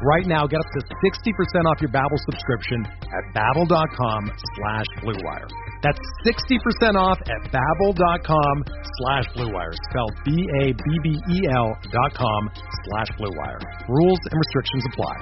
Right 0.00 0.24
now, 0.24 0.46
get 0.46 0.60
up 0.60 0.70
to 0.72 0.80
60% 0.80 1.68
off 1.68 1.80
your 1.80 1.92
Babbel 1.92 2.16
subscription 2.32 2.86
at 2.88 3.24
babbel.com 3.36 4.32
slash 4.56 4.88
bluewire. 5.04 5.48
That's 5.82 6.00
60% 6.24 6.96
off 6.96 7.18
at 7.20 7.52
babbel.com 7.52 8.64
slash 9.00 9.26
bluewire. 9.36 9.74
Spelled 9.90 10.14
B-A-B-B-E-L 10.24 11.68
dot 11.92 12.14
com 12.14 12.50
slash 12.88 13.08
bluewire. 13.20 13.60
Rules 13.88 14.20
and 14.30 14.40
restrictions 14.40 14.84
apply. 14.92 15.16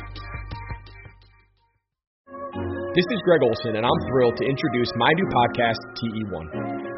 This 2.94 3.04
is 3.10 3.20
Greg 3.24 3.42
Olson, 3.42 3.76
and 3.76 3.84
I'm 3.86 4.00
thrilled 4.10 4.36
to 4.38 4.44
introduce 4.44 4.90
my 4.96 5.10
new 5.14 5.26
podcast, 5.26 5.78
TE1. 5.98 6.77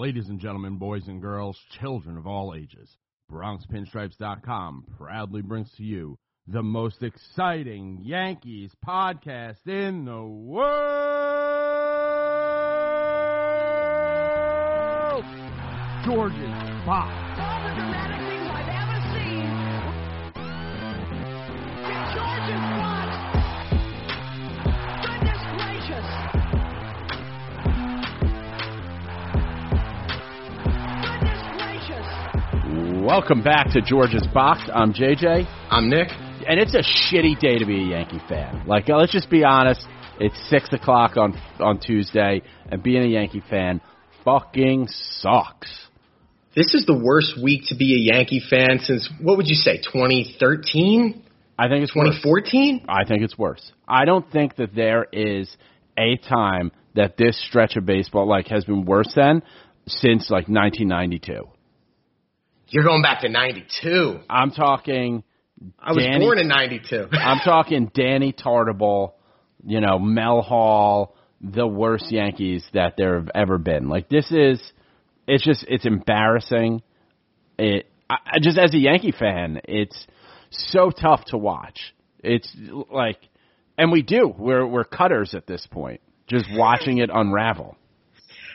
Ladies 0.00 0.30
and 0.30 0.40
gentlemen, 0.40 0.76
boys 0.76 1.08
and 1.08 1.20
girls, 1.20 1.58
children 1.78 2.16
of 2.16 2.26
all 2.26 2.54
ages, 2.54 2.96
BronxPinstripes.com 3.30 4.86
proudly 4.96 5.42
brings 5.42 5.70
to 5.72 5.82
you 5.82 6.16
the 6.46 6.62
most 6.62 7.02
exciting 7.02 7.98
Yankees 8.00 8.72
podcast 8.82 9.66
in 9.66 10.06
the 10.06 10.22
world. 10.22 10.70
George's 16.02 16.86
Box. 16.86 17.49
Welcome 33.00 33.42
back 33.42 33.72
to 33.72 33.80
George's 33.80 34.26
Box. 34.34 34.68
I'm 34.70 34.92
JJ, 34.92 35.46
I'm 35.70 35.88
Nick. 35.88 36.08
and 36.46 36.60
it's 36.60 36.74
a 36.74 36.82
shitty 36.82 37.40
day 37.40 37.56
to 37.56 37.64
be 37.64 37.84
a 37.84 37.86
Yankee 37.96 38.20
fan. 38.28 38.66
Like, 38.66 38.90
uh, 38.90 38.96
let's 38.96 39.10
just 39.10 39.30
be 39.30 39.42
honest. 39.42 39.86
It's 40.18 40.36
six 40.50 40.70
o'clock 40.74 41.16
on 41.16 41.32
on 41.60 41.80
Tuesday, 41.80 42.42
and 42.70 42.82
being 42.82 43.02
a 43.02 43.06
Yankee 43.06 43.42
fan 43.48 43.80
fucking 44.22 44.88
sucks. 44.90 45.88
This 46.54 46.74
is 46.74 46.84
the 46.84 46.94
worst 46.94 47.42
week 47.42 47.62
to 47.68 47.74
be 47.74 47.94
a 47.94 48.14
Yankee 48.14 48.42
fan 48.50 48.80
since 48.80 49.08
what 49.18 49.38
would 49.38 49.46
you 49.46 49.54
say, 49.54 49.78
2013, 49.78 51.24
I 51.58 51.68
think 51.68 51.84
it's 51.84 51.94
2014? 51.94 52.84
I 52.86 53.06
think 53.06 53.22
it's 53.22 53.38
worse. 53.38 53.72
I 53.88 54.04
don't 54.04 54.30
think 54.30 54.56
that 54.56 54.74
there 54.74 55.06
is 55.10 55.56
a 55.96 56.16
time 56.16 56.70
that 56.96 57.16
this 57.16 57.42
stretch 57.48 57.76
of 57.76 57.86
baseball 57.86 58.28
like 58.28 58.48
has 58.48 58.66
been 58.66 58.84
worse 58.84 59.10
than 59.16 59.42
since 59.86 60.28
like 60.28 60.48
1992. 60.48 61.48
You're 62.70 62.84
going 62.84 63.02
back 63.02 63.22
to 63.22 63.28
92. 63.28 64.20
I'm 64.30 64.52
talking. 64.52 65.24
I 65.78 65.92
was 65.92 66.04
Danny- 66.04 66.24
born 66.24 66.38
in 66.38 66.48
92. 66.48 67.08
I'm 67.12 67.40
talking 67.40 67.90
Danny 67.92 68.32
Tartabull, 68.32 69.12
you 69.66 69.80
know, 69.80 69.98
Mel 69.98 70.40
Hall, 70.40 71.16
the 71.40 71.66
worst 71.66 72.10
Yankees 72.10 72.64
that 72.72 72.94
there 72.96 73.16
have 73.16 73.28
ever 73.34 73.58
been. 73.58 73.88
Like 73.88 74.08
this 74.08 74.30
is, 74.30 74.60
it's 75.26 75.44
just 75.44 75.64
it's 75.68 75.84
embarrassing. 75.84 76.82
It 77.58 77.90
I, 78.08 78.16
I 78.26 78.38
just 78.40 78.56
as 78.58 78.72
a 78.72 78.78
Yankee 78.78 79.12
fan, 79.12 79.60
it's 79.64 80.06
so 80.50 80.90
tough 80.90 81.24
to 81.26 81.38
watch. 81.38 81.94
It's 82.20 82.54
like, 82.90 83.18
and 83.76 83.90
we 83.90 84.02
do. 84.02 84.32
We're 84.36 84.66
we're 84.66 84.84
cutters 84.84 85.34
at 85.34 85.46
this 85.46 85.66
point, 85.70 86.00
just 86.26 86.46
watching 86.52 86.98
it 86.98 87.10
unravel. 87.12 87.76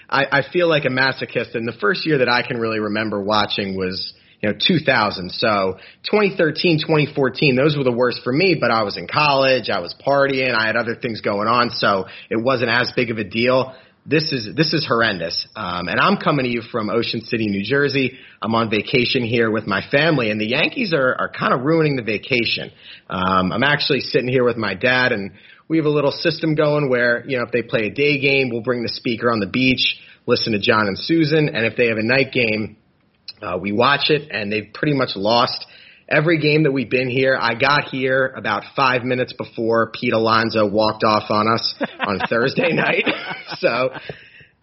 I, 0.09 0.39
I 0.39 0.41
feel 0.51 0.69
like 0.69 0.85
a 0.85 0.89
masochist, 0.89 1.55
and 1.55 1.67
the 1.67 1.77
first 1.79 2.05
year 2.05 2.19
that 2.19 2.29
I 2.29 2.45
can 2.45 2.57
really 2.57 2.79
remember 2.79 3.21
watching 3.21 3.77
was 3.77 4.13
you 4.41 4.49
know 4.49 4.55
2000. 4.59 5.31
So 5.31 5.77
2013, 6.03 6.79
2014, 6.79 7.55
those 7.55 7.77
were 7.77 7.83
the 7.83 7.91
worst 7.91 8.21
for 8.23 8.31
me. 8.31 8.57
But 8.59 8.71
I 8.71 8.83
was 8.83 8.97
in 8.97 9.07
college, 9.07 9.69
I 9.69 9.79
was 9.79 9.95
partying, 10.05 10.53
I 10.53 10.67
had 10.67 10.75
other 10.75 10.95
things 10.95 11.21
going 11.21 11.47
on, 11.47 11.69
so 11.71 12.05
it 12.29 12.41
wasn't 12.41 12.69
as 12.69 12.91
big 12.95 13.11
of 13.11 13.17
a 13.17 13.23
deal. 13.23 13.73
This 14.07 14.31
is 14.31 14.55
this 14.55 14.71
is 14.71 14.85
horrendous, 14.87 15.47
um, 15.55 15.87
and 15.87 15.99
I'm 15.99 16.17
coming 16.17 16.45
to 16.45 16.51
you 16.51 16.61
from 16.61 16.91
Ocean 16.91 17.21
City, 17.21 17.47
New 17.47 17.63
Jersey. 17.63 18.19
I'm 18.39 18.53
on 18.53 18.69
vacation 18.69 19.23
here 19.23 19.49
with 19.49 19.65
my 19.65 19.81
family, 19.89 20.29
and 20.29 20.39
the 20.39 20.45
Yankees 20.45 20.93
are 20.93 21.15
are 21.15 21.29
kind 21.29 21.55
of 21.55 21.61
ruining 21.61 21.95
the 21.95 22.03
vacation. 22.03 22.71
Um, 23.09 23.51
I'm 23.51 23.63
actually 23.63 24.01
sitting 24.01 24.27
here 24.27 24.43
with 24.43 24.57
my 24.57 24.75
dad, 24.75 25.11
and 25.11 25.31
we 25.67 25.77
have 25.77 25.85
a 25.85 25.89
little 25.89 26.11
system 26.11 26.55
going 26.55 26.89
where 26.89 27.25
you 27.27 27.37
know 27.37 27.43
if 27.43 27.51
they 27.51 27.61
play 27.61 27.87
a 27.87 27.89
day 27.89 28.19
game, 28.19 28.49
we'll 28.51 28.61
bring 28.61 28.83
the 28.83 28.89
speaker 28.89 29.31
on 29.31 29.39
the 29.39 29.47
beach, 29.47 29.97
listen 30.25 30.53
to 30.53 30.59
John 30.59 30.87
and 30.87 30.97
Suzyn, 30.97 31.47
and 31.53 31.65
if 31.65 31.75
they 31.75 31.87
have 31.87 31.97
a 31.97 32.03
night 32.03 32.31
game, 32.31 32.77
uh, 33.41 33.57
we 33.57 33.71
watch 33.71 34.09
it, 34.09 34.29
and 34.31 34.51
they've 34.51 34.71
pretty 34.73 34.95
much 34.95 35.11
lost 35.15 35.65
every 36.07 36.39
game 36.39 36.63
that 36.63 36.71
we've 36.71 36.89
been 36.89 37.09
here. 37.09 37.37
I 37.39 37.55
got 37.55 37.85
here 37.85 38.33
about 38.35 38.63
five 38.75 39.03
minutes 39.03 39.33
before 39.33 39.91
Pete 39.91 40.13
Alonso 40.13 40.69
walked 40.69 41.03
off 41.03 41.29
on 41.29 41.47
us 41.47 41.75
on 41.99 42.19
Thursday 42.29 42.71
night. 42.71 43.05
so 43.57 43.89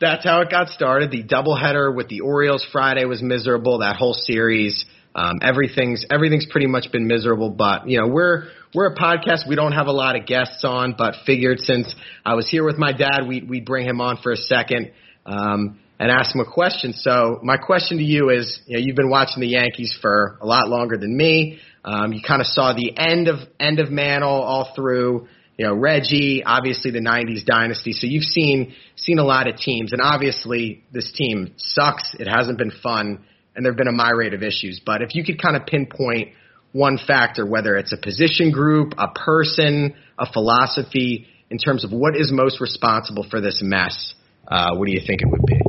that's 0.00 0.24
how 0.24 0.40
it 0.40 0.50
got 0.50 0.68
started. 0.68 1.10
The 1.10 1.24
doubleheader 1.24 1.94
with 1.94 2.08
the 2.08 2.20
Orioles 2.20 2.66
Friday 2.70 3.04
was 3.04 3.22
miserable. 3.22 3.78
That 3.78 3.96
whole 3.96 4.14
series, 4.14 4.84
um, 5.14 5.38
everything's 5.42 6.04
everything's 6.10 6.46
pretty 6.50 6.66
much 6.66 6.90
been 6.92 7.06
miserable. 7.06 7.50
But 7.50 7.88
you 7.88 8.00
know, 8.00 8.08
we're 8.08 8.48
we're 8.74 8.92
a 8.92 8.94
podcast. 8.94 9.46
We 9.46 9.54
don't 9.54 9.72
have 9.72 9.86
a 9.86 9.92
lot 9.92 10.16
of 10.16 10.26
guests 10.26 10.64
on, 10.64 10.94
but 10.96 11.14
figured 11.26 11.60
since 11.60 11.94
I 12.24 12.34
was 12.34 12.48
here 12.48 12.64
with 12.64 12.78
my 12.78 12.92
dad, 12.92 13.26
we 13.26 13.42
we'd 13.42 13.66
bring 13.66 13.86
him 13.86 14.00
on 14.00 14.18
for 14.22 14.32
a 14.32 14.36
second. 14.36 14.92
Um, 15.26 15.78
and 15.98 16.10
ask 16.10 16.34
him 16.34 16.40
a 16.40 16.50
question. 16.50 16.94
So 16.94 17.38
my 17.44 17.56
question 17.56 17.98
to 17.98 18.02
you 18.02 18.30
is, 18.30 18.60
you 18.66 18.76
know, 18.76 18.84
you've 18.84 18.96
been 18.96 19.08
watching 19.08 19.40
the 19.40 19.46
Yankees 19.46 19.96
for 20.02 20.36
a 20.40 20.46
lot 20.46 20.68
longer 20.68 20.96
than 20.96 21.16
me. 21.16 21.60
Um, 21.84 22.12
you 22.12 22.20
kind 22.26 22.40
of 22.40 22.48
saw 22.48 22.72
the 22.72 22.92
end 22.96 23.28
of 23.28 23.38
end 23.60 23.78
of 23.78 23.88
Mantle 23.92 24.28
all 24.28 24.72
through, 24.74 25.28
you 25.56 25.64
know, 25.64 25.74
Reggie, 25.74 26.42
obviously 26.44 26.90
the 26.90 26.98
'90s 26.98 27.44
dynasty. 27.44 27.92
So 27.92 28.08
you've 28.08 28.24
seen 28.24 28.74
seen 28.96 29.20
a 29.20 29.24
lot 29.24 29.46
of 29.46 29.56
teams, 29.56 29.92
and 29.92 30.00
obviously 30.02 30.82
this 30.90 31.12
team 31.12 31.54
sucks. 31.56 32.16
It 32.18 32.26
hasn't 32.26 32.58
been 32.58 32.72
fun, 32.82 33.24
and 33.54 33.64
there've 33.64 33.76
been 33.76 33.86
a 33.86 33.92
myriad 33.92 34.34
of 34.34 34.42
issues. 34.42 34.80
But 34.84 35.02
if 35.02 35.14
you 35.14 35.22
could 35.22 35.40
kind 35.40 35.54
of 35.54 35.66
pinpoint 35.66 36.30
one 36.72 36.98
factor, 36.98 37.46
whether 37.46 37.76
it's 37.76 37.92
a 37.92 37.96
position 37.96 38.50
group, 38.50 38.94
a 38.98 39.08
person, 39.08 39.94
a 40.18 40.30
philosophy, 40.32 41.26
in 41.50 41.58
terms 41.58 41.84
of 41.84 41.92
what 41.92 42.16
is 42.16 42.32
most 42.32 42.60
responsible 42.60 43.26
for 43.30 43.40
this 43.40 43.60
mess, 43.62 44.14
uh, 44.48 44.74
what 44.74 44.86
do 44.86 44.92
you 44.92 45.02
think 45.06 45.20
it 45.20 45.28
would 45.30 45.44
be? 45.46 45.60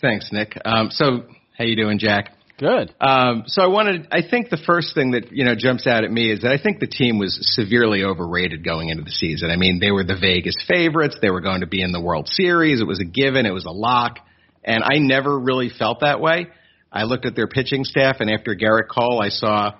Thanks, 0.00 0.30
Nick. 0.30 0.56
Um, 0.64 0.90
so, 0.90 1.24
how 1.58 1.64
you 1.64 1.74
doing, 1.74 1.98
Jack? 1.98 2.36
Good. 2.58 2.94
Um, 3.00 3.44
so 3.46 3.62
I 3.62 3.66
wanted, 3.66 4.08
I 4.10 4.20
think 4.28 4.48
the 4.48 4.62
first 4.64 4.94
thing 4.94 5.10
that, 5.10 5.30
you 5.30 5.44
know, 5.44 5.54
jumps 5.54 5.86
out 5.86 6.04
at 6.04 6.10
me 6.10 6.30
is 6.30 6.40
that 6.40 6.52
I 6.52 6.62
think 6.62 6.80
the 6.80 6.86
team 6.86 7.18
was 7.18 7.36
severely 7.54 8.02
overrated 8.02 8.64
going 8.64 8.88
into 8.88 9.04
the 9.04 9.10
season. 9.10 9.50
I 9.50 9.56
mean, 9.56 9.78
they 9.78 9.90
were 9.90 10.04
the 10.04 10.16
Vegas 10.18 10.56
favorites. 10.66 11.18
They 11.20 11.30
were 11.30 11.42
going 11.42 11.60
to 11.60 11.66
be 11.66 11.82
in 11.82 11.92
the 11.92 12.00
World 12.00 12.28
Series. 12.28 12.80
It 12.80 12.86
was 12.86 13.00
a 13.00 13.04
given. 13.04 13.44
It 13.44 13.52
was 13.52 13.66
a 13.66 13.70
lock. 13.70 14.20
And 14.64 14.82
I 14.82 14.98
never 14.98 15.38
really 15.38 15.68
felt 15.68 16.00
that 16.00 16.20
way. 16.20 16.46
I 16.92 17.04
looked 17.04 17.26
at 17.26 17.36
their 17.36 17.48
pitching 17.48 17.84
staff 17.84 18.16
and 18.20 18.30
after 18.30 18.54
Gerrit 18.54 18.88
Cole, 18.88 19.20
I 19.22 19.28
saw, 19.28 19.72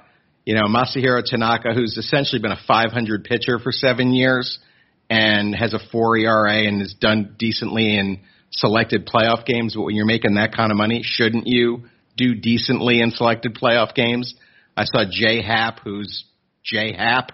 you 0.44 0.54
know, 0.54 0.64
Masahiro 0.64 1.22
Tanaka, 1.24 1.72
who's 1.74 1.96
essentially 1.96 2.40
been 2.40 2.52
a 2.52 2.60
500 2.66 3.24
pitcher 3.24 3.58
for 3.58 3.72
seven 3.72 4.12
years 4.12 4.58
and 5.08 5.54
has 5.54 5.72
a 5.72 5.78
four 5.90 6.16
ERA 6.16 6.66
and 6.66 6.80
has 6.80 6.94
done 6.94 7.36
decently 7.38 7.96
in 7.96 8.20
selected 8.50 9.06
playoff 9.06 9.46
games. 9.46 9.74
But 9.74 9.82
when 9.82 9.94
you're 9.94 10.06
making 10.06 10.34
that 10.34 10.54
kind 10.54 10.70
of 10.70 10.76
money, 10.76 11.02
shouldn't 11.04 11.46
you 11.46 11.84
do 12.16 12.34
decently 12.34 13.00
in 13.00 13.10
selected 13.10 13.54
playoff 13.54 13.94
games. 13.94 14.34
I 14.76 14.84
saw 14.84 15.04
Jay 15.08 15.42
Happ, 15.42 15.80
who's 15.84 16.24
Jay 16.64 16.92
Happ. 16.92 17.32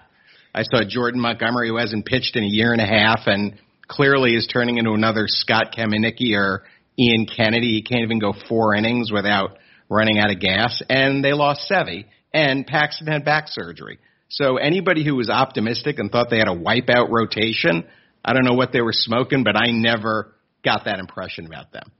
I 0.53 0.63
saw 0.63 0.81
Jordan 0.87 1.19
Montgomery, 1.19 1.69
who 1.69 1.77
hasn't 1.77 2.05
pitched 2.05 2.35
in 2.35 2.43
a 2.43 2.47
year 2.47 2.73
and 2.73 2.81
a 2.81 2.85
half 2.85 3.21
and 3.25 3.55
clearly 3.87 4.35
is 4.35 4.47
turning 4.51 4.77
into 4.77 4.91
another 4.91 5.25
Scott 5.27 5.73
Kamieniecki 5.75 6.35
or 6.35 6.63
Ian 6.99 7.25
Kennedy. 7.25 7.73
He 7.73 7.81
can't 7.81 8.03
even 8.03 8.19
go 8.19 8.33
four 8.47 8.75
innings 8.75 9.11
without 9.11 9.57
running 9.93 10.19
out 10.19 10.31
of 10.31 10.39
gas. 10.39 10.81
And 10.89 11.23
they 11.23 11.33
lost 11.33 11.69
Sevy, 11.69 12.05
and 12.33 12.65
Paxton 12.65 13.07
had 13.07 13.23
back 13.23 13.45
surgery. 13.47 13.99
So 14.29 14.57
anybody 14.57 15.05
who 15.05 15.15
was 15.15 15.29
optimistic 15.29 15.99
and 15.99 16.11
thought 16.11 16.29
they 16.29 16.39
had 16.39 16.47
a 16.47 16.55
wipeout 16.55 17.09
rotation, 17.09 17.85
I 18.25 18.33
don't 18.33 18.45
know 18.45 18.55
what 18.55 18.71
they 18.73 18.81
were 18.81 18.93
smoking, 18.93 19.43
but 19.43 19.55
I 19.55 19.71
never 19.71 20.33
got 20.65 20.85
that 20.85 20.99
impression 20.99 21.45
about 21.45 21.71
them. 21.71 21.91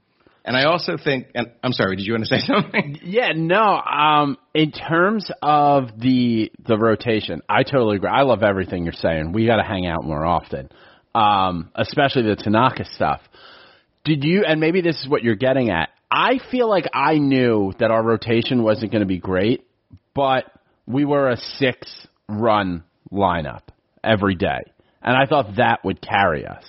And 0.44 0.56
I 0.56 0.64
also 0.64 0.96
think, 1.02 1.28
and 1.34 1.52
I'm 1.62 1.72
sorry, 1.72 1.96
did 1.96 2.04
you 2.06 2.12
want 2.12 2.26
to 2.26 2.38
say 2.38 2.46
something? 2.46 2.98
Yeah, 3.02 3.32
no. 3.34 3.62
Um, 3.62 4.36
in 4.52 4.72
terms 4.72 5.30
of 5.42 5.98
the 5.98 6.52
the 6.66 6.76
rotation, 6.76 7.40
I 7.48 7.62
totally 7.62 7.96
agree. 7.96 8.10
I 8.10 8.22
love 8.22 8.42
everything 8.42 8.84
you're 8.84 8.92
saying. 8.92 9.32
We 9.32 9.46
got 9.46 9.56
to 9.56 9.62
hang 9.62 9.86
out 9.86 10.04
more 10.04 10.24
often, 10.24 10.68
um, 11.14 11.70
especially 11.74 12.22
the 12.22 12.36
Tanaka 12.36 12.84
stuff. 12.84 13.20
Did 14.04 14.24
you? 14.24 14.44
And 14.44 14.60
maybe 14.60 14.80
this 14.80 14.96
is 15.00 15.08
what 15.08 15.22
you're 15.22 15.34
getting 15.34 15.70
at. 15.70 15.90
I 16.10 16.38
feel 16.50 16.68
like 16.68 16.84
I 16.94 17.18
knew 17.18 17.72
that 17.78 17.90
our 17.90 18.02
rotation 18.02 18.62
wasn't 18.62 18.92
going 18.92 19.00
to 19.00 19.06
be 19.06 19.18
great, 19.18 19.66
but 20.14 20.44
we 20.86 21.04
were 21.04 21.30
a 21.30 21.36
six 21.36 22.06
run 22.28 22.84
lineup 23.10 23.62
every 24.02 24.34
day, 24.34 24.60
and 25.02 25.16
I 25.16 25.26
thought 25.26 25.56
that 25.56 25.84
would 25.84 26.00
carry 26.00 26.46
us. 26.46 26.64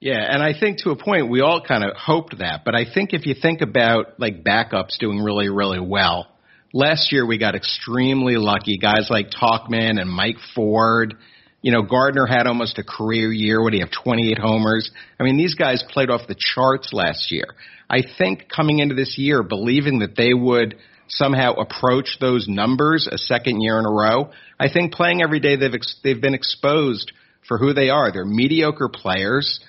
Yeah, 0.00 0.18
and 0.18 0.42
I 0.42 0.58
think 0.58 0.78
to 0.78 0.90
a 0.90 0.96
point 0.96 1.28
we 1.28 1.42
all 1.42 1.62
kind 1.62 1.84
of 1.84 1.94
hoped 1.94 2.38
that, 2.38 2.62
but 2.64 2.74
I 2.74 2.86
think 2.92 3.12
if 3.12 3.26
you 3.26 3.34
think 3.40 3.60
about 3.60 4.18
like 4.18 4.42
backups 4.42 4.98
doing 4.98 5.18
really, 5.18 5.50
really 5.50 5.78
well, 5.78 6.26
last 6.72 7.12
year 7.12 7.26
we 7.26 7.36
got 7.36 7.54
extremely 7.54 8.36
lucky. 8.36 8.78
Guys 8.78 9.08
like 9.10 9.26
Tauchman 9.30 10.00
and 10.00 10.10
Mike 10.10 10.38
Ford. 10.54 11.16
You 11.62 11.72
know, 11.72 11.82
Gardner 11.82 12.26
had 12.26 12.46
almost 12.46 12.78
a 12.78 12.84
career 12.84 13.32
year. 13.32 13.62
Would 13.62 13.74
he 13.74 13.80
have 13.80 13.90
28 13.90 14.38
homers? 14.38 14.90
I 15.18 15.24
mean, 15.24 15.36
these 15.36 15.54
guys 15.54 15.84
played 15.90 16.10
off 16.10 16.26
the 16.26 16.36
charts 16.38 16.92
last 16.92 17.30
year. 17.30 17.54
I 17.88 18.02
think 18.18 18.48
coming 18.48 18.78
into 18.78 18.94
this 18.94 19.16
year, 19.18 19.42
believing 19.42 19.98
that 19.98 20.16
they 20.16 20.32
would 20.32 20.76
somehow 21.08 21.54
approach 21.54 22.18
those 22.20 22.46
numbers 22.48 23.08
a 23.10 23.18
second 23.18 23.60
year 23.60 23.78
in 23.78 23.84
a 23.84 23.90
row, 23.90 24.30
I 24.58 24.72
think 24.72 24.94
playing 24.94 25.22
every 25.22 25.40
day 25.40 25.56
they've 25.56 25.74
ex- 25.74 25.96
they've 26.02 26.20
been 26.20 26.34
exposed 26.34 27.12
for 27.46 27.58
who 27.58 27.74
they 27.74 27.90
are. 27.90 28.12
They're 28.12 28.24
mediocre 28.24 28.88
players 28.88 29.60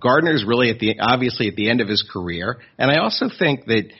Gardner's 0.00 0.44
really 0.46 0.70
at 0.70 0.78
the 0.78 0.98
obviously 1.00 1.48
at 1.48 1.56
the 1.56 1.70
end 1.70 1.80
of 1.80 1.88
his 1.88 2.04
career, 2.10 2.58
and 2.78 2.90
I 2.90 2.98
also 2.98 3.26
think 3.28 3.66
that 3.66 3.90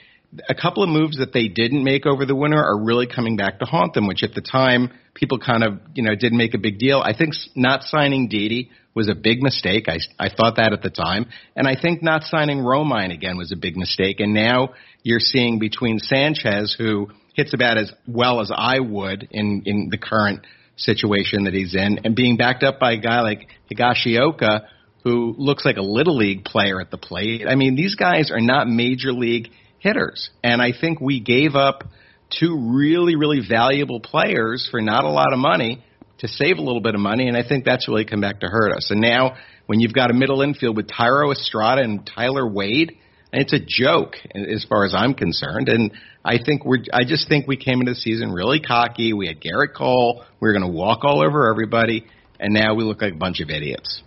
a 0.49 0.55
couple 0.55 0.83
of 0.83 0.89
moves 0.89 1.17
that 1.17 1.33
they 1.33 1.47
didn't 1.47 1.83
make 1.83 2.05
over 2.05 2.25
the 2.25 2.35
winter 2.35 2.61
are 2.61 2.77
really 2.83 3.07
coming 3.07 3.37
back 3.37 3.59
to 3.59 3.65
haunt 3.65 3.93
them, 3.93 4.07
which 4.07 4.23
at 4.23 4.33
the 4.33 4.41
time 4.41 4.91
people 5.13 5.39
kind 5.39 5.63
of 5.63 5.79
you 5.93 6.03
know 6.03 6.15
didn't 6.15 6.37
make 6.37 6.53
a 6.53 6.57
big 6.57 6.79
deal. 6.79 6.99
I 6.99 7.15
think 7.17 7.33
not 7.55 7.83
signing 7.83 8.27
Didi 8.27 8.69
was 8.93 9.09
a 9.09 9.15
big 9.15 9.41
mistake. 9.41 9.87
I 9.87 9.99
I 10.19 10.29
thought 10.29 10.57
that 10.57 10.73
at 10.73 10.81
the 10.81 10.89
time, 10.89 11.27
and 11.55 11.67
I 11.67 11.75
think 11.79 12.03
not 12.03 12.23
signing 12.23 12.59
Romine 12.59 13.13
again 13.13 13.37
was 13.37 13.51
a 13.51 13.55
big 13.55 13.77
mistake. 13.77 14.19
And 14.19 14.33
now 14.33 14.73
you're 15.03 15.19
seeing 15.19 15.59
between 15.59 15.99
Sanchez, 15.99 16.75
who 16.77 17.07
hits 17.33 17.53
about 17.53 17.77
as 17.77 17.91
well 18.07 18.41
as 18.41 18.51
I 18.53 18.79
would 18.79 19.27
in 19.31 19.63
in 19.65 19.89
the 19.89 19.97
current 19.97 20.45
situation 20.75 21.45
that 21.45 21.53
he's 21.53 21.73
in, 21.73 21.99
and 22.03 22.15
being 22.15 22.37
backed 22.37 22.63
up 22.63 22.79
by 22.79 22.93
a 22.93 22.97
guy 22.97 23.21
like 23.21 23.47
Higashioka 23.71 24.67
who 25.03 25.33
looks 25.37 25.63
like 25.63 25.77
a 25.77 25.81
little 25.81 26.17
league 26.17 26.43
player 26.43 26.81
at 26.81 26.91
the 26.91 26.97
plate. 26.97 27.45
I 27.47 27.55
mean, 27.55 27.75
these 27.75 27.95
guys 27.95 28.29
are 28.29 28.41
not 28.41 28.67
major 28.67 29.13
league 29.13 29.49
hitters. 29.79 30.29
And 30.43 30.61
I 30.61 30.71
think 30.79 30.99
we 30.99 31.19
gave 31.19 31.55
up 31.55 31.83
two 32.29 32.73
really, 32.75 33.15
really 33.15 33.41
valuable 33.47 33.99
players 33.99 34.67
for 34.69 34.81
not 34.81 35.03
a 35.03 35.09
lot 35.09 35.33
of 35.33 35.39
money 35.39 35.83
to 36.19 36.27
save 36.27 36.57
a 36.57 36.61
little 36.61 36.81
bit 36.81 36.95
of 36.95 37.01
money. 37.01 37.27
And 37.27 37.37
I 37.37 37.47
think 37.47 37.63
that's 37.63 37.87
really 37.87 38.05
come 38.05 38.21
back 38.21 38.41
to 38.41 38.47
hurt 38.47 38.73
us. 38.73 38.89
And 38.91 38.99
now 38.99 39.37
when 39.67 39.79
you've 39.79 39.93
got 39.93 40.09
a 40.09 40.13
middle 40.13 40.41
infield 40.41 40.75
with 40.75 40.87
Thairo 40.87 41.31
Estrada 41.31 41.81
and 41.81 42.05
Tyler 42.05 42.47
Wade, 42.47 42.97
it's 43.33 43.53
a 43.53 43.59
joke 43.59 44.15
as 44.33 44.65
far 44.67 44.85
as 44.85 44.95
I'm 44.95 45.13
concerned. 45.13 45.69
And 45.69 45.91
I 46.23 46.37
think 46.43 46.65
we're, 46.65 46.83
I 46.91 47.03
just 47.05 47.27
think 47.27 47.47
we 47.47 47.57
came 47.57 47.79
into 47.79 47.91
the 47.91 47.95
season 47.95 48.31
really 48.31 48.59
cocky. 48.59 49.13
We 49.13 49.27
had 49.27 49.41
Gerrit 49.41 49.75
Cole. 49.75 50.23
We 50.39 50.47
were 50.47 50.53
going 50.53 50.69
to 50.69 50.75
walk 50.75 51.03
all 51.03 51.23
over 51.23 51.49
everybody. 51.49 52.05
And 52.39 52.53
now 52.53 52.75
we 52.75 52.83
look 52.83 53.01
like 53.01 53.13
a 53.13 53.17
bunch 53.17 53.39
of 53.41 53.49
idiots. 53.49 54.01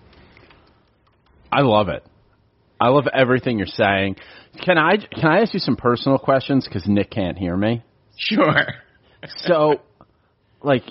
I 1.53 1.63
love 1.63 1.89
it. 1.89 2.05
I 2.81 2.89
love 2.89 3.07
everything 3.13 3.59
you're 3.59 3.67
saying. 3.67 4.17
Can 4.65 4.79
I 4.79 4.97
can 4.97 5.27
I 5.27 5.41
ask 5.41 5.53
you 5.53 5.61
some 5.61 5.77
personal 5.77 6.19
questions 6.19 6.67
because 6.67 6.87
Nick 6.87 7.11
can't 7.11 7.37
hear 7.37 7.57
me? 7.57 7.83
Sure. 8.17 8.67
so, 9.37 9.83
like, 10.63 10.83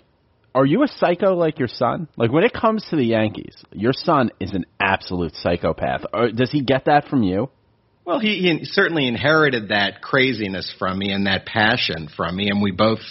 are 0.53 0.65
you 0.65 0.83
a 0.83 0.87
psycho 0.87 1.35
like 1.35 1.57
your 1.57 1.67
son? 1.67 2.07
Like, 2.15 2.31
when 2.31 2.43
it 2.43 2.53
comes 2.53 2.85
to 2.89 2.95
the 2.95 3.03
Yankees, 3.03 3.55
your 3.71 3.93
son 3.93 4.31
is 4.39 4.53
an 4.53 4.65
absolute 4.79 5.35
psychopath. 5.35 6.01
Or 6.13 6.31
does 6.31 6.51
he 6.51 6.61
get 6.61 6.85
that 6.85 7.07
from 7.07 7.23
you? 7.23 7.49
Well, 8.05 8.19
he, 8.19 8.39
he 8.39 8.65
certainly 8.65 9.07
inherited 9.07 9.69
that 9.69 10.01
craziness 10.01 10.73
from 10.79 10.97
me 10.97 11.11
and 11.11 11.27
that 11.27 11.45
passion 11.45 12.09
from 12.15 12.35
me, 12.35 12.49
and 12.49 12.61
we 12.61 12.71
both 12.71 13.01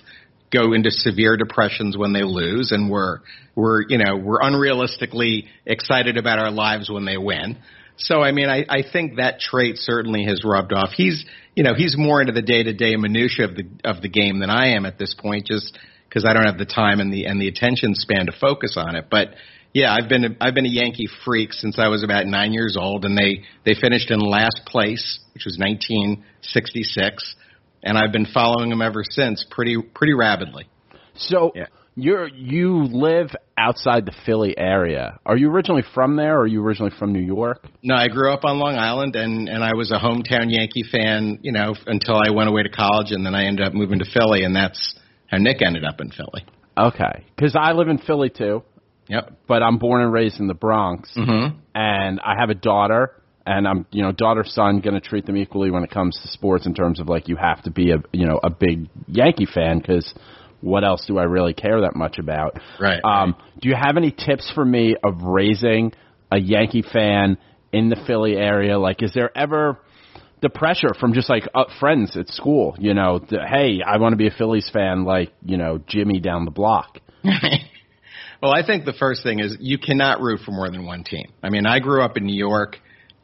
go 0.53 0.73
into 0.73 0.91
severe 0.91 1.37
depressions 1.37 1.97
when 1.97 2.13
they 2.13 2.23
lose 2.23 2.73
and 2.73 2.91
we're 2.91 3.19
we're 3.55 3.83
you 3.89 3.99
know 3.99 4.17
we're 4.17 4.41
unrealistically 4.41 5.45
excited 5.67 6.17
about 6.17 6.39
our 6.39 6.51
lives 6.51 6.89
when 6.89 7.05
they 7.05 7.19
win 7.19 7.59
so 7.99 8.21
i 8.23 8.33
mean 8.33 8.49
i 8.49 8.65
i 8.69 8.83
think 8.93 9.17
that 9.17 9.39
trait 9.41 9.77
certainly 9.77 10.25
has 10.25 10.43
rubbed 10.45 10.73
off 10.73 10.91
he's 10.91 11.25
you 11.55 11.63
know 11.63 11.75
he's 11.75 11.97
more 11.97 12.21
into 12.21 12.33
the 12.33 12.43
day 12.43 12.63
to 12.63 12.73
day 12.73 12.97
minutia 12.97 13.45
of 13.45 13.55
the 13.55 13.65
of 13.85 14.03
the 14.03 14.09
game 14.09 14.39
than 14.41 14.51
i 14.51 14.69
am 14.69 14.87
at 14.87 14.99
this 14.99 15.15
point 15.19 15.47
just 15.47 15.79
because 16.09 16.25
i 16.25 16.33
don't 16.33 16.47
have 16.47 16.59
the 16.59 16.67
time 16.67 17.01
and 17.01 17.13
the 17.13 17.27
and 17.27 17.41
the 17.41 17.49
attention 17.49 17.95
span 17.95 18.27
to 18.27 18.33
focus 18.41 18.77
on 18.77 18.97
it 18.97 19.07
but 19.11 19.35
yeah 19.73 19.93
i've 19.93 20.09
been 20.09 20.25
a, 20.25 20.29
i've 20.41 20.55
been 20.55 20.67
a 20.67 20.71
yankee 20.71 21.09
freak 21.25 21.53
since 21.53 21.79
i 21.79 21.89
was 21.89 22.03
about 22.03 22.27
9 22.27 22.53
years 22.53 22.77
old 22.79 23.05
and 23.05 23.17
they 23.17 23.43
they 23.65 23.79
finished 23.79 24.11
in 24.11 24.21
last 24.21 24.63
place 24.67 25.21
which 25.35 25.45
was 25.45 25.59
1966 25.59 27.37
and 27.83 27.97
I've 27.97 28.13
been 28.13 28.27
following 28.27 28.71
them 28.71 28.83
ever 28.83 29.03
since, 29.05 29.45
pretty 29.51 29.77
pretty 29.95 30.15
rapidly. 30.15 30.69
So 31.17 31.53
Yeah. 31.55 31.67
You're 32.01 32.29
you 32.29 32.85
live 32.85 33.29
outside 33.57 34.07
the 34.07 34.13
Philly 34.25 34.57
area. 34.57 35.19
Are 35.27 35.37
you 35.37 35.51
originally 35.51 35.83
from 35.95 36.17
there, 36.17 36.37
or 36.37 36.43
are 36.43 36.47
you 36.47 36.63
originally 36.63 36.93
from 36.99 37.13
New 37.13 37.21
York? 37.21 37.67
No, 37.83 37.95
I 37.97 38.09
grew 38.09 38.33
up 38.33 38.45
on 38.45 38.59
Long 38.59 38.77
Island, 38.77 39.17
and 39.17 39.49
and 39.49 39.65
I 39.65 39.75
was 39.75 39.91
a 39.91 39.99
hometown 39.99 40.47
Yankee 40.49 40.85
fan, 40.91 41.41
you 41.43 41.53
know, 41.53 41.75
until 41.87 42.17
I 42.17 42.31
went 42.31 42.49
away 42.49 42.63
to 42.63 42.69
college, 42.69 43.11
and 43.11 43.27
then 43.27 43.35
I 43.35 43.45
ended 43.47 43.67
up 43.67 43.75
moving 43.75 43.99
to 43.99 44.05
Philly, 44.13 44.45
and 44.45 44.55
that's 44.55 44.95
how 45.27 45.39
Nick 45.39 45.61
ended 45.61 45.85
up 45.85 46.01
in 46.01 46.11
Philly. 46.11 46.47
Okay, 46.77 47.25
because 47.35 47.57
I 47.59 47.73
live 47.73 47.89
in 47.89 47.99
Philly 47.99 48.31
too, 48.31 48.63
Yep. 49.09 49.33
but 49.49 49.63
I'm 49.65 49.79
born 49.79 50.03
and 50.03 50.13
raised 50.13 50.39
in 50.39 50.47
the 50.47 50.55
Bronx, 50.55 51.11
Mm-hmm. 51.17 51.59
and 51.75 52.21
I 52.21 52.35
have 52.39 52.51
a 52.51 52.55
daughter. 52.55 53.13
And 53.51 53.67
I'm, 53.67 53.87
you 53.91 54.03
know, 54.03 54.13
daughter 54.13 54.45
son 54.47 54.81
going 54.81 54.93
to 54.93 55.01
treat 55.01 55.25
them 55.25 55.35
equally 55.39 55.71
when 55.71 55.83
it 55.83 55.91
comes 55.91 56.19
to 56.21 56.29
sports 56.29 56.67
in 56.67 56.75
terms 56.75 57.01
of 57.01 57.09
like 57.09 57.29
you 57.29 57.37
have 57.37 57.63
to 57.63 57.71
be 57.71 57.93
a, 57.93 57.97
you 58.13 58.27
know, 58.27 58.39
a 58.43 58.51
big 58.51 58.91
Yankee 59.07 59.47
fan 59.47 59.79
because 59.79 60.13
what 60.61 60.85
else 60.85 61.05
do 61.07 61.19
I 61.19 61.25
really 61.25 61.55
care 61.55 61.83
that 61.83 61.95
much 61.95 62.19
about? 62.19 62.59
Right, 62.81 63.03
Um, 63.05 63.37
do 63.61 63.69
you 63.69 63.75
have 63.75 63.97
any 63.97 64.11
tips 64.11 64.51
for 64.55 64.65
me 64.65 64.97
of 65.03 65.23
raising 65.23 65.93
a 66.31 66.39
Yankee 66.39 66.83
fan 66.83 67.39
in 67.73 67.89
the 67.89 67.97
Philly 68.07 68.37
area? 68.37 68.79
Like, 68.79 69.03
is 69.03 69.13
there 69.15 69.37
ever 69.37 69.79
the 70.41 70.49
pressure 70.49 70.95
from 70.99 71.13
just 71.15 71.29
like 71.29 71.45
uh, 71.55 71.65
friends 71.81 72.17
at 72.17 72.29
school? 72.29 72.77
You 72.79 72.95
know, 72.95 73.19
the, 73.19 73.39
hey, 73.47 73.81
I 73.85 73.99
want 73.99 74.13
to 74.13 74.17
be 74.17 74.27
a 74.27 74.33
Phillies 74.33 74.71
fan, 74.73 75.05
like 75.05 75.33
you 75.45 75.57
know 75.57 75.79
Jimmy 75.87 76.21
down 76.21 76.45
the 76.45 76.51
block. 76.51 76.99
Well, 78.43 78.53
I 78.53 78.65
think 78.65 78.85
the 78.85 78.93
first 78.93 79.25
thing 79.25 79.41
is 79.41 79.57
you 79.59 79.79
cannot 79.79 80.21
root 80.21 80.41
for 80.45 80.53
more 80.53 80.71
than 80.71 80.87
one 80.87 81.03
team. 81.03 81.33
I 81.43 81.51
mean, 81.51 81.67
I 81.67 81.81
grew 81.81 82.03
up 82.03 82.17
in 82.17 82.25
New 82.25 82.37
York 82.39 82.77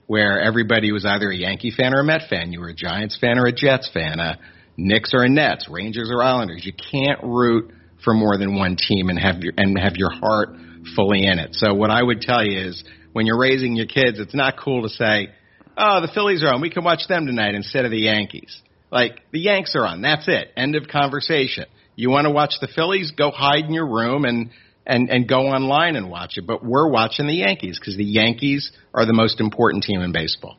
where 0.07 0.41
everybody 0.41 0.93
was 0.93 1.07
either 1.07 1.31
a 1.31 1.37
Yankee 1.37 1.71
fan 1.71 1.95
or 1.95 2.01
a 2.01 2.05
Met 2.05 2.23
fan. 2.29 2.53
You 2.53 2.61
were 2.61 2.69
a 2.69 2.75
Giants 2.75 3.17
fan 3.19 3.39
or 3.39 3.47
a 3.47 3.53
Jets 3.53 3.89
fan, 3.93 4.19
a 4.19 4.39
Knicks 4.77 5.13
or 5.15 5.23
a 5.23 5.29
Nets, 5.29 5.69
Rangers 5.71 6.11
or 6.13 6.23
Islanders. 6.23 6.65
You 6.65 6.73
can't 6.73 7.23
root 7.23 7.73
for 8.03 8.13
more 8.13 8.37
than 8.37 8.57
one 8.57 8.77
team 8.77 9.09
and 9.09 9.19
have 9.19 9.41
your 9.41 9.53
and 9.57 9.79
have 9.79 9.97
your 9.97 10.11
heart 10.11 10.51
fully 10.95 11.25
in 11.25 11.39
it. 11.39 11.55
So 11.55 11.75
what 11.75 11.91
I 11.91 12.03
would 12.03 12.21
tell 12.21 12.45
you 12.45 12.69
is 12.69 12.85
when 13.13 13.27
you're 13.27 13.39
raising 13.39 13.77
your 13.77 13.87
kids, 13.87 14.19
it's 14.19 14.35
not 14.35 14.59
cool 14.59 14.83
to 14.83 14.89
say, 14.89 15.31
"Oh, 15.77 16.01
the 16.01 16.09
Phillies 16.09 16.43
are 16.43 16.53
on. 16.53 16.61
We 16.61 16.71
can 16.71 16.85
watch 16.85 17.07
them 17.09 17.27
tonight 17.27 17.55
instead 17.55 17.85
of 17.85 17.91
the 17.91 18.01
Yankees." 18.01 18.61
Like 18.91 19.21
the 19.33 19.41
Yanks 19.41 19.75
are 19.75 19.87
on. 19.87 20.03
That's 20.03 20.29
it. 20.29 20.53
End 20.57 20.77
of 20.77 20.87
conversation. 20.89 21.65
You 21.97 22.11
want 22.11 22.27
to 22.27 22.31
watch 22.31 22.55
the 22.61 22.69
Phillies? 22.69 23.13
Go 23.13 23.31
hide 23.31 23.65
in 23.65 23.73
your 23.73 23.87
room 23.87 24.25
and 24.25 24.51
and 24.87 25.09
and 25.09 25.29
go 25.29 25.47
online 25.47 25.97
and 25.97 26.11
watch 26.11 26.37
it. 26.37 26.47
But 26.47 26.65
we're 26.65 26.89
watching 26.89 27.27
the 27.27 27.35
Yankees 27.35 27.79
because 27.79 27.97
the 27.97 28.05
Yankees 28.05 28.73
are 28.93 29.07
the 29.07 29.15
most 29.15 29.41
important 29.41 29.85
team 29.85 30.01
in 30.01 30.13
baseball. 30.13 30.57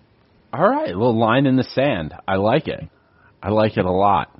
All 0.54 0.68
right, 0.68 0.90
a 0.90 0.98
little 0.98 1.18
line 1.18 1.46
in 1.46 1.58
the 1.58 1.64
sand. 1.64 2.14
I 2.28 2.38
like 2.38 2.68
it. 2.68 2.90
I 3.42 3.50
like 3.50 3.78
it 3.78 3.86
a 3.86 3.92
lot. 3.92 4.32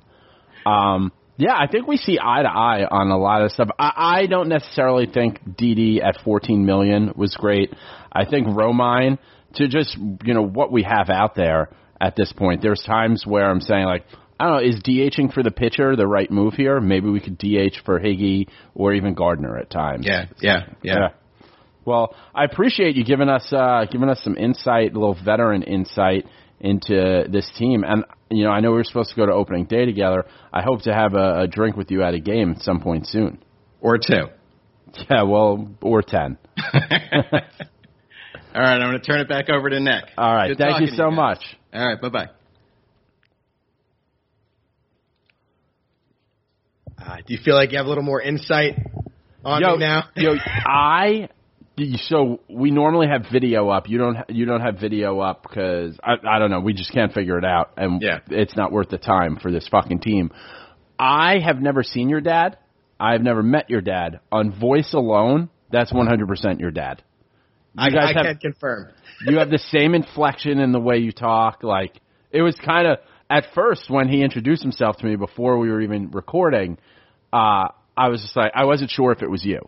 Um, 0.64 1.12
yeah, 1.38 1.54
I 1.54 1.66
think 1.70 1.86
we 1.86 1.96
see 1.96 2.18
eye 2.22 2.42
to 2.42 2.48
eye 2.48 2.86
on 2.90 3.10
a 3.10 3.18
lot 3.18 3.42
of 3.42 3.52
stuff. 3.52 3.68
I, 3.78 4.22
I 4.22 4.26
don't 4.26 4.48
necessarily 4.48 5.06
think 5.06 5.40
Didi 5.56 6.00
at 6.00 6.16
14 6.24 6.64
million 6.64 7.12
was 7.14 7.36
great. 7.36 7.74
I 8.10 8.24
think 8.24 8.46
Romine 8.46 9.18
to 9.54 9.68
just 9.68 9.96
you 10.24 10.34
know 10.34 10.42
what 10.42 10.72
we 10.72 10.82
have 10.82 11.10
out 11.10 11.34
there 11.34 11.70
at 12.00 12.16
this 12.16 12.32
point. 12.32 12.62
There's 12.62 12.82
times 12.82 13.24
where 13.26 13.50
I'm 13.50 13.60
saying 13.60 13.84
like, 13.84 14.04
I 14.40 14.44
don't 14.44 14.54
know, 14.54 14.68
is 14.68 14.82
DHing 14.82 15.32
for 15.32 15.42
the 15.42 15.50
pitcher 15.50 15.94
the 15.94 16.06
right 16.06 16.30
move 16.30 16.54
here? 16.54 16.80
Maybe 16.80 17.08
we 17.08 17.20
could 17.20 17.38
DH 17.38 17.84
for 17.84 18.00
Higgy 18.00 18.48
or 18.74 18.94
even 18.94 19.14
Gardner 19.14 19.58
at 19.58 19.70
times. 19.70 20.06
Yeah, 20.40 20.60
yeah, 20.82 20.94
yeah. 21.00 21.08
Well, 21.84 22.16
I 22.34 22.44
appreciate 22.44 22.96
you 22.96 23.04
giving 23.04 23.28
us 23.28 23.52
uh, 23.52 23.84
giving 23.90 24.08
us 24.08 24.20
some 24.24 24.36
insight, 24.36 24.92
a 24.92 24.98
little 24.98 25.16
veteran 25.22 25.62
insight 25.62 26.26
into 26.60 27.24
this 27.30 27.50
team. 27.58 27.84
And 27.84 28.04
you 28.30 28.44
know, 28.44 28.50
I 28.50 28.60
know 28.60 28.70
we 28.70 28.76
were 28.78 28.84
supposed 28.84 29.10
to 29.10 29.16
go 29.16 29.26
to 29.26 29.32
opening 29.32 29.66
day 29.66 29.84
together. 29.84 30.24
I 30.52 30.62
hope 30.62 30.82
to 30.82 30.92
have 30.92 31.14
a, 31.14 31.42
a 31.42 31.46
drink 31.48 31.76
with 31.76 31.90
you 31.90 32.02
at 32.02 32.14
a 32.14 32.20
game 32.20 32.52
at 32.52 32.62
some 32.62 32.80
point 32.80 33.06
soon. 33.06 33.42
Or 33.80 33.98
two. 33.98 34.26
Yeah, 35.10 35.22
well, 35.24 35.68
or 35.82 36.02
ten. 36.02 36.38
All 36.74 38.62
right, 38.62 38.80
I'm 38.80 38.90
going 38.90 38.92
to 39.00 39.06
turn 39.06 39.20
it 39.20 39.28
back 39.28 39.50
over 39.50 39.68
to 39.68 39.78
Nick. 39.78 40.04
All 40.16 40.34
right, 40.34 40.48
Good 40.48 40.58
thank 40.58 40.80
you 40.80 40.86
so 40.86 41.10
guys. 41.10 41.16
much. 41.16 41.38
All 41.74 41.86
right, 41.86 42.00
bye 42.00 42.08
bye. 42.08 42.28
Uh, 46.98 47.16
do 47.26 47.34
you 47.34 47.38
feel 47.44 47.54
like 47.54 47.70
you 47.72 47.76
have 47.76 47.86
a 47.86 47.88
little 47.88 48.02
more 48.04 48.20
insight 48.22 48.78
on 49.44 49.60
yo, 49.60 49.72
me 49.72 49.78
now? 49.78 50.04
yo, 50.16 50.34
I. 50.66 51.28
So 51.98 52.40
we 52.48 52.70
normally 52.70 53.06
have 53.08 53.26
video 53.30 53.68
up. 53.68 53.88
You 53.88 53.98
don't. 53.98 54.16
You 54.30 54.46
don't 54.46 54.62
have 54.62 54.78
video 54.78 55.20
up 55.20 55.42
because 55.42 55.98
I. 56.02 56.14
I 56.26 56.38
don't 56.38 56.50
know. 56.50 56.60
We 56.60 56.72
just 56.72 56.90
can't 56.92 57.12
figure 57.12 57.36
it 57.38 57.44
out, 57.44 57.72
and 57.76 58.00
Yeah. 58.00 58.20
it's 58.30 58.56
not 58.56 58.72
worth 58.72 58.88
the 58.88 58.96
time 58.98 59.36
for 59.36 59.50
this 59.52 59.68
fucking 59.68 60.00
team. 60.00 60.30
I 60.98 61.38
have 61.38 61.60
never 61.60 61.82
seen 61.82 62.08
your 62.08 62.22
dad. 62.22 62.56
I've 62.98 63.20
never 63.22 63.42
met 63.42 63.68
your 63.68 63.82
dad. 63.82 64.20
On 64.32 64.58
voice 64.58 64.94
alone, 64.94 65.50
that's 65.70 65.92
100% 65.92 66.60
your 66.60 66.70
dad. 66.70 67.02
I, 67.76 67.90
guys 67.90 68.14
I 68.16 68.18
have- 68.26 68.26
can 68.26 68.52
confirm. 68.52 68.88
you 69.26 69.38
have 69.38 69.50
the 69.50 69.58
same 69.58 69.94
inflection 69.94 70.58
in 70.60 70.72
the 70.72 70.80
way 70.80 70.96
you 70.96 71.12
talk. 71.12 71.62
Like 71.62 72.00
it 72.30 72.40
was 72.40 72.56
kind 72.56 72.86
of 72.86 72.98
at 73.28 73.44
first 73.54 73.90
when 73.90 74.08
he 74.08 74.22
introduced 74.22 74.62
himself 74.62 74.96
to 74.98 75.04
me 75.04 75.16
before 75.16 75.58
we 75.58 75.68
were 75.70 75.82
even 75.82 76.10
recording. 76.10 76.78
Uh, 77.30 77.68
I 77.94 78.08
was 78.08 78.22
just 78.22 78.34
like, 78.34 78.52
I 78.54 78.64
wasn't 78.64 78.88
sure 78.90 79.12
if 79.12 79.20
it 79.22 79.30
was 79.30 79.44
you. 79.44 79.60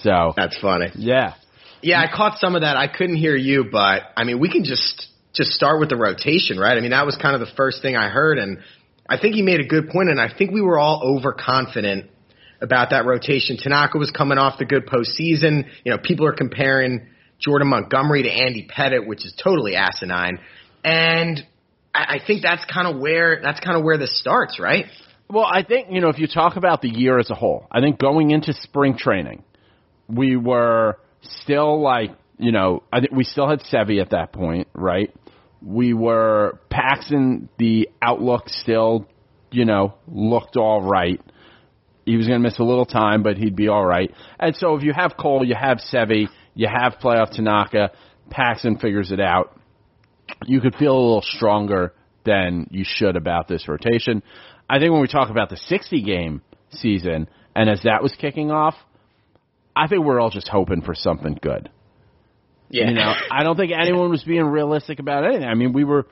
So 0.00 0.32
That's 0.36 0.58
funny. 0.58 0.90
yeah, 0.96 1.34
Yeah, 1.82 2.00
I 2.00 2.14
caught 2.14 2.38
some 2.38 2.54
of 2.54 2.62
that. 2.62 2.76
I 2.76 2.88
couldn't 2.88 3.16
hear 3.16 3.36
you, 3.36 3.66
but 3.70 4.02
I 4.16 4.24
mean, 4.24 4.40
we 4.40 4.50
can 4.50 4.64
just 4.64 5.08
just 5.34 5.50
start 5.50 5.80
with 5.80 5.88
the 5.88 5.96
rotation, 5.96 6.58
right? 6.58 6.76
I 6.76 6.80
mean, 6.80 6.92
that 6.92 7.06
was 7.06 7.16
kind 7.16 7.34
of 7.34 7.40
the 7.40 7.52
first 7.56 7.82
thing 7.82 7.96
I 7.96 8.08
heard, 8.08 8.38
and 8.38 8.58
I 9.08 9.18
think 9.18 9.34
he 9.34 9.42
made 9.42 9.60
a 9.60 9.66
good 9.66 9.88
point, 9.88 10.08
and 10.08 10.20
I 10.20 10.28
think 10.32 10.52
we 10.52 10.60
were 10.60 10.78
all 10.78 11.02
overconfident 11.04 12.10
about 12.60 12.90
that 12.90 13.04
rotation. 13.04 13.56
Tanaka 13.56 13.98
was 13.98 14.10
coming 14.10 14.38
off 14.38 14.58
the 14.58 14.64
good 14.64 14.86
postseason. 14.86 15.66
You 15.84 15.92
know, 15.92 15.98
people 15.98 16.26
are 16.26 16.32
comparing 16.32 17.08
Jordan 17.40 17.68
Montgomery 17.68 18.22
to 18.22 18.30
Andy 18.30 18.68
Pettitte, 18.68 19.06
which 19.06 19.24
is 19.26 19.34
totally 19.42 19.74
asinine, 19.74 20.38
and 20.84 21.44
I, 21.94 22.16
I 22.16 22.18
think 22.24 22.42
that's 22.42 22.64
kind 22.72 22.86
of 22.86 23.00
where 23.00 23.40
that's 23.42 23.60
kind 23.60 23.76
of 23.76 23.84
where 23.84 23.98
this 23.98 24.18
starts, 24.18 24.58
right? 24.58 24.86
Well, 25.28 25.46
I 25.46 25.62
think, 25.62 25.88
you 25.90 26.00
know, 26.00 26.08
if 26.08 26.18
you 26.18 26.26
talk 26.26 26.56
about 26.56 26.82
the 26.82 26.88
year 26.88 27.18
as 27.18 27.30
a 27.30 27.34
whole, 27.34 27.66
I 27.70 27.80
think 27.80 27.98
going 27.98 28.30
into 28.30 28.52
spring 28.52 28.96
training, 28.96 29.42
we 30.08 30.36
were 30.36 30.98
still 31.22 31.80
like, 31.80 32.10
you 32.38 32.52
know, 32.52 32.82
I 32.92 33.00
think 33.00 33.12
we 33.12 33.24
still 33.24 33.48
had 33.48 33.60
Sevy 33.60 34.00
at 34.00 34.10
that 34.10 34.32
point, 34.32 34.68
right? 34.74 35.14
We 35.62 35.94
were 35.94 36.60
Paxton, 36.68 37.48
the 37.58 37.88
outlook 38.02 38.48
still, 38.48 39.08
you 39.50 39.64
know, 39.64 39.94
looked 40.06 40.56
all 40.56 40.82
right. 40.82 41.20
He 42.04 42.16
was 42.16 42.26
going 42.26 42.40
to 42.40 42.46
miss 42.46 42.58
a 42.58 42.64
little 42.64 42.84
time, 42.84 43.22
but 43.22 43.38
he'd 43.38 43.56
be 43.56 43.68
all 43.68 43.84
right. 43.84 44.12
And 44.38 44.54
so 44.56 44.76
if 44.76 44.82
you 44.82 44.92
have 44.94 45.16
Cole, 45.18 45.44
you 45.44 45.54
have 45.54 45.78
Sevy, 45.78 46.28
you 46.54 46.68
have 46.68 46.96
playoff 47.02 47.30
Tanaka, 47.30 47.92
Paxton 48.30 48.78
figures 48.78 49.10
it 49.10 49.20
out. 49.20 49.58
You 50.44 50.60
could 50.60 50.74
feel 50.74 50.92
a 50.92 51.00
little 51.00 51.22
stronger 51.22 51.94
than 52.24 52.68
you 52.70 52.84
should 52.86 53.16
about 53.16 53.48
this 53.48 53.68
rotation. 53.68 54.22
I 54.68 54.78
think 54.78 54.92
when 54.92 55.00
we 55.00 55.08
talk 55.08 55.30
about 55.30 55.50
the 55.50 55.56
60 55.56 56.02
game 56.02 56.42
season, 56.70 57.28
and 57.54 57.70
as 57.70 57.82
that 57.84 58.02
was 58.02 58.14
kicking 58.18 58.50
off, 58.50 58.74
I 59.76 59.88
think 59.88 60.04
we're 60.04 60.20
all 60.20 60.30
just 60.30 60.48
hoping 60.48 60.82
for 60.82 60.94
something 60.94 61.38
good. 61.40 61.70
Yeah. 62.70 62.88
You 62.88 62.94
know, 62.94 63.12
I 63.30 63.42
don't 63.42 63.56
think 63.56 63.72
anyone 63.72 64.10
was 64.10 64.24
being 64.24 64.44
realistic 64.44 64.98
about 64.98 65.24
anything. 65.24 65.44
I 65.44 65.54
mean, 65.54 65.72
we 65.72 65.84
were 65.84 66.06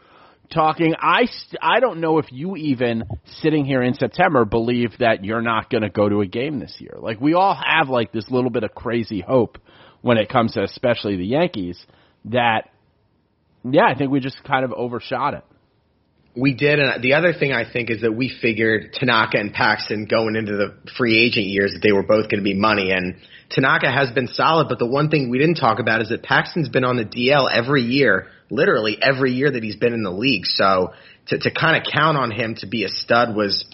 talking. 0.53 0.95
I 0.99 1.27
I 1.61 1.81
don't 1.81 2.01
know 2.01 2.19
if 2.19 2.27
you 2.31 2.57
even 2.57 3.05
sitting 3.41 3.65
here 3.65 3.83
in 3.83 3.95
September 3.95 4.45
believe 4.45 4.99
that 4.99 5.25
you're 5.25 5.43
not 5.43 5.71
going 5.71 5.83
to 5.83 5.91
go 5.91 6.09
to 6.09 6.21
a 6.21 6.27
game 6.27 6.59
this 6.61 6.77
year. 6.79 6.95
Like 6.99 7.21
we 7.21 7.35
all 7.35 7.55
have 7.55 7.89
like 7.89 8.13
this 8.13 8.31
little 8.31 8.51
bit 8.51 8.65
of 8.65 8.75
crazy 8.75 9.21
hope 9.21 9.59
when 10.03 10.19
it 10.19 10.29
comes 10.29 10.55
to 10.55 10.63
especially 10.63 11.17
the 11.17 11.27
Yankees. 11.27 11.85
That 12.27 12.69
yeah, 13.65 13.87
I 13.87 13.97
think 13.97 14.11
we 14.11 14.21
just 14.21 14.43
kind 14.45 14.65
of 14.65 14.73
overshot 14.73 15.35
it. 15.35 15.45
We 16.35 16.55
did, 16.55 16.79
and 16.79 17.03
the 17.03 17.15
other 17.15 17.35
thing 17.35 17.53
I 17.53 17.71
think 17.71 17.91
is 17.91 18.01
that 18.01 18.13
we 18.13 18.35
figured 18.41 18.95
Tanaka 18.95 19.39
and 19.39 19.53
Paxton 19.53 20.07
going 20.07 20.35
into 20.35 20.53
the 20.53 20.75
free 20.97 21.19
agent 21.19 21.47
years 21.47 21.75
that 21.75 21.81
they 21.83 21.93
were 21.93 22.03
both 22.03 22.31
going 22.31 22.41
to 22.41 22.45
be 22.45 22.55
money, 22.55 22.91
and 22.91 23.17
Tanaka 23.51 23.91
has 23.91 24.11
been 24.13 24.29
solid. 24.29 24.69
But 24.69 24.79
the 24.79 24.87
one 24.87 25.11
thing 25.11 25.29
we 25.29 25.39
didn't 25.39 25.57
talk 25.57 25.79
about 25.79 26.01
is 26.01 26.09
that 26.09 26.23
Paxton's 26.23 26.71
been 26.71 26.85
on 26.85 26.97
the 26.97 27.05
DL 27.05 27.51
every 27.53 27.83
year, 27.83 28.29
literally 28.51 28.97
every 29.01 29.33
year 29.33 29.51
that 29.51 29.63
he's 29.63 29.77
been 29.77 29.93
in 29.93 30.03
the 30.03 30.11
league. 30.11 30.47
So 30.47 30.95
to 31.29 31.39
to 31.39 31.51
kind 31.51 31.77
of 31.77 31.93
count 31.93 32.17
on 32.17 32.31
him 32.31 32.55
to 32.61 32.67
be 32.67 32.85
a 32.85 32.89
stud 32.89 33.37
was 33.37 33.67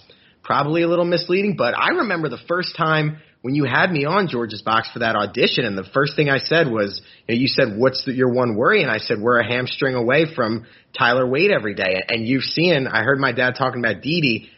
probably 0.42 0.82
a 0.82 0.88
little 0.88 1.04
misleading. 1.04 1.54
But 1.56 1.78
I 1.78 1.90
remember 1.98 2.28
the 2.28 2.40
first 2.48 2.74
time 2.76 3.18
when 3.48 3.54
you 3.54 3.64
had 3.64 3.90
me 3.90 4.04
on 4.04 4.28
George's 4.28 4.60
box 4.60 4.90
for 4.92 4.98
that 4.98 5.16
audition, 5.16 5.64
and 5.64 5.76
the 5.76 5.88
first 5.94 6.14
thing 6.16 6.28
I 6.28 6.36
said 6.36 6.70
was, 6.70 7.00
you, 7.26 7.34
know, 7.34 7.40
you 7.40 7.48
said, 7.48 7.78
"What's 7.78 8.04
the, 8.04 8.12
your 8.12 8.30
one 8.30 8.56
worry?" 8.56 8.82
And 8.82 8.90
I 8.90 8.98
said, 8.98 9.18
"We're 9.18 9.40
a 9.40 9.48
hamstring 9.48 9.94
away 9.94 10.26
from 10.36 10.66
Tyler 10.92 11.26
Wade 11.26 11.50
every 11.50 11.72
day." 11.72 12.02
And 12.06 12.28
you've 12.28 12.42
seen, 12.42 12.86
I 12.86 13.04
heard 13.04 13.18
my 13.18 13.32
dad 13.32 13.54
talking 13.56 13.82
about 13.82 14.02
Didi. 14.02 14.50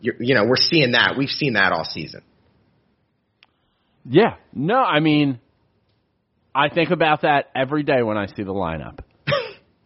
You, 0.00 0.14
you 0.18 0.34
know, 0.34 0.44
we're 0.44 0.56
seeing 0.56 0.90
that. 0.90 1.14
We've 1.16 1.28
seen 1.28 1.52
that 1.52 1.70
all 1.70 1.84
season. 1.84 2.22
Yeah. 4.04 4.34
No, 4.52 4.78
I 4.78 4.98
mean, 4.98 5.38
I 6.52 6.68
think 6.68 6.90
about 6.90 7.22
that 7.22 7.48
every 7.54 7.84
day 7.84 8.02
when 8.02 8.18
I 8.18 8.26
see 8.26 8.42
the 8.42 8.52
lineup. 8.52 8.98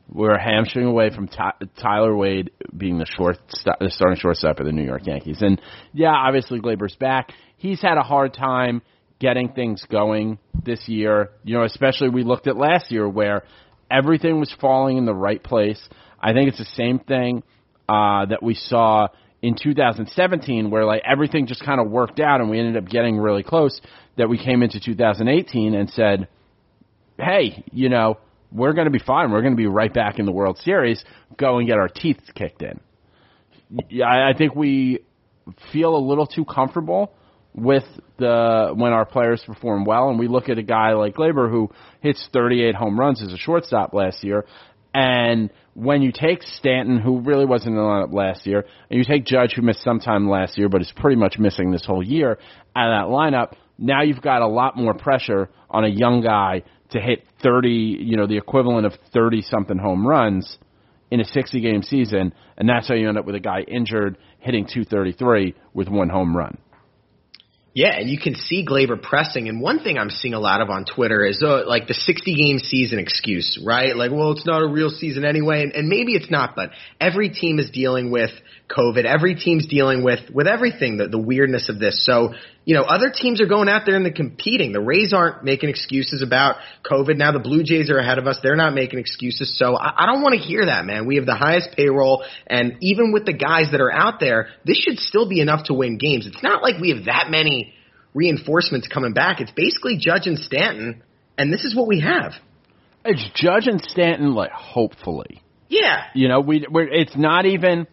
We're 0.09 0.33
a 0.33 0.43
hamstring 0.43 0.87
away 0.87 1.15
from 1.15 1.29
Ty- 1.29 1.59
Tyler 1.79 2.17
Wade 2.17 2.53
being 2.75 2.97
the 2.97 3.05
short, 3.05 3.37
the 3.51 3.91
starting 3.91 4.19
shortstop 4.19 4.61
of 4.61 4.65
the 4.65 4.73
New 4.73 4.85
York 4.85 5.03
Yankees, 5.05 5.43
and 5.43 5.61
yeah, 5.93 6.15
obviously 6.15 6.59
Gleyber's 6.59 6.97
back. 6.97 7.33
He's 7.57 7.81
had 7.81 7.99
a 7.99 8.03
hard 8.03 8.35
time 8.35 8.83
getting 9.19 9.53
things 9.53 9.85
going 9.91 10.39
this 10.65 10.89
year. 10.89 11.31
You 11.45 11.59
know, 11.59 11.65
especially 11.65 12.09
we 12.11 12.23
looked 12.23 12.47
at 12.47 12.57
last 12.57 12.91
year 12.91 13.09
where 13.09 13.45
everything 13.91 14.39
was 14.41 14.55
falling 14.61 14.99
in 14.99 15.07
the 15.07 15.15
right 15.15 15.43
place. 15.43 15.81
I 16.21 16.33
think 16.33 16.49
it's 16.49 16.59
the 16.59 16.65
same 16.77 16.99
thing 16.99 17.43
uh, 17.89 18.27
that 18.27 18.43
we 18.43 18.55
saw 18.55 19.09
in 19.43 19.55
2017, 19.61 20.71
where 20.71 20.85
like 20.85 21.03
everything 21.07 21.47
just 21.47 21.65
kind 21.65 21.81
of 21.81 21.91
worked 21.91 22.21
out, 22.21 22.41
and 22.41 22.51
we 22.51 22.59
ended 22.59 22.83
up 22.83 22.89
getting 22.89 23.19
really 23.19 23.43
close. 23.43 23.81
That 24.17 24.31
we 24.31 24.39
came 24.39 24.63
into 24.63 24.81
2018 24.81 25.75
and 25.75 25.91
said, 25.91 26.29
"Hey, 27.19 27.65
you 27.71 27.91
know, 27.91 28.19
we're 28.51 28.73
going 28.73 28.87
to 28.87 28.91
be 28.91 28.99
fine. 28.99 29.31
We're 29.31 29.43
going 29.43 29.53
to 29.53 29.59
be 29.59 29.67
right 29.67 29.93
back 29.93 30.19
in 30.19 30.25
the 30.25 30.33
World 30.33 30.59
Series. 30.59 31.05
Go 31.37 31.59
and 31.59 31.69
get 31.69 31.77
our 31.77 31.89
teeth 31.89 32.21
kicked 32.35 32.63
in." 32.63 32.81
I 34.03 34.33
think 34.37 34.55
we 34.55 35.01
feel 35.73 35.97
a 35.97 35.99
little 35.99 36.27
too 36.27 36.45
comfortable 36.45 37.13
with 37.57 37.85
the 38.19 38.73
when 38.75 38.93
our 38.93 39.07
players 39.07 39.43
perform 39.45 39.85
well, 39.85 40.11
and 40.11 40.19
we 40.19 40.29
look 40.29 40.49
at 40.49 40.59
a 40.59 40.63
guy 40.63 40.93
like 40.93 41.15
Gleyber 41.15 41.51
who 41.51 41.71
hits 42.01 42.29
38 42.33 42.75
home 42.75 43.01
runs 43.01 43.23
as 43.23 43.33
a 43.33 43.39
shortstop 43.39 43.95
last 43.95 44.23
year, 44.23 44.45
and 44.95 45.51
when 45.75 46.01
you 46.01 46.11
take 46.11 46.43
Stanton, 46.43 46.99
who 46.99 47.21
really 47.21 47.45
wasn't 47.45 47.71
in 47.71 47.77
the 47.77 47.83
lineup 47.83 48.13
last 48.13 48.47
year, 48.47 48.65
and 48.91 48.99
you 48.99 49.05
take 49.05 49.27
Judge, 49.27 49.53
who 49.55 49.61
missed 49.61 49.83
some 49.83 50.01
time 50.01 50.29
last 50.29 50.57
year, 50.57 50.71
but 50.71 50.81
is 50.81 50.93
pretty 50.97 51.17
much 51.17 51.39
missing 51.39 51.71
this 51.71 51.85
whole 51.85 52.03
year, 52.03 52.39
out 52.75 52.91
of 52.91 53.09
that 53.09 53.13
lineup, 53.13 53.53
now 53.79 54.03
you've 54.03 54.23
got 54.23 54.41
a 54.41 54.47
lot 54.47 54.77
more 54.77 54.95
pressure 54.95 55.51
on 55.69 55.85
a 55.85 55.89
young 55.89 56.23
guy 56.23 56.63
to 56.93 57.01
hit 57.01 57.25
30, 57.43 57.69
you 57.69 58.17
know, 58.17 58.27
the 58.27 58.39
equivalent 58.39 58.87
of 58.87 58.95
30 59.13 59.43
something 59.43 59.77
home 59.77 60.07
runs 60.07 60.57
in 61.11 61.21
a 61.21 61.25
60 61.25 61.61
game 61.61 61.83
season, 61.83 62.33
and 62.57 62.69
that's 62.69 62.89
how 62.89 62.95
you 62.95 63.09
end 63.09 63.19
up 63.19 63.27
with 63.27 63.35
a 63.35 63.41
guy 63.41 63.61
injured 63.61 64.17
hitting 64.39 64.65
233 64.65 65.55
with 65.75 65.89
one 65.89 66.09
home 66.09 66.35
run. 66.35 66.57
Yeah, 67.77 67.95
and 67.95 68.09
you 68.09 68.19
can 68.19 68.35
see 68.35 68.65
Gleyber 68.65 69.03
pressing. 69.03 69.51
And 69.51 69.61
one 69.61 69.81
thing 69.81 69.99
I'm 69.99 70.09
seeing 70.09 70.33
a 70.33 70.41
lot 70.41 70.63
of 70.63 70.71
on 70.71 70.87
Twitter 70.87 71.27
is 71.27 71.43
uh, 71.47 71.69
like 71.69 71.87
the 71.87 71.93
60 71.93 72.35
game 72.35 72.59
season 72.59 72.99
excuse, 72.99 73.63
right? 73.63 73.95
Like, 73.95 74.11
well, 74.11 74.33
it's 74.33 74.47
not 74.47 74.63
a 74.63 74.67
real 74.67 74.89
season 74.89 75.27
anyway, 75.27 75.63
and, 75.63 75.73
and 75.73 75.87
maybe 75.87 76.15
it's 76.15 76.31
not, 76.31 76.57
but 76.57 76.71
every 76.99 77.29
team 77.29 77.59
is 77.59 77.69
dealing 77.69 78.11
with 78.11 78.31
COVID. 78.71 79.05
Every 79.05 79.35
team's 79.35 79.67
dealing 79.67 80.03
with 80.03 80.21
with 80.33 80.47
everything, 80.47 80.97
the, 80.97 81.09
the 81.09 81.19
weirdness 81.19 81.69
of 81.69 81.79
this. 81.79 82.03
So, 82.07 82.33
you 82.67 82.75
know, 82.75 82.83
other 82.83 83.13
teams 83.15 83.41
are 83.41 83.47
going 83.47 83.69
out 83.69 83.83
there 83.87 83.95
and 83.95 84.05
they're 84.05 84.13
competing. 84.13 84.73
The 84.73 84.81
Rays 84.81 85.13
aren't 85.15 85.45
making 85.45 85.71
excuses 85.71 86.21
about 86.21 86.57
COVID. 86.85 87.17
Now 87.17 87.31
the 87.31 87.39
Blue 87.39 87.63
Jays 87.63 87.91
are 87.91 87.99
ahead 87.99 88.19
of 88.19 88.27
us. 88.27 88.41
They're 88.43 88.57
not 88.57 88.75
making 88.75 88.99
excuses. 88.99 89.57
So 89.57 89.77
I, 89.77 90.03
I 90.03 90.07
don't 90.07 90.21
want 90.21 90.35
to 90.35 90.41
hear 90.41 90.67
that, 90.67 90.85
man. 90.85 91.07
We 91.07 91.15
have 91.15 91.27
the 91.27 91.37
highest 91.37 91.77
payroll, 91.77 92.25
and 92.49 92.79
even 92.81 93.13
with 93.13 93.25
the 93.25 93.33
guys 93.33 93.71
that 93.71 93.81
are 93.81 93.93
out 93.93 94.19
there, 94.19 94.49
this 94.65 94.79
should 94.79 94.99
still 94.99 95.29
be 95.29 95.41
enough 95.41 95.67
to 95.67 95.75
win 95.75 95.97
games. 95.97 96.27
It's 96.27 96.43
not 96.43 96.61
like 96.61 96.81
we 96.81 96.91
have 96.91 97.05
that 97.05 97.31
many 97.31 97.73
reinforcements 98.15 98.89
coming 98.89 99.13
back. 99.13 99.41
It's 99.41 99.53
basically 99.53 99.97
Judge 99.97 100.27
and 100.27 100.37
Stanton, 100.37 101.05
and 101.39 101.53
this 101.53 101.65
is 101.65 101.73
what 101.77 101.87
we 101.87 102.01
have. 102.01 102.33
It's 103.05 103.25
Judge 103.37 103.69
and 103.69 103.81
Stanton, 103.81 104.35
like 104.35 104.51
hopefully. 104.51 105.41
Yeah. 105.69 106.07
You 106.17 106.27
know, 106.27 106.41
we 106.41 106.67
we're, 106.69 106.89
it's 106.89 107.17
not 107.17 107.47
even. 107.47 107.87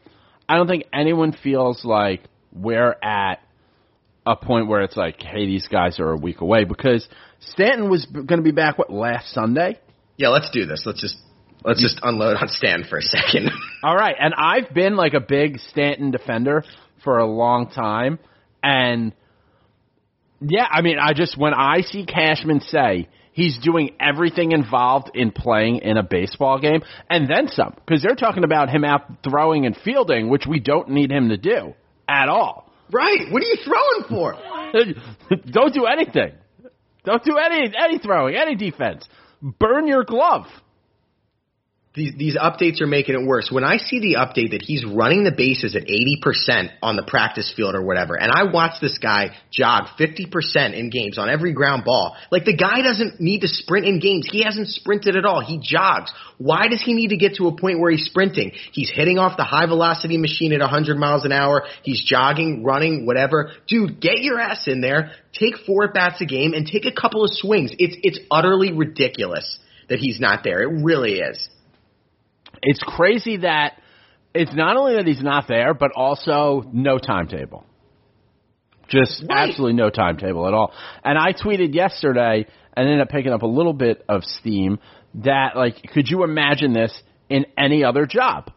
I 0.50 0.58
don't 0.58 0.68
think 0.68 0.86
anyone 0.92 1.32
feels 1.32 1.86
like 1.86 2.24
we're 2.52 2.96
at 3.04 3.43
a 4.26 4.36
point 4.36 4.68
where 4.68 4.82
it's 4.82 4.96
like, 4.96 5.22
hey, 5.22 5.46
these 5.46 5.68
guys 5.68 6.00
are 6.00 6.12
a 6.12 6.18
week 6.18 6.42
away 6.42 6.64
because 6.64 7.08
Stanton 7.40 7.90
was 7.90 8.06
going 8.06 8.28
to 8.28 8.42
be 8.42 8.52
back 8.52 8.78
what 8.78 8.92
last 8.92 9.34
Sunday. 9.34 9.80
Yeah, 10.18 10.30
let's 10.30 10.50
do 10.52 10.66
this. 10.66 10.84
Let's 10.86 11.02
just 11.02 11.18
let's 11.64 11.82
just 11.82 12.00
unload 12.04 12.38
on 12.38 12.48
Stanton 12.48 12.88
for 12.90 12.98
a 12.98 13.02
second. 13.02 13.50
All 13.84 13.96
right, 13.96 14.16
and 14.20 14.34
I've 14.38 14.74
been 14.74 14.96
like 14.96 15.14
a 15.14 15.20
big 15.20 15.60
Stanton 15.72 16.12
defender 16.12 16.64
for 17.04 17.18
a 17.18 17.26
long 17.26 17.70
time, 17.70 18.20
and 18.62 19.14
yeah, 20.40 20.68
I 20.70 20.82
mean, 20.82 20.98
I 21.00 21.14
just 21.14 21.38
when 21.38 21.54
I 21.54 21.82
see 21.82 22.06
Cashman 22.06 22.62
say 22.62 23.10
he's 23.34 23.58
doing 23.58 23.96
everything 24.00 24.52
involved 24.52 25.12
in 25.14 25.32
playing 25.32 25.80
in 25.80 25.98
a 25.98 26.04
baseball 26.04 26.60
game, 26.60 26.82
and 27.10 27.28
then 27.30 27.48
some, 27.48 27.74
because 27.76 28.02
they're 28.02 28.16
talking 28.16 28.44
about 28.44 28.70
him 28.70 28.86
out 28.86 29.24
throwing 29.24 29.66
and 29.66 29.76
fielding, 29.84 30.30
which 30.30 30.46
we 30.48 30.60
don't 30.60 30.90
need 30.90 31.12
him 31.12 31.30
to 31.30 31.38
do 31.38 31.74
at 32.08 32.30
all. 32.30 32.70
Right. 32.94 33.32
What 33.32 33.42
are 33.42 33.46
you 33.46 33.58
throwing 33.64 34.10
for? 34.10 34.38
don't 35.52 35.74
do 35.74 35.86
anything. 35.86 36.34
Don't 37.04 37.24
do 37.24 37.38
any 37.38 37.72
any 37.78 38.00
throwing, 38.00 38.36
any 38.36 38.56
defense. 38.56 39.08
Burn 39.42 39.88
your 39.88 40.04
glove. 40.06 40.46
These 41.96 42.14
these 42.18 42.36
updates 42.36 42.82
are 42.82 42.88
making 42.88 43.14
it 43.14 43.24
worse. 43.24 43.50
When 43.52 43.64
I 43.64 43.78
see 43.78 44.00
the 44.00 44.16
update 44.18 44.52
that 44.52 44.64
he's 44.64 44.84
running 44.84 45.24
the 45.24 45.32
bases 45.32 45.76
at 45.76 45.84
80% 45.84 46.72
on 46.82 46.96
the 46.96 47.04
practice 47.04 47.54
field 47.56 47.76
or 47.76 47.84
whatever, 47.84 48.16
and 48.16 48.32
I 48.32 48.52
watch 48.52 48.82
this 48.82 48.98
guy 48.98 49.36
jog 49.52 49.90
50% 50.00 50.74
in 50.74 50.90
games 50.90 51.20
on 51.20 51.30
every 51.30 51.54
ground 51.54 51.84
ball, 51.86 52.16
like 52.32 52.46
the 52.46 52.58
guy 52.58 52.82
doesn't 52.82 53.22
need 53.22 53.42
to 53.42 53.48
sprint 53.48 53.86
in 53.86 54.00
games. 54.00 54.28
He 54.32 54.44
hasn't 54.44 54.70
sprinted 54.70 55.16
at 55.16 55.24
all. 55.24 55.42
He 55.46 55.60
jogs. 55.62 56.12
Why 56.40 56.68
does 56.68 56.82
he 56.82 56.94
need 56.94 57.10
to 57.10 57.18
get 57.18 57.36
to 57.36 57.48
a 57.48 57.56
point 57.56 57.80
where 57.80 57.92
he's 57.92 58.06
sprinting? 58.06 58.54
He's 58.72 58.90
hitting 58.90 59.20
off 59.20 59.38
the 59.38 59.44
high 59.44 59.68
velocity 59.68 60.18
machine 60.18 60.52
at 60.52 60.62
100 60.62 60.98
miles 60.98 61.26
an 61.26 61.32
hour. 61.32 61.64
He's 61.84 62.04
jogging, 62.04 62.64
running, 62.64 63.06
whatever. 63.06 63.52
Dude, 63.68 64.02
get 64.02 64.24
your 64.24 64.40
ass 64.40 64.68
in 64.68 64.82
there. 64.82 65.12
Take 65.32 65.58
four 65.68 65.84
at 65.84 65.94
bats 65.94 66.22
a 66.22 66.26
game 66.26 66.54
and 66.54 66.66
take 66.66 66.86
a 66.86 66.92
couple 66.92 67.24
of 67.24 67.30
swings. 67.32 67.72
It's 67.78 67.96
it's 68.02 68.20
utterly 68.32 68.72
ridiculous 68.74 69.60
that 69.90 70.00
he's 70.00 70.20
not 70.20 70.44
there. 70.44 70.64
It 70.64 70.84
really 70.84 71.20
is. 71.20 71.50
It's 72.64 72.80
crazy 72.84 73.38
that 73.38 73.74
it's 74.34 74.54
not 74.54 74.78
only 74.78 74.96
that 74.96 75.06
he's 75.06 75.22
not 75.22 75.48
there, 75.48 75.74
but 75.74 75.92
also 75.96 76.64
no 76.74 76.98
timetable. 76.98 77.66
Just 78.88 79.24
Right. 79.30 79.50
absolutely 79.50 79.74
no 79.74 79.90
timetable 79.90 80.48
at 80.48 80.54
all. 80.54 80.74
And 81.04 81.18
I 81.18 81.34
tweeted 81.34 81.74
yesterday 81.74 82.46
and 82.76 82.88
ended 82.88 83.02
up 83.02 83.10
picking 83.10 83.32
up 83.32 83.44
a 83.44 83.48
little 83.48 83.74
bit 83.74 84.04
of 84.10 84.24
steam 84.24 84.80
that 85.16 85.56
like 85.56 85.82
could 85.94 86.10
you 86.10 86.24
imagine 86.24 86.74
this 86.74 87.04
in 87.30 87.46
any 87.58 87.84
other 87.84 88.06
job? 88.06 88.52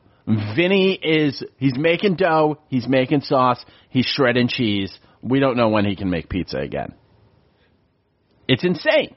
Vinny 0.57 0.95
is 0.95 1.43
he's 1.59 1.77
making 1.79 2.17
dough, 2.17 2.59
he's 2.69 2.89
making 2.89 3.21
sauce, 3.21 3.65
he's 3.91 4.07
shredding 4.07 4.49
cheese. 4.49 4.99
We 5.23 5.39
don't 5.39 5.57
know 5.57 5.69
when 5.69 5.85
he 5.85 5.95
can 5.95 6.11
make 6.11 6.29
pizza 6.29 6.59
again. 6.59 6.95
It's 8.49 8.65
insane. 8.65 9.15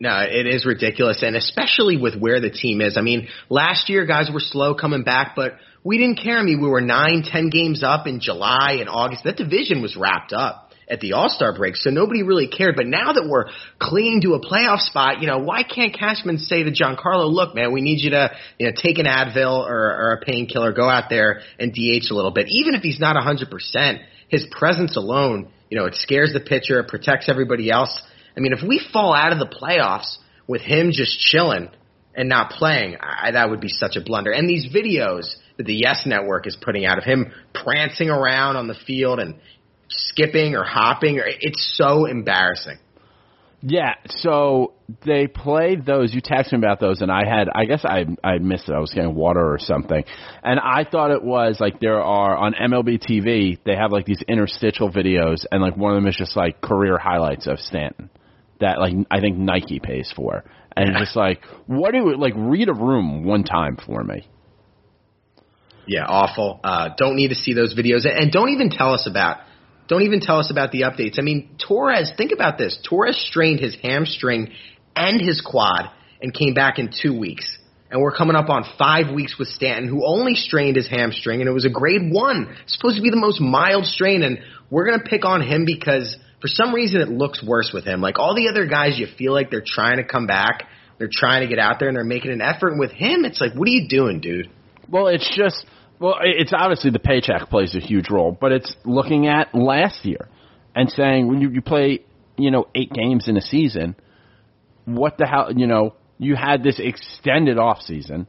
No, 0.00 0.20
it 0.20 0.46
is 0.46 0.64
ridiculous, 0.66 1.22
and 1.22 1.36
especially 1.36 1.96
with 1.96 2.16
where 2.18 2.40
the 2.40 2.50
team 2.50 2.80
is. 2.80 2.96
I 2.96 3.02
mean, 3.02 3.28
last 3.48 3.88
year 3.88 4.04
guys 4.06 4.30
were 4.32 4.40
slow 4.40 4.74
coming 4.74 5.04
back, 5.04 5.34
but 5.36 5.54
we 5.84 5.98
didn't 5.98 6.20
care. 6.22 6.38
I 6.38 6.42
mean, 6.42 6.60
we 6.60 6.68
were 6.68 6.80
nine, 6.80 7.22
ten 7.24 7.50
games 7.50 7.82
up 7.82 8.06
in 8.06 8.20
July 8.20 8.78
and 8.80 8.88
August. 8.88 9.24
That 9.24 9.36
division 9.36 9.82
was 9.82 9.96
wrapped 9.96 10.32
up 10.32 10.72
at 10.88 11.00
the 11.00 11.12
All 11.12 11.28
Star 11.28 11.54
break, 11.54 11.76
so 11.76 11.90
nobody 11.90 12.22
really 12.22 12.46
cared. 12.46 12.76
But 12.76 12.86
now 12.86 13.12
that 13.12 13.26
we're 13.28 13.46
clinging 13.78 14.22
to 14.22 14.34
a 14.34 14.40
playoff 14.40 14.80
spot, 14.80 15.20
you 15.20 15.26
know, 15.26 15.38
why 15.38 15.62
can't 15.62 15.94
Cashman 15.94 16.38
say 16.38 16.62
to 16.62 16.70
Giancarlo, 16.70 17.30
"Look, 17.30 17.54
man, 17.54 17.72
we 17.72 17.80
need 17.80 18.00
you 18.00 18.10
to, 18.10 18.34
you 18.58 18.66
know, 18.66 18.72
take 18.74 18.98
an 18.98 19.06
Advil 19.06 19.66
or, 19.66 19.76
or 19.76 20.12
a 20.12 20.24
painkiller, 20.24 20.72
go 20.72 20.88
out 20.88 21.10
there 21.10 21.40
and 21.58 21.72
DH 21.72 22.10
a 22.10 22.14
little 22.14 22.32
bit, 22.32 22.46
even 22.48 22.74
if 22.74 22.82
he's 22.82 23.00
not 23.00 23.16
a 23.16 23.20
hundred 23.20 23.50
percent. 23.50 24.00
His 24.28 24.46
presence 24.50 24.96
alone, 24.96 25.48
you 25.70 25.78
know, 25.78 25.84
it 25.84 25.94
scares 25.94 26.32
the 26.32 26.40
pitcher, 26.40 26.80
it 26.80 26.88
protects 26.88 27.28
everybody 27.28 27.70
else." 27.70 28.00
I 28.36 28.40
mean, 28.40 28.52
if 28.52 28.62
we 28.66 28.80
fall 28.92 29.14
out 29.14 29.32
of 29.32 29.38
the 29.38 29.46
playoffs 29.46 30.18
with 30.46 30.60
him 30.60 30.90
just 30.92 31.18
chilling 31.18 31.68
and 32.14 32.28
not 32.28 32.50
playing, 32.50 32.96
I, 33.00 33.32
that 33.32 33.50
would 33.50 33.60
be 33.60 33.68
such 33.68 33.96
a 33.96 34.00
blunder. 34.00 34.30
And 34.30 34.48
these 34.48 34.66
videos 34.66 35.34
that 35.56 35.64
the 35.64 35.74
Yes 35.74 36.02
Network 36.06 36.46
is 36.46 36.56
putting 36.60 36.84
out 36.84 36.98
of 36.98 37.04
him 37.04 37.32
prancing 37.54 38.10
around 38.10 38.56
on 38.56 38.68
the 38.68 38.74
field 38.86 39.20
and 39.20 39.36
skipping 39.88 40.54
or 40.54 40.64
hopping, 40.64 41.20
it's 41.22 41.76
so 41.76 42.04
embarrassing. 42.04 42.78
Yeah, 43.62 43.94
so 44.08 44.74
they 45.04 45.26
played 45.26 45.86
those. 45.86 46.14
You 46.14 46.20
texted 46.20 46.52
me 46.52 46.58
about 46.58 46.78
those, 46.78 47.00
and 47.00 47.10
I 47.10 47.26
had, 47.26 47.48
I 47.52 47.64
guess 47.64 47.84
I 47.84 48.04
I 48.22 48.38
missed 48.38 48.68
it. 48.68 48.74
I 48.74 48.78
was 48.78 48.92
getting 48.94 49.14
water 49.14 49.40
or 49.40 49.58
something, 49.58 50.04
and 50.44 50.60
I 50.60 50.84
thought 50.84 51.10
it 51.10 51.24
was 51.24 51.56
like 51.58 51.80
there 51.80 52.00
are 52.00 52.36
on 52.36 52.52
MLB 52.52 53.02
TV. 53.02 53.58
They 53.64 53.74
have 53.74 53.90
like 53.90 54.04
these 54.04 54.22
interstitial 54.28 54.92
videos, 54.92 55.46
and 55.50 55.62
like 55.62 55.76
one 55.76 55.96
of 55.96 55.96
them 55.96 56.06
is 56.06 56.16
just 56.16 56.36
like 56.36 56.60
career 56.60 56.98
highlights 56.98 57.46
of 57.46 57.58
Stanton 57.58 58.10
that 58.60 58.78
like 58.78 58.94
I 59.10 59.20
think 59.20 59.36
Nike 59.36 59.80
pays 59.80 60.12
for, 60.14 60.44
and 60.76 60.90
it's 60.90 60.98
just 60.98 61.16
like 61.16 61.42
what 61.66 61.92
do 61.92 62.16
like 62.16 62.34
read 62.36 62.68
a 62.68 62.74
room 62.74 63.24
one 63.24 63.44
time 63.44 63.76
for 63.76 64.02
me. 64.02 64.28
Yeah, 65.86 66.04
awful. 66.04 66.60
Uh, 66.64 66.90
don't 66.96 67.16
need 67.16 67.28
to 67.28 67.34
see 67.34 67.54
those 67.54 67.74
videos, 67.74 68.06
and 68.06 68.32
don't 68.32 68.50
even 68.50 68.70
tell 68.70 68.92
us 68.92 69.06
about. 69.08 69.38
Don't 69.88 70.02
even 70.02 70.20
tell 70.20 70.40
us 70.40 70.50
about 70.50 70.72
the 70.72 70.82
updates. 70.82 71.18
I 71.18 71.22
mean, 71.22 71.56
Torres. 71.64 72.10
Think 72.16 72.32
about 72.32 72.58
this. 72.58 72.76
Torres 72.88 73.24
strained 73.24 73.60
his 73.60 73.76
hamstring 73.80 74.52
and 74.96 75.20
his 75.20 75.40
quad 75.40 75.90
and 76.20 76.34
came 76.34 76.54
back 76.54 76.80
in 76.80 76.90
two 76.90 77.16
weeks. 77.16 77.58
And 77.88 78.02
we're 78.02 78.16
coming 78.16 78.34
up 78.34 78.48
on 78.48 78.64
five 78.78 79.14
weeks 79.14 79.38
with 79.38 79.46
Stanton, 79.46 79.88
who 79.88 80.04
only 80.04 80.34
strained 80.34 80.74
his 80.74 80.88
hamstring, 80.88 81.40
and 81.40 81.48
it 81.48 81.52
was 81.52 81.64
a 81.64 81.70
grade 81.70 82.10
one. 82.10 82.56
Supposed 82.66 82.96
to 82.96 83.02
be 83.02 83.10
the 83.10 83.16
most 83.16 83.40
mild 83.40 83.86
strain, 83.86 84.24
and 84.24 84.40
we're 84.70 84.90
gonna 84.90 85.04
pick 85.04 85.24
on 85.24 85.40
him 85.40 85.64
because 85.64 86.16
for 86.40 86.48
some 86.48 86.74
reason 86.74 87.00
it 87.00 87.08
looks 87.08 87.42
worse 87.42 87.70
with 87.72 87.84
him. 87.84 88.00
Like 88.00 88.18
all 88.18 88.34
the 88.34 88.48
other 88.48 88.66
guys, 88.66 88.98
you 88.98 89.06
feel 89.18 89.32
like 89.32 89.50
they're 89.50 89.64
trying 89.64 89.96
to 89.96 90.04
come 90.04 90.26
back, 90.26 90.68
they're 90.98 91.10
trying 91.10 91.42
to 91.42 91.48
get 91.48 91.58
out 91.58 91.78
there, 91.78 91.88
and 91.88 91.96
they're 91.96 92.04
making 92.04 92.32
an 92.32 92.40
effort. 92.40 92.68
And 92.68 92.80
with 92.80 92.92
him, 92.92 93.24
it's 93.24 93.40
like, 93.40 93.54
what 93.54 93.68
are 93.68 93.72
you 93.72 93.88
doing, 93.88 94.20
dude? 94.20 94.50
Well, 94.88 95.08
it's 95.08 95.28
just 95.36 95.66
well, 95.98 96.16
it's 96.22 96.52
obviously 96.54 96.90
the 96.90 96.98
paycheck 96.98 97.48
plays 97.48 97.74
a 97.74 97.80
huge 97.80 98.10
role, 98.10 98.36
but 98.38 98.52
it's 98.52 98.74
looking 98.84 99.28
at 99.28 99.54
last 99.54 100.04
year 100.04 100.28
and 100.74 100.90
saying 100.90 101.26
when 101.26 101.40
you, 101.40 101.50
you 101.50 101.62
play, 101.62 102.00
you 102.36 102.50
know, 102.50 102.66
eight 102.74 102.92
games 102.92 103.28
in 103.28 103.36
a 103.36 103.40
season, 103.40 103.96
what 104.84 105.16
the 105.16 105.26
hell, 105.26 105.50
you 105.56 105.66
know, 105.66 105.94
you 106.18 106.36
had 106.36 106.62
this 106.62 106.78
extended 106.78 107.58
off 107.58 107.80
season, 107.80 108.26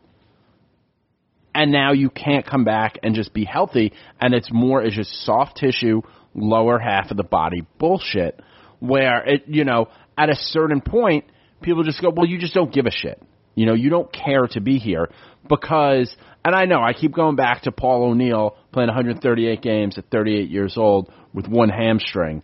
and 1.53 1.71
now 1.71 1.91
you 1.91 2.09
can't 2.09 2.45
come 2.45 2.63
back 2.63 2.99
and 3.03 3.15
just 3.15 3.33
be 3.33 3.43
healthy, 3.43 3.91
and 4.21 4.33
it's 4.33 4.49
more 4.51 4.81
it's 4.81 4.95
just 4.95 5.25
soft 5.25 5.57
tissue, 5.57 6.01
lower 6.37 6.79
half 6.79 7.11
of 7.11 7.17
the 7.17 7.23
body 7.23 7.65
bullshit, 7.79 8.39
where 8.79 9.25
it, 9.25 9.43
you 9.47 9.65
know, 9.65 9.89
at 10.17 10.29
a 10.29 10.35
certain 10.35 10.81
point, 10.81 11.25
people 11.61 11.83
just 11.83 12.01
go, 12.01 12.11
well, 12.15 12.25
you 12.25 12.37
just 12.37 12.53
don't 12.53 12.71
give 12.71 12.85
a 12.85 12.91
shit. 12.91 13.21
You 13.55 13.65
know, 13.65 13.73
you 13.73 13.89
don't 13.89 14.11
care 14.13 14.47
to 14.51 14.61
be 14.61 14.77
here 14.77 15.09
because, 15.49 16.15
and 16.45 16.55
I 16.55 16.65
know 16.65 16.81
I 16.81 16.93
keep 16.93 17.13
going 17.13 17.35
back 17.35 17.63
to 17.63 17.71
Paul 17.71 18.03
O'Neill 18.03 18.55
playing 18.71 18.87
138 18.87 19.61
games 19.61 19.97
at 19.97 20.05
38 20.11 20.49
years 20.49 20.77
old 20.77 21.11
with 21.33 21.47
one 21.47 21.69
hamstring. 21.69 22.43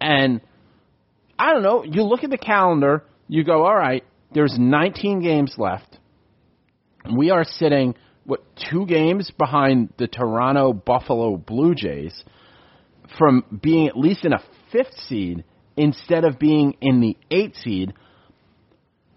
And 0.00 0.42
I 1.38 1.52
don't 1.52 1.62
know, 1.62 1.82
you 1.82 2.02
look 2.02 2.24
at 2.24 2.30
the 2.30 2.38
calendar, 2.38 3.04
you 3.26 3.44
go, 3.44 3.64
all 3.64 3.74
right, 3.74 4.04
there's 4.32 4.54
19 4.58 5.22
games 5.22 5.54
left. 5.56 5.98
We 7.16 7.30
are 7.30 7.44
sitting, 7.44 7.94
what, 8.24 8.42
two 8.70 8.84
games 8.84 9.30
behind 9.38 9.94
the 9.96 10.06
Toronto 10.06 10.74
Buffalo 10.74 11.36
Blue 11.38 11.74
Jays 11.74 12.24
from 13.18 13.44
being 13.62 13.88
at 13.88 13.96
least 13.96 14.24
in 14.24 14.32
a 14.32 14.42
fifth 14.72 14.94
seed 15.08 15.44
instead 15.76 16.24
of 16.24 16.38
being 16.38 16.76
in 16.80 17.00
the 17.00 17.16
eighth 17.30 17.56
seed. 17.56 17.94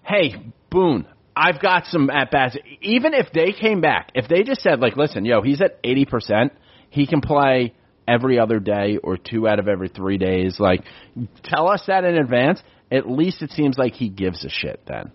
Hey, 0.03 0.35
Boone, 0.69 1.07
I've 1.35 1.61
got 1.61 1.85
some 1.85 2.09
at 2.09 2.31
bats. 2.31 2.57
Even 2.81 3.13
if 3.13 3.31
they 3.33 3.51
came 3.51 3.81
back, 3.81 4.11
if 4.15 4.27
they 4.27 4.43
just 4.43 4.61
said 4.61 4.79
like, 4.79 4.95
listen, 4.95 5.25
yo, 5.25 5.41
he's 5.41 5.61
at 5.61 5.79
eighty 5.83 6.05
percent, 6.05 6.53
he 6.89 7.07
can 7.07 7.21
play 7.21 7.73
every 8.07 8.39
other 8.39 8.59
day 8.59 8.97
or 9.01 9.17
two 9.17 9.47
out 9.47 9.59
of 9.59 9.67
every 9.67 9.89
three 9.89 10.17
days. 10.17 10.59
Like, 10.59 10.83
tell 11.43 11.69
us 11.69 11.83
that 11.87 12.03
in 12.03 12.15
advance. 12.15 12.61
At 12.91 13.09
least 13.09 13.41
it 13.41 13.51
seems 13.51 13.77
like 13.77 13.93
he 13.93 14.09
gives 14.09 14.45
a 14.45 14.49
shit 14.49 14.81
then. 14.85 15.11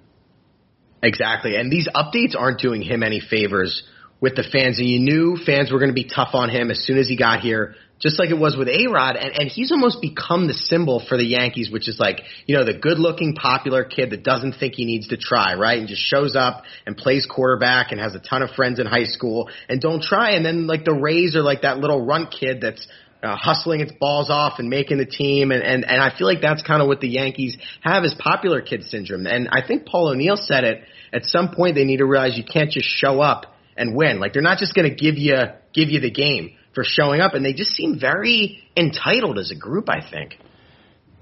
Exactly. 1.02 1.54
And 1.54 1.70
these 1.70 1.86
updates 1.94 2.34
aren't 2.36 2.60
doing 2.60 2.82
him 2.82 3.02
any 3.02 3.20
favors 3.20 3.84
with 4.20 4.34
the 4.34 4.42
fans. 4.42 4.78
And 4.78 4.88
you 4.88 4.98
knew 4.98 5.36
fans 5.36 5.70
were 5.70 5.78
going 5.78 5.90
to 5.90 5.94
be 5.94 6.08
tough 6.12 6.30
on 6.32 6.50
him 6.50 6.70
as 6.70 6.84
soon 6.84 6.98
as 6.98 7.06
he 7.06 7.16
got 7.16 7.40
here, 7.40 7.76
just 8.00 8.18
like 8.18 8.30
it 8.30 8.38
was 8.38 8.56
with 8.56 8.68
A-Rod. 8.68 9.16
And, 9.16 9.32
and 9.32 9.50
he's 9.50 9.72
almost 9.72 10.00
become 10.00 10.46
the 10.46 10.54
symbol 10.54 11.02
for 11.06 11.16
the 11.16 11.24
Yankees, 11.24 11.70
which 11.70 11.88
is 11.88 11.98
like, 11.98 12.22
you 12.46 12.56
know, 12.56 12.64
the 12.64 12.74
good 12.74 12.98
looking, 12.98 13.34
popular 13.34 13.84
kid 13.84 14.10
that 14.10 14.22
doesn't 14.22 14.52
think 14.52 14.74
he 14.74 14.84
needs 14.84 15.08
to 15.08 15.16
try, 15.16 15.54
right? 15.54 15.78
And 15.78 15.88
just 15.88 16.02
shows 16.02 16.36
up 16.36 16.64
and 16.86 16.96
plays 16.96 17.26
quarterback 17.26 17.90
and 17.90 18.00
has 18.00 18.14
a 18.14 18.20
ton 18.20 18.42
of 18.42 18.50
friends 18.50 18.78
in 18.78 18.86
high 18.86 19.04
school 19.04 19.50
and 19.68 19.80
don't 19.80 20.02
try. 20.02 20.32
And 20.32 20.44
then 20.44 20.66
like 20.66 20.84
the 20.84 20.94
Rays 20.94 21.34
are 21.34 21.42
like 21.42 21.62
that 21.62 21.78
little 21.78 22.04
runt 22.04 22.32
kid 22.38 22.60
that's 22.60 22.86
uh, 23.20 23.34
hustling 23.34 23.80
its 23.80 23.92
balls 23.98 24.30
off 24.30 24.60
and 24.60 24.70
making 24.70 24.98
the 24.98 25.06
team. 25.06 25.50
And, 25.50 25.62
and, 25.62 25.84
and 25.84 26.00
I 26.00 26.16
feel 26.16 26.28
like 26.28 26.40
that's 26.40 26.62
kind 26.62 26.80
of 26.80 26.86
what 26.86 27.00
the 27.00 27.08
Yankees 27.08 27.56
have 27.80 28.04
is 28.04 28.14
popular 28.16 28.62
kid 28.62 28.84
syndrome. 28.84 29.26
And 29.26 29.48
I 29.50 29.66
think 29.66 29.86
Paul 29.86 30.10
O'Neill 30.10 30.36
said 30.36 30.62
it 30.62 30.84
at 31.12 31.24
some 31.24 31.52
point 31.52 31.74
they 31.74 31.84
need 31.84 31.96
to 31.96 32.06
realize 32.06 32.38
you 32.38 32.44
can't 32.44 32.70
just 32.70 32.88
show 32.88 33.20
up 33.20 33.56
and 33.76 33.96
win. 33.96 34.20
Like 34.20 34.34
they're 34.34 34.42
not 34.42 34.58
just 34.58 34.74
going 34.74 34.88
to 34.88 34.94
give 34.94 35.16
you, 35.16 35.36
give 35.72 35.88
you 35.88 35.98
the 36.00 36.12
game 36.12 36.54
for 36.74 36.84
showing 36.84 37.20
up. 37.20 37.34
And 37.34 37.44
they 37.44 37.52
just 37.52 37.72
seem 37.72 37.98
very 38.00 38.62
entitled 38.76 39.38
as 39.38 39.50
a 39.50 39.56
group, 39.56 39.88
I 39.88 40.00
think. 40.08 40.38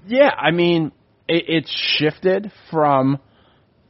Yeah, 0.05 0.29
I 0.29 0.51
mean, 0.51 0.91
it, 1.27 1.45
it's 1.47 1.97
shifted 1.97 2.51
from 2.71 3.19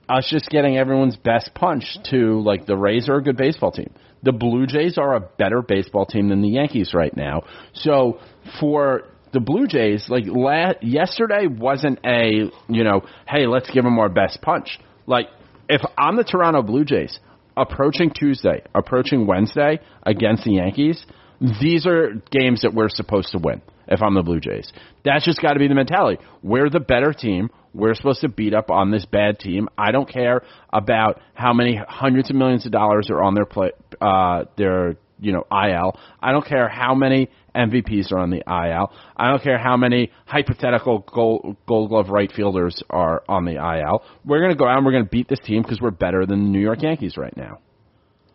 us 0.10 0.28
just 0.30 0.50
getting 0.50 0.78
everyone's 0.78 1.18
best 1.18 1.52
punch 1.54 1.98
to 2.12 2.42
like 2.42 2.66
the 2.66 2.78
Rays 2.78 3.10
are 3.10 3.18
a 3.18 3.24
good 3.24 3.38
baseball 3.38 3.72
team. 3.72 3.94
The 4.24 4.32
Blue 4.32 4.66
Jays 4.66 4.98
are 4.98 5.16
a 5.16 5.20
better 5.20 5.62
baseball 5.62 6.06
team 6.06 6.30
than 6.30 6.42
the 6.42 6.50
Yankees 6.50 6.94
right 6.94 7.16
now. 7.16 7.44
So 7.74 8.20
for 8.60 9.04
the 9.34 9.40
Blue 9.40 9.68
Jays, 9.68 10.08
like 10.10 10.24
la- 10.26 10.74
yesterday 10.82 11.48
wasn't 11.48 12.00
a 12.06 12.50
you 12.68 12.84
know, 12.84 13.02
hey, 13.28 13.48
let's 13.48 13.70
give 13.70 13.84
them 13.84 14.00
our 14.00 14.10
best 14.10 14.42
punch. 14.42 14.80
Like 15.06 15.28
if 15.70 15.82
I'm 15.98 16.16
the 16.16 16.24
Toronto 16.24 16.62
Blue 16.62 16.86
Jays 16.86 17.20
approaching 17.56 18.12
Tuesday, 18.12 18.64
approaching 18.74 19.28
Wednesday 19.28 19.80
against 20.04 20.46
the 20.46 20.54
Yankees, 20.54 21.06
these 21.40 21.86
are 21.86 22.14
games 22.32 22.62
that 22.62 22.74
we're 22.74 22.90
supposed 22.90 23.32
to 23.32 23.40
win. 23.40 23.62
If 23.90 24.02
I'm 24.02 24.16
the 24.16 24.22
Blue 24.22 24.42
Jays, 24.42 24.72
that's 25.06 25.24
just 25.24 25.42
got 25.42 25.54
to 25.54 25.60
be 25.60 25.70
the 25.70 25.76
mentality. 25.76 26.22
We're 26.44 26.70
the 26.70 26.82
better 26.82 27.14
team. 27.14 27.50
We're 27.74 27.96
supposed 27.96 28.20
to 28.22 28.28
beat 28.28 28.54
up 28.54 28.70
on 28.70 28.92
this 28.92 29.06
bad 29.06 29.40
team. 29.40 29.70
I 29.78 29.92
don't 29.92 30.10
care 30.10 30.42
about 30.74 31.22
how 31.34 31.54
many 31.54 31.80
hundreds 31.88 32.30
of 32.30 32.36
millions 32.36 32.66
of 32.66 32.74
dollars 32.74 33.10
are 33.10 33.24
on 33.24 33.34
their 33.34 33.46
play, 33.46 33.72
uh, 34.02 34.46
their 34.58 34.98
you 35.20 35.32
know 35.32 35.46
IL. 35.52 35.98
I 36.22 36.32
don't 36.32 36.46
care 36.46 36.68
how 36.68 36.96
many 36.96 37.30
MVPs 37.56 38.12
are 38.12 38.20
on 38.20 38.30
the 38.30 38.44
IL. 38.46 38.92
I 39.16 39.30
don't 39.30 39.42
care 39.42 39.58
how 39.58 39.78
many 39.78 40.12
hypothetical 40.26 41.00
gold, 41.00 41.56
gold 41.68 41.90
glove 41.90 42.10
right 42.10 42.32
fielders 42.32 42.84
are 42.90 43.24
on 43.28 43.46
the 43.46 43.54
IL. 43.54 44.04
We're 44.26 44.40
going 44.40 44.52
to 44.52 44.58
go 44.58 44.68
out 44.68 44.78
and 44.78 44.86
we're 44.86 44.92
going 44.92 45.06
to 45.06 45.10
beat 45.10 45.28
this 45.28 45.40
team 45.44 45.62
because 45.62 45.82
we're 45.82 45.92
better 45.92 46.26
than 46.26 46.44
the 46.44 46.50
New 46.50 46.60
York 46.60 46.82
Yankees 46.82 47.18
right 47.18 47.36
now. 47.36 47.60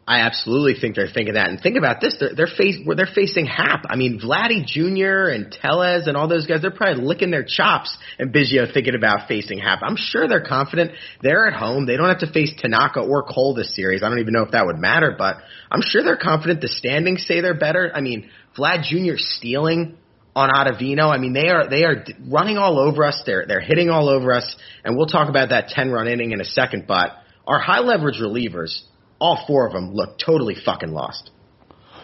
I 0.07 0.23
absolutely 0.23 0.81
think 0.81 0.97
they're 0.97 1.07
thinking 1.13 1.35
that. 1.35 1.49
And 1.49 1.61
think 1.61 1.77
about 1.77 2.01
this: 2.01 2.17
they're 2.19 2.35
they're, 2.35 2.49
face, 2.49 2.77
they're 2.97 3.07
facing 3.15 3.47
Hap. 3.47 3.85
I 3.89 3.95
mean, 3.95 4.21
Vladdy 4.21 4.67
Jr. 4.67 5.31
and 5.31 5.53
Tellez 5.53 6.09
and 6.09 6.17
all 6.17 6.27
those 6.27 6.47
guys. 6.47 6.61
They're 6.61 6.73
probably 6.73 7.05
licking 7.05 7.31
their 7.31 7.45
chops. 7.45 7.97
And 8.19 8.35
Biggio 8.35 8.73
thinking 8.73 8.97
about 8.97 9.29
facing 9.29 9.59
Hap. 9.59 9.79
I'm 9.83 9.97
sure 9.97 10.27
they're 10.27 10.45
confident. 10.45 10.91
They're 11.23 11.47
at 11.47 11.55
home. 11.55 11.87
They 11.87 11.97
don't 11.97 12.09
have 12.09 12.19
to 12.19 12.33
face 12.33 12.53
Tanaka 12.59 13.01
or 13.01 13.23
Cole 13.23 13.55
this 13.55 13.77
series. 13.77 14.03
I 14.03 14.09
don't 14.09 14.19
even 14.19 14.33
know 14.33 14.43
if 14.43 14.51
that 14.51 14.67
would 14.67 14.79
matter, 14.79 15.15
but 15.17 15.37
I'm 15.71 15.83
sure 15.83 16.03
they're 16.03 16.17
confident. 16.17 16.63
The 16.63 16.69
standings 16.69 17.25
say 17.25 17.41
they're 17.41 17.55
better. 17.55 17.93
I 17.95 18.01
mean, 18.01 18.29
Vlad 18.59 18.83
Jr. 18.83 19.15
stealing 19.17 19.97
on 20.35 20.51
Ottavino. 20.51 21.13
I 21.13 21.19
mean, 21.19 21.33
they 21.33 21.49
are 21.49 21.69
they 21.69 21.85
are 21.85 22.05
running 22.29 22.59
all 22.59 22.81
over 22.81 23.05
us. 23.05 23.23
They're 23.25 23.45
they're 23.47 23.61
hitting 23.61 23.89
all 23.89 24.09
over 24.09 24.33
us. 24.33 24.57
And 24.85 24.97
we'll 24.97 25.07
talk 25.07 25.29
about 25.29 25.51
that 25.51 25.69
10 25.69 25.93
run 25.93 26.09
inning 26.09 26.33
in 26.33 26.41
a 26.41 26.45
second. 26.45 26.87
But 26.89 27.11
our 27.47 27.61
high 27.61 27.81
leverage 27.81 28.19
relievers 28.21 28.81
all 29.23 29.45
four 29.47 29.67
of 29.67 29.73
them 29.73 29.95
look 29.95 30.19
totally 30.19 30.57
fucking 30.57 30.91
lost. 30.91 31.31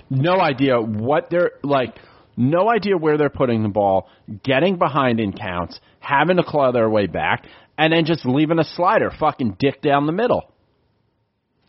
No 0.08 0.40
idea 0.40 0.80
what 0.80 1.28
they're 1.30 1.50
like. 1.64 1.98
No 2.36 2.70
idea 2.70 2.96
where 2.96 3.18
they're 3.18 3.28
putting 3.28 3.64
the 3.64 3.68
ball, 3.68 4.08
getting 4.44 4.78
behind 4.78 5.18
in 5.18 5.32
counts, 5.32 5.80
having 5.98 6.36
to 6.36 6.44
claw 6.44 6.70
their 6.70 6.88
way 6.88 7.08
back, 7.08 7.44
and 7.76 7.92
then 7.92 8.04
just 8.04 8.24
leaving 8.24 8.60
a 8.60 8.64
slider 8.64 9.10
fucking 9.10 9.56
dick 9.58 9.82
down 9.82 10.06
the 10.06 10.12
middle. 10.12 10.52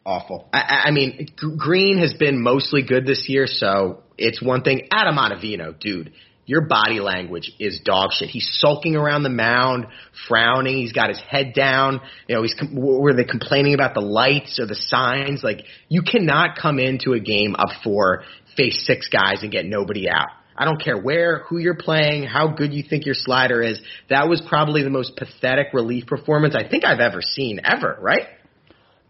Awful. 0.05 0.47
I, 0.53 0.83
I 0.85 0.91
mean, 0.91 1.27
Green 1.57 1.97
has 1.97 2.13
been 2.13 2.41
mostly 2.41 2.83
good 2.83 3.07
this 3.07 3.25
year, 3.27 3.47
so 3.47 4.03
it's 4.17 4.41
one 4.41 4.62
thing. 4.62 4.88
Adam 4.91 5.15
Ottavino, 5.15 5.77
dude, 5.79 6.13
your 6.49 6.62
body 6.62 6.99
language 6.99 7.51
is 7.59 7.79
dog 7.85 8.09
shit. 8.12 8.29
He's 8.29 8.49
sulking 8.59 8.95
around 8.95 9.21
the 9.21 9.29
mound, 9.29 9.85
frowning. 10.27 10.77
He's 10.77 10.93
got 10.93 11.09
his 11.09 11.19
head 11.19 11.53
down. 11.53 12.01
You 12.27 12.35
know, 12.35 12.41
he's 12.41 12.55
were 12.73 13.13
they 13.13 13.23
complaining 13.23 13.75
about 13.75 13.93
the 13.93 14.01
lights 14.01 14.59
or 14.59 14.65
the 14.65 14.73
signs? 14.73 15.43
Like 15.43 15.63
you 15.89 16.01
cannot 16.01 16.57
come 16.59 16.79
into 16.79 17.13
a 17.13 17.19
game 17.19 17.55
up 17.55 17.69
four, 17.83 18.23
face 18.57 18.83
six 18.83 19.09
guys 19.09 19.43
and 19.43 19.51
get 19.51 19.67
nobody 19.67 20.09
out. 20.09 20.29
I 20.57 20.65
don't 20.65 20.81
care 20.81 20.97
where, 20.97 21.43
who 21.43 21.59
you're 21.59 21.75
playing, 21.75 22.23
how 22.23 22.47
good 22.47 22.73
you 22.73 22.81
think 22.81 23.05
your 23.05 23.13
slider 23.13 23.62
is. 23.62 23.79
That 24.09 24.27
was 24.27 24.41
probably 24.41 24.81
the 24.81 24.89
most 24.89 25.15
pathetic 25.17 25.67
relief 25.71 26.07
performance 26.07 26.55
I 26.55 26.67
think 26.67 26.83
I've 26.83 26.99
ever 26.99 27.21
seen 27.21 27.62
ever, 27.63 27.95
right? 28.01 28.25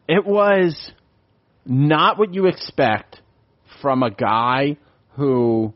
It 0.09 0.25
was 0.25 0.91
not 1.65 2.19
what 2.19 2.33
you 2.33 2.47
expect 2.47 3.21
from 3.81 4.03
a 4.03 4.11
guy 4.11 4.75
who 5.11 5.73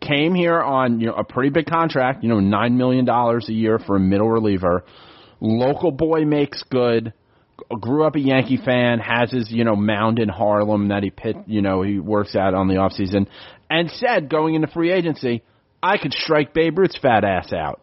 came 0.00 0.34
here 0.34 0.60
on 0.60 1.00
you 1.00 1.06
know 1.06 1.14
a 1.14 1.24
pretty 1.24 1.50
big 1.50 1.66
contract, 1.66 2.22
you 2.22 2.28
know, 2.28 2.40
nine 2.40 2.76
million 2.76 3.04
dollars 3.04 3.48
a 3.48 3.52
year 3.52 3.78
for 3.78 3.96
a 3.96 4.00
middle 4.00 4.28
reliever. 4.28 4.84
Local 5.40 5.90
boy 5.90 6.24
makes 6.24 6.62
good. 6.64 7.12
Grew 7.80 8.04
up 8.04 8.16
a 8.16 8.20
Yankee 8.20 8.58
fan, 8.58 8.98
has 8.98 9.30
his 9.30 9.50
you 9.50 9.64
know 9.64 9.76
mound 9.76 10.18
in 10.18 10.28
Harlem 10.28 10.88
that 10.88 11.02
he 11.02 11.10
pit 11.10 11.36
you 11.46 11.62
know 11.62 11.82
he 11.82 11.98
works 11.98 12.36
at 12.36 12.54
on 12.54 12.68
the 12.68 12.76
off 12.76 12.92
season, 12.92 13.28
and 13.70 13.90
said 13.90 14.28
going 14.28 14.54
into 14.54 14.68
free 14.68 14.92
agency, 14.92 15.42
I 15.82 15.98
could 15.98 16.12
strike 16.12 16.52
Babe 16.52 16.78
Ruth's 16.78 16.98
fat 16.98 17.24
ass 17.24 17.52
out. 17.52 17.80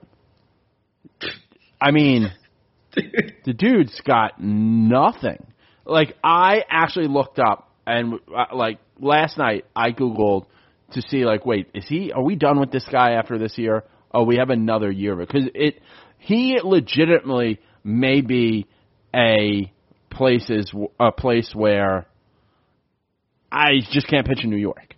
I 1.81 1.91
mean, 1.91 2.31
the 2.95 3.53
dude's 3.53 3.99
got 4.01 4.41
nothing. 4.41 5.45
Like 5.85 6.15
I 6.23 6.63
actually 6.69 7.07
looked 7.07 7.39
up 7.39 7.69
and 7.85 8.19
uh, 8.35 8.55
like 8.55 8.79
last 8.99 9.37
night 9.37 9.65
I 9.75 9.91
googled 9.91 10.45
to 10.93 11.01
see 11.01 11.25
like, 11.25 11.45
wait, 11.45 11.69
is 11.73 11.85
he? 11.87 12.11
Are 12.11 12.23
we 12.23 12.35
done 12.35 12.59
with 12.59 12.71
this 12.71 12.85
guy 12.91 13.11
after 13.11 13.37
this 13.37 13.57
year? 13.57 13.83
Oh, 14.13 14.23
we 14.23 14.37
have 14.37 14.49
another 14.49 14.91
year 14.91 15.15
because 15.15 15.43
it. 15.55 15.81
He 16.19 16.57
legitimately 16.63 17.59
may 17.83 18.21
be 18.21 18.67
a 19.13 19.71
places 20.09 20.71
a 20.99 21.11
place 21.11 21.51
where 21.53 22.07
I 23.51 23.79
just 23.91 24.07
can't 24.07 24.25
pitch 24.25 24.43
in 24.43 24.49
New 24.49 24.57
York. 24.57 24.95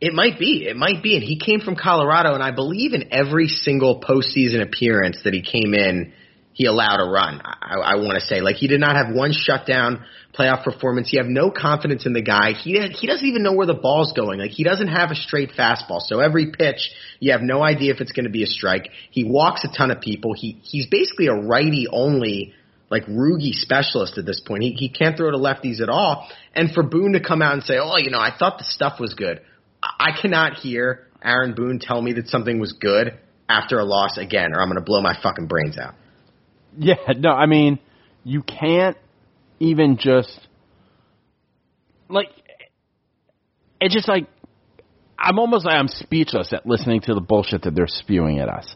It 0.00 0.12
might 0.14 0.38
be. 0.38 0.66
It 0.68 0.76
might 0.76 1.02
be. 1.02 1.14
And 1.14 1.24
he 1.24 1.38
came 1.38 1.60
from 1.60 1.74
Colorado, 1.74 2.34
and 2.34 2.42
I 2.42 2.52
believe 2.52 2.92
in 2.92 3.12
every 3.12 3.48
single 3.48 4.00
postseason 4.00 4.62
appearance 4.62 5.18
that 5.24 5.34
he 5.34 5.42
came 5.42 5.74
in, 5.74 6.12
he 6.58 6.66
allowed 6.66 6.98
a 6.98 7.08
run. 7.08 7.40
I, 7.44 7.76
I 7.76 7.94
want 7.98 8.18
to 8.18 8.20
say, 8.20 8.40
like 8.40 8.56
he 8.56 8.66
did 8.66 8.80
not 8.80 8.96
have 8.96 9.14
one 9.14 9.30
shutdown 9.32 10.04
playoff 10.36 10.64
performance. 10.64 11.12
You 11.12 11.20
have 11.20 11.30
no 11.30 11.52
confidence 11.52 12.04
in 12.04 12.14
the 12.14 12.20
guy. 12.20 12.50
He 12.52 12.72
he 12.98 13.06
doesn't 13.06 13.24
even 13.24 13.44
know 13.44 13.52
where 13.52 13.66
the 13.68 13.74
ball's 13.74 14.12
going. 14.12 14.40
Like 14.40 14.50
he 14.50 14.64
doesn't 14.64 14.88
have 14.88 15.12
a 15.12 15.14
straight 15.14 15.52
fastball. 15.56 16.00
So 16.00 16.18
every 16.18 16.50
pitch, 16.50 16.90
you 17.20 17.30
have 17.30 17.42
no 17.42 17.62
idea 17.62 17.94
if 17.94 18.00
it's 18.00 18.10
going 18.10 18.24
to 18.24 18.30
be 18.30 18.42
a 18.42 18.46
strike. 18.46 18.90
He 19.12 19.22
walks 19.22 19.62
a 19.62 19.68
ton 19.68 19.92
of 19.92 20.00
people. 20.00 20.34
He 20.34 20.58
he's 20.64 20.86
basically 20.86 21.28
a 21.28 21.34
righty 21.34 21.86
only 21.88 22.54
like 22.90 23.04
ROOGY 23.06 23.52
specialist 23.52 24.18
at 24.18 24.26
this 24.26 24.40
point. 24.40 24.64
He 24.64 24.72
he 24.72 24.88
can't 24.88 25.16
throw 25.16 25.30
to 25.30 25.38
lefties 25.38 25.80
at 25.80 25.88
all. 25.88 26.28
And 26.56 26.72
for 26.72 26.82
Boone 26.82 27.12
to 27.12 27.20
come 27.20 27.40
out 27.40 27.52
and 27.52 27.62
say, 27.62 27.78
"Oh, 27.80 27.98
you 27.98 28.10
know, 28.10 28.18
I 28.18 28.36
thought 28.36 28.58
the 28.58 28.64
stuff 28.64 28.98
was 28.98 29.14
good." 29.14 29.42
I 29.80 30.10
cannot 30.20 30.54
hear 30.54 31.06
Aaron 31.22 31.54
Boone 31.54 31.78
tell 31.78 32.02
me 32.02 32.14
that 32.14 32.26
something 32.26 32.58
was 32.58 32.72
good 32.72 33.16
after 33.48 33.78
a 33.78 33.84
loss 33.84 34.18
again, 34.18 34.52
or 34.52 34.60
I'm 34.60 34.66
going 34.66 34.80
to 34.80 34.84
blow 34.84 35.00
my 35.00 35.16
fucking 35.22 35.46
brains 35.46 35.78
out. 35.78 35.94
Yeah, 36.80 36.94
no, 37.16 37.30
I 37.30 37.46
mean, 37.46 37.78
you 38.24 38.42
can't 38.42 38.96
even 39.58 39.96
just 39.98 40.38
like 42.08 42.28
it's 43.80 43.94
just 43.94 44.08
like 44.08 44.28
I'm 45.18 45.38
almost 45.38 45.64
like 45.64 45.74
I'm 45.74 45.88
speechless 45.88 46.52
at 46.52 46.66
listening 46.66 47.00
to 47.02 47.14
the 47.14 47.20
bullshit 47.20 47.62
that 47.62 47.74
they're 47.74 47.86
spewing 47.88 48.38
at 48.38 48.48
us. 48.48 48.74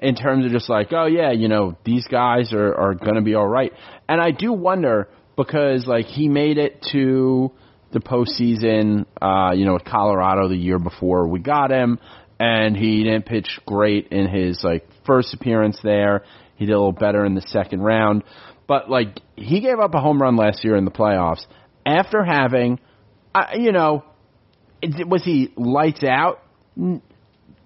In 0.00 0.14
terms 0.14 0.44
of 0.44 0.52
just 0.52 0.68
like, 0.68 0.92
oh 0.92 1.06
yeah, 1.06 1.32
you 1.32 1.48
know, 1.48 1.76
these 1.84 2.06
guys 2.06 2.52
are 2.52 2.74
are 2.74 2.94
going 2.94 3.14
to 3.14 3.22
be 3.22 3.34
all 3.34 3.46
right. 3.46 3.72
And 4.08 4.20
I 4.20 4.30
do 4.30 4.52
wonder 4.52 5.08
because 5.36 5.86
like 5.86 6.06
he 6.06 6.28
made 6.28 6.58
it 6.58 6.84
to 6.92 7.52
the 7.92 8.00
postseason, 8.00 9.06
uh, 9.20 9.52
you 9.54 9.64
know, 9.64 9.74
with 9.74 9.84
Colorado 9.84 10.48
the 10.48 10.56
year 10.56 10.78
before 10.78 11.28
we 11.28 11.40
got 11.40 11.70
him, 11.70 11.98
and 12.40 12.76
he 12.76 13.04
didn't 13.04 13.26
pitch 13.26 13.60
great 13.66 14.08
in 14.08 14.28
his 14.28 14.64
like 14.64 14.86
first 15.06 15.34
appearance 15.34 15.78
there. 15.82 16.24
He 16.62 16.66
did 16.66 16.74
a 16.74 16.78
little 16.78 16.92
better 16.92 17.24
in 17.24 17.34
the 17.34 17.40
second 17.40 17.80
round, 17.80 18.22
but 18.68 18.88
like 18.88 19.18
he 19.34 19.58
gave 19.58 19.80
up 19.80 19.94
a 19.94 20.00
home 20.00 20.22
run 20.22 20.36
last 20.36 20.62
year 20.62 20.76
in 20.76 20.84
the 20.84 20.92
playoffs 20.92 21.44
after 21.84 22.22
having, 22.22 22.78
uh, 23.34 23.46
you 23.54 23.72
know, 23.72 24.04
was 25.08 25.24
he 25.24 25.52
lights 25.56 26.04
out 26.04 26.40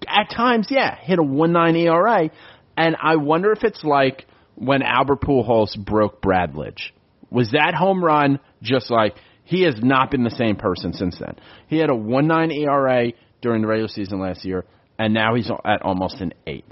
at 0.07 0.31
times, 0.35 0.65
yeah, 0.71 0.95
hit 0.99 1.19
a 1.19 1.23
one 1.23 1.53
nine 1.53 1.75
ERA, 1.75 2.31
and 2.75 2.95
I 2.99 3.17
wonder 3.17 3.51
if 3.51 3.63
it's 3.63 3.83
like 3.83 4.25
when 4.55 4.81
Albert 4.81 5.21
Pujols 5.21 5.77
broke 5.77 6.19
Brad 6.19 6.53
Lidge. 6.53 6.89
Was 7.29 7.51
that 7.51 7.75
home 7.75 8.03
run 8.03 8.39
just 8.63 8.89
like 8.89 9.15
he 9.43 9.61
has 9.61 9.75
not 9.79 10.09
been 10.09 10.23
the 10.23 10.31
same 10.31 10.55
person 10.55 10.91
since 10.93 11.19
then? 11.19 11.35
He 11.67 11.77
had 11.77 11.91
a 11.91 11.95
one 11.95 12.25
nine 12.25 12.49
ERA 12.49 13.11
during 13.43 13.61
the 13.61 13.67
regular 13.67 13.89
season 13.89 14.19
last 14.19 14.43
year, 14.43 14.65
and 14.97 15.13
now 15.13 15.35
he's 15.35 15.51
at 15.63 15.83
almost 15.83 16.19
an 16.19 16.33
eight. 16.47 16.65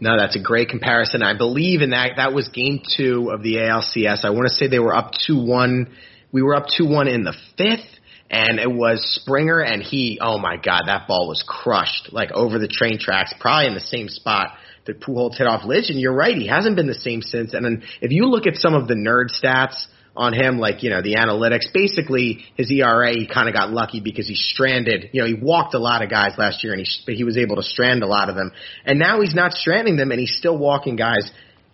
No, 0.00 0.16
that's 0.16 0.34
a 0.34 0.40
great 0.40 0.70
comparison. 0.70 1.22
I 1.22 1.36
believe 1.36 1.82
in 1.82 1.90
that. 1.90 2.12
That 2.16 2.32
was 2.32 2.48
game 2.48 2.80
two 2.96 3.30
of 3.30 3.42
the 3.42 3.56
ALCS. 3.56 4.24
I 4.24 4.30
want 4.30 4.48
to 4.48 4.54
say 4.54 4.66
they 4.66 4.78
were 4.78 4.94
up 4.94 5.12
two 5.26 5.44
one. 5.44 5.92
We 6.32 6.42
were 6.42 6.54
up 6.54 6.66
two 6.74 6.88
one 6.88 7.06
in 7.06 7.22
the 7.22 7.34
fifth, 7.58 7.86
and 8.30 8.58
it 8.58 8.70
was 8.70 9.02
Springer, 9.20 9.60
and 9.60 9.82
he. 9.82 10.18
Oh 10.20 10.38
my 10.38 10.56
God, 10.56 10.84
that 10.86 11.06
ball 11.06 11.28
was 11.28 11.44
crushed 11.46 12.12
like 12.12 12.32
over 12.32 12.58
the 12.58 12.68
train 12.68 12.98
tracks, 12.98 13.34
probably 13.38 13.66
in 13.66 13.74
the 13.74 13.80
same 13.80 14.08
spot 14.08 14.56
that 14.86 15.00
Pujols 15.00 15.36
hit 15.36 15.46
off 15.46 15.62
Lidge. 15.62 15.90
And 15.90 16.00
you're 16.00 16.14
right, 16.14 16.34
he 16.34 16.48
hasn't 16.48 16.76
been 16.76 16.86
the 16.86 16.94
same 16.94 17.20
since. 17.20 17.52
And 17.52 17.64
then 17.64 17.82
if 18.00 18.10
you 18.10 18.26
look 18.26 18.46
at 18.46 18.56
some 18.56 18.74
of 18.74 18.88
the 18.88 18.94
nerd 18.94 19.28
stats 19.30 19.86
on 20.16 20.32
him, 20.32 20.58
like, 20.58 20.82
you 20.82 20.90
know, 20.90 21.02
the 21.02 21.14
analytics. 21.14 21.72
Basically, 21.72 22.44
his 22.56 22.70
ERA, 22.70 23.12
he 23.12 23.26
kind 23.26 23.48
of 23.48 23.54
got 23.54 23.70
lucky 23.70 24.00
because 24.00 24.26
he 24.26 24.34
stranded, 24.34 25.10
you 25.12 25.22
know, 25.22 25.26
he 25.26 25.34
walked 25.34 25.74
a 25.74 25.78
lot 25.78 26.02
of 26.02 26.10
guys 26.10 26.32
last 26.36 26.64
year 26.64 26.72
and 26.72 26.84
he, 26.84 27.02
but 27.06 27.14
he 27.14 27.24
was 27.24 27.36
able 27.36 27.56
to 27.56 27.62
strand 27.62 28.02
a 28.02 28.06
lot 28.06 28.28
of 28.28 28.34
them. 28.34 28.52
And 28.84 28.98
now 28.98 29.20
he's 29.20 29.34
not 29.34 29.52
stranding 29.52 29.96
them 29.96 30.10
and 30.10 30.20
he's 30.20 30.36
still 30.36 30.58
walking 30.58 30.96
guys. 30.96 31.30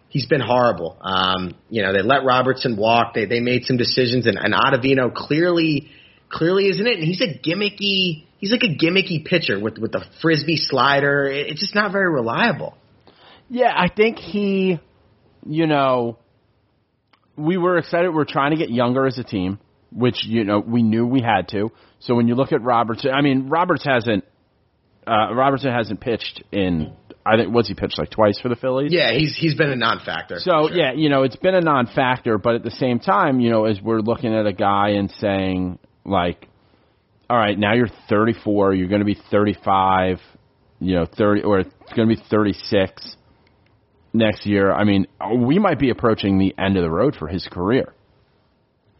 He's 0.09 0.27
been 0.27 0.41
horrible. 0.41 0.97
Um, 1.01 1.55
you 1.69 1.83
know, 1.83 1.93
they 1.93 2.03
let 2.03 2.25
Robertson 2.25 2.77
walk. 2.77 3.15
They, 3.15 3.25
they 3.25 3.41
made 3.41 3.65
some 3.65 3.77
decisions 3.77 4.27
and, 4.27 4.39
and 4.39 4.55
Ottavino 4.55 5.13
clearly, 5.15 5.91
clearly 6.31 6.69
isn't 6.69 6.87
it. 6.87 6.99
And 6.99 7.05
he's 7.05 7.21
a 7.23 7.39
gimmicky, 7.39 8.27
he's 8.39 8.53
like 8.53 8.63
a 8.63 8.75
gimmicky 8.75 9.25
pitcher 9.25 9.59
with, 9.59 9.79
with 9.79 9.93
the 9.93 10.05
frisbee 10.21 10.57
slider. 10.57 11.25
It, 11.25 11.49
it's 11.49 11.61
just 11.61 11.75
not 11.75 11.91
very 11.91 12.13
reliable. 12.13 12.77
Yeah, 13.49 13.73
I 13.75 13.89
think 13.89 14.19
he, 14.19 14.79
you 15.47 15.67
know, 15.67 16.19
we 17.37 17.57
were 17.57 17.79
excited. 17.79 18.15
We're 18.15 18.25
trying 18.25 18.53
to 18.53 18.57
get 18.57 18.71
younger 18.71 19.07
as 19.07 19.19
a 19.19 19.25
team, 19.25 19.59
which 19.93 20.25
you 20.25 20.45
know 20.45 20.61
we 20.61 20.83
knew 20.83 21.07
we 21.07 21.21
had 21.21 21.49
to. 21.49 21.71
So 22.01 22.15
when 22.15 22.29
you 22.29 22.35
look 22.35 22.53
at 22.53 22.63
Robertson, 22.63 23.13
I 23.13 23.23
mean 23.23 23.49
Roberts 23.49 23.85
hasn't 23.85 24.25
uh, 25.07 25.35
Robertson 25.35 25.73
hasn't 25.73 26.01
pitched 26.01 26.43
in. 26.53 26.93
I 27.25 27.37
think 27.37 27.53
what's 27.53 27.69
he 27.69 27.75
pitched 27.75 27.99
like 27.99 28.11
twice 28.11 28.39
for 28.41 28.49
the 28.49 28.57
Phillies? 28.57 28.93
Yeah, 28.93 29.13
he's 29.13 29.37
he's 29.37 29.55
been 29.55 29.71
a 29.71 29.77
non-factor. 29.77 30.37
So 30.39 30.69
sure. 30.69 30.73
yeah, 30.73 30.93
you 30.93 31.09
know 31.09 31.23
it's 31.23 31.37
been 31.37 31.55
a 31.55 31.61
non-factor, 31.61 32.39
but 32.39 32.55
at 32.55 32.63
the 32.63 32.71
same 32.71 32.99
time, 33.01 33.41
you 33.41 33.51
know, 33.51 33.65
as 33.65 33.81
we're 33.81 34.01
looking 34.01 34.35
at 34.35 34.47
a 34.47 34.53
guy 34.53 34.91
and 34.91 35.11
saying 35.19 35.79
like, 36.05 36.49
all 37.29 37.37
right, 37.37 37.59
now 37.59 37.75
you're 37.75 37.91
34, 38.09 38.75
you're 38.75 38.89
going 38.89 39.01
to 39.01 39.05
be 39.05 39.19
35, 39.31 40.21
you 40.79 40.95
know, 40.95 41.07
30 41.07 41.43
or 41.43 41.61
it's 41.61 41.93
going 41.95 42.09
to 42.09 42.15
be 42.15 42.23
36 42.31 43.17
next 44.17 44.47
year, 44.47 44.73
I 44.73 44.85
mean, 44.85 45.07
we 45.39 45.59
might 45.59 45.79
be 45.79 45.91
approaching 45.91 46.39
the 46.39 46.55
end 46.59 46.77
of 46.77 46.83
the 46.83 46.91
road 46.91 47.17
for 47.17 47.29
his 47.29 47.47
career. 47.51 47.93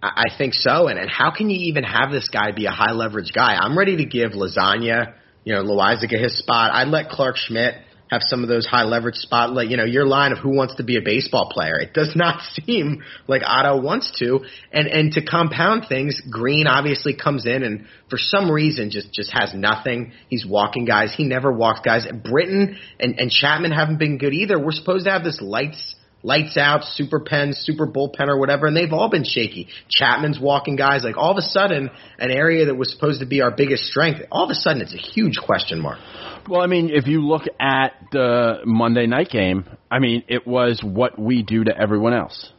I 0.03 0.27
think 0.37 0.55
so. 0.55 0.89
And, 0.89 0.99
and 0.99 1.11
how 1.11 1.31
can 1.31 1.51
you 1.51 1.69
even 1.69 1.83
have 1.85 2.11
this 2.11 2.29
guy 2.29 2.53
be 2.53 2.67
a 2.67 2.71
high 2.71 2.93
leverage 2.93 3.33
guy? 3.35 3.55
I'm 3.55 3.77
ready 3.77 3.97
to 3.97 4.05
give 4.05 4.33
Lasagna, 4.33 5.15
you 5.45 5.55
know, 5.55 5.63
Loaisiga 5.63 6.23
his 6.23 6.39
spot. 6.39 6.73
I'd 6.73 6.89
let 6.89 7.09
Clark 7.09 7.37
Schmidt 7.37 7.75
have 8.11 8.23
some 8.25 8.43
of 8.43 8.49
those 8.49 8.67
high 8.67 8.85
leverage 8.85 9.17
spot, 9.17 9.53
like, 9.53 9.69
you 9.69 9.77
know, 9.77 9.85
your 9.85 10.07
line 10.07 10.33
of 10.33 10.39
who 10.39 10.51
wants 10.51 10.77
to 10.77 10.85
be 10.85 10.97
a 10.97 11.01
baseball 11.01 11.51
player. 11.51 11.79
It 11.79 11.93
does 11.93 12.13
not 12.17 12.41
seem 12.65 13.03
like 13.27 13.43
Otto 13.45 13.81
wants 13.81 14.13
to. 14.19 14.41
And, 14.73 14.87
and 14.87 15.13
to 15.13 15.25
compound 15.25 15.87
things, 15.89 16.21
Green 16.31 16.67
obviously 16.67 17.17
comes 17.17 17.47
in 17.47 17.63
and 17.63 17.87
for 18.09 18.19
some 18.19 18.51
reason 18.51 18.91
just, 18.91 19.13
just 19.13 19.33
has 19.33 19.53
nothing. 19.55 20.13
He's 20.29 20.47
walking 20.47 20.85
guys. 20.85 21.15
He 21.17 21.25
never 21.25 21.53
walks 21.53 21.81
guys. 21.81 22.07
Britton 22.25 22.79
and, 23.01 23.19
and 23.19 23.31
Chapman 23.31 23.73
haven't 23.73 23.99
been 23.99 24.19
good 24.19 24.35
either. 24.35 24.59
We're 24.59 24.73
supposed 24.73 25.07
to 25.07 25.11
have 25.11 25.25
this 25.25 25.41
lights, 25.41 25.97
lights 26.23 26.57
out, 26.57 26.85
super 26.85 27.21
pen, 27.21 27.55
super 27.55 27.87
bullpen 27.87 28.29
or 28.29 28.39
whatever, 28.39 28.67
and 28.67 28.77
they've 28.77 28.93
all 28.93 29.11
been 29.11 29.25
shaky. 29.25 29.69
Chapman's 29.89 30.39
walking 30.41 30.77
guys. 30.77 31.03
Like 31.03 31.17
all 31.17 31.33
of 31.33 31.39
a 31.39 31.43
sudden, 31.43 31.91
an 32.19 32.31
area 32.31 32.67
that 32.67 32.77
was 32.77 32.93
supposed 32.93 33.21
to 33.21 33.27
be 33.27 33.43
our 33.43 33.51
biggest 33.51 33.85
strength, 33.85 34.21
all 34.31 34.45
of 34.45 34.51
a 34.51 34.55
sudden 34.55 34.83
it's 34.83 34.95
a 34.95 34.99
huge 34.99 35.39
question 35.45 35.81
mark. 35.81 35.99
Well, 36.49 36.61
I 36.61 36.67
mean, 36.67 36.91
if 36.93 37.09
you 37.09 37.27
look 37.27 37.43
at 37.59 37.93
the 38.13 38.59
Monday 38.65 39.07
night 39.07 39.31
game, 39.31 39.65
I 39.91 39.99
mean, 39.99 40.23
it 40.29 40.47
was 40.47 40.81
what 40.83 41.19
we 41.19 41.43
do 41.43 41.65
to 41.65 41.77
everyone 41.77 42.15
else. 42.15 42.53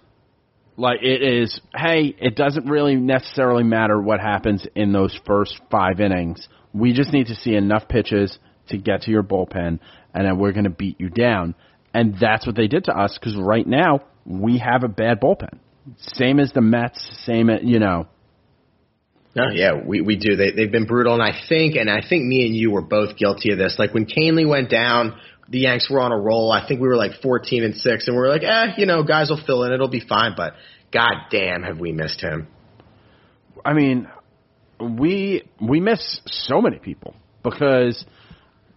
Like 0.76 1.02
it 1.02 1.23
is, 1.23 1.60
hey, 1.76 2.13
it 2.19 2.36
doesn't 2.36 2.67
really 2.67 2.95
necessarily 2.95 3.63
matter 3.63 4.00
what 4.00 4.19
happens 4.19 4.65
in 4.76 4.91
those 4.91 5.17
first 5.26 5.60
five 5.71 6.00
innings. 6.00 6.47
We 6.73 6.93
just 6.93 7.13
need 7.13 7.28
to 7.28 7.36
see 7.36 7.56
enough 7.56 7.88
pitches 7.88 8.38
to 8.69 8.78
get 8.78 9.04
to 9.04 9.12
your 9.12 9.23
bullpen, 9.23 9.80
and 10.13 10.26
then 10.26 10.38
we're 10.38 10.52
going 10.52 10.65
to 10.65 10.69
beat 10.69 11.00
you 11.00 11.10
down. 11.10 11.56
And 11.93 12.15
that's 12.19 12.45
what 12.45 12.56
they 12.56 12.67
did 12.67 12.84
to 12.86 12.91
us 12.91 13.17
because 13.17 13.36
right 13.38 13.65
now 13.65 14.02
we 14.26 14.60
have 14.60 14.84
a 14.84 14.89
bad 14.89 15.21
bullpen. 15.21 15.60
Same 15.97 16.39
as 16.39 16.52
the 16.52 16.62
Mets, 16.62 17.08
same 17.26 17.50
as, 17.50 17.62
you 17.63 17.80
know. 17.80 18.08
No, 19.38 19.52
yeah, 19.54 19.80
we, 19.86 20.02
we 20.02 20.15
do. 20.15 20.36
They, 20.36 20.50
they've 20.50 20.71
been 20.71 20.88
brutal. 20.88 21.13
And 21.13 21.21
I 21.21 21.32
think, 21.47 21.76
and 21.76 21.91
I 21.91 22.02
think 22.02 22.26
me 22.26 22.47
and 22.47 22.56
you 22.56 22.71
were 22.71 22.82
both 22.82 23.17
guilty 23.17 23.52
of 23.52 23.60
this. 23.60 23.76
Like 23.78 23.93
when 23.93 24.08
Kahnle 24.08 24.50
went 24.50 24.67
down, 24.67 25.15
the 25.47 25.60
Yanks 25.60 25.91
were 25.91 26.00
on 26.00 26.12
a 26.12 26.17
roll. 26.17 26.52
I 26.52 26.67
think 26.67 26.82
we 26.82 26.88
were 26.88 26.95
like 26.95 27.21
14 27.21 27.63
and 27.63 27.76
6 27.76 28.08
and 28.08 28.15
we 28.15 28.19
were 28.19 28.30
like, 28.30 28.41
eh, 28.41 28.73
you 28.78 28.88
know, 28.88 29.04
guys 29.04 29.30
will 29.30 29.39
fill 29.45 29.63
in. 29.63 29.71
It'll 29.71 29.89
be 29.89 30.00
fine. 30.02 30.34
But 30.36 30.54
god 30.91 31.13
damn, 31.30 31.62
have 31.62 31.80
we 31.80 31.91
missed 31.91 32.19
him. 32.19 32.47
I 33.63 33.73
mean, 33.73 34.08
we, 34.80 35.43
we 35.62 35.82
miss 35.82 36.19
so 36.26 36.60
many 36.60 36.80
people 36.80 37.13
because 37.43 38.04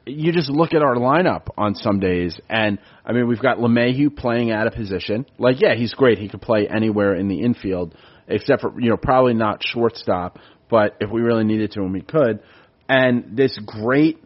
you 0.05 0.31
just 0.33 0.51
look 0.51 0.75
at 0.75 0.83
our 0.83 0.97
lineup 0.97 1.49
on 1.57 1.75
some 1.75 2.01
days, 2.01 2.39
and 2.49 2.79
I 3.05 3.13
mean, 3.13 3.29
we've 3.29 3.41
got 3.41 3.59
LeMahieu 3.59 4.15
playing 4.17 4.51
out 4.51 4.67
of 4.67 4.75
position. 4.75 5.27
Like, 5.39 5.61
yeah, 5.61 5.75
he's 5.75 5.95
great. 5.95 6.19
He 6.19 6.29
could 6.29 6.43
play 6.43 6.69
anywhere 6.69 7.15
in 7.15 7.29
the 7.29 7.41
infield, 7.43 7.95
except 8.31 8.63
for 8.63 8.81
you 8.81 8.91
know 8.91 8.97
probably 8.97 9.35
not 9.35 9.63
shortstop. 9.63 10.39
But 10.69 10.97
if 11.01 11.11
we 11.11 11.21
really 11.21 11.45
needed 11.45 11.73
to, 11.73 11.81
and 11.81 11.93
we 11.93 12.01
could, 12.01 12.41
and 12.89 13.37
this 13.37 13.59
great, 13.65 14.23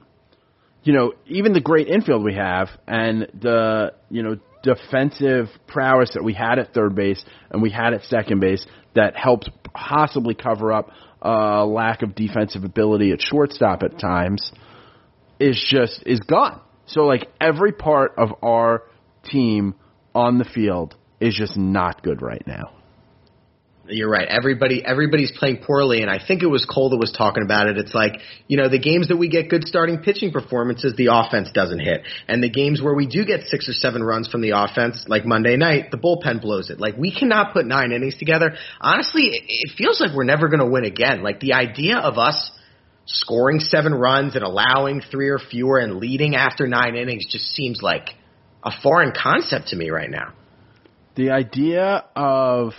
you 0.82 0.92
know, 0.92 1.14
even 1.26 1.54
the 1.54 1.60
great 1.60 1.88
infield 1.88 2.22
we 2.22 2.34
have, 2.34 2.68
and 2.86 3.28
the 3.40 3.94
you 4.10 4.22
know 4.22 4.36
defensive 4.64 5.48
prowess 5.66 6.10
that 6.14 6.24
we 6.24 6.32
had 6.32 6.58
at 6.58 6.72
third 6.72 6.94
base 6.94 7.22
and 7.50 7.62
we 7.62 7.70
had 7.70 7.92
at 7.92 8.02
second 8.04 8.40
base 8.40 8.66
that 8.94 9.14
helped 9.14 9.50
possibly 9.74 10.34
cover 10.34 10.72
up 10.72 10.90
a 11.20 11.64
lack 11.66 12.02
of 12.02 12.14
defensive 12.14 12.64
ability 12.64 13.12
at 13.12 13.20
shortstop 13.20 13.82
at 13.82 13.98
times 13.98 14.50
is 15.38 15.62
just 15.70 16.02
is 16.06 16.20
gone. 16.20 16.60
So 16.86 17.02
like 17.02 17.28
every 17.40 17.72
part 17.72 18.14
of 18.16 18.30
our 18.42 18.84
team 19.24 19.74
on 20.14 20.38
the 20.38 20.44
field 20.44 20.94
is 21.20 21.34
just 21.34 21.56
not 21.56 22.02
good 22.02 22.22
right 22.22 22.44
now. 22.46 22.72
You're 23.86 24.08
right. 24.08 24.26
Everybody, 24.26 24.82
everybody's 24.82 25.30
playing 25.30 25.58
poorly, 25.58 26.00
and 26.00 26.10
I 26.10 26.18
think 26.24 26.42
it 26.42 26.46
was 26.46 26.64
Cole 26.64 26.88
that 26.90 26.96
was 26.96 27.12
talking 27.12 27.42
about 27.44 27.68
it. 27.68 27.76
It's 27.76 27.92
like, 27.92 28.20
you 28.48 28.56
know, 28.56 28.70
the 28.70 28.78
games 28.78 29.08
that 29.08 29.18
we 29.18 29.28
get 29.28 29.50
good 29.50 29.66
starting 29.66 29.98
pitching 29.98 30.32
performances, 30.32 30.94
the 30.96 31.08
offense 31.12 31.50
doesn't 31.52 31.80
hit, 31.80 32.02
and 32.26 32.42
the 32.42 32.48
games 32.48 32.80
where 32.80 32.94
we 32.94 33.06
do 33.06 33.26
get 33.26 33.42
six 33.42 33.68
or 33.68 33.74
seven 33.74 34.02
runs 34.02 34.26
from 34.26 34.40
the 34.40 34.52
offense, 34.56 35.04
like 35.06 35.26
Monday 35.26 35.56
night, 35.56 35.90
the 35.90 35.98
bullpen 35.98 36.40
blows 36.40 36.70
it. 36.70 36.80
Like 36.80 36.96
we 36.96 37.14
cannot 37.14 37.52
put 37.52 37.66
nine 37.66 37.92
innings 37.92 38.16
together. 38.16 38.56
Honestly, 38.80 39.24
it, 39.24 39.42
it 39.46 39.76
feels 39.76 40.00
like 40.00 40.16
we're 40.16 40.24
never 40.24 40.48
going 40.48 40.60
to 40.60 40.70
win 40.70 40.84
again. 40.84 41.22
Like 41.22 41.40
the 41.40 41.52
idea 41.52 41.98
of 41.98 42.16
us 42.16 42.52
scoring 43.04 43.60
seven 43.60 43.94
runs 43.94 44.34
and 44.34 44.44
allowing 44.44 45.02
three 45.02 45.28
or 45.28 45.38
fewer 45.38 45.78
and 45.78 45.96
leading 45.96 46.34
after 46.34 46.66
nine 46.66 46.96
innings 46.96 47.26
just 47.30 47.44
seems 47.54 47.82
like 47.82 48.10
a 48.62 48.70
foreign 48.82 49.12
concept 49.12 49.68
to 49.68 49.76
me 49.76 49.90
right 49.90 50.10
now. 50.10 50.32
The 51.16 51.30
idea 51.30 52.04
of 52.16 52.72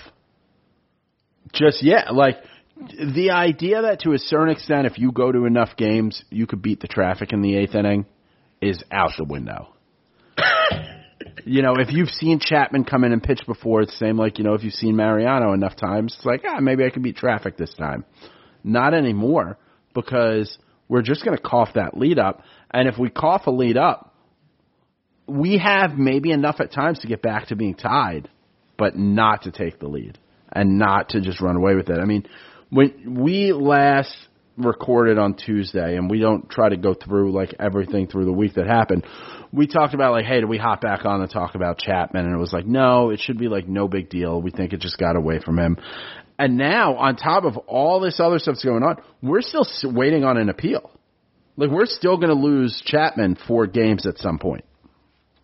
just 1.55 1.83
yeah, 1.83 2.11
like 2.11 2.37
the 2.77 3.31
idea 3.31 3.81
that 3.83 4.01
to 4.01 4.13
a 4.13 4.19
certain 4.19 4.49
extent, 4.49 4.85
if 4.85 4.97
you 4.97 5.11
go 5.11 5.31
to 5.31 5.45
enough 5.45 5.77
games, 5.77 6.23
you 6.29 6.45
could 6.45 6.61
beat 6.61 6.81
the 6.81 6.87
traffic 6.87 7.31
in 7.31 7.41
the 7.41 7.55
eighth 7.55 7.75
inning, 7.75 8.05
is 8.61 8.83
out 8.91 9.11
the 9.17 9.23
window. 9.23 9.69
you 11.45 11.61
know, 11.61 11.75
if 11.77 11.91
you've 11.91 12.09
seen 12.09 12.39
Chapman 12.39 12.83
come 12.83 13.03
in 13.03 13.13
and 13.13 13.23
pitch 13.23 13.41
before, 13.47 13.81
it's 13.81 13.91
the 13.91 14.05
same 14.05 14.17
like 14.17 14.37
you 14.37 14.43
know 14.43 14.53
if 14.53 14.63
you've 14.63 14.73
seen 14.73 14.95
Mariano 14.95 15.53
enough 15.53 15.75
times, 15.75 16.13
it's 16.17 16.25
like 16.25 16.43
ah 16.45 16.59
maybe 16.59 16.83
I 16.83 16.89
can 16.89 17.01
beat 17.01 17.17
traffic 17.17 17.57
this 17.57 17.73
time. 17.73 18.05
Not 18.63 18.93
anymore 18.93 19.57
because 19.93 20.57
we're 20.89 21.01
just 21.01 21.23
going 21.23 21.37
to 21.37 21.41
cough 21.41 21.69
that 21.75 21.97
lead 21.97 22.19
up, 22.19 22.41
and 22.71 22.87
if 22.87 22.97
we 22.97 23.09
cough 23.09 23.47
a 23.47 23.51
lead 23.51 23.77
up, 23.77 24.13
we 25.27 25.57
have 25.57 25.97
maybe 25.97 26.31
enough 26.31 26.57
at 26.59 26.71
times 26.71 26.99
to 26.99 27.07
get 27.07 27.21
back 27.21 27.47
to 27.47 27.55
being 27.55 27.73
tied, 27.73 28.29
but 28.77 28.97
not 28.97 29.43
to 29.43 29.51
take 29.51 29.79
the 29.79 29.87
lead 29.87 30.19
and 30.55 30.79
not 30.79 31.09
to 31.09 31.21
just 31.21 31.41
run 31.41 31.55
away 31.55 31.75
with 31.75 31.89
it. 31.89 31.99
I 31.99 32.05
mean, 32.05 32.25
when 32.69 33.17
we 33.21 33.51
last 33.53 34.15
recorded 34.57 35.17
on 35.17 35.35
Tuesday, 35.35 35.97
and 35.97 36.09
we 36.09 36.19
don't 36.19 36.49
try 36.49 36.69
to 36.69 36.77
go 36.77 36.93
through 36.93 37.31
like 37.31 37.55
everything 37.59 38.07
through 38.07 38.25
the 38.25 38.31
week 38.31 38.53
that 38.53 38.67
happened. 38.67 39.05
We 39.51 39.67
talked 39.67 39.93
about 39.93 40.13
like, 40.13 40.25
hey, 40.25 40.41
do 40.41 40.47
we 40.47 40.57
hop 40.57 40.81
back 40.81 41.05
on 41.05 41.21
and 41.21 41.29
talk 41.29 41.55
about 41.55 41.77
Chapman? 41.77 42.25
And 42.25 42.33
it 42.33 42.39
was 42.39 42.53
like, 42.53 42.65
no, 42.65 43.09
it 43.09 43.19
should 43.19 43.37
be 43.37 43.47
like 43.47 43.67
no 43.67 43.87
big 43.87 44.09
deal. 44.09 44.41
We 44.41 44.51
think 44.51 44.73
it 44.73 44.79
just 44.79 44.97
got 44.97 45.15
away 45.15 45.39
from 45.39 45.59
him. 45.59 45.77
And 46.37 46.57
now, 46.57 46.95
on 46.95 47.15
top 47.15 47.45
of 47.45 47.57
all 47.57 47.99
this 47.99 48.19
other 48.19 48.39
stuff 48.39 48.55
that's 48.55 48.65
going 48.65 48.83
on, 48.83 48.97
we're 49.21 49.41
still 49.41 49.65
waiting 49.83 50.23
on 50.23 50.37
an 50.37 50.49
appeal. 50.49 50.89
Like 51.57 51.69
we're 51.69 51.85
still 51.85 52.17
going 52.17 52.29
to 52.29 52.35
lose 52.35 52.81
Chapman 52.85 53.37
four 53.47 53.67
games 53.67 54.05
at 54.05 54.17
some 54.17 54.39
point. 54.39 54.65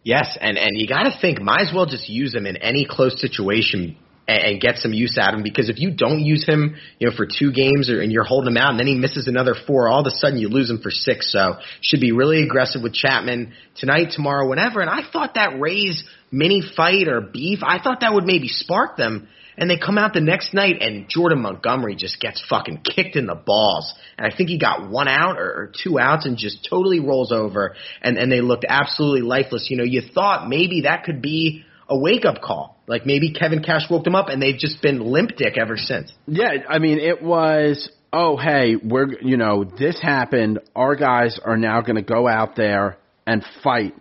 Yes, 0.03 0.37
and 0.41 0.57
and 0.57 0.71
you 0.73 0.87
got 0.87 1.03
to 1.03 1.11
think, 1.21 1.41
might 1.41 1.61
as 1.61 1.71
well 1.73 1.85
just 1.85 2.09
use 2.09 2.33
him 2.33 2.45
in 2.45 2.57
any 2.57 2.87
close 2.89 3.21
situation 3.21 3.97
and, 4.31 4.53
and 4.53 4.61
get 4.61 4.77
some 4.77 4.93
use 4.93 5.17
out 5.19 5.33
of 5.33 5.39
him 5.39 5.43
because 5.43 5.69
if 5.69 5.79
you 5.79 5.91
don't 5.91 6.21
use 6.21 6.45
him, 6.47 6.75
you 6.99 7.09
know, 7.09 7.15
for 7.15 7.25
two 7.25 7.51
games 7.51 7.89
or 7.89 8.01
and 8.01 8.11
you're 8.11 8.23
holding 8.23 8.51
him 8.51 8.57
out 8.57 8.71
and 8.71 8.79
then 8.79 8.87
he 8.87 8.95
misses 8.95 9.27
another 9.27 9.53
four, 9.67 9.89
all 9.89 10.01
of 10.01 10.07
a 10.07 10.11
sudden 10.11 10.39
you 10.39 10.47
lose 10.47 10.69
him 10.69 10.79
for 10.81 10.91
six. 10.91 11.31
So 11.31 11.57
should 11.81 11.99
be 11.99 12.11
really 12.11 12.43
aggressive 12.43 12.81
with 12.81 12.93
Chapman 12.93 13.53
tonight, 13.75 14.11
tomorrow, 14.15 14.47
whenever. 14.47 14.81
And 14.81 14.89
I 14.89 15.01
thought 15.11 15.35
that 15.35 15.59
Rays 15.59 16.03
mini 16.31 16.61
fight 16.75 17.07
or 17.07 17.21
beef, 17.21 17.59
I 17.61 17.81
thought 17.83 17.99
that 18.01 18.13
would 18.13 18.25
maybe 18.25 18.47
spark 18.47 18.97
them. 18.97 19.27
And 19.57 19.69
they 19.69 19.77
come 19.77 19.97
out 19.97 20.13
the 20.13 20.21
next 20.21 20.53
night 20.53 20.81
and 20.81 21.09
Jordan 21.09 21.41
Montgomery 21.41 21.95
just 21.95 22.19
gets 22.19 22.41
fucking 22.49 22.83
kicked 22.83 23.17
in 23.17 23.27
the 23.27 23.35
balls. 23.35 23.93
And 24.17 24.25
I 24.25 24.35
think 24.35 24.49
he 24.49 24.57
got 24.57 24.89
one 24.89 25.09
out 25.09 25.37
or, 25.37 25.43
or 25.45 25.71
two 25.83 25.99
outs 25.99 26.25
and 26.25 26.37
just 26.37 26.67
totally 26.67 26.99
rolls 26.99 27.31
over 27.31 27.75
and, 28.01 28.17
and 28.17 28.31
they 28.31 28.41
looked 28.41 28.65
absolutely 28.67 29.21
lifeless. 29.21 29.67
You 29.69 29.77
know, 29.77 29.83
you 29.83 30.01
thought 30.01 30.47
maybe 30.47 30.81
that 30.81 31.03
could 31.03 31.21
be 31.21 31.63
a 31.89 31.99
wake 31.99 32.23
up 32.23 32.41
call. 32.41 32.80
Like 32.91 33.05
maybe 33.05 33.31
Kevin 33.31 33.63
Cash 33.63 33.89
woke 33.89 34.03
them 34.03 34.15
up 34.15 34.27
and 34.27 34.41
they've 34.41 34.57
just 34.57 34.81
been 34.81 34.99
limp 34.99 35.37
dick 35.37 35.57
ever 35.57 35.77
since. 35.77 36.11
Yeah, 36.27 36.49
I 36.67 36.79
mean, 36.79 36.99
it 36.99 37.23
was, 37.23 37.89
oh, 38.11 38.35
hey, 38.35 38.75
we're, 38.75 39.17
you 39.21 39.37
know, 39.37 39.63
this 39.63 39.97
happened. 40.01 40.59
Our 40.75 40.97
guys 40.97 41.39
are 41.41 41.55
now 41.55 41.79
going 41.79 41.95
to 41.95 42.01
go 42.01 42.27
out 42.27 42.57
there 42.57 42.97
and 43.25 43.45
fight 43.63 43.95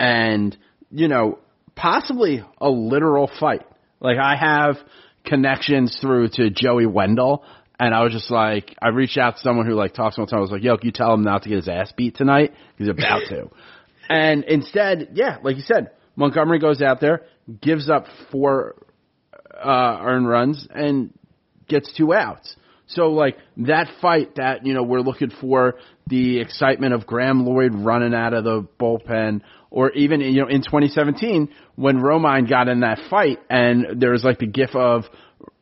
and, 0.00 0.56
you 0.90 1.06
know, 1.06 1.38
possibly 1.76 2.44
a 2.60 2.68
literal 2.68 3.30
fight. 3.38 3.64
Like 4.00 4.18
I 4.18 4.34
have 4.34 4.74
connections 5.24 5.96
through 6.00 6.30
to 6.30 6.50
Joey 6.50 6.86
Wendle 6.86 7.44
and 7.78 7.94
I 7.94 8.02
was 8.02 8.12
just 8.12 8.28
like, 8.28 8.74
I 8.82 8.88
reached 8.88 9.18
out 9.18 9.36
to 9.36 9.40
someone 9.40 9.66
who 9.66 9.74
like 9.74 9.94
talks 9.94 10.18
all 10.18 10.26
the 10.26 10.30
time. 10.32 10.38
I 10.38 10.42
was 10.42 10.50
like, 10.50 10.64
yo, 10.64 10.76
can 10.76 10.86
you 10.86 10.92
tell 10.92 11.14
him 11.14 11.22
not 11.22 11.44
to 11.44 11.48
get 11.48 11.58
his 11.58 11.68
ass 11.68 11.92
beat 11.96 12.16
tonight? 12.16 12.54
He's 12.76 12.88
about 12.88 13.20
to. 13.28 13.50
and 14.10 14.42
instead, 14.42 15.10
yeah, 15.14 15.36
like 15.44 15.54
you 15.54 15.62
said, 15.62 15.92
Montgomery 16.16 16.58
goes 16.58 16.82
out 16.82 17.00
there, 17.00 17.22
gives 17.60 17.90
up 17.90 18.06
four 18.30 18.76
uh, 19.54 19.98
earned 20.00 20.28
runs, 20.28 20.66
and 20.70 21.12
gets 21.68 21.92
two 21.96 22.12
outs. 22.12 22.56
So 22.86 23.08
like 23.08 23.38
that 23.58 23.88
fight 24.00 24.36
that 24.36 24.66
you 24.66 24.74
know 24.74 24.82
we're 24.82 25.00
looking 25.00 25.30
for 25.40 25.74
the 26.06 26.40
excitement 26.40 26.94
of 26.94 27.06
Graeme 27.06 27.46
Lloyd 27.46 27.74
running 27.74 28.14
out 28.14 28.34
of 28.34 28.44
the 28.44 28.66
bullpen, 28.78 29.40
or 29.70 29.90
even 29.92 30.20
you 30.20 30.42
know 30.42 30.48
in 30.48 30.62
2017 30.62 31.48
when 31.76 31.98
Romine 31.98 32.48
got 32.48 32.68
in 32.68 32.80
that 32.80 32.98
fight 33.08 33.38
and 33.48 34.00
there 34.00 34.10
was 34.10 34.24
like 34.24 34.38
the 34.38 34.46
gif 34.46 34.74
of 34.74 35.04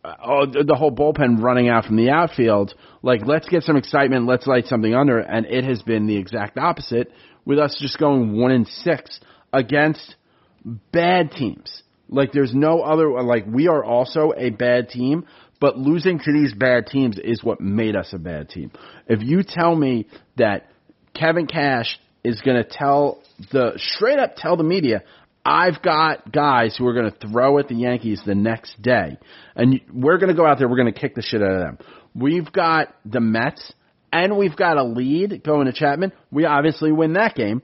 oh, 0.05 0.47
the 0.47 0.75
whole 0.77 0.91
bullpen 0.91 1.41
running 1.41 1.69
out 1.69 1.85
from 1.85 1.97
the 1.97 2.11
outfield. 2.11 2.75
Like 3.03 3.21
let's 3.25 3.49
get 3.49 3.63
some 3.63 3.77
excitement, 3.77 4.27
let's 4.27 4.47
light 4.47 4.67
something 4.67 4.95
under, 4.95 5.19
and 5.19 5.47
it 5.47 5.65
has 5.65 5.83
been 5.83 6.07
the 6.07 6.17
exact 6.17 6.59
opposite 6.59 7.13
with 7.45 7.59
us 7.59 7.77
just 7.81 7.99
going 7.99 8.39
one 8.39 8.51
and 8.51 8.67
six 8.67 9.21
against 9.53 10.17
bad 10.65 11.33
teams. 11.33 11.83
Like 12.09 12.33
there's 12.33 12.55
no 12.55 12.83
other 12.83 13.23
like 13.23 13.47
we 13.47 13.69
are 13.69 13.85
also 13.85 14.33
a 14.37 14.51
bad 14.51 14.89
team, 14.89 15.27
but 15.61 15.79
losing 15.79 16.19
to 16.19 16.33
these 16.33 16.53
bad 16.53 16.87
teams 16.87 17.19
is 17.23 17.45
what 17.45 17.61
made 17.61 17.95
us 17.95 18.13
a 18.13 18.19
bad 18.19 18.49
team. 18.49 18.73
If 19.07 19.23
you 19.23 19.43
tell 19.47 19.75
me 19.75 20.07
that 20.37 20.67
Kevin 21.15 21.47
Cash 21.47 21.99
is 22.25 22.41
going 22.41 22.57
to 22.57 22.69
tell 22.69 23.23
the 23.53 23.73
straight 23.77 24.19
up 24.19 24.35
tell 24.37 24.57
the 24.57 24.65
media, 24.65 25.03
I've 25.45 25.81
got 25.83 26.33
guys 26.33 26.77
who 26.77 26.87
are 26.87 26.95
going 26.95 27.11
to 27.11 27.29
throw 27.29 27.59
at 27.59 27.69
the 27.69 27.75
Yankees 27.75 28.21
the 28.27 28.35
next 28.35 28.81
day, 28.83 29.19
and 29.55 29.81
we're 29.93 30.19
going 30.19 30.29
to 30.29 30.35
go 30.35 30.47
out 30.47 30.59
there, 30.59 30.69
we're 30.69 30.77
going 30.77 30.93
to 30.93 31.01
kick 31.01 31.15
the 31.15 31.23
shit 31.23 31.43
out 31.43 31.53
of 31.53 31.61
them. 31.61 31.79
We've 32.15 32.51
got 32.53 32.95
the 33.05 33.21
Mets, 33.21 33.73
and 34.13 34.37
we've 34.37 34.57
got 34.57 34.77
a 34.77 34.83
lead 34.83 35.43
going 35.45 35.67
to 35.67 35.73
Chapman. 35.73 36.13
We 36.31 36.45
obviously 36.45 36.93
win 36.93 37.15
that 37.15 37.35
game 37.35 37.63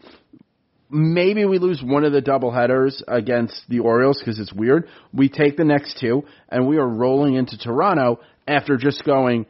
maybe 0.91 1.45
we 1.45 1.59
lose 1.59 1.83
one 1.83 2.05
of 2.05 2.13
the 2.13 2.21
double 2.21 2.51
headers 2.51 3.03
against 3.09 3.63
the 3.69 3.81
Orioles 3.81 4.19
because 4.19 4.39
it's 4.39 4.53
weird. 4.53 4.89
We 5.13 5.29
take 5.29 5.57
the 5.57 5.65
next 5.65 5.99
two, 6.01 6.25
and 6.49 6.67
we 6.67 6.79
are 6.79 6.89
rolling 6.89 7.35
into 7.35 7.59
Toronto 7.59 8.21
after 8.47 8.77
just 8.77 9.05
going 9.05 9.47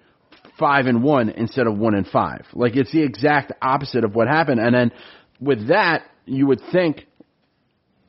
five 0.58 0.86
and 0.86 1.02
one 1.02 1.28
instead 1.28 1.66
of 1.66 1.76
one 1.76 1.94
and 1.94 2.06
five. 2.06 2.46
Like 2.54 2.76
it's 2.76 2.92
the 2.92 3.02
exact 3.02 3.52
opposite 3.60 4.04
of 4.04 4.14
what 4.14 4.28
happened. 4.28 4.60
And 4.60 4.74
then 4.74 4.92
with 5.40 5.68
that, 5.68 6.04
you 6.24 6.46
would 6.46 6.60
think 6.72 7.06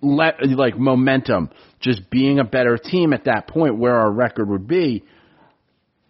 let 0.02 0.46
like 0.46 0.78
momentum, 0.78 1.50
just 1.80 2.10
being 2.10 2.40
a 2.40 2.44
better 2.44 2.78
team 2.78 3.14
at 3.14 3.26
that 3.26 3.48
point 3.48 3.78
where 3.78 3.96
our 3.96 4.12
record 4.12 4.50
would 4.50 4.68
be. 4.68 5.04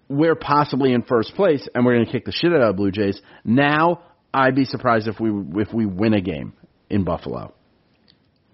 We're 0.09 0.35
possibly 0.35 0.93
in 0.93 1.01
first 1.01 1.35
place, 1.35 1.67
and 1.73 1.85
we're 1.85 1.95
going 1.95 2.05
to 2.05 2.11
kick 2.11 2.23
the 2.23 2.31
shit 2.31 2.53
out 2.53 2.61
of 2.61 2.67
the 2.67 2.77
Blue 2.77 2.91
Jays. 2.91 3.19
Now, 3.43 4.03
I'd 4.33 4.55
be 4.55 4.63
surprised 4.63 5.07
if 5.09 5.19
we 5.19 5.29
if 5.61 5.73
we 5.73 5.85
win 5.85 6.13
a 6.13 6.21
game 6.21 6.53
in 6.89 7.03
Buffalo? 7.03 7.53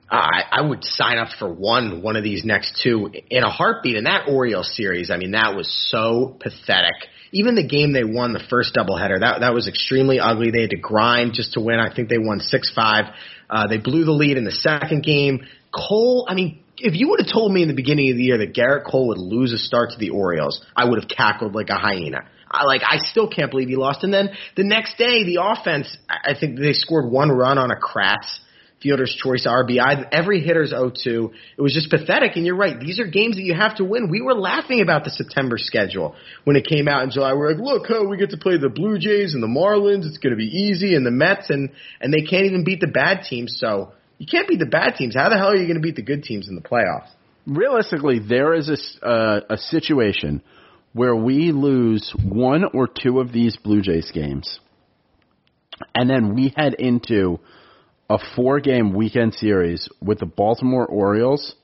I, 0.09 0.43
I 0.51 0.61
would 0.61 0.83
sign 0.83 1.17
up 1.17 1.29
for 1.39 1.51
one 1.51 2.03
one 2.03 2.15
of 2.15 2.23
these 2.23 2.43
next 2.45 2.79
two 2.83 3.09
in 3.29 3.43
a 3.43 3.49
heartbeat. 3.49 3.97
And 3.97 4.05
that 4.05 4.27
Orioles 4.27 4.75
series, 4.75 5.09
I 5.09 5.17
mean, 5.17 5.31
that 5.31 5.55
was 5.55 5.67
so 5.89 6.37
pathetic. 6.39 6.93
Even 7.31 7.55
the 7.55 7.65
game 7.65 7.93
they 7.93 8.03
won, 8.03 8.31
the 8.31 8.43
first 8.47 8.75
doubleheader, 8.75 9.21
that 9.21 9.39
that 9.39 9.55
was 9.55 9.67
extremely 9.67 10.19
ugly. 10.19 10.51
They 10.51 10.61
had 10.61 10.69
to 10.69 10.77
grind 10.77 11.33
just 11.33 11.53
to 11.53 11.61
win. 11.61 11.79
I 11.79 11.93
think 11.93 12.09
they 12.09 12.19
won 12.19 12.39
six 12.39 12.71
five. 12.75 13.05
Uh, 13.49 13.67
they 13.67 13.77
blew 13.77 14.05
the 14.05 14.11
lead 14.11 14.37
in 14.37 14.45
the 14.45 14.51
second 14.51 15.03
game. 15.03 15.47
Cole, 15.73 16.27
I 16.29 16.35
mean, 16.35 16.59
if 16.77 16.93
you 16.95 17.09
would 17.09 17.19
have 17.19 17.31
told 17.31 17.51
me 17.51 17.63
in 17.63 17.67
the 17.67 17.73
beginning 17.73 18.11
of 18.11 18.17
the 18.17 18.23
year 18.23 18.37
that 18.37 18.53
Gerrit 18.53 18.85
Cole 18.85 19.07
would 19.07 19.17
lose 19.17 19.51
a 19.51 19.57
start 19.57 19.91
to 19.91 19.97
the 19.97 20.11
Orioles, 20.11 20.63
I 20.75 20.85
would 20.85 20.99
have 20.99 21.09
cackled 21.09 21.55
like 21.55 21.69
a 21.69 21.75
hyena. 21.75 22.25
I, 22.53 22.65
like 22.65 22.81
I 22.85 22.97
still 22.97 23.27
can't 23.27 23.49
believe 23.49 23.67
he 23.67 23.75
lost. 23.75 24.03
And 24.03 24.13
then 24.13 24.29
the 24.55 24.63
next 24.63 24.97
day, 24.97 25.23
the 25.23 25.39
offense, 25.41 25.97
I 26.07 26.33
think 26.39 26.59
they 26.59 26.73
scored 26.73 27.11
one 27.11 27.29
run 27.31 27.57
on 27.57 27.71
a 27.71 27.75
Kratz 27.75 28.39
fielder's 28.83 29.15
choice 29.15 29.47
RBI. 29.47 30.09
Every 30.11 30.41
hitter's 30.41 30.73
0-2. 30.73 31.31
It 31.57 31.61
was 31.61 31.73
just 31.73 31.89
pathetic. 31.89 32.35
And 32.35 32.45
you're 32.45 32.57
right; 32.57 32.79
these 32.79 32.99
are 32.99 33.07
games 33.07 33.37
that 33.37 33.43
you 33.43 33.55
have 33.55 33.77
to 33.77 33.85
win. 33.85 34.09
We 34.11 34.21
were 34.21 34.35
laughing 34.35 34.81
about 34.81 35.05
the 35.05 35.09
September 35.09 35.57
schedule 35.57 36.15
when 36.43 36.55
it 36.55 36.67
came 36.67 36.87
out 36.87 37.03
in 37.03 37.09
July. 37.09 37.33
We're 37.33 37.53
like, 37.53 37.61
look, 37.61 37.87
how 37.87 38.07
we 38.07 38.17
get 38.17 38.29
to 38.31 38.37
play 38.37 38.57
the 38.57 38.69
Blue 38.69 38.99
Jays 38.99 39.33
and 39.33 39.41
the 39.41 39.47
Marlins. 39.47 40.05
It's 40.05 40.17
going 40.17 40.31
to 40.31 40.37
be 40.37 40.45
easy, 40.45 40.93
and 40.93 41.05
the 41.05 41.11
Mets, 41.11 41.49
and 41.49 41.71
and 42.01 42.13
they 42.13 42.21
can't 42.21 42.45
even 42.45 42.63
beat 42.63 42.81
the 42.81 42.87
bad 42.87 43.23
teams. 43.23 43.57
So 43.57 43.93
you 44.19 44.27
can't 44.29 44.47
beat 44.47 44.59
the 44.59 44.67
bad 44.67 44.95
teams. 44.95 45.15
How 45.15 45.29
the 45.29 45.37
hell 45.37 45.49
are 45.49 45.55
you 45.55 45.65
going 45.65 45.81
to 45.81 45.81
beat 45.81 45.95
the 45.95 46.03
good 46.03 46.23
teams 46.23 46.49
in 46.49 46.55
the 46.55 46.61
playoffs? 46.61 47.09
Realistically, 47.47 48.19
there 48.19 48.53
is 48.53 48.69
a 48.69 49.05
uh, 49.05 49.41
a 49.49 49.57
situation 49.57 50.43
where 50.93 51.15
we 51.15 51.51
lose 51.51 52.13
one 52.23 52.63
or 52.73 52.87
two 52.87 53.19
of 53.19 53.31
these 53.31 53.57
Blue 53.57 53.81
Jays 53.81 54.11
games, 54.11 54.59
and 55.93 56.09
then 56.09 56.35
we 56.35 56.53
head 56.55 56.75
into 56.75 57.39
a 58.09 58.19
four 58.35 58.59
game 58.59 58.93
weekend 58.93 59.33
series 59.33 59.89
with 60.01 60.19
the 60.19 60.25
Baltimore 60.25 60.85
Orioles, 60.85 61.55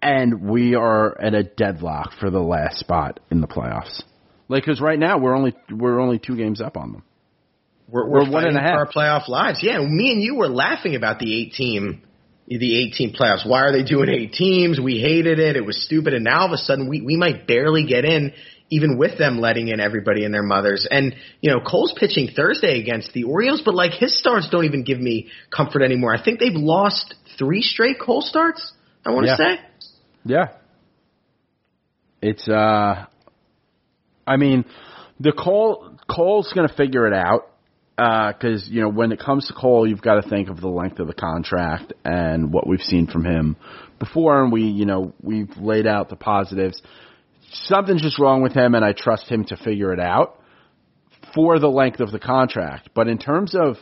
and 0.00 0.48
we 0.48 0.74
are 0.74 1.20
at 1.20 1.34
a 1.34 1.42
deadlock 1.42 2.12
for 2.18 2.30
the 2.30 2.40
last 2.40 2.78
spot 2.78 3.20
in 3.30 3.40
the 3.40 3.48
playoffs. 3.48 4.02
Like, 4.48 4.64
because 4.64 4.80
right 4.80 4.98
now 4.98 5.18
we're 5.18 5.34
only 5.34 5.54
we're 5.70 6.00
only 6.00 6.18
two 6.18 6.36
games 6.36 6.60
up 6.60 6.76
on 6.76 6.92
them. 6.92 7.02
We're, 7.88 8.08
we're, 8.08 8.24
we're 8.24 8.30
one 8.30 8.46
and 8.46 8.56
a 8.56 8.60
half 8.60 8.74
for 8.74 8.78
our 8.78 9.20
playoff 9.20 9.28
lives. 9.28 9.60
Yeah, 9.62 9.78
me 9.78 10.12
and 10.12 10.22
you 10.22 10.36
were 10.36 10.48
laughing 10.48 10.94
about 10.94 11.18
the 11.18 11.42
eight 11.42 11.52
team 11.52 12.02
the 12.58 12.78
18 12.88 13.14
playoffs. 13.14 13.48
Why 13.48 13.60
are 13.60 13.72
they 13.72 13.82
doing 13.82 14.08
eight 14.08 14.32
teams? 14.32 14.80
We 14.80 15.00
hated 15.00 15.38
it. 15.38 15.56
It 15.56 15.64
was 15.64 15.82
stupid. 15.84 16.14
And 16.14 16.24
now 16.24 16.40
all 16.40 16.46
of 16.46 16.52
a 16.52 16.56
sudden 16.56 16.88
we, 16.88 17.00
we 17.00 17.16
might 17.16 17.46
barely 17.46 17.86
get 17.86 18.04
in 18.04 18.32
even 18.72 18.96
with 18.96 19.18
them 19.18 19.38
letting 19.38 19.68
in 19.68 19.80
everybody 19.80 20.24
and 20.24 20.32
their 20.32 20.42
mothers. 20.42 20.88
And, 20.90 21.14
you 21.42 21.50
know, 21.50 21.60
Cole's 21.60 21.94
pitching 21.94 22.30
Thursday 22.34 22.80
against 22.80 23.12
the 23.12 23.24
Orioles, 23.24 23.60
but 23.62 23.74
like 23.74 23.92
his 23.92 24.18
starts 24.18 24.48
don't 24.48 24.64
even 24.64 24.82
give 24.82 24.98
me 24.98 25.28
comfort 25.54 25.82
anymore. 25.82 26.14
I 26.14 26.24
think 26.24 26.40
they've 26.40 26.54
lost 26.54 27.14
three 27.38 27.60
straight 27.60 28.00
Cole 28.00 28.22
starts, 28.22 28.72
I 29.04 29.10
want 29.10 29.26
to 29.26 29.32
yeah. 29.32 29.36
say. 29.36 29.60
Yeah. 30.24 30.48
It's, 32.22 32.48
uh, 32.48 33.04
I 34.26 34.36
mean, 34.38 34.64
the 35.20 35.32
Cole, 35.32 35.98
Cole's 36.08 36.50
going 36.54 36.66
to 36.66 36.74
figure 36.74 37.06
it 37.06 37.12
out 37.12 37.51
because 38.02 38.64
uh, 38.64 38.70
you 38.70 38.80
know 38.80 38.88
when 38.88 39.12
it 39.12 39.20
comes 39.20 39.46
to 39.46 39.52
Cole, 39.52 39.86
you've 39.86 40.02
got 40.02 40.20
to 40.20 40.28
think 40.28 40.48
of 40.48 40.60
the 40.60 40.68
length 40.68 40.98
of 40.98 41.06
the 41.06 41.14
contract 41.14 41.92
and 42.04 42.52
what 42.52 42.66
we've 42.66 42.80
seen 42.80 43.06
from 43.06 43.24
him 43.24 43.56
before, 43.98 44.42
and 44.42 44.50
we 44.50 44.64
you 44.64 44.86
know 44.86 45.12
we've 45.22 45.56
laid 45.56 45.86
out 45.86 46.08
the 46.08 46.16
positives. 46.16 46.80
Something's 47.52 48.02
just 48.02 48.18
wrong 48.18 48.42
with 48.42 48.54
him, 48.54 48.74
and 48.74 48.84
I 48.84 48.92
trust 48.92 49.28
him 49.28 49.44
to 49.46 49.56
figure 49.56 49.92
it 49.92 50.00
out 50.00 50.40
for 51.34 51.58
the 51.58 51.68
length 51.68 52.00
of 52.00 52.10
the 52.10 52.18
contract. 52.18 52.90
But 52.94 53.08
in 53.08 53.18
terms 53.18 53.54
of, 53.54 53.76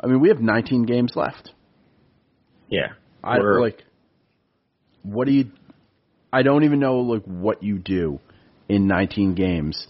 I 0.00 0.06
mean, 0.06 0.20
we 0.20 0.28
have 0.28 0.40
19 0.40 0.84
games 0.84 1.12
left. 1.14 1.52
Yeah, 2.68 2.94
I 3.22 3.38
like. 3.38 3.84
What 5.02 5.26
do 5.26 5.32
you? 5.32 5.50
I 6.32 6.42
don't 6.42 6.64
even 6.64 6.80
know 6.80 6.96
like 7.00 7.24
what 7.24 7.62
you 7.62 7.78
do 7.78 8.18
in 8.68 8.88
19 8.88 9.34
games 9.34 9.86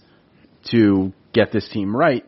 to 0.71 1.13
get 1.33 1.51
this 1.51 1.67
team 1.69 1.95
right 1.95 2.25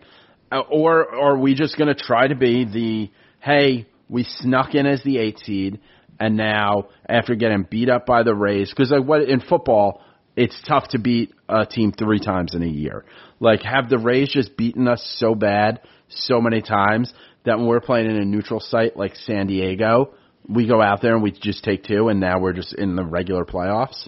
Uh, 0.52 0.60
or 0.60 1.14
are 1.14 1.38
we 1.38 1.54
just 1.56 1.78
going 1.78 1.94
to 1.94 2.02
try 2.02 2.28
to 2.28 2.36
be 2.36 2.66
the 2.66 3.12
hey, 3.40 3.88
we 4.10 4.24
snuck 4.24 4.74
in 4.76 4.86
as 4.86 5.04
the 5.04 5.18
eight 5.18 5.40
seed, 5.40 5.80
and 6.20 6.38
now 6.38 6.88
after 7.08 7.36
getting 7.36 7.66
beat 7.70 7.90
up 7.90 8.06
by 8.06 8.24
the 8.24 8.34
Rays, 8.34 8.70
because 8.70 8.92
like 8.92 9.04
what 9.04 9.24
in 9.24 9.42
football, 9.42 10.02
it's 10.36 10.56
tough 10.68 10.90
to 10.90 11.00
beat 11.00 11.34
a 11.50 11.66
team 11.66 11.92
three 11.92 12.20
times 12.20 12.54
in 12.54 12.64
a 12.64 12.68
year. 12.68 13.06
Like, 13.40 13.62
have 13.64 13.90
the 13.90 13.98
Rays 13.98 14.30
just 14.32 14.56
beaten 14.56 14.88
us 14.88 15.04
so 15.20 15.36
bad 15.36 15.82
so 16.10 16.40
many 16.40 16.62
times 16.62 17.12
that 17.44 17.58
when 17.58 17.68
we're 17.68 17.82
playing 17.82 18.10
in 18.10 18.18
a 18.18 18.26
neutral 18.26 18.60
site 18.60 18.96
like 18.96 19.16
San 19.16 19.48
Diego, 19.48 20.14
we 20.48 20.68
go 20.68 20.82
out 20.82 21.02
there 21.02 21.14
and 21.14 21.24
we 21.24 21.32
just 21.32 21.64
take 21.64 21.84
two, 21.84 22.08
and 22.10 22.20
now 22.20 22.40
we're 22.40 22.54
just 22.54 22.74
in 22.74 22.96
the 22.96 23.04
regular 23.04 23.46
playoffs? 23.46 24.08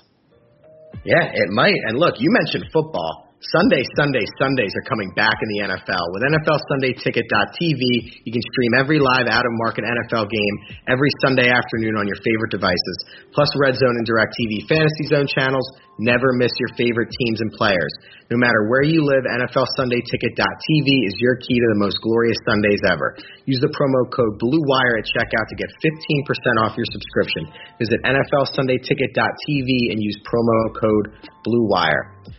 Yeah, 1.03 1.31
it 1.33 1.49
might. 1.49 1.75
And 1.87 1.97
look, 1.97 2.15
you 2.19 2.29
mentioned 2.31 2.71
football. 2.71 3.28
Sunday, 3.39 3.79
Sunday, 3.95 4.27
Sundays 4.35 4.75
are 4.75 4.83
coming 4.83 5.15
back 5.15 5.31
in 5.31 5.47
the 5.55 5.59
NFL. 5.71 6.05
With 6.11 6.27
NFL 6.27 6.59
Sunday 6.75 6.91
NFLSundayTicket.tv, 6.91 7.83
you 8.27 8.31
can 8.35 8.43
stream 8.51 8.75
every 8.75 8.99
live 8.99 9.31
out-of-market 9.31 9.87
NFL 9.87 10.27
game 10.27 10.55
every 10.91 11.07
Sunday 11.23 11.47
afternoon 11.47 11.95
on 11.95 12.03
your 12.03 12.19
favorite 12.19 12.51
devices. 12.51 12.97
Plus 13.31 13.47
Red 13.63 13.79
Zone 13.79 13.95
and 13.95 14.03
DirecTV 14.03 14.67
Fantasy 14.67 15.07
Zone 15.07 15.23
channels. 15.23 15.63
Never 16.03 16.35
miss 16.35 16.51
your 16.59 16.75
favorite 16.75 17.07
teams 17.15 17.39
and 17.39 17.51
players. 17.55 17.91
No 18.27 18.35
matter 18.35 18.67
where 18.67 18.83
you 18.83 19.07
live, 19.07 19.23
NFL 19.23 19.71
Sunday 19.79 20.03
NFLSundayTicket.tv 20.03 20.87
is 21.07 21.15
your 21.23 21.39
key 21.39 21.63
to 21.63 21.67
the 21.71 21.79
most 21.79 21.95
glorious 22.03 22.39
Sundays 22.43 22.83
ever. 22.91 23.15
Use 23.47 23.63
the 23.63 23.71
promo 23.71 24.03
code 24.11 24.35
BLUEWIRE 24.35 24.99
at 24.99 25.07
checkout 25.15 25.47
to 25.47 25.55
get 25.55 25.71
15% 25.79 26.67
off 26.67 26.75
your 26.75 26.87
subscription. 26.91 27.55
Visit 27.79 28.03
NFLSundayTicket.tv 28.03 29.95
and 29.95 30.03
use 30.03 30.19
promo 30.27 30.75
code 30.75 31.15
BLUEWIRE. 31.47 32.38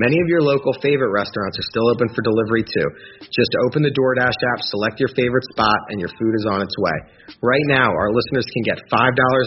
Many 0.00 0.16
of 0.16 0.32
your 0.32 0.40
local 0.40 0.72
favorite 0.80 1.12
restaurants 1.12 1.60
are 1.60 1.68
still 1.68 1.92
open 1.92 2.08
for 2.16 2.24
delivery 2.24 2.64
too. 2.64 2.88
Just 3.28 3.52
open 3.68 3.84
the 3.84 3.92
DoorDash 3.92 4.32
app, 4.56 4.64
select 4.72 4.96
your 4.96 5.12
favorite 5.12 5.44
spot, 5.52 5.76
and 5.92 6.00
your 6.00 6.08
food 6.16 6.32
is 6.40 6.48
on 6.48 6.64
its 6.64 6.72
way. 6.80 6.96
Right 7.44 7.66
now, 7.68 7.92
our 7.92 8.08
listeners 8.08 8.48
can 8.48 8.64
get 8.64 8.80
$5 8.88 8.96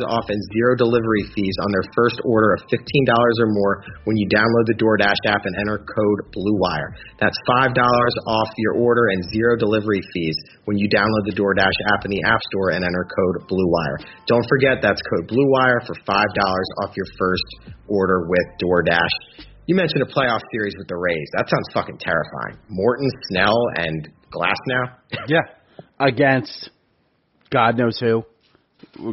off 0.06 0.30
and 0.30 0.38
zero 0.54 0.78
delivery 0.78 1.26
fees 1.34 1.58
on 1.66 1.74
their 1.74 1.89
first 1.97 2.22
order 2.22 2.54
of 2.54 2.70
$15 2.70 2.86
or 3.41 3.49
more 3.49 3.82
when 4.06 4.14
you 4.14 4.30
download 4.30 4.70
the 4.70 4.78
DoorDash 4.78 5.26
app 5.26 5.41
and 5.49 5.58
enter 5.58 5.82
code 5.82 6.20
BLUEWIRE. 6.30 7.18
That's 7.18 7.39
$5 7.49 7.74
off 7.74 8.49
your 8.62 8.78
order 8.78 9.10
and 9.10 9.26
zero 9.34 9.58
delivery 9.58 10.06
fees 10.14 10.38
when 10.70 10.78
you 10.78 10.86
download 10.86 11.26
the 11.26 11.34
DoorDash 11.34 11.78
app 11.97 12.06
in 12.06 12.14
the 12.14 12.22
App 12.30 12.41
Store 12.54 12.78
and 12.78 12.86
enter 12.86 13.10
code 13.10 13.49
BLUEWIRE. 13.49 14.06
Don't 14.30 14.45
forget 14.45 14.86
that's 14.86 15.01
code 15.01 15.34
BLUEWIRE 15.34 15.89
for 15.89 15.97
$5 16.06 16.86
off 16.86 16.93
your 16.93 17.10
first 17.18 17.74
order 17.89 18.30
with 18.30 18.45
DoorDash. 18.62 19.49
You 19.66 19.76
mentioned 19.76 20.01
a 20.03 20.05
playoff 20.05 20.41
series 20.51 20.74
with 20.78 20.88
the 20.88 20.95
Rays. 20.95 21.30
That 21.38 21.47
sounds 21.49 21.68
fucking 21.74 21.97
terrifying. 21.99 22.59
Morton, 22.70 23.09
Snell, 23.30 23.57
and 23.78 24.09
Glass 24.32 24.57
now. 24.68 24.97
Yeah. 25.28 25.41
Against 25.99 26.70
God 27.49 27.78
knows 27.78 27.97
who. 27.99 28.26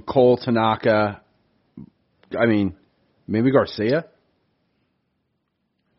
Cole 0.08 0.38
Tanaka. 0.38 1.20
I 2.38 2.46
mean, 2.46 2.74
maybe 3.28 3.52
Garcia. 3.52 4.06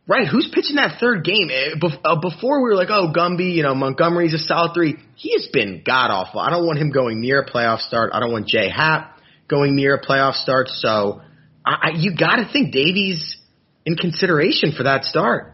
Right, 0.08 0.28
who's 0.28 0.52
pitching 0.54 0.76
that 0.76 1.00
third 1.00 1.24
game? 1.24 1.50
Eh, 1.50 1.76
bef- 1.82 2.02
uh, 2.04 2.20
Before 2.20 2.62
we 2.62 2.70
were 2.70 2.76
like, 2.76 2.90
oh, 2.90 3.14
Gumby, 3.16 3.54
you 3.56 3.64
know, 3.64 3.74
Montgomery's 3.76 4.34
a 4.34 4.40
solid 4.40 4.72
three. 4.74 4.98
He 5.16 5.32
has 5.34 5.48
been 5.54 5.84
god 5.86 6.10
awful. 6.12 6.42
I 6.42 6.50
don't 6.50 6.66
want 6.66 6.80
him 6.80 6.92
going 6.92 7.22
near 7.22 7.42
a 7.42 7.50
playoff 7.50 7.80
start. 7.80 8.12
I 8.14 8.20
don't 8.20 8.32
want 8.34 8.48
Jay 8.48 8.70
Happ 8.70 9.20
going 9.48 9.76
near 9.76 9.96
a 9.96 10.06
playoff 10.06 10.34
start. 10.34 10.68
So 10.68 11.22
I, 11.66 11.72
I, 11.72 11.90
you 11.96 12.16
got 12.18 12.38
to 12.38 12.50
think 12.52 12.74
Deivi's 12.74 13.38
in 13.86 13.96
consideration 13.96 14.74
for 14.76 14.84
that 14.84 15.04
start. 15.04 15.54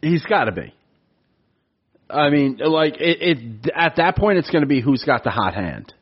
He's 0.00 0.24
got 0.24 0.44
to 0.44 0.52
be. 0.52 0.74
I 2.08 2.30
mean, 2.30 2.58
like 2.58 2.96
it, 3.00 3.18
it 3.20 3.72
at 3.74 3.96
that 3.96 4.16
point, 4.16 4.38
it's 4.38 4.50
going 4.50 4.62
to 4.62 4.68
be 4.68 4.80
who's 4.80 5.04
got 5.04 5.24
the 5.24 5.30
hot 5.30 5.54
hand. 5.54 5.92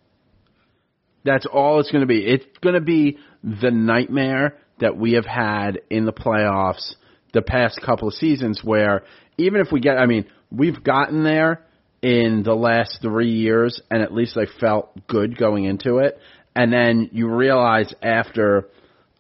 That's 1.25 1.47
all 1.47 1.79
it's 1.79 1.91
going 1.91 2.01
to 2.01 2.07
be. 2.07 2.19
It's 2.27 2.45
going 2.61 2.75
to 2.75 2.81
be 2.81 3.19
the 3.43 3.71
nightmare 3.71 4.57
that 4.81 4.97
we 4.97 5.13
have 5.13 5.25
had 5.25 5.81
in 5.89 6.05
the 6.05 6.13
playoffs 6.13 6.95
the 7.33 7.43
past 7.43 7.81
couple 7.81 8.09
of 8.09 8.15
seasons, 8.15 8.61
where 8.65 9.05
even 9.39 9.61
if 9.61 9.69
we 9.71 9.81
get, 9.81 9.97
I 9.97 10.07
mean, 10.07 10.27
we've 10.51 10.83
gotten 10.83 11.23
there 11.23 11.63
in 12.03 12.43
the 12.43 12.55
last 12.55 12.99
three 13.01 13.31
years, 13.31 13.81
and 13.91 14.03
at 14.03 14.13
least 14.13 14.37
I 14.37 14.47
felt 14.61 15.07
good 15.07 15.39
going 15.39 15.65
into 15.65 15.99
it, 15.99 16.19
and 16.55 16.73
then 16.73 17.11
you 17.13 17.29
realize 17.29 17.95
after. 18.03 18.69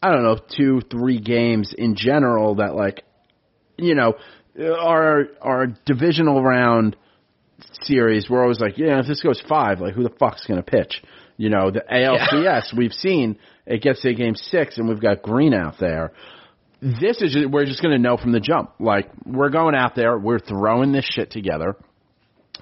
I 0.03 0.11
don't 0.11 0.25
know, 0.25 0.39
two, 0.57 0.81
three 0.91 1.21
games 1.21 1.73
in 1.77 1.95
general 1.95 2.57
that 2.57 2.75
like, 2.75 3.05
you 3.77 3.95
know, 3.95 4.15
our 4.61 5.29
our 5.41 5.67
divisional 5.87 6.43
round 6.43 6.97
series, 7.83 8.29
we're 8.29 8.43
always 8.43 8.59
like, 8.59 8.79
yeah, 8.79 8.99
if 8.99 9.07
this 9.07 9.23
goes 9.23 9.41
five, 9.49 9.81
like 9.81 9.95
who 9.95 10.03
the 10.03 10.13
fuck's 10.19 10.45
gonna 10.47 10.63
pitch? 10.63 11.03
You 11.37 11.51
know, 11.51 11.71
the 11.71 11.85
ALCS 11.91 12.77
we've 12.77 12.93
seen 12.93 13.39
it 13.65 13.81
gets 13.81 14.03
to 14.03 14.13
game 14.15 14.35
six 14.35 14.77
and 14.77 14.89
we've 14.89 15.01
got 15.01 15.23
Green 15.23 15.55
out 15.55 15.77
there. 15.79 16.13
This 16.81 17.23
is 17.23 17.33
just, 17.33 17.49
we're 17.49 17.65
just 17.65 17.81
gonna 17.81 17.99
know 17.99 18.17
from 18.17 18.33
the 18.33 18.41
jump. 18.41 18.73
Like 18.81 19.09
we're 19.25 19.51
going 19.51 19.77
out 19.77 19.95
there, 19.95 20.19
we're 20.19 20.41
throwing 20.41 20.91
this 20.91 21.05
shit 21.05 21.31
together, 21.31 21.77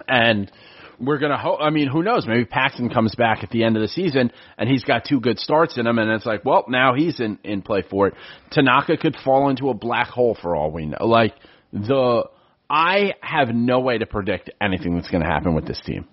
and 0.07 0.53
we're 1.01 1.19
gonna 1.19 1.39
hope. 1.39 1.59
I 1.61 1.71
mean, 1.71 1.89
who 1.89 2.03
knows? 2.03 2.27
Maybe 2.27 2.45
Paxton 2.45 2.91
comes 2.91 3.15
back 3.15 3.43
at 3.43 3.51
the 3.51 3.65
end 3.65 3.77
of 3.77 3.83
the 3.83 3.89
season 3.89 4.31
and 4.59 4.69
he's 4.69 4.85
got 4.85 5.05
two 5.05 5.21
good 5.21 5.39
starts 5.39 5.79
in 5.79 5.87
him, 5.87 5.99
and 5.99 6.11
it's 6.11 6.27
like, 6.27 6.45
well, 6.45 6.65
now 6.69 6.95
he's 6.95 7.21
in 7.21 7.39
in 7.45 7.63
play 7.63 7.83
for 7.89 8.09
it. 8.09 8.15
Tanaka 8.51 8.97
could 8.97 9.17
fall 9.25 9.49
into 9.49 9.71
a 9.71 9.75
black 9.75 10.09
hole 10.09 10.37
for 10.41 10.55
all 10.55 10.71
we 10.71 10.87
know. 10.87 11.07
Like 11.07 11.35
the, 11.73 12.25
I 12.69 13.15
have 13.21 13.49
no 13.49 13.81
way 13.81 13.99
to 13.99 14.07
predict 14.07 14.51
anything 14.61 14.95
that's 14.95 15.11
going 15.11 15.23
to 15.23 15.29
happen 15.29 15.55
with 15.55 15.67
this 15.67 15.81
team. 15.85 16.07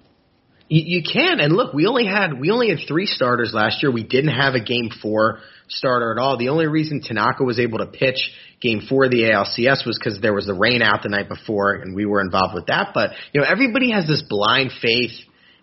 You, 0.70 0.98
you 1.00 1.04
can, 1.04 1.40
and 1.40 1.54
look, 1.54 1.74
we 1.74 1.86
only 1.86 2.06
had 2.06 2.40
we 2.40 2.52
only 2.52 2.70
had 2.70 2.80
three 2.88 3.06
starters 3.06 3.52
last 3.54 3.82
year. 3.82 3.92
We 3.92 4.04
didn't 4.04 4.36
have 4.36 4.54
a 4.54 4.60
game 4.60 4.90
four 5.02 5.40
starter 5.68 6.12
at 6.12 6.18
all. 6.22 6.38
The 6.38 6.50
only 6.50 6.68
reason 6.68 7.02
Tanaka 7.02 7.44
was 7.44 7.60
able 7.60 7.80
to 7.80 7.86
pitch 7.86 8.32
game 8.62 8.82
four 8.88 9.06
of 9.06 9.12
the 9.12 9.24
ALCS 9.24 9.86
was 9.86 10.00
because 10.00 10.20
there 10.22 10.34
was 10.34 10.46
the 10.46 10.54
rain 10.54 10.82
out 10.82 11.04
the 11.04 11.10
night 11.10 11.30
before, 11.30 11.74
and 11.74 11.96
we 11.96 12.06
were 12.06 12.22
involved 12.22 12.56
with 12.56 12.68
that. 12.68 12.92
But 12.94 13.12
you 13.34 13.42
know, 13.42 13.48
everybody 13.48 13.92
has 13.92 14.08
this 14.08 14.24
blind 14.28 14.72
faith 14.82 15.12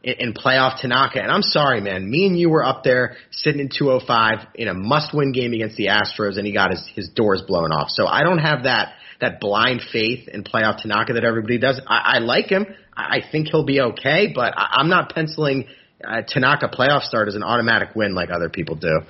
in, 0.02 0.14
in 0.18 0.34
playoff 0.34 0.80
Tanaka, 0.80 1.20
and 1.20 1.30
I'm 1.30 1.42
sorry, 1.42 1.80
man. 1.80 2.08
Me 2.08 2.26
and 2.26 2.38
you 2.38 2.50
were 2.50 2.64
up 2.64 2.84
there 2.84 3.16
sitting 3.30 3.60
in 3.60 3.68
205 3.68 4.48
in 4.54 4.68
a 4.68 4.74
must-win 4.74 5.32
game 5.32 5.52
against 5.52 5.76
the 5.76 5.86
Astros, 5.86 6.36
and 6.36 6.46
he 6.46 6.52
got 6.52 6.70
his 6.70 6.86
his 6.94 7.08
doors 7.08 7.42
blown 7.46 7.72
off. 7.72 7.88
So 7.90 8.06
I 8.06 8.22
don't 8.22 8.38
have 8.38 8.64
that 8.64 8.94
that 9.20 9.40
blind 9.40 9.80
faith 9.92 10.28
in 10.28 10.44
playoff 10.44 10.82
Tanaka 10.82 11.14
that 11.14 11.24
everybody 11.24 11.58
does. 11.58 11.80
I, 11.86 12.16
I 12.16 12.18
like 12.18 12.46
him. 12.46 12.66
I, 12.96 13.16
I 13.16 13.22
think 13.30 13.48
he'll 13.48 13.64
be 13.64 13.80
okay, 13.80 14.32
but 14.34 14.54
I, 14.56 14.76
I'm 14.78 14.88
not 14.88 15.14
penciling 15.14 15.66
uh, 16.06 16.22
Tanaka 16.26 16.68
playoff 16.68 17.02
start 17.02 17.28
as 17.28 17.34
an 17.34 17.42
automatic 17.42 17.94
win 17.94 18.14
like 18.14 18.30
other 18.30 18.48
people 18.48 18.76
do. 18.76 19.00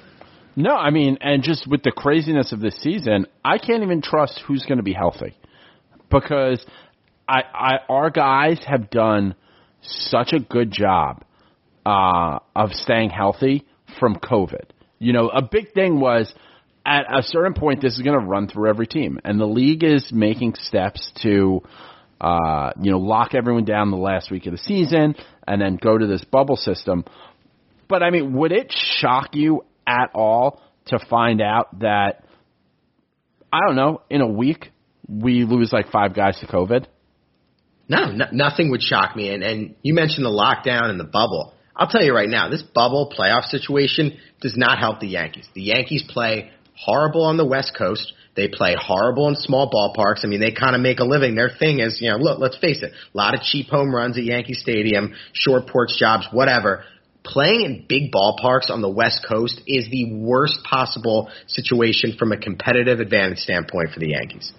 No, 0.56 0.76
I 0.76 0.90
mean, 0.90 1.18
and 1.20 1.42
just 1.42 1.66
with 1.68 1.82
the 1.82 1.90
craziness 1.90 2.52
of 2.52 2.60
this 2.60 2.76
season, 2.80 3.26
I 3.44 3.58
can't 3.58 3.82
even 3.82 4.02
trust 4.02 4.40
who's 4.46 4.64
going 4.64 4.78
to 4.78 4.84
be 4.84 4.92
healthy 4.92 5.36
because 6.10 6.64
I, 7.28 7.42
I 7.52 7.78
our 7.88 8.10
guys 8.10 8.60
have 8.66 8.90
done 8.90 9.34
such 9.82 10.32
a 10.32 10.38
good 10.38 10.70
job 10.70 11.24
uh, 11.84 12.38
of 12.54 12.70
staying 12.72 13.10
healthy 13.10 13.66
from 13.98 14.16
COVID. 14.16 14.66
You 14.98 15.12
know, 15.12 15.28
a 15.28 15.42
big 15.42 15.72
thing 15.72 15.98
was 15.98 16.32
at 16.86 17.04
a 17.12 17.22
certain 17.22 17.54
point 17.54 17.82
this 17.82 17.94
is 17.94 18.02
going 18.02 18.18
to 18.18 18.24
run 18.24 18.46
through 18.46 18.68
every 18.68 18.86
team, 18.86 19.18
and 19.24 19.40
the 19.40 19.46
league 19.46 19.82
is 19.82 20.10
making 20.12 20.54
steps 20.54 21.12
to. 21.22 21.62
Uh, 22.20 22.70
you 22.80 22.90
know, 22.90 22.98
lock 22.98 23.34
everyone 23.34 23.64
down 23.64 23.90
the 23.90 23.98
last 23.98 24.30
week 24.30 24.46
of 24.46 24.52
the 24.52 24.58
season 24.58 25.14
and 25.46 25.60
then 25.60 25.76
go 25.76 25.98
to 25.98 26.06
this 26.06 26.24
bubble 26.24 26.56
system. 26.56 27.04
But 27.86 28.02
I 28.02 28.10
mean, 28.10 28.32
would 28.34 28.50
it 28.50 28.72
shock 28.72 29.34
you 29.34 29.64
at 29.86 30.10
all 30.14 30.60
to 30.86 30.98
find 31.10 31.40
out 31.40 31.80
that 31.80 32.24
I 33.52 33.60
don't 33.66 33.76
know 33.76 34.02
in 34.10 34.20
a 34.20 34.28
week 34.28 34.70
we 35.08 35.44
lose 35.44 35.72
like 35.72 35.90
five 35.90 36.14
guys 36.14 36.38
to 36.40 36.46
COVID? 36.46 36.86
No, 37.88 38.06
no 38.12 38.26
nothing 38.32 38.70
would 38.70 38.82
shock 38.82 39.14
me. 39.14 39.32
And 39.32 39.42
and 39.42 39.74
you 39.82 39.94
mentioned 39.94 40.24
the 40.24 40.30
lockdown 40.30 40.90
and 40.90 40.98
the 40.98 41.04
bubble. 41.04 41.52
I'll 41.76 41.88
tell 41.88 42.02
you 42.02 42.14
right 42.14 42.28
now, 42.28 42.48
this 42.48 42.62
bubble 42.62 43.12
playoff 43.16 43.44
situation 43.44 44.16
does 44.40 44.56
not 44.56 44.78
help 44.78 45.00
the 45.00 45.08
Yankees. 45.08 45.48
The 45.54 45.62
Yankees 45.62 46.04
play 46.08 46.50
horrible 46.76 47.24
on 47.24 47.36
the 47.36 47.44
West 47.44 47.74
Coast. 47.76 48.12
They 48.36 48.48
play 48.48 48.74
horrible 48.78 49.28
in 49.28 49.36
small 49.36 49.70
ballparks. 49.70 50.24
I 50.24 50.28
mean, 50.28 50.40
they 50.40 50.52
kind 50.52 50.74
of 50.74 50.82
make 50.82 50.98
a 50.98 51.04
living. 51.04 51.34
Their 51.34 51.50
thing 51.50 51.80
is, 51.80 51.98
you 52.00 52.10
know, 52.10 52.16
look, 52.16 52.40
let's 52.40 52.58
face 52.58 52.82
it, 52.82 52.92
a 52.92 53.16
lot 53.16 53.34
of 53.34 53.42
cheap 53.42 53.68
home 53.68 53.94
runs 53.94 54.16
at 54.18 54.24
Yankee 54.24 54.54
Stadium, 54.54 55.14
short 55.32 55.68
porch 55.68 55.90
jobs, 55.98 56.26
whatever 56.32 56.84
playing 57.24 57.64
in 57.64 57.86
big 57.88 58.12
ballparks 58.12 58.70
on 58.70 58.82
the 58.82 58.88
West 58.88 59.26
Coast 59.28 59.60
is 59.66 59.88
the 59.90 60.14
worst 60.14 60.62
possible 60.62 61.30
situation 61.46 62.16
from 62.18 62.32
a 62.32 62.36
competitive 62.36 63.00
advantage 63.00 63.38
standpoint 63.38 63.90
for 63.90 64.00
the 64.00 64.10
Yankees. 64.10 64.52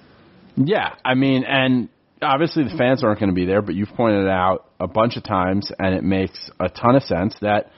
Yeah, 0.57 0.95
I 1.03 1.13
mean, 1.13 1.43
and 1.47 1.89
obviously 2.21 2.63
the 2.63 2.75
fans 2.77 3.03
aren't 3.03 3.19
going 3.19 3.29
to 3.29 3.35
be 3.35 3.45
there, 3.45 3.61
but 3.61 3.75
you've 3.75 3.89
pointed 3.89 4.27
out 4.27 4.69
a 4.79 4.87
bunch 4.87 5.15
of 5.15 5.23
times, 5.23 5.71
and 5.77 5.95
it 5.95 6.03
makes 6.03 6.49
a 6.59 6.69
ton 6.69 6.95
of 6.95 7.03
sense 7.03 7.35
that 7.41 7.71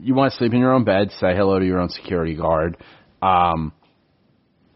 you 0.00 0.14
want 0.14 0.32
to 0.32 0.38
sleep 0.38 0.52
in 0.52 0.60
your 0.60 0.74
own 0.74 0.84
bed, 0.84 1.10
say 1.12 1.34
hello 1.34 1.58
to 1.58 1.64
your 1.64 1.78
own 1.78 1.90
security 1.90 2.34
guard. 2.34 2.76
Um, 3.22 3.72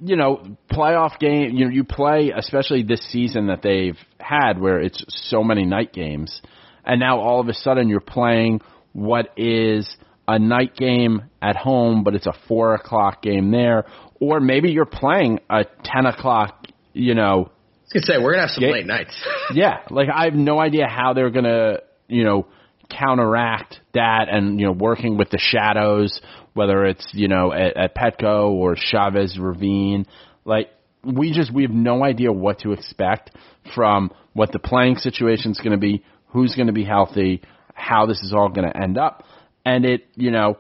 you 0.01 0.17
know, 0.17 0.57
playoff 0.71 1.19
game. 1.19 1.57
You 1.57 1.67
know, 1.67 1.71
you 1.71 1.85
play, 1.85 2.33
especially 2.37 2.83
this 2.83 3.01
season 3.11 3.47
that 3.47 3.63
they've 3.63 3.97
had, 4.19 4.61
where 4.61 4.81
it's 4.81 5.03
so 5.31 5.43
many 5.43 5.65
night 5.65 5.93
games, 5.93 6.43
and 6.85 7.01
now 7.01 7.21
all 7.21 7.41
of 7.41 7.49
a 7.49 7.55
sudden 7.55 7.89
you're 7.89 8.01
playing 8.01 8.61
what 8.95 9.33
is 9.37 9.95
a 10.27 10.39
night 10.39 10.75
game 10.75 11.25
at 11.43 11.57
home, 11.57 12.03
but 12.03 12.15
it's 12.15 12.27
a 12.27 12.33
four 12.49 12.75
o'clock 12.75 13.21
game 13.23 13.51
there, 13.51 13.85
or 14.21 14.41
maybe 14.41 14.71
you're 14.71 14.87
playing 14.87 15.41
a 15.51 15.67
ten 15.85 16.07
o'clock. 16.07 16.67
You 16.95 17.15
know, 17.15 17.51
I 17.51 17.93
was 17.93 17.93
gonna 17.93 18.07
say 18.07 18.25
we're 18.25 18.33
gonna 18.33 18.47
have 18.47 18.51
some 18.51 18.65
Yeah. 18.65 18.71
late 18.71 18.87
nights. 18.87 19.15
yeah, 19.53 19.81
like 19.91 20.09
I 20.09 20.25
have 20.25 20.35
no 20.35 20.59
idea 20.59 20.87
how 20.87 21.13
they're 21.13 21.31
gonna, 21.31 21.81
you 22.09 22.25
know, 22.25 22.47
counteract 22.89 23.81
that 23.93 24.29
and 24.31 24.59
you 24.59 24.67
know 24.67 24.73
working 24.73 25.19
with 25.19 25.29
the 25.31 25.39
shadows, 25.39 26.21
whether 26.55 26.87
it's 26.87 27.07
you 27.13 27.29
know 27.29 27.53
at, 27.53 27.77
at 27.77 27.95
Petco 27.95 28.51
or 28.51 28.77
Chavez 28.77 29.39
Ravine, 29.39 30.07
like 30.45 30.71
we 31.05 31.33
just 31.33 31.53
we 31.53 31.63
have 31.63 31.73
no 31.73 32.03
idea 32.05 32.33
what 32.33 32.61
to 32.61 32.73
expect 32.73 33.31
from 33.75 34.11
what 34.33 34.53
the 34.53 34.59
playing 34.59 34.97
situation 34.97 35.51
is 35.51 35.59
going 35.59 35.73
to 35.73 35.79
be, 35.79 36.03
who's 36.29 36.55
going 36.55 36.67
to 36.67 36.73
be 36.73 36.85
healthy, 36.85 37.43
how 37.75 38.07
this 38.07 38.23
is 38.23 38.33
all 38.33 38.49
going 38.49 38.69
to 38.71 38.77
end 38.77 38.97
up, 38.97 39.25
and 39.67 39.85
it 39.85 40.07
you 40.15 40.31
know 40.31 40.57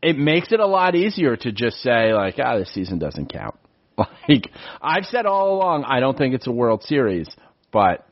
it 0.00 0.16
makes 0.16 0.52
it 0.52 0.60
a 0.60 0.66
lot 0.66 0.94
easier 0.94 1.36
to 1.36 1.50
just 1.50 1.78
say 1.78 2.12
like 2.12 2.36
ah 2.38 2.58
this 2.58 2.72
season 2.72 2.98
doesn't 2.98 3.32
count. 3.32 3.56
Like 4.28 4.50
I've 4.80 5.06
said 5.06 5.26
all 5.26 5.56
along, 5.56 5.84
I 5.84 6.00
don't 6.00 6.16
think 6.16 6.34
it's 6.34 6.46
a 6.46 6.52
World 6.52 6.84
Series, 6.84 7.28
but 7.72 8.06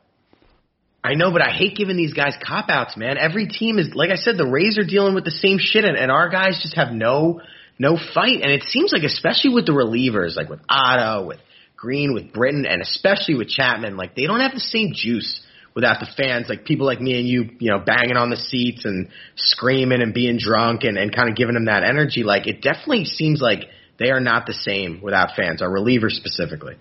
I 1.04 1.14
know, 1.14 1.30
but 1.30 1.42
I 1.42 1.50
hate 1.50 1.76
giving 1.76 1.96
these 1.96 2.14
guys 2.14 2.34
cop 2.44 2.68
outs, 2.68 2.96
man. 2.96 3.16
Every 3.18 3.46
team 3.46 3.78
is 3.78 3.90
like 3.94 4.10
I 4.10 4.16
said, 4.16 4.36
the 4.36 4.46
Rays 4.46 4.76
are 4.78 4.84
dealing 4.84 5.14
with 5.14 5.24
the 5.24 5.30
same 5.30 5.58
shit, 5.60 5.84
and, 5.84 5.96
and 5.96 6.10
our 6.10 6.28
guys 6.28 6.58
just 6.60 6.74
have 6.74 6.90
no 6.90 7.40
no 7.78 7.96
fight. 7.96 8.40
And 8.42 8.50
it 8.50 8.64
seems 8.64 8.92
like, 8.92 9.04
especially 9.04 9.54
with 9.54 9.66
the 9.66 9.72
relievers, 9.72 10.34
like 10.34 10.48
with 10.48 10.60
Otto, 10.68 11.26
with 11.26 11.38
Green, 11.76 12.14
with 12.14 12.32
Britton, 12.32 12.66
and 12.66 12.82
especially 12.82 13.36
with 13.36 13.48
Chapman, 13.48 13.96
like 13.96 14.16
they 14.16 14.26
don't 14.26 14.40
have 14.40 14.54
the 14.54 14.60
same 14.60 14.92
juice 14.94 15.40
without 15.76 16.00
the 16.00 16.08
fans, 16.16 16.46
like 16.48 16.64
people 16.64 16.86
like 16.86 17.00
me 17.02 17.18
and 17.18 17.28
you, 17.28 17.50
you 17.60 17.70
know, 17.70 17.78
banging 17.78 18.16
on 18.16 18.30
the 18.30 18.36
seats 18.36 18.86
and 18.86 19.08
screaming 19.36 20.00
and 20.00 20.14
being 20.14 20.38
drunk 20.38 20.84
and, 20.84 20.96
and 20.96 21.14
kind 21.14 21.28
of 21.28 21.36
giving 21.36 21.52
them 21.52 21.66
that 21.66 21.84
energy. 21.84 22.22
Like 22.24 22.48
it 22.48 22.62
definitely 22.62 23.04
seems 23.04 23.42
like 23.42 23.64
they 23.98 24.10
are 24.10 24.18
not 24.18 24.46
the 24.46 24.54
same 24.54 25.00
without 25.02 25.36
fans, 25.36 25.60
our 25.60 25.68
relievers 25.68 26.12
specifically. 26.12 26.76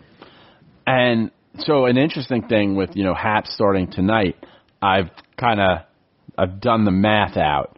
And 0.88 1.32
so 1.60 1.86
an 1.86 1.98
interesting 1.98 2.48
thing 2.48 2.76
with, 2.78 2.92
you 2.96 3.04
know, 3.04 3.14
Happ 3.14 3.48
starting 3.48 3.92
tonight, 3.92 4.38
I've 4.82 5.10
kind 5.38 5.60
of 5.60 5.80
I've 6.38 6.62
done 6.62 6.86
the 6.86 6.92
math 6.92 7.36
out 7.36 7.78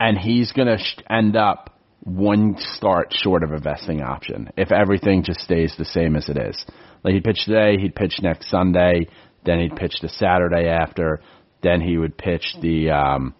and 0.00 0.18
he's 0.18 0.50
going 0.52 0.68
to 0.68 0.78
sh- 0.78 0.98
end 1.08 1.36
up 1.36 1.78
one 2.02 2.56
start 2.58 3.12
short 3.12 3.44
of 3.44 3.52
a 3.52 3.58
vesting 3.58 4.02
option 4.02 4.50
if 4.56 4.72
everything 4.72 5.22
just 5.22 5.40
stays 5.40 5.74
the 5.78 5.84
same 5.84 6.16
as 6.16 6.28
it 6.28 6.36
is. 6.36 6.64
Like 7.04 7.14
he 7.14 7.20
pitched 7.20 7.44
today, 7.44 7.80
he'd 7.80 7.94
pitch 7.94 8.18
next 8.22 8.50
Sunday, 8.50 9.06
then 9.48 9.60
he'd 9.60 9.76
pitch 9.76 9.94
the 10.00 10.08
Saturday 10.08 10.68
after, 10.68 11.20
then 11.62 11.80
he 11.80 11.96
would 11.96 12.16
pitch 12.16 12.44
the 12.60 12.90
um 12.90 13.34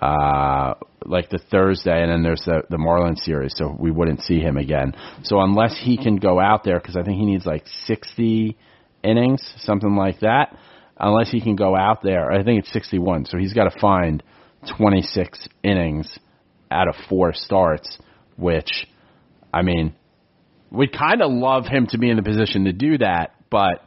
uh 0.00 0.74
like 1.06 1.30
the 1.30 1.38
Thursday 1.50 2.02
and 2.02 2.10
then 2.10 2.22
there's 2.22 2.42
the 2.44 2.62
the 2.68 2.76
Marlins 2.76 3.20
series 3.20 3.54
so 3.56 3.74
we 3.78 3.90
wouldn't 3.90 4.20
see 4.22 4.40
him 4.40 4.56
again. 4.56 4.94
So 5.22 5.40
unless 5.40 5.78
he 5.82 5.96
can 5.96 6.16
go 6.16 6.40
out 6.40 6.64
there 6.64 6.80
cuz 6.80 6.96
I 6.96 7.02
think 7.02 7.18
he 7.18 7.26
needs 7.26 7.46
like 7.46 7.66
60 7.86 8.56
innings, 9.02 9.54
something 9.58 9.96
like 9.96 10.20
that. 10.20 10.56
Unless 10.98 11.30
he 11.30 11.40
can 11.40 11.56
go 11.56 11.76
out 11.76 12.02
there, 12.02 12.32
I 12.32 12.42
think 12.42 12.60
it's 12.60 12.72
61. 12.72 13.26
So 13.26 13.36
he's 13.36 13.52
got 13.52 13.70
to 13.70 13.78
find 13.78 14.22
26 14.78 15.48
innings 15.62 16.18
out 16.70 16.88
of 16.88 16.94
four 17.08 17.32
starts, 17.34 17.98
which 18.36 18.86
I 19.52 19.62
mean, 19.62 19.94
we'd 20.70 20.92
kind 20.92 21.22
of 21.22 21.30
love 21.30 21.66
him 21.66 21.86
to 21.88 21.98
be 21.98 22.10
in 22.10 22.16
the 22.16 22.22
position 22.22 22.64
to 22.64 22.72
do 22.72 22.98
that, 22.98 23.34
but 23.50 23.86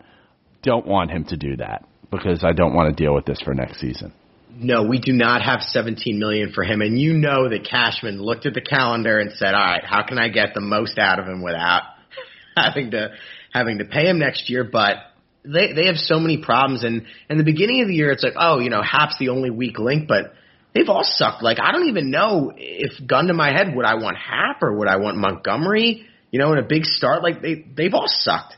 don't 0.63 0.85
want 0.85 1.11
him 1.11 1.25
to 1.25 1.37
do 1.37 1.57
that 1.57 1.85
because 2.11 2.43
I 2.43 2.53
don't 2.53 2.73
want 2.73 2.95
to 2.95 3.03
deal 3.03 3.13
with 3.13 3.25
this 3.25 3.41
for 3.41 3.53
next 3.53 3.79
season. 3.79 4.13
No, 4.51 4.83
we 4.83 4.99
do 4.99 5.13
not 5.13 5.41
have 5.41 5.61
17 5.61 6.19
million 6.19 6.51
for 6.51 6.63
him, 6.63 6.81
and 6.81 6.99
you 6.99 7.13
know 7.13 7.47
that 7.49 7.67
Cashman 7.69 8.21
looked 8.21 8.45
at 8.45 8.53
the 8.53 8.61
calendar 8.61 9.19
and 9.19 9.31
said, 9.31 9.53
"All 9.53 9.63
right, 9.63 9.83
how 9.85 10.03
can 10.03 10.17
I 10.17 10.29
get 10.29 10.53
the 10.53 10.61
most 10.61 10.97
out 10.97 11.19
of 11.19 11.27
him 11.27 11.41
without 11.41 11.83
having 12.57 12.91
to 12.91 13.11
having 13.53 13.77
to 13.77 13.85
pay 13.85 14.07
him 14.07 14.19
next 14.19 14.49
year?" 14.49 14.63
But 14.63 14.97
they 15.45 15.71
they 15.73 15.85
have 15.85 15.97
so 15.97 16.19
many 16.19 16.37
problems, 16.37 16.83
and 16.83 17.05
in 17.29 17.37
the 17.37 17.43
beginning 17.43 17.81
of 17.81 17.87
the 17.87 17.95
year, 17.95 18.11
it's 18.11 18.23
like, 18.23 18.33
oh, 18.37 18.59
you 18.59 18.69
know, 18.69 18.81
Happ's 18.81 19.17
the 19.19 19.29
only 19.29 19.49
weak 19.49 19.79
link, 19.79 20.07
but 20.07 20.33
they've 20.73 20.89
all 20.89 21.03
sucked. 21.03 21.43
Like 21.43 21.59
I 21.61 21.71
don't 21.71 21.87
even 21.87 22.11
know 22.11 22.51
if 22.55 22.91
gun 23.07 23.27
to 23.27 23.33
my 23.33 23.51
head, 23.51 23.75
would 23.75 23.85
I 23.85 23.95
want 23.95 24.17
Happ 24.17 24.61
or 24.61 24.77
would 24.77 24.87
I 24.87 24.97
want 24.97 25.17
Montgomery? 25.17 26.05
You 26.31 26.39
know, 26.39 26.51
in 26.51 26.59
a 26.59 26.67
big 26.67 26.85
start, 26.85 27.23
like 27.23 27.41
they 27.41 27.65
they've 27.75 27.93
all 27.93 28.07
sucked. 28.07 28.55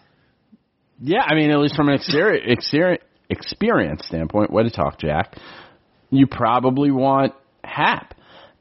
Yeah, 1.01 1.21
I 1.21 1.33
mean, 1.35 1.49
at 1.51 1.57
least 1.59 1.75
from 1.75 1.89
an 1.89 1.95
experience, 1.95 2.45
experience, 2.47 3.03
experience 3.29 4.05
standpoint, 4.05 4.51
way 4.51 4.63
to 4.63 4.69
talk, 4.69 4.99
Jack. 4.99 5.35
You 6.11 6.27
probably 6.27 6.91
want 6.91 7.33
Happ. 7.63 8.13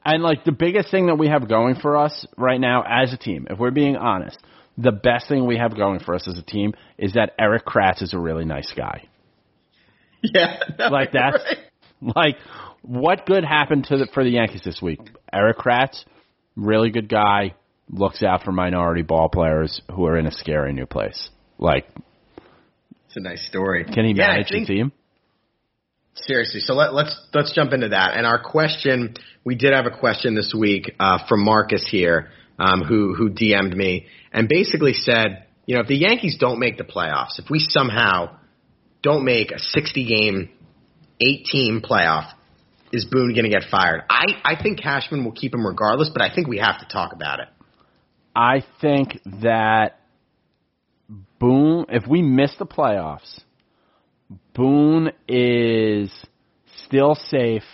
And 0.05 0.23
like 0.23 0.45
the 0.45 0.53
biggest 0.53 0.91
thing 0.91 1.07
that 1.07 1.17
we 1.17 1.29
have 1.29 1.49
going 1.49 1.75
for 1.75 1.97
us 1.99 2.27
right 2.39 2.61
now 2.61 2.83
as 2.89 3.13
a 3.13 3.19
team, 3.19 3.47
if 3.51 3.59
we're 3.59 3.71
being 3.71 3.97
honest, 3.97 4.39
the 4.79 4.93
best 4.93 5.29
thing 5.29 5.47
we 5.47 5.59
have 5.59 5.77
going 5.77 6.01
for 6.01 6.15
us 6.15 6.27
as 6.27 6.39
a 6.39 6.43
team 6.43 6.73
is 6.97 7.13
that 7.15 7.33
Erik 7.39 7.67
Kratz 7.67 8.01
is 8.03 8.15
a 8.15 8.19
really 8.19 8.45
nice 8.45 8.73
guy. 8.77 9.05
Yeah, 10.23 10.59
no, 10.79 10.89
Like 10.89 11.13
that's 11.13 11.39
right. 11.43 12.15
like 12.15 12.37
what 12.83 13.25
good 13.25 13.43
happened 13.43 13.85
to 13.85 13.97
the, 13.97 14.07
for 14.13 14.23
the 14.23 14.29
Yankees 14.29 14.61
this 14.63 14.81
week? 14.83 15.01
Erik 15.33 15.57
Kratz, 15.57 16.05
really 16.57 16.91
good 16.91 17.09
guy, 17.09 17.55
looks 17.89 18.23
out 18.23 18.43
for 18.43 18.53
minority 18.53 19.01
ball 19.01 19.31
players 19.31 19.81
who 19.91 20.05
are 20.05 20.19
in 20.19 20.27
a 20.27 20.31
scary 20.31 20.75
new 20.75 20.85
place. 20.85 21.31
Like, 21.59 21.87
It's 23.11 23.17
a 23.17 23.21
nice 23.21 23.45
story. 23.45 23.85
can 23.85 24.05
he 24.05 24.13
Yeah, 24.13 24.29
manage 24.29 24.51
think- 24.51 24.69
the 24.69 24.75
team? 24.75 24.93
Seriously, 26.15 26.61
so 26.61 26.75
let, 26.75 26.93
let's 26.95 27.19
let's 27.35 27.53
jump 27.55 27.73
into 27.73 27.89
that. 27.89 28.17
And 28.17 28.25
our 28.27 28.39
question, 28.41 29.15
we 29.45 29.55
did 29.57 29.73
have 29.73 29.87
a 29.87 29.91
question 29.91 30.35
this 30.37 30.55
week 30.57 30.95
uh, 31.01 31.19
from 31.29 31.45
Marcus 31.45 31.87
here, 31.89 32.31
um, 32.59 32.83
who 32.83 33.15
who 33.15 33.31
DM'd 33.31 33.77
me 33.77 34.07
and 34.33 34.49
basically 34.49 34.93
said, 34.93 35.45
you 35.67 35.75
know, 35.75 35.81
if 35.83 35.89
the 35.89 35.97
Yankees 35.97 36.37
don't 36.39 36.59
make 36.61 36.79
the 36.79 36.85
playoffs, 36.85 37.39
if 37.39 37.49
we 37.51 37.59
somehow 37.59 38.37
don't 39.03 39.25
make 39.25 39.51
a 39.51 39.59
60 39.59 40.05
game, 40.05 40.51
eight 41.21 41.47
team 41.47 41.81
playoff, 41.81 42.33
is 42.93 43.07
Boone 43.07 43.33
going 43.33 43.45
to 43.45 43.51
get 43.51 43.65
fired? 43.71 44.03
I 44.11 44.25
I 44.45 44.61
think 44.63 44.81
Cashman 44.81 45.25
will 45.25 45.33
keep 45.33 45.53
him 45.55 45.67
regardless, 45.67 46.11
but 46.13 46.23
I 46.23 46.33
think 46.35 46.47
we 46.49 46.59
have 46.59 46.79
to 46.81 46.87
talk 46.87 47.13
about 47.13 47.41
it. 47.41 47.49
I 48.37 48.63
think 48.81 49.19
that 49.43 50.00
Boone, 51.41 51.87
if 51.89 52.07
we 52.07 52.23
miss 52.23 52.55
the 52.59 52.67
playoffs, 52.67 53.41
Boone 54.55 55.11
is 55.27 56.13
still 56.85 57.17
safe 57.17 57.65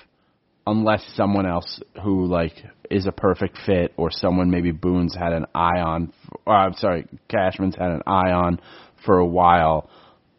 unless 0.67 1.05
someone 1.15 1.47
else 1.47 1.81
who 2.03 2.27
like 2.27 2.53
is 2.91 3.07
a 3.07 3.13
perfect 3.13 3.59
fit 3.67 3.93
or 3.97 4.11
someone 4.11 4.51
maybe 4.51 4.71
Boone's 4.71 5.15
had 5.15 5.33
an 5.33 5.47
eye 5.55 5.81
on. 5.81 6.13
Or, 6.47 6.55
I'm 6.55 6.75
sorry, 6.75 7.07
Cashman's 7.29 7.77
had 7.77 7.91
an 7.91 8.03
eye 8.07 8.31
on 8.31 8.61
for 9.05 9.19
a 9.19 9.27
while 9.27 9.91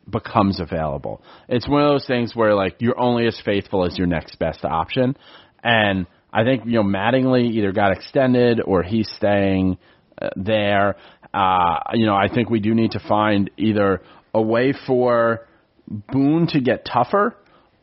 becomes 0.10 0.60
available. 0.60 1.22
It's 1.50 1.68
one 1.68 1.84
of 1.84 1.90
those 1.90 2.08
things 2.08 2.36
where 2.36 2.56
like 2.56 2.78
you're 2.80 3.00
only 3.00 3.28
as 3.28 3.40
faithful 3.44 3.86
as 3.86 3.98
your 3.98 4.08
next 4.08 4.38
best 4.40 4.64
option, 4.64 5.18
and 5.64 6.08
I 6.32 6.44
think 6.44 6.66
you 6.66 6.74
know 6.74 6.84
Mattingly 6.84 7.52
either 7.52 7.72
got 7.72 7.92
extended 7.92 8.62
or 8.62 8.84
he's 8.84 9.10
staying 9.18 9.78
uh, 10.22 10.30
there. 10.36 10.96
Uh, 11.38 11.80
you 11.94 12.08
know, 12.08 12.16
I 12.16 12.34
think 12.34 12.50
we 12.50 12.60
do 12.60 12.74
need 12.74 12.92
to 12.92 13.00
find 13.00 13.52
either 13.58 14.02
a 14.34 14.42
way 14.42 14.74
for 14.88 15.48
Boone 15.88 16.48
to 16.48 16.60
get 16.60 16.84
tougher 16.84 17.36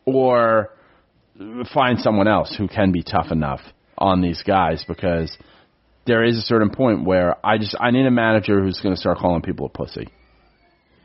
or 0.04 0.70
find 1.72 2.00
someone 2.00 2.26
else 2.26 2.54
who 2.58 2.66
can 2.66 2.90
be 2.90 3.02
tough 3.02 3.30
enough 3.30 3.60
on 3.96 4.20
these 4.20 4.42
guys 4.42 4.84
because 4.86 5.36
there 6.04 6.24
is 6.24 6.36
a 6.36 6.42
certain 6.42 6.70
point 6.70 7.04
where 7.04 7.36
I 7.46 7.58
just 7.58 7.76
I 7.78 7.92
need 7.92 8.06
a 8.06 8.10
manager 8.10 8.60
who's 8.60 8.80
going 8.80 8.94
to 8.94 9.00
start 9.00 9.18
calling 9.18 9.40
people 9.40 9.66
a 9.66 9.68
pussy. 9.68 10.08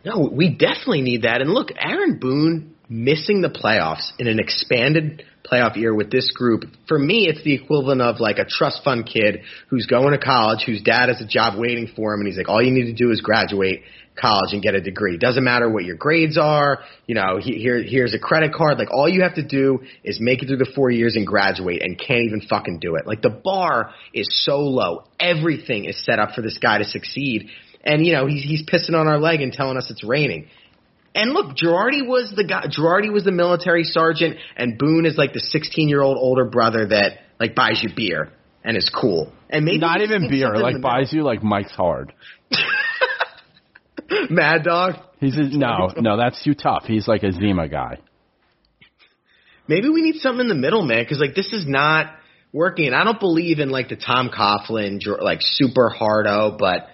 No, 0.03 0.29
we 0.31 0.49
definitely 0.49 1.01
need 1.01 1.21
that. 1.21 1.41
And 1.41 1.51
look, 1.51 1.69
Aaron 1.79 2.19
Boone 2.19 2.75
missing 2.89 3.41
the 3.41 3.49
playoffs 3.49 4.11
in 4.17 4.27
an 4.27 4.39
expanded 4.39 5.23
playoff 5.49 5.75
year 5.75 5.93
with 5.93 6.11
this 6.11 6.31
group, 6.31 6.63
for 6.87 6.97
me, 6.97 7.27
it's 7.27 7.43
the 7.43 7.53
equivalent 7.53 8.01
of 8.01 8.19
like 8.19 8.37
a 8.37 8.45
trust 8.45 8.83
fund 8.83 9.05
kid 9.05 9.41
who's 9.69 9.85
going 9.85 10.11
to 10.11 10.17
college, 10.17 10.63
whose 10.65 10.81
dad 10.81 11.09
has 11.09 11.21
a 11.21 11.27
job 11.27 11.57
waiting 11.57 11.87
for 11.95 12.13
him, 12.13 12.21
and 12.21 12.27
he's 12.27 12.37
like, 12.37 12.49
all 12.49 12.61
you 12.61 12.71
need 12.71 12.85
to 12.85 12.93
do 12.93 13.11
is 13.11 13.21
graduate 13.21 13.83
college 14.19 14.53
and 14.53 14.61
get 14.61 14.75
a 14.75 14.81
degree. 14.81 15.17
Doesn't 15.17 15.43
matter 15.43 15.69
what 15.69 15.85
your 15.85 15.95
grades 15.95 16.37
are. 16.37 16.79
You 17.07 17.15
know, 17.15 17.39
he, 17.39 17.53
here 17.53 17.81
here's 17.81 18.13
a 18.13 18.19
credit 18.19 18.53
card. 18.53 18.77
Like 18.77 18.91
all 18.91 19.07
you 19.07 19.21
have 19.21 19.35
to 19.35 19.45
do 19.45 19.79
is 20.03 20.19
make 20.19 20.43
it 20.43 20.47
through 20.47 20.57
the 20.57 20.71
four 20.75 20.89
years 20.89 21.15
and 21.15 21.25
graduate, 21.25 21.81
and 21.81 21.97
can't 21.97 22.23
even 22.25 22.41
fucking 22.41 22.79
do 22.79 22.95
it. 22.95 23.07
Like 23.07 23.21
the 23.21 23.29
bar 23.29 23.93
is 24.13 24.27
so 24.45 24.59
low. 24.59 25.03
Everything 25.19 25.85
is 25.85 26.03
set 26.03 26.19
up 26.19 26.31
for 26.35 26.41
this 26.41 26.57
guy 26.57 26.79
to 26.79 26.85
succeed. 26.85 27.49
And 27.83 28.05
you 28.05 28.13
know 28.13 28.27
he's 28.27 28.43
he's 28.43 28.63
pissing 28.63 28.93
on 28.93 29.07
our 29.07 29.19
leg 29.19 29.41
and 29.41 29.53
telling 29.53 29.77
us 29.77 29.89
it's 29.89 30.03
raining. 30.03 30.47
And 31.15 31.31
look, 31.31 31.55
Girardi 31.57 32.05
was 32.05 32.31
the 32.35 32.43
guy. 32.43 32.65
Girardi 32.67 33.11
was 33.11 33.23
the 33.23 33.31
military 33.31 33.83
sergeant, 33.83 34.37
and 34.55 34.77
Boone 34.77 35.05
is 35.05 35.17
like 35.17 35.33
the 35.33 35.39
16 35.39 35.89
year 35.89 36.01
old 36.01 36.17
older 36.17 36.45
brother 36.45 36.87
that 36.87 37.19
like 37.39 37.55
buys 37.55 37.81
you 37.81 37.89
beer 37.95 38.31
and 38.63 38.77
is 38.77 38.89
cool. 38.89 39.33
And 39.49 39.65
maybe 39.65 39.79
Not 39.79 40.01
even 40.01 40.29
beer. 40.29 40.55
Like 40.55 40.81
buys 40.81 41.11
you 41.11 41.23
like 41.23 41.41
Mike's 41.41 41.71
Hard. 41.71 42.13
Mad 44.29 44.63
Dog. 44.63 44.95
He's 45.19 45.37
a, 45.37 45.43
no, 45.43 45.89
no, 45.97 46.17
that's 46.17 46.41
too 46.43 46.53
tough. 46.53 46.83
He's 46.85 47.07
like 47.07 47.23
a 47.23 47.31
Zima 47.31 47.67
guy. 47.67 47.99
Maybe 49.67 49.89
we 49.89 50.01
need 50.01 50.15
something 50.15 50.41
in 50.41 50.47
the 50.47 50.55
middle, 50.55 50.83
man, 50.83 51.03
because 51.03 51.19
like 51.19 51.35
this 51.35 51.51
is 51.51 51.65
not 51.67 52.15
working. 52.53 52.87
And 52.87 52.95
I 52.95 53.03
don't 53.03 53.19
believe 53.19 53.59
in 53.59 53.69
like 53.69 53.89
the 53.89 53.95
Tom 53.95 54.29
Coughlin, 54.29 54.99
like 55.21 55.39
super 55.41 55.89
hardo, 55.89 56.55
but 56.57 56.87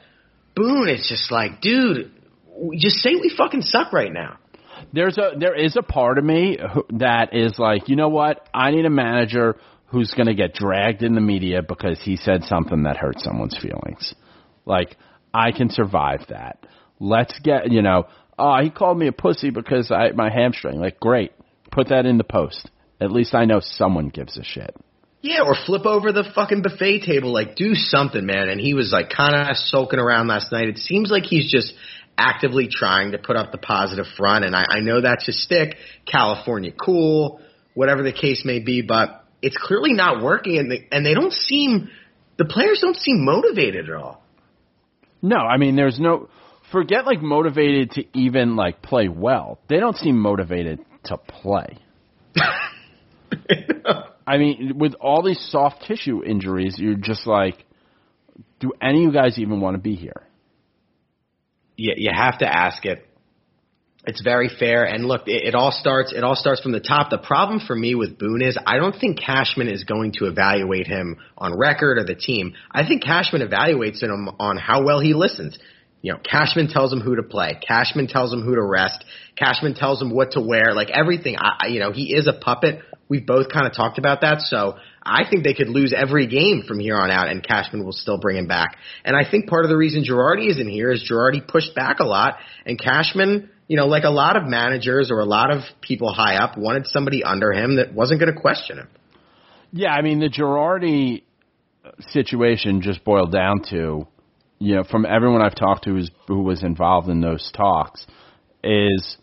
Boone, 0.55 0.87
it's 0.87 1.07
just 1.07 1.31
like, 1.31 1.61
dude, 1.61 2.11
just 2.77 2.97
say 2.97 3.15
we 3.15 3.33
fucking 3.35 3.61
suck 3.61 3.93
right 3.93 4.11
now. 4.11 4.37
There's 4.93 5.17
a 5.17 5.31
there 5.37 5.55
is 5.55 5.77
a 5.77 5.81
part 5.81 6.17
of 6.17 6.25
me 6.25 6.57
who, 6.73 6.85
that 6.99 7.33
is 7.33 7.57
like, 7.57 7.89
you 7.89 7.95
know 7.95 8.09
what? 8.09 8.47
I 8.53 8.71
need 8.71 8.85
a 8.85 8.89
manager 8.89 9.55
who's 9.87 10.13
going 10.13 10.27
to 10.27 10.33
get 10.33 10.53
dragged 10.53 11.03
in 11.03 11.15
the 11.15 11.21
media 11.21 11.61
because 11.61 11.99
he 12.01 12.17
said 12.17 12.43
something 12.43 12.83
that 12.83 12.97
hurt 12.97 13.19
someone's 13.19 13.57
feelings. 13.57 14.13
Like 14.65 14.97
I 15.33 15.51
can 15.51 15.69
survive 15.69 16.21
that. 16.29 16.65
Let's 16.99 17.37
get, 17.39 17.71
you 17.71 17.81
know, 17.81 18.07
oh, 18.37 18.61
he 18.61 18.69
called 18.69 18.97
me 18.97 19.07
a 19.07 19.11
pussy 19.11 19.49
because 19.49 19.91
I 19.91 20.11
my 20.11 20.29
hamstring. 20.29 20.79
Like 20.79 20.99
great. 20.99 21.31
Put 21.71 21.89
that 21.89 22.05
in 22.05 22.17
the 22.17 22.23
post. 22.23 22.69
At 23.01 23.11
least 23.11 23.35
I 23.35 23.45
know 23.45 23.59
someone 23.61 24.09
gives 24.09 24.37
a 24.37 24.43
shit. 24.43 24.75
Yeah, 25.21 25.41
or 25.43 25.55
flip 25.65 25.85
over 25.85 26.11
the 26.11 26.23
fucking 26.35 26.61
buffet 26.61 27.01
table, 27.01 27.33
like 27.33 27.55
do 27.55 27.73
something, 27.73 28.25
man. 28.25 28.47
And 28.47 28.61
he 28.61 28.75
was 28.75 28.91
like 28.93 29.09
kind 29.09 29.33
of 29.33 29.57
sulking 29.57 29.99
around 29.99 30.27
last 30.27 30.51
night. 30.51 30.69
It 30.69 30.77
seems 30.77 31.09
like 31.09 31.23
he's 31.23 31.51
just 31.51 31.73
actively 32.17 32.67
trying 32.69 33.11
to 33.11 33.17
put 33.17 33.35
up 33.35 33.51
the 33.51 33.57
positive 33.57 34.05
front, 34.17 34.45
and 34.45 34.55
I, 34.55 34.63
I 34.69 34.79
know 34.79 35.01
that's 35.01 35.25
his 35.25 35.41
stick. 35.43 35.75
California 36.05 36.71
cool, 36.71 37.41
whatever 37.73 38.03
the 38.03 38.13
case 38.13 38.43
may 38.45 38.59
be, 38.59 38.81
but 38.81 39.23
it's 39.41 39.57
clearly 39.57 39.93
not 39.93 40.23
working, 40.23 40.57
and 40.57 40.71
they, 40.71 40.87
and 40.91 41.05
they 41.05 41.13
don't 41.13 41.33
seem 41.33 41.89
the 42.37 42.45
players 42.45 42.79
don't 42.81 42.97
seem 42.97 43.23
motivated 43.23 43.89
at 43.89 43.95
all. 43.95 44.21
No, 45.21 45.37
I 45.37 45.57
mean 45.57 45.75
there's 45.75 45.99
no 45.99 46.29
forget 46.71 47.05
like 47.05 47.21
motivated 47.21 47.91
to 47.91 48.03
even 48.13 48.55
like 48.55 48.81
play 48.81 49.07
well. 49.07 49.59
They 49.69 49.79
don't 49.79 49.95
seem 49.97 50.19
motivated 50.19 50.79
to 51.05 51.17
play. 51.17 51.77
I 54.27 54.37
mean, 54.37 54.77
with 54.77 54.95
all 54.95 55.21
these 55.21 55.39
soft 55.51 55.83
tissue 55.85 56.23
injuries, 56.23 56.75
you're 56.77 56.95
just 56.95 57.27
like, 57.27 57.63
do 58.59 58.71
any 58.81 59.05
of 59.05 59.13
you 59.13 59.19
guys 59.19 59.37
even 59.37 59.61
want 59.61 59.75
to 59.75 59.81
be 59.81 59.95
here? 59.95 60.24
You, 61.75 61.93
you 61.97 62.11
have 62.13 62.39
to 62.39 62.47
ask 62.47 62.85
it. 62.85 63.05
It's 64.07 64.21
very 64.21 64.49
fair. 64.49 64.83
And 64.83 65.05
look, 65.05 65.27
it, 65.27 65.47
it 65.47 65.55
all 65.55 65.71
starts. 65.71 66.13
It 66.13 66.23
all 66.23 66.35
starts 66.35 66.61
from 66.61 66.71
the 66.71 66.79
top. 66.79 67.09
The 67.09 67.17
problem 67.17 67.59
for 67.65 67.75
me 67.75 67.95
with 67.95 68.19
Boone 68.19 68.41
is 68.41 68.57
I 68.65 68.77
don't 68.77 68.97
think 68.97 69.19
Cashman 69.19 69.67
is 69.67 69.83
going 69.83 70.13
to 70.19 70.25
evaluate 70.25 70.87
him 70.87 71.17
on 71.37 71.57
record 71.57 71.97
or 71.97 72.03
the 72.03 72.15
team. 72.15 72.53
I 72.71 72.87
think 72.87 73.03
Cashman 73.03 73.41
evaluates 73.41 74.01
him 74.03 74.29
on 74.39 74.57
how 74.57 74.83
well 74.83 74.99
he 74.99 75.13
listens. 75.13 75.57
You 76.01 76.13
know, 76.13 76.19
Cashman 76.19 76.67
tells 76.67 76.93
him 76.93 77.01
who 77.01 77.15
to 77.15 77.23
play. 77.23 77.59
Cashman 77.67 78.05
tells 78.05 78.31
him 78.31 78.43
who 78.43 78.53
to 78.53 78.61
rest. 78.63 79.03
Cashman 79.35 79.73
tells 79.73 79.99
him 79.99 80.11
what 80.11 80.33
to 80.33 80.41
wear. 80.41 80.75
Like 80.75 80.91
everything. 80.91 81.35
I, 81.39 81.67
you 81.67 81.79
know, 81.79 81.91
he 81.91 82.13
is 82.13 82.27
a 82.27 82.33
puppet. 82.33 82.81
We've 83.09 83.25
both 83.25 83.51
kind 83.51 83.65
of 83.65 83.73
talked 83.73 83.97
about 83.97 84.21
that. 84.21 84.41
So 84.41 84.77
I 85.05 85.21
think 85.29 85.43
they 85.43 85.53
could 85.53 85.69
lose 85.69 85.93
every 85.95 86.25
game 86.25 86.63
from 86.67 86.79
here 86.79 86.95
on 86.95 87.11
out, 87.11 87.27
and 87.27 87.45
Cashman 87.45 87.85
will 87.85 87.93
still 87.93 88.19
bring 88.19 88.37
him 88.37 88.47
back. 88.47 88.77
And 89.03 89.15
I 89.15 89.29
think 89.29 89.47
part 89.47 89.63
of 89.63 89.69
the 89.69 89.77
reason 89.77 90.03
Girardi 90.03 90.49
isn't 90.49 90.67
here 90.67 90.91
is 90.91 91.07
Girardi 91.09 91.47
pushed 91.47 91.75
back 91.75 91.99
a 91.99 92.05
lot, 92.05 92.37
and 92.65 92.79
Cashman, 92.79 93.49
you 93.67 93.77
know, 93.77 93.85
like 93.85 94.03
a 94.03 94.09
lot 94.09 94.35
of 94.35 94.47
managers 94.47 95.11
or 95.11 95.19
a 95.19 95.25
lot 95.25 95.51
of 95.51 95.61
people 95.81 96.11
high 96.11 96.37
up, 96.37 96.57
wanted 96.57 96.87
somebody 96.87 97.23
under 97.23 97.51
him 97.51 97.75
that 97.75 97.93
wasn't 97.93 98.19
going 98.19 98.33
to 98.33 98.39
question 98.39 98.79
him. 98.79 98.87
Yeah, 99.71 99.91
I 99.91 100.01
mean 100.01 100.19
the 100.19 100.29
Girardi 100.29 101.21
situation 102.09 102.81
just 102.81 103.03
boiled 103.03 103.31
down 103.31 103.61
to, 103.69 104.07
you 104.57 104.75
know, 104.75 104.83
from 104.83 105.05
everyone 105.05 105.41
I've 105.41 105.55
talked 105.55 105.83
to 105.83 105.91
who's, 105.91 106.09
who 106.27 106.41
was 106.41 106.63
involved 106.63 107.09
in 107.09 107.21
those 107.21 107.51
talks, 107.55 108.05
is 108.63 109.17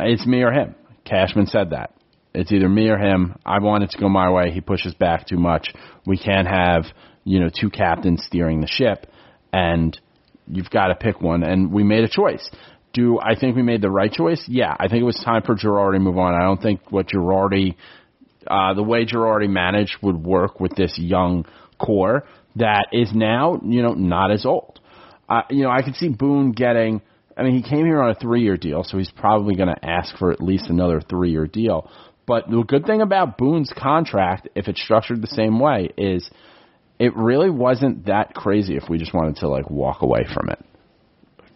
it's 0.00 0.26
me 0.26 0.42
or 0.42 0.50
him. 0.50 0.74
Cashman 1.04 1.46
said 1.46 1.70
that. 1.70 1.94
It's 2.34 2.52
either 2.52 2.68
me 2.68 2.88
or 2.88 2.98
him. 2.98 3.36
I 3.44 3.60
want 3.60 3.84
it 3.84 3.90
to 3.90 3.98
go 3.98 4.08
my 4.08 4.30
way. 4.30 4.50
He 4.50 4.60
pushes 4.60 4.94
back 4.94 5.26
too 5.26 5.38
much. 5.38 5.72
We 6.06 6.18
can't 6.18 6.48
have, 6.48 6.84
you 7.24 7.40
know, 7.40 7.48
two 7.48 7.70
captains 7.70 8.24
steering 8.26 8.60
the 8.60 8.66
ship, 8.66 9.06
and 9.52 9.98
you've 10.48 10.70
got 10.70 10.88
to 10.88 10.96
pick 10.96 11.20
one. 11.20 11.42
And 11.42 11.72
we 11.72 11.84
made 11.84 12.04
a 12.04 12.08
choice. 12.08 12.50
Do 12.92 13.18
I 13.20 13.38
think 13.38 13.56
we 13.56 13.62
made 13.62 13.82
the 13.82 13.90
right 13.90 14.12
choice? 14.12 14.44
Yeah, 14.48 14.74
I 14.78 14.88
think 14.88 15.00
it 15.00 15.04
was 15.04 15.20
time 15.24 15.42
for 15.42 15.54
Girardi 15.54 15.94
to 15.94 16.00
move 16.00 16.18
on. 16.18 16.34
I 16.34 16.44
don't 16.44 16.60
think 16.60 16.90
what 16.90 17.08
Girardi 17.08 17.74
uh, 18.46 18.74
the 18.74 18.82
way 18.82 19.04
Girardi 19.04 19.48
managed 19.48 19.96
would 20.02 20.16
work 20.16 20.60
with 20.60 20.74
this 20.76 20.98
young 20.98 21.46
core 21.78 22.24
that 22.56 22.88
is 22.92 23.10
now, 23.12 23.60
you 23.64 23.82
know, 23.82 23.94
not 23.94 24.30
as 24.30 24.46
old. 24.46 24.80
Uh, 25.28 25.42
you 25.50 25.62
know, 25.62 25.70
I 25.70 25.82
could 25.82 25.96
see 25.96 26.08
Boone 26.08 26.52
getting. 26.52 27.02
I 27.36 27.42
mean, 27.42 27.54
he 27.54 27.68
came 27.68 27.84
here 27.84 28.00
on 28.00 28.10
a 28.10 28.14
three-year 28.14 28.56
deal, 28.56 28.84
so 28.84 28.98
he's 28.98 29.10
probably 29.10 29.56
going 29.56 29.74
to 29.74 29.84
ask 29.84 30.16
for 30.18 30.30
at 30.30 30.40
least 30.40 30.66
another 30.68 31.00
three-year 31.00 31.46
deal. 31.46 31.90
But 32.26 32.48
the 32.50 32.62
good 32.62 32.86
thing 32.86 33.02
about 33.02 33.36
Boone's 33.36 33.72
contract, 33.76 34.48
if 34.54 34.68
it's 34.68 34.80
structured 34.82 35.20
the 35.20 35.26
same 35.26 35.60
way, 35.60 35.90
is 35.96 36.28
it 36.98 37.14
really 37.16 37.50
wasn't 37.50 38.06
that 38.06 38.34
crazy 38.34 38.76
if 38.76 38.88
we 38.88 38.98
just 38.98 39.12
wanted 39.12 39.36
to 39.36 39.48
like 39.48 39.68
walk 39.70 40.02
away 40.02 40.24
from 40.32 40.48
it 40.48 40.64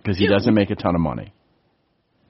because 0.02 0.18
he 0.18 0.24
Yeah. 0.24 0.30
doesn't 0.30 0.54
make 0.54 0.70
a 0.70 0.74
ton 0.76 0.94
of 0.94 1.00
money. 1.00 1.32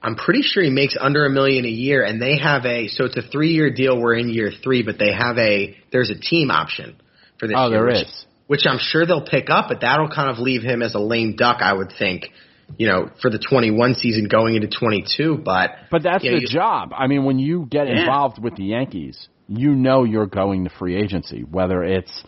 I'm 0.01 0.15
pretty 0.15 0.43
sure 0.43 0.63
he 0.63 0.69
makes 0.69 0.95
under 0.97 1.25
a 1.25 1.29
million 1.29 1.65
a 1.65 1.69
year, 1.69 2.03
and 2.03 2.21
they 2.21 2.37
have 2.37 2.65
a 2.65 2.87
so 2.87 3.03
it's 3.05 3.17
a 3.17 3.21
three 3.21 3.49
year 3.51 3.69
deal. 3.69 3.99
We're 3.99 4.15
in 4.15 4.29
year 4.29 4.51
three, 4.63 4.81
but 4.83 4.97
they 4.97 5.11
have 5.11 5.37
a 5.37 5.75
there's 5.91 6.09
a 6.09 6.17
team 6.17 6.51
option 6.51 6.95
for 7.37 7.47
this. 7.47 7.55
Oh, 7.57 7.67
year, 7.69 7.79
there 7.79 7.85
which, 7.87 8.07
is. 8.07 8.25
which 8.47 8.61
I'm 8.65 8.79
sure 8.79 9.05
they'll 9.05 9.25
pick 9.25 9.49
up, 9.49 9.67
but 9.67 9.81
that'll 9.81 10.07
kind 10.09 10.29
of 10.29 10.39
leave 10.39 10.61
him 10.61 10.81
as 10.81 10.95
a 10.95 10.99
lame 10.99 11.35
duck, 11.35 11.57
I 11.61 11.73
would 11.73 11.91
think. 11.99 12.29
You 12.77 12.87
know, 12.87 13.09
for 13.21 13.29
the 13.29 13.39
21 13.39 13.95
season 13.95 14.27
going 14.29 14.55
into 14.55 14.67
22, 14.67 15.37
but 15.43 15.71
But 15.91 16.03
that's 16.03 16.23
you 16.23 16.31
know, 16.31 16.37
the 16.37 16.41
you- 16.43 16.47
job. 16.47 16.93
I 16.97 17.07
mean, 17.07 17.25
when 17.25 17.39
you 17.39 17.65
get 17.69 17.87
Yeah. 17.87 17.99
involved 18.01 18.41
with 18.41 18.55
the 18.55 18.63
Yankees, 18.63 19.27
you 19.47 19.73
know 19.75 20.03
you're 20.03 20.27
going 20.27 20.63
to 20.65 20.69
free 20.69 20.95
agency, 20.95 21.41
whether 21.49 21.83
it's 21.83 22.23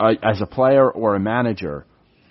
uh, 0.00 0.14
as 0.22 0.40
a 0.40 0.46
player 0.46 0.90
or 0.90 1.14
a 1.14 1.20
manager. 1.20 1.84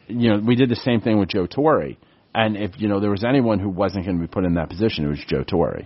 You 0.07 0.29
know, 0.31 0.39
we 0.39 0.55
did 0.55 0.69
the 0.69 0.75
same 0.75 1.01
thing 1.01 1.19
with 1.19 1.29
Joe 1.29 1.45
Torre. 1.45 1.91
And 2.33 2.57
if, 2.57 2.79
you 2.81 2.87
know, 2.87 2.99
there 2.99 3.11
was 3.11 3.23
anyone 3.23 3.59
who 3.59 3.69
wasn't 3.69 4.05
going 4.05 4.17
to 4.17 4.21
be 4.21 4.27
put 4.27 4.43
in 4.43 4.55
that 4.55 4.69
position, 4.69 5.05
it 5.05 5.09
was 5.09 5.19
Joe 5.27 5.43
Torre. 5.43 5.83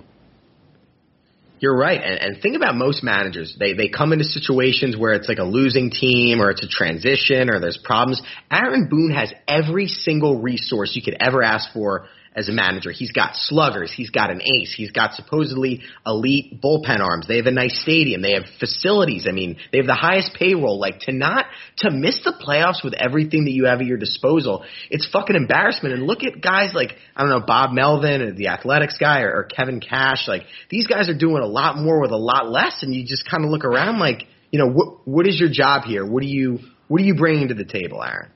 You're 1.64 1.78
right, 1.78 2.02
and, 2.04 2.20
and 2.20 2.42
think 2.42 2.58
about 2.58 2.76
most 2.76 3.06
managers. 3.06 3.56
They 3.58 3.72
they 3.72 3.88
come 3.88 4.12
into 4.12 4.26
situations 4.26 4.98
where 4.98 5.14
it's 5.14 5.30
like 5.30 5.38
a 5.38 5.46
losing 5.46 5.92
team, 5.92 6.42
or 6.42 6.50
it's 6.50 6.62
a 6.62 6.68
transition, 6.68 7.50
or 7.50 7.62
there's 7.62 7.80
problems. 7.82 8.22
Aaron 8.52 8.90
Boone 8.90 9.12
has 9.12 9.32
every 9.48 9.88
single 9.88 10.42
resource 10.42 10.92
you 10.94 11.02
could 11.02 11.16
ever 11.22 11.42
ask 11.42 11.72
for 11.72 12.08
as 12.36 12.50
a 12.50 12.52
manager. 12.52 12.92
He's 12.92 13.12
got 13.12 13.36
sluggers, 13.36 13.94
he's 13.96 14.10
got 14.10 14.32
an 14.32 14.42
ace, 14.42 14.74
he's 14.76 14.92
got 14.92 15.14
supposedly 15.14 15.82
elite 16.06 16.62
bullpen 16.62 17.00
arms. 17.00 17.28
They 17.28 17.38
have 17.38 17.46
a 17.46 17.52
nice 17.52 17.80
stadium, 17.82 18.22
they 18.22 18.34
have 18.34 18.46
facilities. 18.60 19.28
I 19.28 19.32
mean, 19.32 19.58
they 19.72 19.78
have 19.78 19.88
the 19.88 19.94
highest 19.94 20.34
payroll. 20.34 20.80
Like 20.80 21.00
to 21.02 21.12
not 21.12 21.46
to 21.78 21.92
miss 21.92 22.22
the 22.24 22.34
playoffs 22.34 22.84
with 22.84 22.94
everything 22.94 23.46
that 23.46 23.52
you 23.52 23.66
have 23.66 23.80
at 23.80 23.86
your 23.86 23.98
disposal, 23.98 24.66
it's 24.90 25.08
fucking 25.12 25.36
embarrassment. 25.36 25.94
And 25.96 26.08
look 26.08 26.24
at 26.24 26.42
guys 26.42 26.74
like 26.74 26.96
I 27.16 27.22
don't 27.22 27.30
know 27.30 27.46
Bob 27.46 27.72
Melvin 27.72 28.22
or 28.22 28.34
the 28.34 28.48
Athletics 28.48 28.98
guy 28.98 29.22
or, 29.22 29.34
or 29.34 29.44
Kevin 29.44 29.80
Cash. 29.80 30.28
Like 30.28 30.44
these 30.70 30.88
guys 30.88 31.10
are 31.10 31.18
doing 31.18 31.44
a 31.44 31.48
lot 31.48 31.78
more 31.78 32.02
with 32.02 32.12
a 32.12 32.18
lot 32.18 32.50
less, 32.50 32.84
and 32.84 32.94
you 32.94 33.06
just 33.06 33.30
kind 33.30 33.46
of 33.46 33.52
look 33.52 33.66
around 33.66 34.00
like, 34.00 34.24
you 34.52 34.60
know, 34.60 34.70
what 34.70 35.08
what 35.08 35.28
is 35.28 35.40
your 35.40 35.50
job 35.50 35.84
here? 35.84 36.06
What 36.06 36.22
do 36.22 36.28
you 36.28 36.60
what 36.88 37.02
are 37.02 37.06
you 37.06 37.16
bringing 37.16 37.50
to 37.50 37.54
the 37.54 37.66
table, 37.66 38.04
Aaron? 38.04 38.30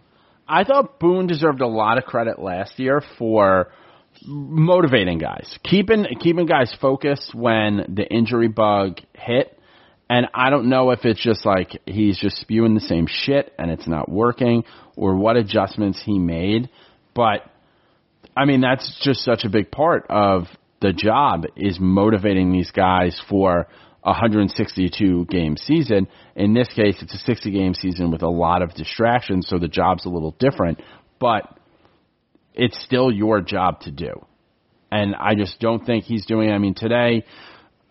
I 0.48 0.64
thought 0.64 1.00
Boone 1.00 1.28
deserved 1.28 1.62
a 1.62 1.68
lot 1.68 1.98
of 1.98 2.06
credit 2.06 2.40
last 2.40 2.80
year 2.80 3.02
for 3.18 3.68
motivating 4.28 5.18
guys, 5.18 5.58
keeping 5.64 6.06
keeping 6.20 6.46
guys 6.46 6.76
focused 6.80 7.34
when 7.34 7.96
the 7.96 8.06
injury 8.06 8.48
bug 8.48 9.00
hit. 9.14 9.54
And 10.10 10.28
I 10.34 10.50
don't 10.50 10.70
know 10.70 10.92
if 10.92 11.04
it's 11.04 11.22
just 11.22 11.46
like 11.46 11.82
he's 11.86 12.18
just 12.18 12.38
spewing 12.38 12.76
the 12.76 12.82
same 12.82 13.08
shit 13.10 13.54
and 13.60 13.72
it's 13.72 13.88
not 13.88 14.10
working, 14.10 14.64
or 14.96 15.16
what 15.16 15.36
adjustments 15.36 16.02
he 16.04 16.18
made. 16.18 16.70
But 17.14 17.42
I 18.36 18.46
mean, 18.46 18.62
that's 18.62 19.00
just 19.04 19.22
such 19.22 19.44
a 19.44 19.50
big 19.50 19.72
part 19.72 20.06
of 20.10 20.46
the 20.82 20.94
job 20.94 21.46
is 21.56 21.80
motivating 21.80 22.52
these 22.52 22.72
guys 22.72 23.20
for 23.28 23.68
a 24.04 24.12
162 24.12 25.26
game 25.26 25.58
season. 25.58 26.08
In 26.36 26.54
this 26.54 26.70
case, 26.70 27.02
it's 27.02 27.14
a 27.14 27.18
60 27.18 27.52
game 27.52 27.74
season 27.74 28.12
with 28.12 28.22
a 28.22 28.30
lot 28.30 28.62
of 28.62 28.74
distractions, 28.76 29.48
so 29.50 29.58
the 29.58 29.68
job's 29.68 30.06
a 30.06 30.10
little 30.10 30.36
different, 30.40 30.82
but 31.20 31.57
it's 32.58 32.84
still 32.84 33.12
your 33.12 33.42
job 33.42 33.82
to 33.82 33.92
do. 33.92 34.26
And 34.92 35.16
I 35.16 35.36
just 35.36 35.60
don't 35.60 35.86
think 35.86 36.06
he's 36.06 36.26
doing 36.26 36.50
it. 36.50 36.54
I 36.54 36.58
mean, 36.58 36.74
today, 36.74 37.24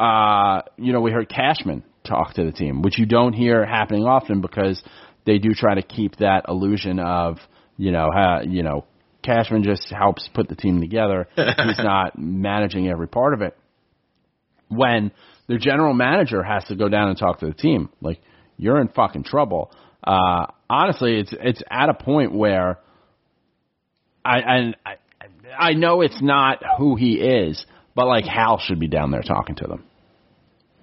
uh, 0.00 0.62
you 0.76 0.92
know, 0.92 1.00
we 1.00 1.12
heard 1.12 1.28
Cashman 1.28 1.84
talk 2.04 2.34
to 2.34 2.44
the 2.44 2.52
team, 2.52 2.82
which 2.82 2.98
you 2.98 3.06
don't 3.06 3.32
hear 3.32 3.64
happening 3.64 4.04
often 4.04 4.40
because 4.40 4.82
they 5.24 5.38
do 5.38 5.54
try 5.54 5.74
to 5.74 5.82
keep 5.82 6.16
that 6.16 6.46
illusion 6.48 6.98
of, 6.98 7.38
you 7.76 7.92
know, 7.92 8.08
you 8.46 8.62
know, 8.62 8.84
Cashman 9.22 9.62
just 9.62 9.90
helps 9.90 10.28
put 10.34 10.48
the 10.48 10.54
team 10.54 10.80
together. 10.80 11.28
He's 11.36 11.78
not 11.78 12.18
managing 12.18 12.88
every 12.88 13.08
part 13.08 13.34
of 13.34 13.42
it. 13.42 13.56
When 14.68 15.12
the 15.48 15.58
general 15.58 15.94
manager 15.94 16.42
has 16.42 16.64
to 16.64 16.76
go 16.76 16.88
down 16.88 17.08
and 17.08 17.18
talk 17.18 17.40
to 17.40 17.46
the 17.46 17.54
team, 17.54 17.90
like 18.00 18.20
you're 18.56 18.80
in 18.80 18.88
fucking 18.88 19.24
trouble. 19.24 19.70
Uh, 20.02 20.46
honestly, 20.68 21.18
it's 21.18 21.32
it's 21.32 21.62
at 21.70 21.88
a 21.88 21.94
point 21.94 22.32
where 22.32 22.78
I 24.26 24.56
and 24.56 24.76
I, 24.84 24.96
I 25.58 25.72
know 25.74 26.00
it's 26.00 26.20
not 26.20 26.62
who 26.78 26.96
he 26.96 27.14
is, 27.14 27.64
but 27.94 28.06
like 28.06 28.24
Hal 28.24 28.58
should 28.58 28.80
be 28.80 28.88
down 28.88 29.10
there 29.10 29.22
talking 29.22 29.56
to 29.56 29.66
them. 29.66 29.84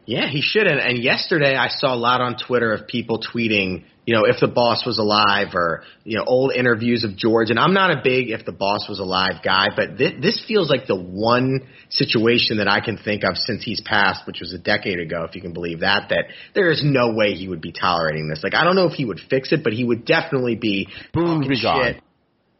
Yeah, 0.05 0.27
he 0.27 0.41
should. 0.41 0.67
And, 0.67 0.79
and 0.79 1.01
yesterday 1.01 1.55
I 1.55 1.69
saw 1.69 1.93
a 1.93 1.95
lot 1.95 2.19
on 2.19 2.35
Twitter 2.35 2.73
of 2.73 2.87
people 2.87 3.21
tweeting, 3.21 3.85
you 4.05 4.13
know, 4.13 4.25
if 4.25 4.41
the 4.41 4.49
boss 4.49 4.85
was 4.85 4.97
alive 4.97 5.55
or, 5.55 5.83
you 6.03 6.17
know, 6.17 6.25
old 6.25 6.51
interviews 6.53 7.05
of 7.05 7.15
George. 7.15 7.49
And 7.51 7.57
I'm 7.57 7.73
not 7.73 7.89
a 7.89 8.01
big 8.03 8.29
if 8.29 8.45
the 8.45 8.51
boss 8.51 8.89
was 8.89 8.99
alive 8.99 9.41
guy, 9.45 9.67
but 9.73 9.97
th- 9.97 10.21
this 10.21 10.43
feels 10.45 10.69
like 10.69 10.87
the 10.87 10.99
one 10.99 11.61
situation 11.89 12.57
that 12.57 12.67
I 12.67 12.81
can 12.81 12.97
think 12.97 13.23
of 13.23 13.37
since 13.37 13.63
he's 13.63 13.79
passed, 13.79 14.27
which 14.27 14.41
was 14.41 14.51
a 14.53 14.57
decade 14.57 14.99
ago, 14.99 15.23
if 15.23 15.35
you 15.35 15.41
can 15.41 15.53
believe 15.53 15.79
that, 15.79 16.09
that 16.09 16.25
there 16.53 16.69
is 16.69 16.81
no 16.83 17.13
way 17.13 17.33
he 17.35 17.47
would 17.47 17.61
be 17.61 17.71
tolerating 17.71 18.27
this. 18.27 18.43
Like, 18.43 18.55
I 18.55 18.65
don't 18.65 18.75
know 18.75 18.87
if 18.87 18.93
he 18.93 19.05
would 19.05 19.21
fix 19.29 19.53
it, 19.53 19.63
but 19.63 19.71
he 19.71 19.85
would 19.85 20.03
definitely 20.03 20.55
be 20.55 20.89
Boom, 21.13 21.47
be 21.47 21.55
shit. 21.55 22.03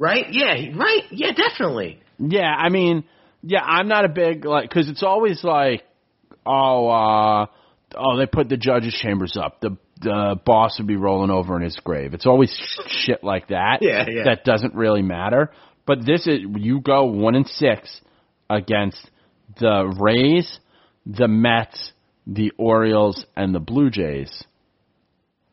Right? 0.03 0.25
Yeah, 0.31 0.53
right. 0.75 1.03
Yeah, 1.11 1.31
definitely. 1.31 2.01
Yeah, 2.19 2.53
I 2.53 2.67
mean, 2.67 3.05
yeah, 3.41 3.61
I'm 3.63 3.87
not 3.87 4.03
a 4.03 4.09
big 4.09 4.43
like 4.43 4.67
because 4.67 4.89
it's 4.89 5.01
always 5.01 5.45
like, 5.45 5.83
oh, 6.45 6.89
uh, 6.89 7.45
oh, 7.95 8.17
they 8.17 8.25
put 8.25 8.49
the 8.49 8.57
judges' 8.57 8.93
chambers 8.93 9.37
up. 9.41 9.61
The 9.61 9.77
the 10.01 10.37
boss 10.45 10.77
would 10.77 10.87
be 10.87 10.97
rolling 10.97 11.29
over 11.29 11.55
in 11.55 11.61
his 11.63 11.77
grave. 11.77 12.13
It's 12.13 12.25
always 12.25 12.53
shit 12.87 13.23
like 13.23 13.47
that. 13.47 13.77
Yeah, 13.79 14.03
yeah. 14.09 14.23
That 14.25 14.43
doesn't 14.43 14.75
really 14.75 15.03
matter. 15.03 15.51
But 15.85 16.05
this 16.05 16.27
is 16.27 16.39
you 16.53 16.81
go 16.81 17.05
one 17.05 17.35
and 17.35 17.47
six 17.47 18.01
against 18.49 19.09
the 19.57 19.85
Rays, 20.01 20.59
the 21.05 21.29
Mets, 21.29 21.93
the 22.27 22.51
Orioles, 22.57 23.25
and 23.37 23.55
the 23.55 23.61
Blue 23.61 23.89
Jays. 23.89 24.43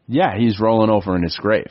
Yeah, 0.08 0.36
he's 0.36 0.58
rolling 0.58 0.90
over 0.90 1.14
in 1.14 1.22
his 1.22 1.36
grave. 1.36 1.70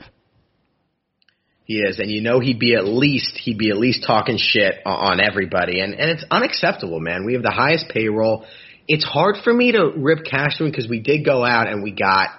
He 1.69 1.81
is, 1.81 1.99
and 1.99 2.09
you 2.09 2.21
know 2.21 2.39
he'd 2.39 2.57
be 2.57 2.73
at 2.73 2.85
least 2.85 3.37
he'd 3.43 3.59
be 3.59 3.69
at 3.69 3.77
least 3.77 4.03
talking 4.03 4.39
shit 4.39 4.81
on 4.87 5.21
everybody, 5.21 5.81
and 5.81 5.93
and 5.93 6.09
it's 6.09 6.25
unacceptable, 6.31 6.99
man. 6.99 7.27
We 7.27 7.33
have 7.33 7.43
the 7.43 7.51
highest 7.51 7.89
payroll. 7.89 8.47
It's 8.87 9.03
hard 9.03 9.35
for 9.43 9.53
me 9.53 9.73
to 9.73 9.91
rip 9.95 10.25
Cashman 10.25 10.71
because 10.71 10.89
we 10.89 10.99
did 10.99 11.23
go 11.23 11.45
out 11.45 11.67
and 11.67 11.83
we 11.83 11.91
got 11.91 12.29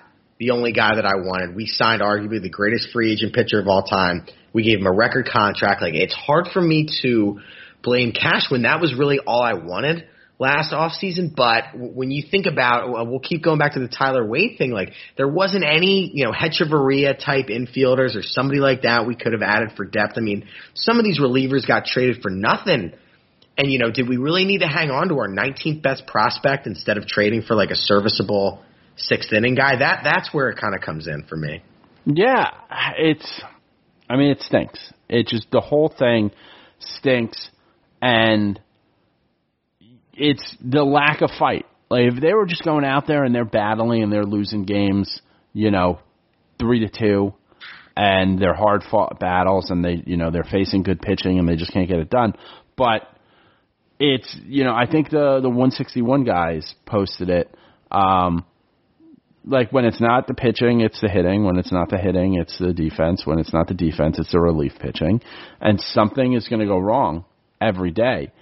the 0.40 0.50
only 0.50 0.72
guy 0.72 0.96
that 0.96 1.06
I 1.06 1.14
wanted. 1.14 1.54
We 1.54 1.66
signed 1.66 2.02
arguably 2.02 2.42
the 2.42 2.50
greatest 2.50 2.88
free 2.92 3.12
agent 3.12 3.32
pitcher 3.32 3.60
of 3.60 3.68
all 3.68 3.84
time. 3.84 4.26
We 4.52 4.64
gave 4.64 4.80
him 4.80 4.86
a 4.88 4.92
record 4.92 5.28
contract. 5.32 5.80
Like 5.80 5.94
it's 5.94 6.12
hard 6.12 6.48
for 6.52 6.60
me 6.60 6.88
to 7.02 7.38
blame 7.84 8.10
Cashman. 8.10 8.62
That 8.62 8.80
was 8.80 8.96
really 8.98 9.20
all 9.20 9.42
I 9.42 9.54
wanted 9.54 10.08
last 10.40 10.72
offseason. 10.72 11.34
But 11.36 11.66
when 11.74 12.10
you 12.10 12.24
think 12.28 12.46
about, 12.46 12.90
well, 12.90 13.20
keep 13.20 13.44
going 13.44 13.58
back 13.58 13.74
to 13.74 13.80
the 13.80 13.88
Tyler 13.88 14.26
Wade 14.26 14.56
thing. 14.58 14.72
Like 14.72 14.92
there 15.16 15.28
wasn't 15.28 15.64
any, 15.64 16.10
you 16.12 16.24
know, 16.24 16.32
Hechavarria 16.32 17.16
type 17.16 17.46
infielders 17.46 18.16
or 18.16 18.22
somebody 18.22 18.58
like 18.58 18.82
that 18.82 19.06
we 19.06 19.14
could 19.14 19.32
have 19.32 19.42
added 19.42 19.72
for 19.76 19.84
depth. 19.84 20.14
I 20.16 20.20
mean, 20.20 20.48
some 20.74 20.98
of 20.98 21.04
these 21.04 21.20
relievers 21.20 21.68
got 21.68 21.84
traded 21.84 22.22
for 22.22 22.30
nothing. 22.30 22.94
And 23.56 23.70
you 23.70 23.78
know, 23.78 23.90
did 23.90 24.08
we 24.08 24.16
really 24.16 24.46
need 24.46 24.60
to 24.60 24.68
hang 24.68 24.90
on 24.90 25.08
to 25.08 25.18
our 25.18 25.28
19th 25.28 25.82
best 25.82 26.06
prospect 26.06 26.66
instead 26.66 26.96
of 26.96 27.06
trading 27.06 27.42
for 27.42 27.54
like 27.54 27.70
a 27.70 27.76
serviceable 27.76 28.64
sixth 28.96 29.32
inning 29.32 29.54
guy? 29.54 29.76
That 29.78 30.00
that's 30.02 30.32
where 30.32 30.48
it 30.48 30.58
kind 30.58 30.74
of 30.74 30.80
comes 30.80 31.06
in 31.06 31.24
for 31.28 31.36
me. 31.36 31.62
Yeah, 32.06 32.50
it's. 32.96 33.42
I 34.08 34.16
mean, 34.16 34.30
it 34.30 34.40
stinks. 34.40 34.92
It 35.08 35.26
just 35.26 35.50
the 35.50 35.60
whole 35.60 35.88
thing 35.90 36.30
stinks, 36.78 37.50
and 38.00 38.58
it's 40.20 40.56
the 40.62 40.84
lack 40.84 41.22
of 41.22 41.30
fight. 41.38 41.66
Like 41.88 42.12
if 42.12 42.20
they 42.20 42.34
were 42.34 42.46
just 42.46 42.62
going 42.62 42.84
out 42.84 43.06
there 43.06 43.24
and 43.24 43.34
they're 43.34 43.44
battling 43.44 44.02
and 44.02 44.12
they're 44.12 44.24
losing 44.24 44.64
games, 44.64 45.20
you 45.52 45.70
know, 45.70 45.98
three 46.58 46.80
to 46.80 46.88
two, 46.88 47.34
and 47.96 48.38
they're 48.38 48.54
hard 48.54 48.82
fought 48.88 49.18
battles 49.18 49.70
and 49.70 49.84
they, 49.84 50.02
you 50.06 50.16
know, 50.16 50.30
they're 50.30 50.44
facing 50.44 50.82
good 50.82 51.00
pitching 51.00 51.38
and 51.38 51.48
they 51.48 51.56
just 51.56 51.72
can't 51.72 51.88
get 51.88 51.98
it 51.98 52.10
done. 52.10 52.34
But 52.76 53.02
it's, 53.98 54.36
you 54.44 54.64
know, 54.64 54.74
I 54.74 54.86
think 54.86 55.10
the 55.10 55.40
the 55.42 55.48
161 55.48 56.24
guys 56.24 56.74
posted 56.86 57.30
it. 57.30 57.54
Um, 57.90 58.44
like 59.44 59.72
when 59.72 59.86
it's 59.86 60.00
not 60.00 60.26
the 60.26 60.34
pitching, 60.34 60.82
it's 60.82 61.00
the 61.00 61.08
hitting. 61.08 61.44
When 61.44 61.58
it's 61.58 61.72
not 61.72 61.88
the 61.88 61.98
hitting, 61.98 62.34
it's 62.34 62.58
the 62.58 62.74
defense. 62.74 63.22
When 63.24 63.38
it's 63.38 63.52
not 63.52 63.68
the 63.68 63.74
defense, 63.74 64.18
it's 64.18 64.32
the 64.32 64.40
relief 64.40 64.72
pitching. 64.78 65.22
And 65.60 65.80
something 65.80 66.34
is 66.34 66.46
going 66.46 66.60
to 66.60 66.66
go 66.66 66.78
wrong 66.78 67.24
every 67.60 67.90
day. 67.90 68.32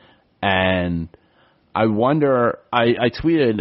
And 0.43 1.09
I 1.75 1.87
wonder. 1.87 2.59
I, 2.73 2.95
I 3.01 3.11
tweeted, 3.11 3.61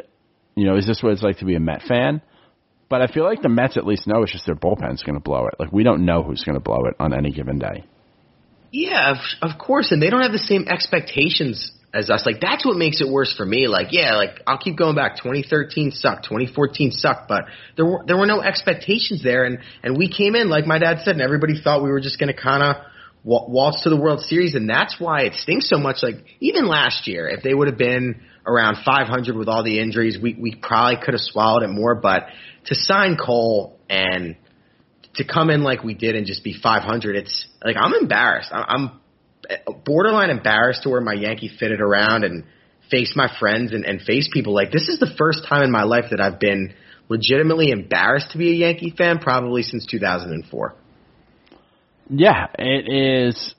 you 0.55 0.66
know, 0.66 0.78
is 0.78 0.88
this 0.88 1.01
what 1.01 1.14
it's 1.14 1.24
like 1.24 1.39
to 1.39 1.45
be 1.45 1.55
a 1.55 1.60
Met 1.60 1.82
fan? 1.84 2.22
But 2.89 3.01
I 3.01 3.08
feel 3.08 3.24
like 3.24 3.41
the 3.41 3.49
Mets 3.49 3.78
at 3.78 3.86
least 3.86 4.08
know 4.08 4.24
it's 4.24 4.32
just 4.32 4.45
their 4.45 4.55
bullpen's 4.55 5.03
going 5.03 5.16
to 5.16 5.24
blow 5.24 5.47
it. 5.47 5.55
Like 5.60 5.72
we 5.72 5.84
don't 5.84 6.05
know 6.05 6.24
who's 6.24 6.43
going 6.43 6.55
to 6.55 6.62
blow 6.62 6.86
it 6.86 6.95
on 6.99 7.14
any 7.14 7.32
given 7.32 7.60
day. 7.60 7.84
Yeah, 8.72 9.16
of, 9.41 9.58
course, 9.58 9.91
and 9.91 10.01
they 10.01 10.10
don't 10.10 10.22
have 10.22 10.32
the 10.32 10.38
same 10.38 10.68
expectations 10.68 11.72
as 11.93 12.10
us. 12.10 12.26
Like 12.26 12.41
that's 12.41 12.66
what 12.66 12.78
makes 12.78 13.01
it 13.01 13.10
worse 13.10 13.34
for 13.36 13.45
me. 13.45 13.68
Like 13.68 13.88
yeah, 13.91 14.16
like 14.16 14.41
I'll 14.45 14.58
keep 14.58 14.78
going 14.78 14.95
back. 14.95 15.18
2013 15.18 15.91
sucked, 15.91 16.26
2014 16.26 16.91
sucked, 16.91 17.28
but 17.28 17.45
there 17.76 17.86
were 17.86 18.03
there 18.05 18.18
were 18.18 18.26
no 18.26 18.41
expectations 18.41 19.24
there, 19.24 19.45
and 19.45 19.60
and 19.84 19.97
we 19.97 20.10
came 20.10 20.36
in 20.36 20.49
like 20.49 20.66
my 20.66 20.80
dad 20.80 20.99
said, 21.03 21.14
and 21.14 21.22
everybody 21.22 21.62
thought 21.62 21.84
we 21.84 21.89
were 21.89 22.01
just 22.01 22.20
going 22.20 22.34
to 22.34 22.39
kind 22.39 22.62
of 22.62 22.76
waltz 23.28 23.84
to 23.84 23.89
the 23.89 23.97
World 23.97 24.21
Series, 24.21 24.55
and 24.55 24.69
that's 24.69 24.95
why 24.99 25.23
it 25.23 25.34
stinks 25.36 25.69
so 25.69 25.78
much. 25.78 25.97
Like 26.01 26.15
even 26.39 26.67
last 26.67 27.07
year, 27.07 27.28
if 27.28 27.43
they 27.43 27.53
would 27.53 27.67
have 27.67 27.78
been 27.78 28.21
around 28.45 28.78
500 28.86 29.36
with 29.36 29.49
all 29.49 29.63
the 29.63 29.80
injuries, 29.80 30.17
we 30.21 30.36
we 30.39 30.55
probably 30.55 30.97
could 31.03 31.13
have 31.13 31.21
swallowed 31.21 31.63
it 31.63 31.69
more. 31.69 31.95
But 31.95 32.28
to 32.65 32.75
sign 32.75 33.17
Cole 33.17 33.78
and 33.89 34.38
to 35.15 35.25
come 35.25 35.49
in 35.49 35.63
like 35.63 35.84
we 35.84 35.93
did 35.93 36.15
and 36.15 36.25
just 36.25 36.43
be 36.43 36.55
500, 36.61 37.15
it's 37.15 37.47
like 37.63 37.75
I'm 37.78 37.93
embarrassed. 37.93 38.49
I'm 38.51 38.99
borderline 39.86 40.30
embarrassed 40.30 40.84
to 40.84 40.89
where 40.89 41.01
my 41.01 41.13
Yankee 41.13 41.49
fitted 41.59 41.82
around 41.82 42.23
and 42.23 42.45
face 42.89 43.13
my 43.15 43.30
friends 43.39 43.73
and, 43.73 43.84
and 43.84 44.01
face 44.01 44.30
people. 44.32 44.53
Like 44.53 44.71
this 44.71 44.88
is 44.88 44.99
the 44.99 45.13
first 45.17 45.45
time 45.47 45.63
in 45.63 45.71
my 45.71 45.84
life 45.84 46.05
that 46.11 46.21
I've 46.21 46.39
been 46.39 46.73
legitimately 47.09 47.71
embarrassed 47.71 48.32
to 48.32 48.38
be 48.38 48.51
a 48.51 48.67
Yankee 48.67 48.93
fan, 48.97 49.19
probably 49.19 49.63
since 49.63 49.86
2004. 49.86 50.75
Yeah, 52.10 52.47
it 52.58 52.91
is. 52.91 53.55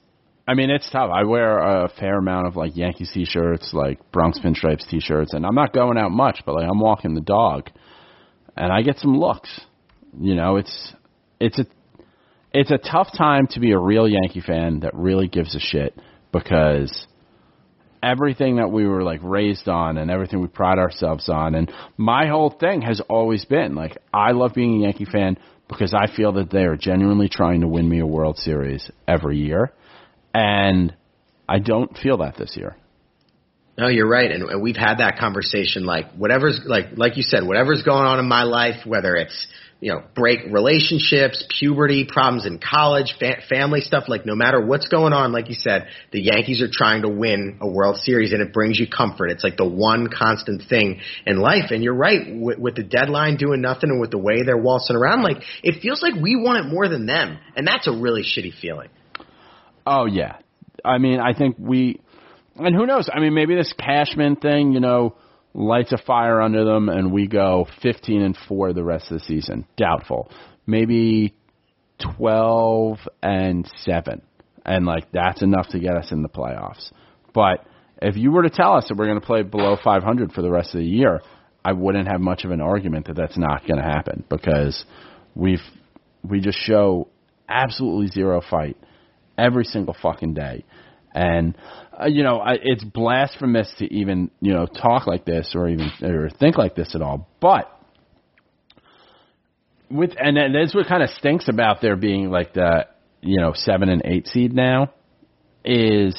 I 0.46 0.54
mean, 0.54 0.70
it's 0.70 0.88
tough. 0.90 1.10
I 1.12 1.24
wear 1.24 1.58
a 1.58 1.88
fair 1.88 2.18
amount 2.18 2.46
of 2.46 2.56
like 2.56 2.76
Yankees 2.76 3.10
t-shirts, 3.12 3.70
like 3.74 4.10
Bronx 4.12 4.38
mm-hmm. 4.38 4.48
Pinstripes 4.48 4.88
t-shirts, 4.88 5.34
and 5.34 5.44
I'm 5.44 5.54
not 5.54 5.74
going 5.74 5.98
out 5.98 6.10
much, 6.10 6.40
but 6.46 6.54
like 6.54 6.68
I'm 6.68 6.80
walking 6.80 7.14
the 7.14 7.20
dog, 7.20 7.70
and 8.56 8.72
I 8.72 8.82
get 8.82 8.98
some 8.98 9.18
looks. 9.18 9.60
You 10.18 10.34
know, 10.34 10.56
it's 10.56 10.94
it's 11.38 11.58
a 11.58 11.66
it's 12.52 12.70
a 12.70 12.78
tough 12.78 13.08
time 13.16 13.46
to 13.48 13.60
be 13.60 13.72
a 13.72 13.78
real 13.78 14.08
Yankee 14.08 14.40
fan 14.40 14.80
that 14.80 14.94
really 14.94 15.28
gives 15.28 15.54
a 15.54 15.60
shit 15.60 15.94
because 16.32 17.06
everything 18.02 18.56
that 18.56 18.70
we 18.70 18.86
were 18.86 19.02
like 19.02 19.20
raised 19.22 19.68
on 19.68 19.98
and 19.98 20.10
everything 20.10 20.40
we 20.40 20.46
pride 20.46 20.78
ourselves 20.78 21.28
on 21.28 21.56
and 21.56 21.70
my 21.96 22.28
whole 22.28 22.48
thing 22.48 22.80
has 22.80 23.00
always 23.10 23.44
been 23.44 23.74
like 23.74 23.98
I 24.14 24.30
love 24.30 24.54
being 24.54 24.76
a 24.78 24.84
Yankee 24.84 25.04
fan 25.04 25.36
because 25.68 25.94
I 25.94 26.14
feel 26.14 26.32
that 26.32 26.50
they 26.50 26.64
are 26.64 26.76
genuinely 26.76 27.28
trying 27.28 27.60
to 27.60 27.68
win 27.68 27.88
me 27.88 28.00
a 28.00 28.06
World 28.06 28.38
Series 28.38 28.90
every 29.06 29.38
year 29.38 29.72
and 30.34 30.94
I 31.48 31.58
don't 31.58 31.96
feel 31.96 32.18
that 32.18 32.36
this 32.36 32.56
year. 32.56 32.76
No, 33.78 33.86
you're 33.86 34.08
right, 34.08 34.30
and, 34.30 34.42
and 34.42 34.62
we've 34.62 34.76
had 34.76 34.96
that 34.96 35.18
conversation. 35.18 35.84
Like 35.84 36.12
whatever's 36.12 36.60
like 36.64 36.96
like 36.96 37.16
you 37.16 37.22
said, 37.22 37.46
whatever's 37.46 37.82
going 37.82 38.04
on 38.04 38.18
in 38.18 38.26
my 38.26 38.42
life, 38.42 38.84
whether 38.84 39.14
it's 39.14 39.46
you 39.80 39.92
know 39.92 40.02
break 40.14 40.40
relationships, 40.50 41.44
puberty, 41.58 42.04
problems 42.04 42.46
in 42.46 42.58
college, 42.58 43.14
fa- 43.18 43.42
family 43.48 43.80
stuff. 43.80 44.04
Like 44.08 44.26
no 44.26 44.34
matter 44.34 44.64
what's 44.64 44.88
going 44.88 45.12
on, 45.12 45.32
like 45.32 45.48
you 45.48 45.54
said, 45.54 45.88
the 46.12 46.20
Yankees 46.20 46.62
are 46.62 46.70
trying 46.70 47.02
to 47.02 47.08
win 47.08 47.58
a 47.60 47.68
World 47.68 47.96
Series, 47.96 48.32
and 48.32 48.42
it 48.42 48.52
brings 48.52 48.78
you 48.78 48.86
comfort. 48.88 49.30
It's 49.30 49.44
like 49.44 49.56
the 49.56 49.68
one 49.68 50.08
constant 50.08 50.62
thing 50.68 51.00
in 51.26 51.38
life. 51.38 51.70
And 51.70 51.82
you're 51.82 51.94
right, 51.94 52.22
with, 52.28 52.58
with 52.58 52.74
the 52.76 52.82
deadline 52.82 53.36
doing 53.36 53.60
nothing, 53.60 53.90
and 53.90 54.00
with 54.00 54.10
the 54.10 54.18
way 54.18 54.42
they're 54.42 54.56
waltzing 54.56 54.96
around, 54.96 55.22
like 55.22 55.42
it 55.62 55.80
feels 55.80 56.02
like 56.02 56.14
we 56.14 56.36
want 56.36 56.64
it 56.64 56.68
more 56.68 56.88
than 56.88 57.06
them, 57.06 57.38
and 57.54 57.66
that's 57.66 57.86
a 57.86 57.92
really 57.92 58.22
shitty 58.22 58.52
feeling. 58.60 58.88
Oh 59.86 60.06
yeah. 60.06 60.36
I 60.84 60.98
mean, 60.98 61.20
I 61.20 61.34
think 61.34 61.56
we 61.58 62.00
and 62.56 62.74
who 62.74 62.86
knows? 62.86 63.08
I 63.12 63.20
mean, 63.20 63.34
maybe 63.34 63.54
this 63.54 63.72
Cashman 63.78 64.36
thing, 64.36 64.72
you 64.72 64.80
know, 64.80 65.14
lights 65.54 65.92
a 65.92 65.98
fire 65.98 66.40
under 66.40 66.64
them 66.64 66.88
and 66.88 67.12
we 67.12 67.26
go 67.26 67.66
15 67.82 68.22
and 68.22 68.36
4 68.48 68.72
the 68.72 68.84
rest 68.84 69.10
of 69.10 69.18
the 69.18 69.24
season. 69.24 69.66
Doubtful. 69.76 70.30
Maybe 70.66 71.34
12 72.16 72.98
and 73.22 73.70
7. 73.78 74.22
And 74.64 74.86
like 74.86 75.10
that's 75.12 75.42
enough 75.42 75.68
to 75.68 75.78
get 75.78 75.96
us 75.96 76.12
in 76.12 76.22
the 76.22 76.28
playoffs. 76.28 76.92
But 77.34 77.64
if 78.00 78.16
you 78.16 78.30
were 78.30 78.42
to 78.42 78.50
tell 78.50 78.74
us 78.74 78.86
that 78.88 78.96
we're 78.96 79.06
going 79.06 79.20
to 79.20 79.26
play 79.26 79.42
below 79.42 79.76
500 79.82 80.32
for 80.32 80.42
the 80.42 80.50
rest 80.50 80.74
of 80.74 80.80
the 80.80 80.86
year, 80.86 81.20
I 81.64 81.72
wouldn't 81.72 82.08
have 82.08 82.20
much 82.20 82.44
of 82.44 82.50
an 82.50 82.60
argument 82.60 83.06
that 83.06 83.16
that's 83.16 83.36
not 83.36 83.66
going 83.66 83.78
to 83.78 83.82
happen 83.82 84.24
because 84.28 84.84
we've 85.34 85.62
we 86.22 86.40
just 86.40 86.58
show 86.58 87.08
absolutely 87.48 88.08
zero 88.08 88.40
fight 88.40 88.76
every 89.36 89.64
single 89.64 89.96
fucking 90.00 90.34
day. 90.34 90.64
And 91.14 91.56
uh, 92.00 92.06
you 92.06 92.22
know, 92.22 92.38
I, 92.38 92.56
it's 92.62 92.84
blasphemous 92.84 93.72
to 93.78 93.92
even 93.92 94.30
you 94.40 94.52
know 94.52 94.66
talk 94.66 95.06
like 95.06 95.24
this 95.24 95.52
or 95.54 95.68
even 95.68 95.90
or 96.02 96.30
think 96.30 96.56
like 96.56 96.74
this 96.74 96.94
at 96.94 97.02
all. 97.02 97.28
But 97.40 97.70
with 99.90 100.12
and 100.18 100.36
then 100.36 100.52
that's 100.52 100.74
what 100.74 100.86
kind 100.86 101.02
of 101.02 101.10
stinks 101.10 101.48
about 101.48 101.80
there 101.80 101.96
being 101.96 102.30
like 102.30 102.52
the 102.54 102.86
you 103.20 103.40
know 103.40 103.52
seven 103.54 103.88
and 103.88 104.02
eight 104.04 104.28
seed 104.28 104.52
now 104.52 104.92
is 105.64 106.14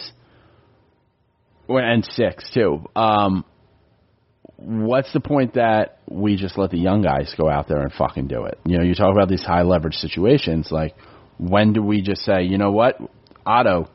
and 1.68 2.04
six 2.04 2.50
too. 2.54 2.84
Um, 2.96 3.46
what's 4.58 5.12
the 5.14 5.20
point 5.20 5.54
that 5.54 6.00
we 6.10 6.36
just 6.36 6.58
let 6.58 6.72
the 6.72 6.78
young 6.78 7.02
guys 7.02 7.34
go 7.38 7.50
out 7.50 7.68
there 7.68 7.82
and 7.82 7.92
fucking 7.94 8.28
do 8.28 8.46
it? 8.46 8.60
You 8.66 8.78
know, 8.78 8.84
you 8.84 8.96
talk 8.96 9.12
about 9.12 9.30
these 9.30 9.44
high 9.44 9.62
leverage 9.62 9.96
situations. 9.96 10.70
Like, 10.72 10.96
when 11.38 11.74
do 11.74 11.82
we 11.82 12.02
just 12.02 12.24
say, 12.24 12.44
you 12.44 12.58
know 12.58 12.72
what, 12.72 13.00
Otto, 13.46 13.90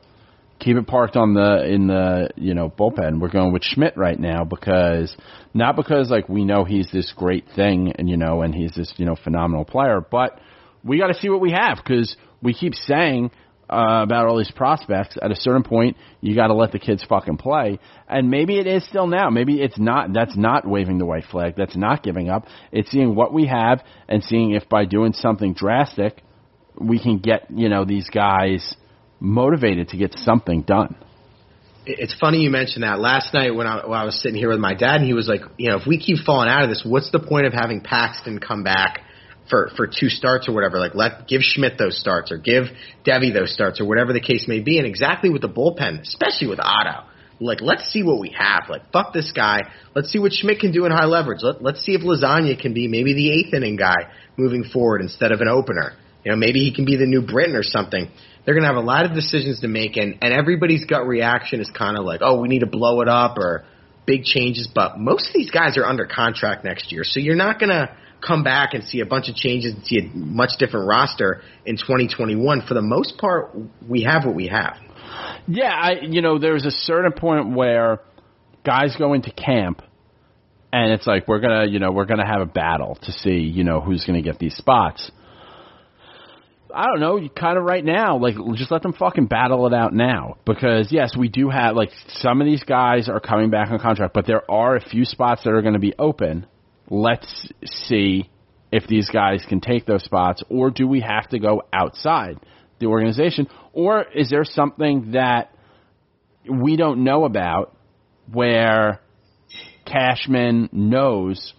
keep 0.59 0.77
it 0.77 0.87
parked 0.87 1.15
on 1.15 1.33
the 1.33 1.65
in 1.65 1.87
the 1.87 2.29
you 2.35 2.53
know 2.53 2.69
bullpen. 2.69 3.19
We're 3.19 3.31
going 3.31 3.53
with 3.53 3.63
Schmidt 3.63 3.97
right 3.97 4.19
now 4.19 4.43
because 4.43 5.15
not 5.53 5.75
because 5.75 6.09
like 6.09 6.29
we 6.29 6.45
know 6.45 6.63
he's 6.63 6.89
this 6.91 7.13
great 7.15 7.45
thing 7.55 7.93
and 7.97 8.09
you 8.09 8.17
know 8.17 8.41
and 8.41 8.53
he's 8.53 8.73
this 8.75 8.93
you 8.97 9.05
know 9.05 9.15
phenomenal 9.15 9.65
player, 9.65 9.99
but 9.99 10.39
we 10.83 10.99
got 10.99 11.07
to 11.07 11.15
see 11.15 11.29
what 11.29 11.41
we 11.41 11.51
have 11.51 11.77
because 11.77 12.15
we 12.41 12.53
keep 12.53 12.75
saying 12.75 13.31
uh, 13.69 14.01
about 14.03 14.27
all 14.27 14.37
these 14.37 14.51
prospects. 14.51 15.17
At 15.21 15.31
a 15.31 15.35
certain 15.35 15.63
point, 15.63 15.97
you 16.21 16.35
got 16.35 16.47
to 16.47 16.53
let 16.53 16.71
the 16.71 16.79
kids 16.79 17.03
fucking 17.07 17.37
play. 17.37 17.79
And 18.07 18.29
maybe 18.29 18.59
it 18.59 18.67
is 18.67 18.87
still 18.87 19.07
now. 19.07 19.29
Maybe 19.31 19.61
it's 19.61 19.79
not. 19.79 20.13
That's 20.13 20.37
not 20.37 20.67
waving 20.67 20.99
the 20.99 21.05
white 21.05 21.25
flag. 21.25 21.55
That's 21.57 21.75
not 21.75 22.03
giving 22.03 22.29
up. 22.29 22.45
It's 22.71 22.91
seeing 22.91 23.15
what 23.15 23.33
we 23.33 23.47
have 23.47 23.83
and 24.07 24.23
seeing 24.23 24.51
if 24.51 24.69
by 24.69 24.85
doing 24.85 25.13
something 25.13 25.53
drastic, 25.53 26.21
we 26.79 26.99
can 27.01 27.17
get 27.19 27.47
you 27.49 27.69
know 27.69 27.85
these 27.85 28.09
guys 28.09 28.75
motivated 29.19 29.89
to 29.89 29.97
get 29.97 30.17
something 30.19 30.61
done. 30.61 30.95
It's 31.85 32.15
funny 32.19 32.39
you 32.39 32.49
mentioned 32.49 32.83
that. 32.83 32.99
Last 32.99 33.33
night 33.33 33.53
when 33.53 33.67
I, 33.67 33.85
when 33.85 33.97
I 33.97 34.05
was 34.05 34.19
sitting 34.21 34.37
here 34.37 34.49
with 34.49 34.59
my 34.59 34.73
dad, 34.73 34.97
and 34.97 35.05
he 35.05 35.13
was 35.13 35.27
like, 35.27 35.41
you 35.57 35.69
know, 35.69 35.77
if 35.77 35.87
we 35.87 35.99
keep 35.99 36.25
falling 36.25 36.49
out 36.49 36.63
of 36.63 36.69
this, 36.69 36.83
what's 36.83 37.11
the 37.11 37.19
point 37.19 37.45
of 37.45 37.53
having 37.53 37.81
Paxton 37.81 38.39
come 38.39 38.63
back 38.63 39.01
for 39.49 39.69
for 39.77 39.85
two 39.85 40.09
starts 40.09 40.49
or 40.49 40.53
whatever? 40.53 40.79
Like, 40.79 40.95
let 40.95 41.27
give 41.27 41.41
Schmidt 41.41 41.77
those 41.77 41.99
starts 41.99 42.31
or 42.31 42.37
give 42.37 42.63
Deivi 43.05 43.31
those 43.31 43.53
starts 43.53 43.79
or 43.79 43.85
whatever 43.85 44.13
the 44.13 44.21
case 44.21 44.47
may 44.47 44.61
be. 44.61 44.79
And 44.79 44.87
exactly 44.87 45.29
with 45.29 45.43
the 45.43 45.49
bullpen, 45.49 46.01
especially 46.01 46.47
with 46.47 46.59
Otto. 46.59 47.05
Like, 47.39 47.61
let's 47.61 47.91
see 47.91 48.01
what 48.01 48.19
we 48.19 48.33
have. 48.37 48.63
Like, 48.69 48.91
fuck 48.91 49.13
this 49.13 49.31
guy. 49.31 49.59
Let's 49.93 50.09
see 50.09 50.19
what 50.19 50.31
Schmidt 50.31 50.59
can 50.59 50.71
do 50.71 50.85
in 50.85 50.91
high 50.91 51.05
leverage. 51.05 51.39
Let, 51.43 51.61
let's 51.61 51.81
see 51.83 51.91
if 51.91 52.01
Lasagna 52.01 52.59
can 52.59 52.73
be 52.73 52.87
maybe 52.87 53.13
the 53.13 53.31
eighth 53.31 53.53
inning 53.53 53.75
guy 53.75 54.09
moving 54.37 54.63
forward 54.63 55.01
instead 55.01 55.31
of 55.31 55.41
an 55.41 55.49
opener. 55.49 55.93
You 56.23 56.31
know, 56.31 56.37
maybe 56.37 56.59
he 56.59 56.73
can 56.73 56.85
be 56.85 56.95
the 56.95 57.05
new 57.05 57.21
Britton 57.21 57.55
or 57.55 57.63
something. 57.63 58.09
They're 58.45 58.53
going 58.53 58.63
to 58.63 58.67
have 58.67 58.77
a 58.77 58.85
lot 58.85 59.05
of 59.05 59.13
decisions 59.13 59.61
to 59.61 59.67
make, 59.67 59.97
and, 59.97 60.19
and 60.21 60.33
everybody's 60.33 60.85
gut 60.85 61.07
reaction 61.07 61.59
is 61.59 61.69
kind 61.75 61.97
of 61.97 62.05
like, 62.05 62.21
oh, 62.23 62.39
we 62.39 62.47
need 62.47 62.59
to 62.59 62.67
blow 62.67 63.01
it 63.01 63.07
up 63.07 63.37
or 63.37 63.65
big 64.05 64.23
changes. 64.23 64.67
But 64.73 64.99
most 64.99 65.27
of 65.27 65.33
these 65.33 65.49
guys 65.49 65.77
are 65.77 65.85
under 65.85 66.05
contract 66.05 66.63
next 66.63 66.91
year, 66.91 67.03
so 67.03 67.19
you're 67.19 67.35
not 67.35 67.59
going 67.59 67.71
to 67.71 67.95
come 68.25 68.43
back 68.43 68.73
and 68.73 68.83
see 68.83 68.99
a 68.99 69.05
bunch 69.05 69.29
of 69.29 69.35
changes 69.35 69.73
and 69.73 69.83
see 69.85 69.99
a 69.99 70.15
much 70.15 70.51
different 70.57 70.87
roster 70.87 71.41
in 71.65 71.77
2021. 71.77 72.61
For 72.67 72.73
the 72.73 72.81
most 72.81 73.17
part, 73.17 73.55
we 73.87 74.03
have 74.03 74.25
what 74.25 74.35
we 74.35 74.47
have. 74.47 74.77
Yeah, 75.47 75.71
I 75.71 75.99
you 76.01 76.21
know 76.21 76.39
there's 76.39 76.65
a 76.65 76.71
certain 76.71 77.11
point 77.11 77.55
where 77.55 77.99
guys 78.65 78.95
go 78.97 79.13
into 79.13 79.31
camp 79.31 79.83
and 80.73 80.91
it's 80.91 81.05
like 81.05 81.27
we're 81.27 81.39
gonna 81.39 81.65
you 81.67 81.79
know 81.79 81.91
we're 81.91 82.05
gonna 82.05 82.25
have 82.25 82.41
a 82.41 82.45
battle 82.45 82.97
to 83.03 83.11
see 83.11 83.37
you 83.37 83.63
know 83.63 83.79
who's 83.79 84.03
gonna 84.05 84.21
get 84.21 84.39
these 84.39 84.55
spots. 84.55 85.11
I 86.75 86.87
don't 86.87 86.99
know, 86.99 87.29
kind 87.29 87.57
of 87.57 87.63
right 87.63 87.83
now, 87.83 88.17
like 88.17 88.35
just 88.55 88.69
let 88.69 88.81
them 88.81 88.93
fucking 88.93 89.27
battle 89.27 89.65
it 89.65 89.73
out 89.73 89.93
now. 89.93 90.37
Because 90.45 90.91
yes, 90.91 91.15
we 91.17 91.29
do 91.29 91.49
have 91.49 91.75
like 91.75 91.89
some 92.07 92.41
of 92.41 92.45
these 92.45 92.63
guys 92.63 93.07
are 93.07 93.21
coming 93.21 93.49
back 93.49 93.71
on 93.71 93.79
contract, 93.79 94.13
but 94.13 94.27
there 94.27 94.49
are 94.51 94.75
a 94.75 94.81
few 94.81 95.05
spots 95.05 95.43
that 95.43 95.51
are 95.51 95.61
going 95.61 95.73
to 95.73 95.79
be 95.79 95.93
open. 95.97 96.45
Let's 96.89 97.49
see 97.63 98.29
if 98.71 98.87
these 98.87 99.09
guys 99.09 99.45
can 99.47 99.61
take 99.61 99.85
those 99.85 100.03
spots, 100.03 100.43
or 100.49 100.69
do 100.69 100.87
we 100.87 100.99
have 100.99 101.29
to 101.29 101.39
go 101.39 101.63
outside 101.71 102.39
the 102.79 102.87
organization, 102.87 103.47
or 103.71 104.03
is 104.13 104.29
there 104.29 104.43
something 104.43 105.11
that 105.11 105.51
we 106.49 106.75
don't 106.75 107.05
know 107.05 107.23
about 107.23 107.75
where 108.31 108.99
Cashman 109.85 110.69
knows 110.73 111.53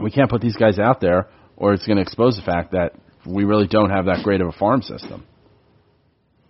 we 0.00 0.10
can't 0.10 0.30
put 0.30 0.40
these 0.40 0.56
guys 0.56 0.78
out 0.78 1.00
there, 1.00 1.28
or 1.56 1.74
it's 1.74 1.86
going 1.86 1.96
to 1.96 2.02
expose 2.02 2.36
the 2.36 2.42
fact 2.42 2.72
that 2.72 2.94
we 3.26 3.44
really 3.44 3.66
don't 3.66 3.90
have 3.90 4.06
that 4.06 4.22
great 4.22 4.40
of 4.40 4.48
a 4.48 4.52
farm 4.52 4.82
system. 4.82 5.24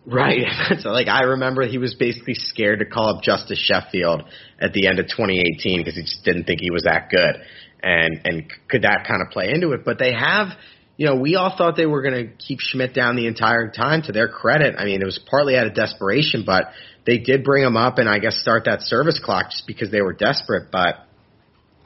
Right. 0.07 0.47
so 0.79 0.91
like 0.91 1.09
I 1.09 1.23
remember 1.25 1.67
he 1.67 1.79
was 1.79 1.95
basically 1.95 2.35
scared 2.35 2.79
to 2.79 2.87
call 2.87 3.17
up 3.17 3.23
Justus 3.23 3.59
Sheffield 3.59 4.23
at 4.61 4.73
the 4.73 4.87
end 4.87 5.01
of 5.01 5.07
2018 5.07 5.81
because 5.81 5.97
he 5.97 6.03
just 6.03 6.25
didn't 6.25 6.45
think 6.45 6.61
he 6.61 6.71
was 6.71 6.85
that 6.85 7.11
good. 7.11 7.43
And 7.83 8.21
and 8.25 8.53
could 8.69 8.83
that 8.83 9.05
kind 9.09 9.23
of 9.23 9.31
play 9.31 9.51
into 9.51 9.73
it? 9.73 9.85
But 9.85 9.99
they 9.99 10.13
have 10.13 10.49
you 10.97 11.07
know, 11.07 11.17
we 11.17 11.37
all 11.37 11.55
thought 11.57 11.77
they 11.77 11.87
were 11.87 12.01
going 12.01 12.15
to 12.15 12.33
keep 12.37 12.59
Schmidt 12.61 12.95
down 12.95 13.17
the 13.17 13.27
entire 13.27 13.71
time. 13.71 14.03
To 14.03 14.13
their 14.13 14.29
credit, 14.29 14.77
I 14.79 14.87
mean, 14.87 15.03
it 15.03 15.05
was 15.05 15.21
partly 15.31 15.57
out 15.57 15.67
of 15.67 15.75
desperation, 15.75 16.45
but 16.47 16.71
they 17.05 17.19
did 17.19 17.45
bring 17.45 17.63
him 17.65 17.77
up 17.77 17.99
and 17.99 18.09
I 18.09 18.19
guess 18.19 18.41
start 18.41 18.65
that 18.65 18.81
service 18.81 19.21
clock 19.23 19.51
just 19.51 19.67
because 19.67 19.91
they 19.91 20.01
were 20.01 20.15
desperate. 20.15 20.71
But 20.73 21.07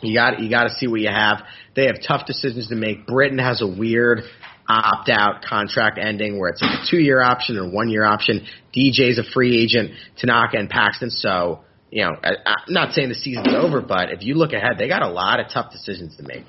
you 0.01 0.15
got 0.15 0.41
you 0.41 0.49
got 0.49 0.65
to 0.65 0.71
see 0.71 0.87
what 0.87 1.01
you 1.01 1.11
have. 1.11 1.43
They 1.75 1.87
have 1.87 1.97
tough 2.07 2.27
decisions 2.27 2.69
to 2.69 2.77
make. 2.77 3.07
Britton 3.07 3.39
has 3.39 3.63
a 3.63 3.67
weird 3.67 4.23
opt 4.71 5.09
out 5.09 5.43
contract 5.43 5.99
ending 6.01 6.39
where 6.39 6.51
it's 6.51 6.63
like 6.63 6.83
a 6.83 6.91
two 6.91 6.99
year 6.99 7.23
option 7.23 7.57
or 7.57 7.71
one 7.71 7.89
year 7.89 8.05
option. 8.05 8.47
DJ's 8.75 9.19
a 9.19 9.25
free 9.25 9.63
agent, 9.63 9.93
Tanaka 10.17 10.59
and 10.59 10.69
Paxton. 10.69 11.11
So, 11.11 11.61
you 11.91 12.05
know, 12.05 12.13
I, 12.23 12.31
I'm 12.47 12.73
not 12.73 12.93
saying 12.93 13.09
the 13.09 13.15
season's 13.15 13.55
over, 13.55 13.81
but 13.81 14.13
if 14.13 14.23
you 14.23 14.35
look 14.35 14.53
ahead, 14.53 14.79
they 14.79 14.89
got 14.89 15.03
a 15.03 15.09
lot 15.09 15.41
of 15.41 15.47
tough 15.53 15.73
decisions 15.73 16.17
to 16.17 16.23
make. 16.23 16.45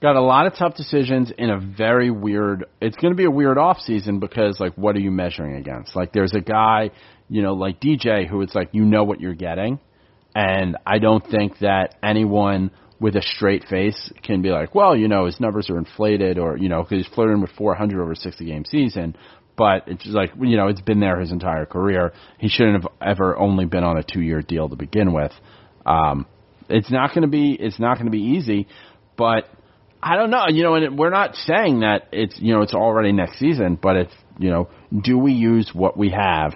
Got 0.00 0.16
a 0.16 0.20
lot 0.20 0.46
of 0.46 0.56
tough 0.56 0.74
decisions 0.74 1.30
in 1.38 1.48
a 1.48 1.60
very 1.60 2.10
weird. 2.10 2.64
It's 2.80 2.96
going 2.96 3.12
to 3.12 3.16
be 3.16 3.24
a 3.24 3.30
weird 3.30 3.56
off 3.56 3.78
season 3.78 4.18
because, 4.18 4.58
like, 4.58 4.74
what 4.74 4.96
are 4.96 5.00
you 5.00 5.12
measuring 5.12 5.54
against? 5.54 5.94
Like, 5.94 6.12
there's 6.12 6.34
a 6.34 6.40
guy, 6.40 6.90
you 7.28 7.40
know, 7.40 7.54
like 7.54 7.80
DJ, 7.80 8.26
who 8.26 8.42
it's 8.42 8.52
like 8.52 8.70
you 8.72 8.84
know 8.84 9.04
what 9.04 9.20
you're 9.20 9.36
getting, 9.36 9.78
and 10.34 10.76
I 10.84 10.98
don't 10.98 11.24
think 11.24 11.58
that 11.60 11.94
anyone 12.02 12.72
with 13.02 13.16
a 13.16 13.22
straight 13.22 13.64
face 13.64 14.12
can 14.22 14.40
be 14.40 14.50
like, 14.50 14.74
well, 14.76 14.96
you 14.96 15.08
know, 15.08 15.26
his 15.26 15.40
numbers 15.40 15.68
are 15.68 15.76
inflated, 15.76 16.38
or 16.38 16.56
you 16.56 16.68
know, 16.68 16.82
because 16.82 17.04
he's 17.04 17.14
flirting 17.14 17.42
with 17.42 17.50
400 17.58 18.00
over 18.00 18.12
a 18.12 18.16
60 18.16 18.44
game 18.46 18.64
season. 18.64 19.16
But 19.56 19.84
it's 19.88 20.06
like 20.06 20.30
you 20.40 20.56
know, 20.56 20.68
it's 20.68 20.80
been 20.80 21.00
there 21.00 21.20
his 21.20 21.32
entire 21.32 21.66
career. 21.66 22.12
He 22.38 22.48
shouldn't 22.48 22.82
have 22.82 22.92
ever 23.02 23.36
only 23.36 23.66
been 23.66 23.84
on 23.84 23.98
a 23.98 24.02
two 24.02 24.22
year 24.22 24.40
deal 24.40 24.68
to 24.68 24.76
begin 24.76 25.12
with. 25.12 25.32
Um, 25.84 26.26
it's 26.68 26.90
not 26.90 27.10
going 27.10 27.22
to 27.22 27.28
be 27.28 27.52
it's 27.52 27.78
not 27.78 27.94
going 27.94 28.06
to 28.06 28.12
be 28.12 28.36
easy, 28.36 28.68
but 29.18 29.48
I 30.00 30.16
don't 30.16 30.30
know. 30.30 30.46
You 30.48 30.62
know, 30.62 30.74
and 30.76 30.96
we're 30.96 31.10
not 31.10 31.34
saying 31.34 31.80
that 31.80 32.08
it's 32.12 32.38
you 32.40 32.54
know 32.54 32.62
it's 32.62 32.72
already 32.72 33.12
next 33.12 33.38
season, 33.38 33.78
but 33.82 33.96
it's 33.96 34.14
you 34.38 34.48
know, 34.48 34.70
do 35.02 35.18
we 35.18 35.32
use 35.32 35.70
what 35.74 35.98
we 35.98 36.10
have 36.10 36.54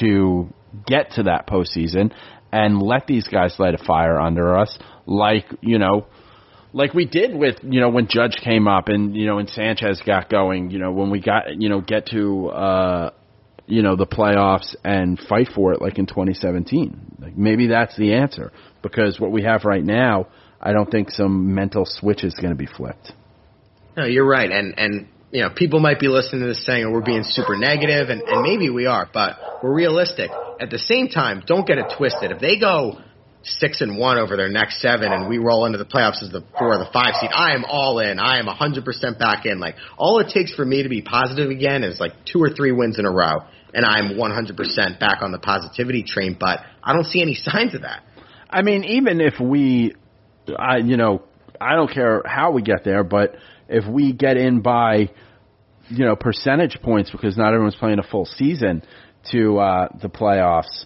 to 0.00 0.48
get 0.86 1.10
to 1.12 1.24
that 1.24 1.46
postseason 1.46 2.12
and 2.54 2.80
let 2.80 3.08
these 3.08 3.26
guys 3.26 3.56
light 3.58 3.74
a 3.74 3.84
fire 3.84 4.20
under 4.20 4.56
us, 4.56 4.78
like 5.06 5.46
you 5.60 5.78
know, 5.78 6.06
like 6.72 6.94
we 6.94 7.06
did 7.06 7.34
with 7.34 7.56
you 7.62 7.80
know 7.80 7.88
when 7.88 8.08
Judge 8.08 8.36
came 8.42 8.66
up 8.68 8.88
and 8.88 9.16
you 9.16 9.26
know 9.26 9.38
and 9.38 9.48
Sanchez 9.48 10.02
got 10.04 10.28
going. 10.28 10.70
You 10.70 10.78
know 10.78 10.92
when 10.92 11.10
we 11.10 11.20
got 11.20 11.60
you 11.60 11.68
know 11.68 11.80
get 11.80 12.06
to 12.06 12.48
uh, 12.48 13.10
you 13.66 13.82
know 13.82 13.96
the 13.96 14.06
playoffs 14.06 14.74
and 14.84 15.18
fight 15.18 15.48
for 15.54 15.72
it 15.72 15.80
like 15.80 15.98
in 15.98 16.06
2017. 16.06 17.16
Like 17.18 17.36
maybe 17.36 17.68
that's 17.68 17.96
the 17.96 18.14
answer 18.14 18.52
because 18.82 19.18
what 19.18 19.32
we 19.32 19.42
have 19.44 19.64
right 19.64 19.84
now, 19.84 20.28
I 20.60 20.72
don't 20.72 20.90
think 20.90 21.10
some 21.10 21.54
mental 21.54 21.84
switch 21.86 22.24
is 22.24 22.34
going 22.34 22.50
to 22.50 22.58
be 22.58 22.66
flipped. 22.66 23.12
No, 23.96 24.04
you're 24.04 24.26
right, 24.26 24.50
and 24.50 24.78
and 24.78 25.08
you 25.30 25.42
know 25.42 25.50
people 25.54 25.80
might 25.80 26.00
be 26.00 26.08
listening 26.08 26.42
to 26.42 26.48
this 26.48 26.66
saying, 26.66 26.84
"Oh, 26.86 26.90
we're 26.90 27.02
being 27.02 27.22
super 27.24 27.54
and 27.54 27.62
and 27.62 28.42
maybe 28.42 28.70
we 28.70 28.86
are, 28.86 29.08
but 29.12 29.36
we're 29.62 29.74
realistic. 29.74 30.30
At 30.60 30.70
the 30.70 30.78
same 30.78 31.08
time, 31.08 31.42
don't 31.46 31.66
get 31.66 31.78
it 31.78 31.92
twisted. 31.96 32.30
If 32.30 32.40
they 32.40 32.58
go 32.58 32.98
six 33.44 33.80
and 33.80 33.98
one 33.98 34.18
over 34.18 34.36
their 34.36 34.48
next 34.48 34.80
seven, 34.80 35.12
and 35.12 35.28
we 35.28 35.38
roll 35.38 35.66
into 35.66 35.78
the 35.78 35.84
playoffs 35.84 36.22
as 36.22 36.30
the 36.30 36.42
four 36.58 36.74
or 36.74 36.78
the 36.78 36.90
five 36.92 37.14
seed, 37.20 37.30
I 37.32 37.54
am 37.54 37.64
all 37.64 37.98
in. 37.98 38.18
I 38.18 38.38
am 38.38 38.46
100% 38.46 39.18
back 39.18 39.46
in. 39.46 39.60
Like 39.60 39.76
all 39.96 40.18
it 40.20 40.28
takes 40.32 40.54
for 40.54 40.64
me 40.64 40.82
to 40.82 40.88
be 40.88 41.02
positive 41.02 41.50
again 41.50 41.84
is 41.84 42.00
like 42.00 42.12
two 42.24 42.42
or 42.42 42.50
three 42.50 42.72
wins 42.72 42.98
in 42.98 43.06
a 43.06 43.10
row, 43.10 43.40
and 43.72 43.84
I'm 43.84 44.16
100% 44.16 45.00
back 45.00 45.22
on 45.22 45.32
the 45.32 45.38
positivity 45.38 46.02
train. 46.02 46.36
But 46.38 46.60
I 46.82 46.92
don't 46.92 47.06
see 47.06 47.22
any 47.22 47.34
signs 47.34 47.74
of 47.74 47.82
that. 47.82 48.02
I 48.48 48.62
mean, 48.62 48.84
even 48.84 49.20
if 49.20 49.34
we, 49.40 49.94
I 50.58 50.78
you 50.78 50.96
know, 50.96 51.22
I 51.60 51.74
don't 51.74 51.90
care 51.90 52.22
how 52.24 52.52
we 52.52 52.62
get 52.62 52.84
there, 52.84 53.04
but 53.04 53.36
if 53.68 53.86
we 53.86 54.12
get 54.12 54.36
in 54.36 54.60
by, 54.60 55.10
you 55.88 56.04
know, 56.04 56.16
percentage 56.16 56.78
points 56.82 57.10
because 57.10 57.36
not 57.36 57.48
everyone's 57.48 57.76
playing 57.76 57.98
a 57.98 58.02
full 58.02 58.26
season 58.26 58.82
to 59.32 59.58
uh, 59.58 59.88
the 60.00 60.08
playoffs, 60.08 60.84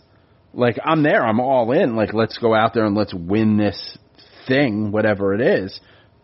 like 0.55 0.79
I'm 0.85 1.03
there, 1.03 1.25
I'm 1.25 1.41
all 1.41 1.73
in. 1.73 1.97
Like 1.97 2.13
let's 2.15 2.39
go 2.39 2.55
out 2.55 2.75
there 2.75 2.85
and 2.85 2.97
let's 2.97 3.15
win 3.15 3.57
this 3.57 3.99
thing, 4.47 4.91
whatever 4.93 5.35
it 5.35 5.41
is. 5.41 5.79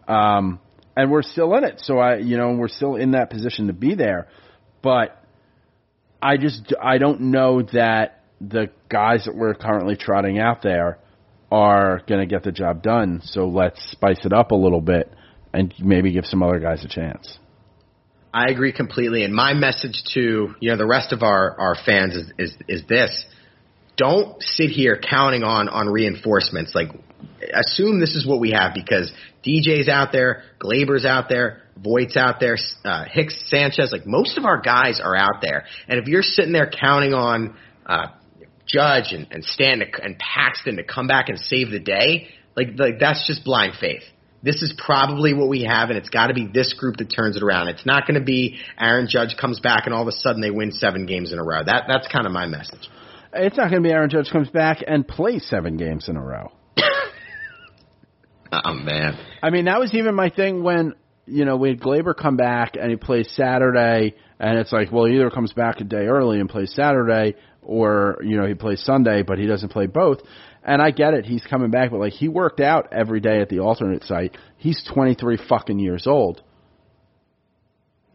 Um, 0.08 0.60
and 0.96 1.10
we're 1.10 1.22
still 1.22 1.54
in 1.56 1.64
it, 1.64 1.80
so 1.80 1.98
I, 1.98 2.18
you 2.18 2.36
know, 2.36 2.52
we're 2.52 2.68
still 2.68 2.94
in 2.96 3.12
that 3.12 3.30
position 3.30 3.66
to 3.66 3.72
be 3.72 3.94
there. 3.94 4.28
But 4.82 5.20
I 6.22 6.36
just 6.36 6.72
I 6.80 6.98
don't 6.98 7.20
know 7.32 7.62
that 7.72 8.22
the 8.40 8.70
guys 8.88 9.24
that 9.24 9.34
we're 9.34 9.54
currently 9.54 9.96
trotting 9.96 10.38
out 10.38 10.62
there 10.62 10.98
are 11.50 12.02
going 12.08 12.20
to 12.20 12.26
get 12.26 12.42
the 12.42 12.52
job 12.52 12.82
done. 12.82 13.20
So 13.24 13.46
let's 13.46 13.80
spice 13.92 14.24
it 14.24 14.32
up 14.32 14.50
a 14.50 14.56
little 14.56 14.80
bit 14.80 15.12
and 15.52 15.72
maybe 15.78 16.12
give 16.12 16.26
some 16.26 16.42
other 16.42 16.58
guys 16.58 16.84
a 16.84 16.88
chance. 16.88 17.38
I 18.32 18.46
agree 18.50 18.72
completely. 18.72 19.22
And 19.22 19.32
my 19.32 19.54
message 19.54 20.02
to 20.14 20.54
you 20.58 20.70
know 20.70 20.76
the 20.76 20.86
rest 20.86 21.12
of 21.12 21.22
our 21.22 21.58
our 21.58 21.76
fans 21.86 22.16
is 22.16 22.32
is, 22.38 22.56
is 22.68 22.82
this: 22.88 23.24
don't 23.96 24.42
sit 24.42 24.70
here 24.70 24.98
counting 24.98 25.42
on 25.42 25.68
on 25.68 25.88
reinforcements. 25.88 26.74
Like 26.74 26.88
assume 27.52 28.00
this 28.00 28.14
is 28.14 28.26
what 28.26 28.40
we 28.40 28.52
have 28.52 28.74
because 28.74 29.12
DJ's 29.46 29.88
out 29.88 30.10
there, 30.12 30.42
Gleyber's 30.60 31.04
out 31.04 31.28
there, 31.28 31.62
Voit's 31.76 32.16
out 32.16 32.40
there, 32.40 32.56
uh, 32.84 33.04
Hicks, 33.10 33.48
Sanchez. 33.48 33.92
Like 33.92 34.06
most 34.06 34.38
of 34.38 34.44
our 34.44 34.60
guys 34.60 35.00
are 35.02 35.16
out 35.16 35.40
there. 35.42 35.64
And 35.88 36.00
if 36.00 36.06
you're 36.08 36.22
sitting 36.22 36.52
there 36.52 36.70
counting 36.70 37.14
on 37.14 37.56
uh, 37.86 38.08
Judge 38.66 39.12
and, 39.12 39.28
and 39.30 39.44
Stan 39.44 39.82
and 39.82 40.18
Paxton 40.18 40.76
to 40.76 40.84
come 40.84 41.06
back 41.06 41.28
and 41.28 41.38
save 41.38 41.70
the 41.70 41.80
day, 41.80 42.28
like 42.56 42.68
like 42.76 42.98
that's 42.98 43.26
just 43.26 43.44
blind 43.44 43.74
faith 43.80 44.02
this 44.44 44.60
is 44.60 44.74
probably 44.76 45.32
what 45.32 45.48
we 45.48 45.62
have, 45.62 45.88
and 45.88 45.96
it's 45.96 46.10
got 46.10 46.26
to 46.26 46.34
be 46.34 46.46
this 46.46 46.74
group 46.74 46.98
that 46.98 47.06
turns 47.06 47.36
it 47.36 47.42
around. 47.42 47.68
It's 47.68 47.86
not 47.86 48.06
going 48.06 48.20
to 48.20 48.24
be 48.24 48.58
Aaron 48.78 49.08
Judge 49.08 49.36
comes 49.40 49.58
back 49.58 49.86
and 49.86 49.94
all 49.94 50.02
of 50.02 50.08
a 50.08 50.12
sudden 50.12 50.42
they 50.42 50.50
win 50.50 50.70
seven 50.70 51.06
games 51.06 51.32
in 51.32 51.38
a 51.38 51.42
row. 51.42 51.64
That 51.64 51.84
that's 51.88 52.06
kind 52.08 52.26
of 52.26 52.32
my 52.32 52.46
message. 52.46 52.90
It's 53.34 53.56
not 53.56 53.70
going 53.70 53.82
to 53.82 53.88
be 53.88 53.92
Aaron 53.92 54.10
Judge 54.10 54.30
comes 54.30 54.48
back 54.48 54.78
and 54.86 55.06
plays 55.06 55.46
seven 55.48 55.76
games 55.76 56.08
in 56.08 56.16
a 56.16 56.22
row. 56.22 56.52
oh 58.52 58.74
man! 58.74 59.18
I 59.42 59.50
mean, 59.50 59.64
that 59.64 59.80
was 59.80 59.92
even 59.94 60.14
my 60.14 60.30
thing 60.30 60.62
when 60.62 60.94
you 61.26 61.44
know 61.44 61.56
we 61.56 61.70
had 61.70 61.80
Gleyber 61.80 62.16
come 62.16 62.36
back 62.36 62.76
and 62.80 62.90
he 62.90 62.96
plays 62.96 63.30
Saturday, 63.32 64.14
and 64.38 64.58
it's 64.58 64.72
like, 64.72 64.92
well, 64.92 65.06
he 65.06 65.16
either 65.16 65.30
comes 65.30 65.52
back 65.52 65.80
a 65.80 65.84
day 65.84 66.06
early 66.06 66.38
and 66.38 66.48
plays 66.48 66.72
Saturday, 66.74 67.34
or 67.62 68.18
you 68.22 68.36
know 68.36 68.46
he 68.46 68.54
plays 68.54 68.82
Sunday, 68.84 69.22
but 69.22 69.38
he 69.38 69.46
doesn't 69.46 69.70
play 69.70 69.86
both. 69.86 70.20
And 70.62 70.80
I 70.80 70.92
get 70.92 71.12
it, 71.12 71.26
he's 71.26 71.44
coming 71.44 71.70
back, 71.70 71.90
but 71.90 72.00
like 72.00 72.14
he 72.14 72.28
worked 72.28 72.60
out 72.60 72.92
every 72.92 73.20
day 73.20 73.40
at 73.40 73.48
the 73.48 73.58
alternate 73.58 74.04
site. 74.04 74.36
He's 74.56 74.82
23 74.94 75.38
fucking 75.48 75.78
years 75.78 76.06
old. 76.06 76.42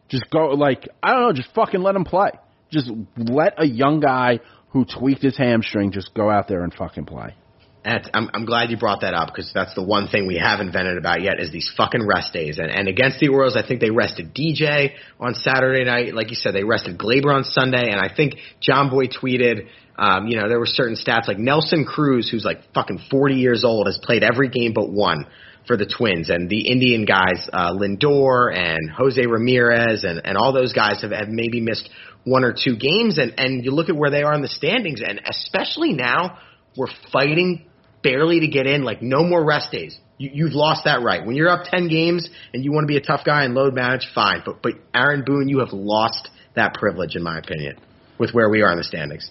Just 0.08 0.30
go 0.32 0.48
like 0.50 0.88
I 1.04 1.14
don't 1.14 1.22
know, 1.22 1.34
just 1.34 1.54
fucking 1.54 1.82
let 1.82 1.96
him 1.96 2.06
play. 2.06 2.32
Just 2.72 2.90
let 3.18 3.56
a 3.58 3.66
young 3.66 4.00
guy 4.00 4.40
who 4.70 4.86
tweaked 4.86 5.24
his 5.24 5.38
hamstring 5.38 5.92
just 5.92 6.14
go 6.14 6.30
out 6.30 6.48
there 6.48 6.64
and 6.64 6.74
fucking 6.74 7.06
play. 7.06 7.36
That's, 7.84 8.10
I'm, 8.14 8.30
I'm 8.34 8.46
glad 8.46 8.72
you 8.72 8.78
brought 8.78 9.02
that 9.02 9.14
up 9.14 9.30
because 9.30 9.52
that's 9.54 9.74
the 9.74 9.84
one 9.84 10.10
thing 10.10 10.28
we 10.28 10.38
haven't 10.38 10.74
vented 10.74 10.98
about 10.98 11.22
yet 11.22 11.40
is 11.40 11.52
these 11.52 11.72
fucking 11.78 12.06
rest 12.06 12.34
days. 12.34 12.60
And, 12.60 12.70
and 12.70 12.90
against 12.90 13.20
the 13.20 13.30
Orioles, 13.30 13.56
I 13.56 13.66
think 13.66 13.80
they 13.80 13.90
rested 13.90 14.34
DJ 14.36 14.92
on 15.18 15.34
Saturday 15.34 15.86
night. 15.86 16.14
Like 16.14 16.30
you 16.30 16.36
said, 16.36 16.54
they 16.54 16.66
rested 16.66 16.98
Gleyber 16.98 17.34
on 17.34 17.46
Sunday. 17.46 17.90
And 17.90 18.00
I 18.00 18.14
think 18.14 18.36
Jomboy 18.62 19.14
tweeted, 19.18 19.68
um, 19.98 20.28
you 20.28 20.38
know, 20.38 20.50
there 20.50 20.60
were 20.60 20.66
certain 20.66 20.98
stats 20.98 21.28
like 21.30 21.40
Nelson 21.40 21.86
Cruz, 21.86 22.30
who's 22.30 22.44
like 22.44 22.58
fucking 22.74 23.00
40 23.10 23.36
years 23.36 23.64
old, 23.64 23.88
has 23.88 23.98
played 24.02 24.24
every 24.24 24.50
game 24.50 24.74
but 24.76 24.92
one 24.92 25.26
for 25.66 25.78
the 25.78 25.86
Twins. 25.86 26.30
And 26.30 26.50
the 26.50 26.68
Indian 26.68 27.06
guys, 27.06 27.48
uh, 27.54 27.72
Lindor 27.72 28.54
and 28.54 28.90
Jose 28.92 29.26
Ramirez 29.26 30.04
and, 30.04 30.22
and 30.26 30.38
all 30.38 30.52
those 30.52 30.74
guys 30.74 31.02
have, 31.02 31.12
have 31.12 31.30
maybe 31.30 31.62
missed 31.62 31.90
one 32.24 32.44
or 32.44 32.54
two 32.54 32.76
games. 32.76 33.18
And, 33.18 33.34
and 33.38 33.64
you 33.64 33.72
look 33.72 33.90
at 33.90 33.96
where 33.96 34.12
they 34.12 34.24
are 34.24 34.34
in 34.34 34.42
the 34.42 34.48
standings. 34.48 35.02
And 35.06 35.22
especially 35.26 35.94
now, 35.94 36.40
we're 36.78 36.88
fighting 37.12 37.66
barely 38.04 38.42
to 38.42 38.48
get 38.48 38.66
in, 38.66 38.84
like 38.84 39.02
no 39.02 39.24
more 39.24 39.44
rest 39.44 39.72
days. 39.72 39.98
You, 40.18 40.30
you've 40.34 40.54
lost 40.54 40.86
that 40.86 41.02
right. 41.02 41.26
When 41.26 41.36
you're 41.36 41.50
up 41.50 41.66
10 41.66 41.88
games 41.88 42.30
and 42.54 42.64
you 42.64 42.72
want 42.72 42.84
to 42.84 42.88
be 42.88 42.98
a 42.98 43.02
tough 43.02 43.22
guy 43.26 43.44
and 43.44 43.54
load 43.54 43.74
manage, 43.74 44.08
fine. 44.14 44.42
But, 44.46 44.62
but 44.62 44.74
Aaron 44.94 45.24
Boone, 45.26 45.50
you 45.50 45.60
have 45.60 45.74
lost 45.74 46.30
that 46.56 46.74
privilege, 46.74 47.16
in 47.16 47.24
my 47.24 47.40
opinion, 47.40 47.78
with 48.18 48.32
where 48.32 48.50
we 48.50 48.62
are 48.62 48.72
in 48.72 48.78
the 48.78 48.84
standings. 48.84 49.30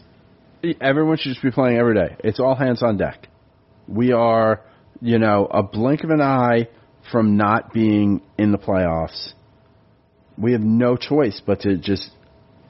Everyone 0.81 1.17
should 1.17 1.31
just 1.31 1.43
be 1.43 1.51
playing 1.51 1.79
every 1.79 1.95
day. 1.95 2.17
It's 2.25 2.41
all 2.41 2.55
hands 2.55 2.83
on 2.83 2.97
deck. 2.97 3.29
We 3.87 4.13
are, 4.13 4.63
you 5.01 5.19
know, 5.19 5.47
a 5.51 5.63
blink 5.63 6.05
of 6.05 6.11
an 6.11 6.21
eye 6.21 6.69
from 7.11 7.37
not 7.37 7.73
being 7.73 8.23
in 8.37 8.53
the 8.53 8.59
playoffs. 8.59 9.33
We 10.37 10.53
have 10.53 10.61
no 10.61 10.97
choice 10.97 11.41
but 11.45 11.61
to 11.61 11.77
just, 11.77 12.11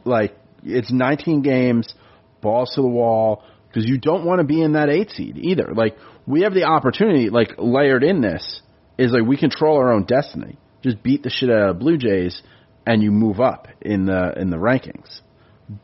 like, 0.08 0.36
it's 0.64 0.90
19 0.90 1.42
games, 1.42 1.94
balls 2.40 2.72
to 2.74 2.82
the 2.82 2.88
wall, 2.88 3.44
because 3.68 3.88
you 3.88 3.98
don't 3.98 4.24
want 4.24 4.40
to 4.40 4.44
be 4.44 4.62
in 4.62 4.72
that 4.72 4.88
eight 4.88 5.10
seed 5.10 5.36
either. 5.36 5.72
Like 5.74 5.96
we 6.26 6.42
have 6.42 6.54
the 6.54 6.64
opportunity, 6.64 7.30
like 7.30 7.52
layered 7.58 8.04
in 8.04 8.20
this, 8.20 8.62
is 8.98 9.12
like 9.12 9.24
we 9.24 9.36
control 9.36 9.76
our 9.76 9.92
own 9.92 10.04
destiny. 10.04 10.58
Just 10.82 11.02
beat 11.02 11.22
the 11.22 11.30
shit 11.30 11.50
out 11.50 11.70
of 11.70 11.78
Blue 11.78 11.98
Jays, 11.98 12.42
and 12.86 13.02
you 13.02 13.10
move 13.10 13.40
up 13.40 13.68
in 13.80 14.06
the 14.06 14.32
in 14.36 14.50
the 14.50 14.56
rankings. 14.56 15.20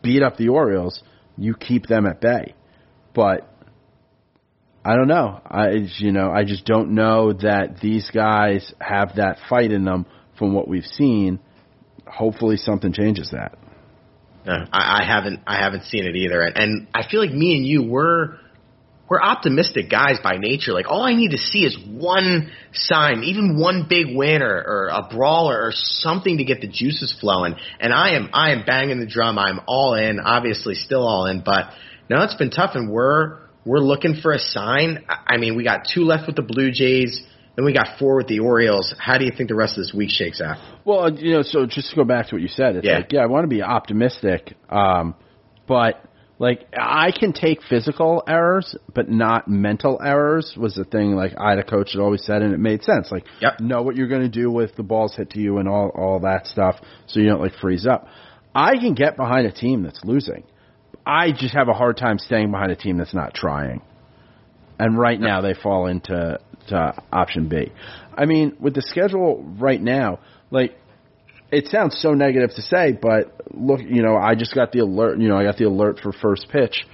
Beat 0.03 0.22
up 0.22 0.37
the 0.37 0.49
Orioles, 0.49 1.03
you 1.37 1.55
keep 1.55 1.87
them 1.87 2.07
at 2.07 2.20
bay. 2.20 2.55
But 3.14 3.49
I 4.85 4.97
don't 4.97 5.09
know. 5.09 5.41
I 5.47 5.70
you 5.99 6.12
know 6.12 6.31
I 6.31 6.45
just 6.45 6.64
don't 6.64 6.95
know 6.95 7.33
that 7.33 7.79
these 7.83 8.11
guys 8.11 8.72
have 8.81 9.16
that 9.16 9.39
fight 9.49 9.72
in 9.72 9.85
them 9.85 10.07
from 10.39 10.55
what 10.55 10.68
we've 10.68 10.85
seen. 10.85 11.41
Hopefully, 12.07 12.57
something 12.57 12.93
changes 12.93 13.31
that. 13.33 13.59
Uh, 14.47 14.66
I, 14.72 15.03
I 15.03 15.05
haven't 15.07 15.40
I 15.47 15.62
haven't 15.62 15.84
seen 15.84 16.05
it 16.05 16.16
either, 16.16 16.40
and, 16.40 16.57
and 16.57 16.88
I 16.95 17.09
feel 17.09 17.20
like 17.20 17.32
me 17.32 17.57
and 17.57 17.66
you 17.66 17.82
we're 17.82 18.36
we're 19.09 19.20
optimistic 19.20 19.90
guys 19.90 20.18
by 20.22 20.36
nature. 20.38 20.72
Like 20.72 20.86
all 20.88 21.03
I 21.03 21.14
need 21.14 21.32
to 21.32 21.38
see 21.38 21.61
is 21.61 21.78
one 21.86 22.51
sign, 22.72 23.22
even 23.24 23.59
one 23.59 23.86
big 23.88 24.16
win 24.16 24.42
or, 24.42 24.55
or 24.55 24.88
a 24.88 25.09
brawl 25.11 25.51
or, 25.51 25.68
or 25.68 25.72
something 25.72 26.38
to 26.38 26.45
get 26.45 26.61
the 26.61 26.66
juices 26.66 27.14
flowing. 27.20 27.55
And 27.80 27.92
I 27.92 28.16
am 28.16 28.30
I 28.32 28.53
am 28.53 28.64
banging 28.66 29.01
the 29.01 29.07
drum. 29.07 29.38
I'm 29.38 29.61
all 29.66 29.95
in. 29.95 30.20
Obviously, 30.20 30.74
still 30.74 31.07
all 31.07 31.26
in, 31.26 31.42
but 31.45 31.70
no, 32.09 32.22
it's 32.22 32.34
been 32.34 32.51
tough, 32.51 32.72
and 32.74 32.90
we're 32.90 33.38
we're 33.64 33.78
looking 33.78 34.16
for 34.20 34.32
a 34.32 34.38
sign. 34.38 35.05
I 35.09 35.38
mean, 35.38 35.57
we 35.57 35.64
got 35.64 35.86
two 35.92 36.03
left 36.03 36.26
with 36.26 36.36
the 36.36 36.42
Blue 36.42 36.70
Jays. 36.70 37.22
Then 37.57 37.64
we 37.64 37.72
got 37.72 37.98
four 37.98 38.16
with 38.16 38.26
the 38.26 38.40
Orioles. 38.40 38.94
How 38.98 39.16
do 39.18 39.24
you 39.24 39.30
think 39.36 39.48
the 39.48 39.55
rest 39.55 39.78
of 39.78 39.84
this 39.84 39.92
week 39.94 40.11
shakes 40.11 40.40
out? 40.40 40.57
Well, 40.84 41.12
you 41.12 41.32
know, 41.34 41.42
so 41.42 41.66
just 41.66 41.90
to 41.90 41.96
go 41.96 42.05
back 42.05 42.28
to 42.28 42.34
what 42.34 42.42
you 42.42 42.48
said, 42.48 42.76
it's 42.76 42.86
Yeah. 42.86 42.96
like, 42.96 43.12
yeah, 43.12 43.20
I 43.22 43.26
want 43.26 43.44
to 43.44 43.48
be 43.48 43.62
optimistic, 43.62 44.55
um, 44.68 45.14
but 45.68 46.02
like 46.40 46.66
I 46.76 47.12
can 47.12 47.32
take 47.32 47.62
physical 47.62 48.24
errors, 48.26 48.76
but 48.92 49.09
not 49.09 49.46
mental 49.46 50.00
errors. 50.05 50.55
Was 50.57 50.74
the 50.74 50.84
thing 50.84 51.14
like 51.14 51.32
I, 51.38 51.55
the 51.55 51.62
coach, 51.62 51.92
had 51.92 52.00
always 52.00 52.24
said, 52.24 52.42
and 52.42 52.52
it 52.52 52.59
made 52.59 52.82
sense. 52.82 53.12
Like, 53.12 53.24
Yep. 53.40 53.61
know 53.61 53.82
what 53.82 53.94
you're 53.94 54.09
going 54.09 54.22
to 54.22 54.28
do 54.28 54.50
with 54.50 54.74
the 54.74 54.82
balls 54.82 55.14
hit 55.14 55.30
to 55.30 55.40
you 55.40 55.59
and 55.59 55.68
all 55.68 55.90
all 55.90 56.18
that 56.20 56.48
stuff, 56.48 56.80
so 57.07 57.20
you 57.20 57.26
don't 57.28 57.40
like 57.40 57.55
freeze 57.61 57.86
up. 57.86 58.09
I 58.52 58.76
can 58.78 58.94
get 58.94 59.16
behind 59.16 59.46
a 59.46 59.52
team 59.52 59.84
that's 59.84 60.05
losing. 60.05 60.42
I 61.07 61.30
just 61.32 61.55
have 61.55 61.68
a 61.68 61.72
hard 61.72 61.96
time 61.98 62.18
staying 62.18 62.50
behind 62.50 62.72
a 62.72 62.76
team 62.76 62.96
that's 62.96 63.14
not 63.14 63.32
trying. 63.34 63.82
And 64.78 64.98
right 64.98 65.20
now 65.20 65.40
they 65.40 65.55
fall 65.55 65.86
into 65.86 66.38
to 66.68 66.94
option 67.12 67.48
B. 67.48 67.72
I 68.16 68.26
mean, 68.26 68.56
with 68.60 68.74
the 68.74 68.82
schedule 68.82 69.42
right 69.58 69.80
now, 69.80 70.20
like 70.50 70.76
it 71.50 71.68
sounds 71.68 71.98
so 72.00 72.14
negative 72.14 72.50
to 72.56 72.62
say, 72.62 72.92
but 72.92 73.40
look, 73.52 73.80
you 73.80 74.02
know, 74.02 74.16
I 74.16 74.34
just 74.34 74.54
got 74.54 74.72
the 74.72 74.80
alert, 74.80 75.20
you 75.20 75.28
know, 75.28 75.36
I 75.36 75.44
got 75.44 75.56
the 75.56 75.64
alert 75.64 76.00
for 76.02 76.12
first 76.12 76.48
pitch. 76.50 76.86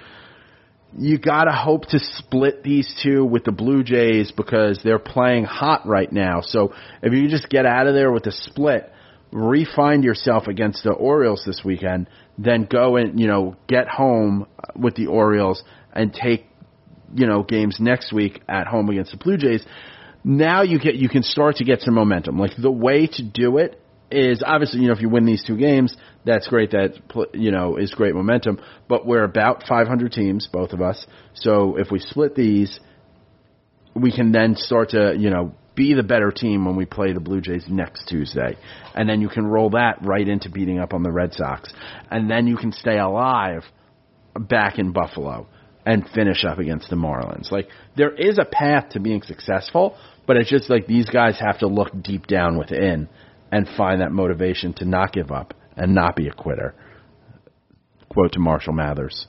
You 0.97 1.19
got 1.19 1.45
to 1.45 1.53
hope 1.53 1.87
to 1.89 1.99
split 2.01 2.65
these 2.65 2.93
two 3.03 3.25
with 3.25 3.45
the 3.45 3.53
Blue 3.53 3.85
Jays 3.85 4.33
because 4.33 4.81
they're 4.83 4.99
playing 4.99 5.45
hot 5.45 5.87
right 5.87 6.11
now. 6.11 6.41
So 6.43 6.75
if 7.01 7.13
you 7.13 7.29
just 7.29 7.49
get 7.49 7.65
out 7.65 7.87
of 7.87 7.95
there 7.95 8.11
with 8.11 8.27
a 8.27 8.33
split, 8.33 8.93
refine 9.31 10.03
yourself 10.03 10.49
against 10.49 10.83
the 10.83 10.91
Orioles 10.91 11.45
this 11.47 11.63
weekend, 11.65 12.09
then 12.37 12.67
go 12.69 12.97
and, 12.97 13.21
you 13.21 13.29
know, 13.29 13.57
get 13.69 13.89
home 13.89 14.47
with 14.75 14.97
the 14.97 15.07
Orioles 15.07 15.63
and 15.93 16.13
take 16.13 16.47
you 17.15 17.27
know 17.27 17.43
games 17.43 17.79
next 17.81 18.13
week 18.13 18.41
at 18.49 18.67
home 18.67 18.89
against 18.89 19.13
the 19.13 19.17
Blue 19.17 19.37
Jays. 19.37 19.65
Now 20.23 20.63
you 20.63 20.79
get 20.79 20.97
you 20.97 21.09
can 21.09 21.23
start 21.23 21.57
to 21.57 21.65
get 21.65 21.81
some 21.81 21.95
momentum. 21.95 22.39
Like 22.39 22.53
the 22.57 22.71
way 22.71 23.07
to 23.07 23.23
do 23.23 23.59
it 23.59 23.81
is 24.11 24.43
obviously 24.45 24.81
you 24.81 24.89
know 24.89 24.93
if 24.93 25.01
you 25.01 25.09
win 25.09 25.25
these 25.25 25.45
two 25.45 25.57
games, 25.57 25.97
that's 26.25 26.49
great. 26.49 26.73
That 26.73 26.95
you 27.35 27.51
know 27.51 27.77
is 27.77 27.91
great 27.93 28.15
momentum. 28.15 28.61
But 28.89 29.07
we're 29.07 29.25
about 29.25 29.65
500 29.67 30.13
teams, 30.13 30.49
both 30.53 30.73
of 30.73 30.81
us. 30.81 31.07
So 31.35 31.77
if 31.77 31.91
we 31.91 31.99
split 31.99 32.35
these, 32.35 32.81
we 33.95 34.13
can 34.13 34.33
then 34.33 34.57
start 34.57 34.91
to 34.91 35.15
you 35.17 35.31
know 35.31 35.55
be 35.75 35.95
the 35.95 36.03
better 36.03 36.31
team 36.31 36.67
when 36.67 36.77
we 36.77 36.85
play 36.85 37.13
the 37.13 37.21
Blue 37.21 37.41
Jays 37.41 37.65
next 37.69 38.07
Tuesday, 38.09 38.59
and 38.95 39.09
then 39.09 39.21
you 39.21 39.29
can 39.29 39.47
roll 39.47 39.71
that 39.71 39.99
right 40.03 40.27
into 40.27 40.51
beating 40.51 40.79
up 40.79 40.93
on 40.93 41.03
the 41.03 41.11
Red 41.11 41.33
Sox, 41.33 41.73
and 42.11 42.31
then 42.31 42.47
you 42.47 42.57
can 42.57 42.73
stay 42.73 42.99
alive 42.99 43.65
back 44.39 44.79
in 44.79 44.93
Buffalo 44.93 45.49
and 45.87 46.09
finish 46.15 46.45
up 46.45 46.59
against 46.59 46.91
the 46.91 46.97
Marlins. 46.97 47.51
Like 47.51 47.69
there 47.97 48.15
is 48.15 48.39
a 48.39 48.45
path 48.45 48.91
to 48.91 49.01
being 49.01 49.23
successful, 49.23 49.97
but 50.27 50.37
it's 50.37 50.51
just 50.51 50.71
like 50.71 50.87
these 50.87 51.09
guys 51.09 51.39
have 51.41 51.59
to 51.61 51.67
look 51.67 51.91
deep 52.03 52.27
down 52.27 52.59
within 52.59 53.09
and 53.51 53.67
find 53.77 54.01
that 54.01 54.13
motivation 54.13 54.73
to 54.75 54.85
not 54.85 55.13
give 55.13 55.31
up 55.31 55.55
and 55.77 55.95
not 55.95 56.17
be 56.17 56.29
a 56.29 56.33
quitter. 56.33 56.75
Quote 58.09 58.33
to 58.33 58.41
Marshall 58.41 58.75
Mathers. 58.75 59.27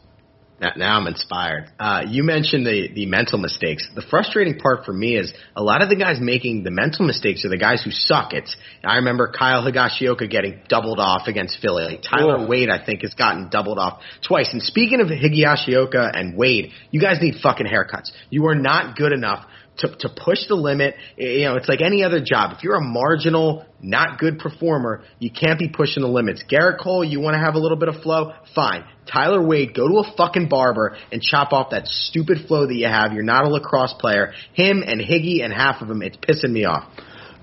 Now, 0.62 0.74
now 0.78 1.00
I'm 1.00 1.08
inspired. 1.08 1.72
Uh, 1.80 2.04
you 2.08 2.24
mentioned 2.24 2.68
the, 2.68 2.88
the 2.94 3.08
mental 3.08 3.40
mistakes. 3.40 3.90
The 3.96 4.04
frustrating 4.04 4.60
part 4.60 4.86
for 4.86 4.94
me 4.94 5.18
is 5.18 5.34
a 5.56 5.64
lot 5.64 5.82
of 5.82 5.90
the 5.90 5.96
guys 5.96 6.18
making 6.22 6.64
the 6.64 6.70
mental 6.70 7.06
mistakes 7.06 7.44
are 7.44 7.50
the 7.50 7.58
guys 7.58 7.82
who 7.84 7.90
suck. 7.90 8.34
It's 8.34 8.56
I 8.84 8.98
remember 8.98 9.32
Kyle 9.36 9.64
Higashioka 9.64 10.30
getting 10.30 10.62
doubled 10.70 11.00
off 11.00 11.28
against 11.28 11.58
Philly. 11.62 12.00
Tyler. 12.08 12.48
Wade, 12.48 12.70
I 12.70 12.84
think, 12.84 13.02
has 13.02 13.16
gotten 13.16 13.50
doubled 13.50 13.80
off 13.80 14.02
twice. 14.26 14.50
And 14.54 14.62
speaking 14.62 15.02
of 15.02 15.08
Higashioka 15.08 16.12
and 16.14 16.38
Wade, 16.38 16.72
you 16.92 17.02
guys 17.02 17.18
need 17.22 17.36
fucking 17.42 17.66
haircuts. 17.66 18.12
You 18.30 18.46
are 18.46 18.56
not 18.56 18.96
good 18.96 19.14
enough 19.14 19.48
to, 19.78 19.96
to 20.00 20.10
push 20.10 20.48
the 20.48 20.56
limit. 20.56 20.96
You 21.18 21.46
know, 21.46 21.56
it's 21.56 21.70
like 21.70 21.82
any 21.82 22.04
other 22.04 22.22
job. 22.24 22.54
If 22.56 22.64
you're 22.64 22.76
a 22.76 22.84
marginal, 22.84 23.66
not 23.82 24.20
good 24.20 24.40
performer, 24.40 25.04
you 25.20 25.32
can't 25.32 25.58
be 25.58 25.70
pushing 25.70 26.04
the 26.04 26.10
limits. 26.10 26.44
Gerrit 26.50 26.80
Cole, 26.82 27.04
you 27.04 27.20
want 27.20 27.36
to 27.36 27.40
have 27.40 27.56
a 27.56 27.60
little 27.60 27.78
bit 27.78 27.90
of 27.90 28.02
flow? 28.02 28.34
Fine. 28.54 28.84
Tyler 29.12 29.46
Wade, 29.46 29.74
go 29.74 29.88
to 29.88 30.08
a 30.08 30.14
fucking 30.16 30.50
barber 30.50 30.96
and 31.12 31.22
chop 31.22 31.54
off 31.54 31.72
that 31.72 31.88
stupid 31.88 32.48
flow 32.48 32.68
that 32.68 32.76
you 32.76 32.88
have. 32.88 33.14
You're 33.14 33.24
not 33.24 33.46
a 33.46 33.50
lacrosse 33.50 33.94
player. 34.00 34.34
Him 34.54 34.84
and 34.86 35.02
Higgy 35.02 35.44
and 35.44 35.52
half 35.52 35.82
of 35.82 35.88
them, 35.88 36.02
it's 36.02 36.18
pissing 36.18 36.52
me 36.52 36.66
off. 36.66 36.92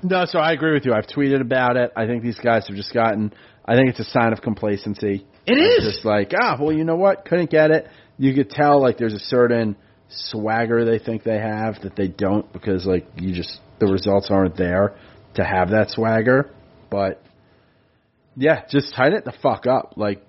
No, 0.03 0.26
so 0.26 0.39
I 0.39 0.53
agree 0.53 0.74
with 0.74 0.87
you. 0.87 0.93
I've 0.93 1.07
tweeted 1.07 1.41
about 1.41 1.76
it. 1.76 1.93
I 1.97 2.07
think 2.07 2.22
these 2.22 2.39
guys 2.39 2.68
have 2.68 2.76
just 2.76 2.95
gotten. 2.95 3.33
I 3.64 3.74
think 3.74 3.91
it's 3.91 4.01
a 4.01 4.05
sign 4.05 4.33
of 4.33 4.41
complacency. 4.41 5.26
It 5.45 5.59
It's 5.59 5.85
just 5.85 6.05
like, 6.05 6.33
ah, 6.41 6.57
well, 6.61 6.72
you 6.72 6.85
know 6.85 6.95
what? 6.95 7.24
Couldn't 7.24 7.51
get 7.51 7.70
it. 7.70 7.89
You 8.16 8.35
could 8.35 8.51
tell 8.51 8.81
like 8.81 8.99
there's 8.99 9.14
a 9.14 9.18
certain 9.18 9.76
swagger 10.09 10.85
they 10.85 10.99
think 10.99 11.23
they 11.23 11.39
have 11.39 11.83
that 11.83 11.97
they 11.97 12.09
don't 12.09 12.51
because 12.53 12.87
like 12.87 13.07
you 13.17 13.35
just 13.35 13.61
the 13.79 13.87
results 13.87 14.29
aren't 14.31 14.57
there 14.57 14.95
to 15.35 15.45
have 15.45 15.71
that 15.71 15.91
swagger. 15.91 16.51
But 16.91 17.23
yeah, 18.37 18.65
just 18.71 18.95
tighten 18.95 19.19
it 19.19 19.25
the 19.25 19.35
fuck 19.43 19.67
up. 19.67 19.95
Like 19.97 20.23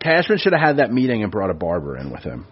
Cashman 0.00 0.38
should 0.38 0.52
have 0.52 0.62
had 0.62 0.76
that 0.78 0.92
meeting 0.92 1.22
and 1.22 1.32
brought 1.32 1.50
a 1.50 1.54
barber 1.54 1.96
in 1.96 2.10
with 2.10 2.22
him. 2.22 2.46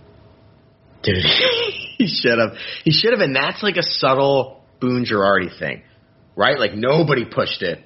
Dude, 1.03 1.17
he 1.99 2.09
should 2.09 2.39
have. 2.39 2.57
He 2.85 2.91
should 2.91 3.13
have, 3.13 3.21
and 3.21 3.35
that's 3.35 3.63
like 3.63 3.77
a 3.77 3.83
subtle 3.83 4.63
Boone 4.81 5.05
Girardi 5.05 5.57
thing, 5.59 5.83
right? 6.37 6.59
Like 6.59 6.75
nobody 6.75 7.25
pushed 7.25 7.63
it 7.63 7.81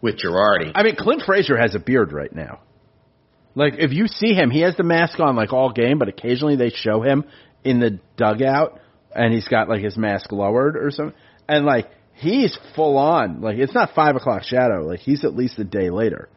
with 0.00 0.18
Girardi. 0.18 0.72
I 0.74 0.82
mean, 0.82 0.96
Clint 0.96 1.22
Frazier 1.26 1.56
has 1.56 1.74
a 1.74 1.78
beard 1.78 2.12
right 2.12 2.32
now. 2.32 2.60
Like, 3.56 3.74
if 3.78 3.92
you 3.92 4.08
see 4.08 4.34
him, 4.34 4.50
he 4.50 4.60
has 4.60 4.76
the 4.76 4.82
mask 4.82 5.20
on 5.20 5.36
like 5.36 5.52
all 5.52 5.72
game, 5.72 5.98
but 5.98 6.08
occasionally 6.08 6.56
they 6.56 6.70
show 6.70 7.02
him 7.02 7.24
in 7.64 7.80
the 7.80 7.98
dugout, 8.16 8.80
and 9.14 9.32
he's 9.32 9.48
got 9.48 9.68
like 9.68 9.82
his 9.82 9.96
mask 9.96 10.32
lowered 10.32 10.76
or 10.76 10.90
something, 10.90 11.16
and 11.48 11.64
like 11.64 11.88
he's 12.14 12.56
full 12.74 12.96
on. 12.96 13.40
Like, 13.40 13.58
it's 13.58 13.74
not 13.74 13.90
five 13.94 14.16
o'clock 14.16 14.42
shadow. 14.44 14.82
Like, 14.86 15.00
he's 15.00 15.24
at 15.24 15.34
least 15.34 15.58
a 15.58 15.64
day 15.64 15.90
later. 15.90 16.28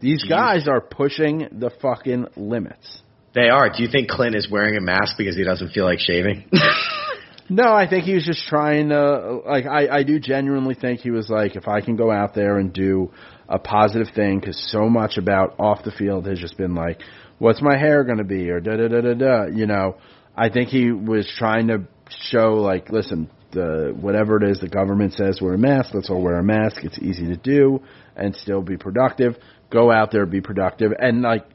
These 0.00 0.24
guys 0.24 0.66
are 0.66 0.80
pushing 0.80 1.46
the 1.52 1.70
fucking 1.82 2.28
limits. 2.36 3.02
They 3.34 3.48
are. 3.48 3.68
Do 3.68 3.82
you 3.82 3.88
think 3.90 4.08
Clint 4.08 4.34
is 4.34 4.50
wearing 4.50 4.76
a 4.76 4.80
mask 4.80 5.16
because 5.18 5.36
he 5.36 5.44
doesn't 5.44 5.70
feel 5.72 5.84
like 5.84 5.98
shaving? 5.98 6.48
No, 7.52 7.72
I 7.72 7.88
think 7.90 8.04
he 8.04 8.14
was 8.14 8.24
just 8.24 8.46
trying 8.46 8.90
to 8.90 9.40
like. 9.44 9.66
I 9.66 9.88
I 9.88 10.02
do 10.04 10.20
genuinely 10.20 10.76
think 10.76 11.00
he 11.00 11.10
was 11.10 11.28
like, 11.28 11.56
if 11.56 11.66
I 11.66 11.80
can 11.80 11.96
go 11.96 12.08
out 12.08 12.32
there 12.32 12.58
and 12.58 12.72
do 12.72 13.10
a 13.48 13.58
positive 13.58 14.14
thing, 14.14 14.38
because 14.38 14.56
so 14.70 14.88
much 14.88 15.18
about 15.18 15.56
off 15.58 15.82
the 15.82 15.90
field 15.90 16.28
has 16.28 16.38
just 16.38 16.56
been 16.56 16.76
like, 16.76 17.00
what's 17.40 17.60
my 17.60 17.76
hair 17.76 18.04
going 18.04 18.18
to 18.18 18.24
be, 18.24 18.50
or 18.50 18.60
da 18.60 18.76
da 18.76 18.86
da 18.86 19.00
da 19.00 19.14
da. 19.14 19.46
You 19.46 19.66
know, 19.66 19.96
I 20.36 20.48
think 20.50 20.68
he 20.68 20.92
was 20.92 21.30
trying 21.36 21.66
to 21.68 21.88
show 22.30 22.54
like, 22.54 22.90
listen, 22.90 23.28
the 23.50 23.92
whatever 24.00 24.36
it 24.36 24.48
is 24.48 24.60
the 24.60 24.68
government 24.68 25.14
says 25.14 25.40
wear 25.40 25.54
a 25.54 25.58
mask, 25.58 25.92
let's 25.94 26.08
all 26.08 26.22
wear 26.22 26.38
a 26.38 26.44
mask. 26.44 26.84
It's 26.84 26.98
easy 26.98 27.26
to 27.26 27.36
do 27.36 27.82
and 28.14 28.36
still 28.36 28.62
be 28.62 28.76
productive. 28.76 29.36
Go 29.70 29.90
out 29.90 30.12
there, 30.12 30.26
be 30.26 30.40
productive, 30.40 30.92
and 30.96 31.22
like 31.22 31.46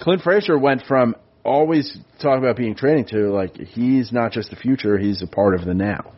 Clint 0.00 0.22
Frazier 0.22 0.58
went 0.58 0.82
from 0.86 1.14
always 1.44 1.96
talking 2.22 2.42
about 2.42 2.56
being 2.56 2.74
training 2.74 3.04
to 3.06 3.30
like 3.30 3.56
he's 3.56 4.10
not 4.12 4.32
just 4.32 4.50
the 4.50 4.56
future, 4.56 4.98
he's 4.98 5.22
a 5.22 5.26
part 5.26 5.54
of 5.54 5.64
the 5.64 5.74
now. 5.74 6.12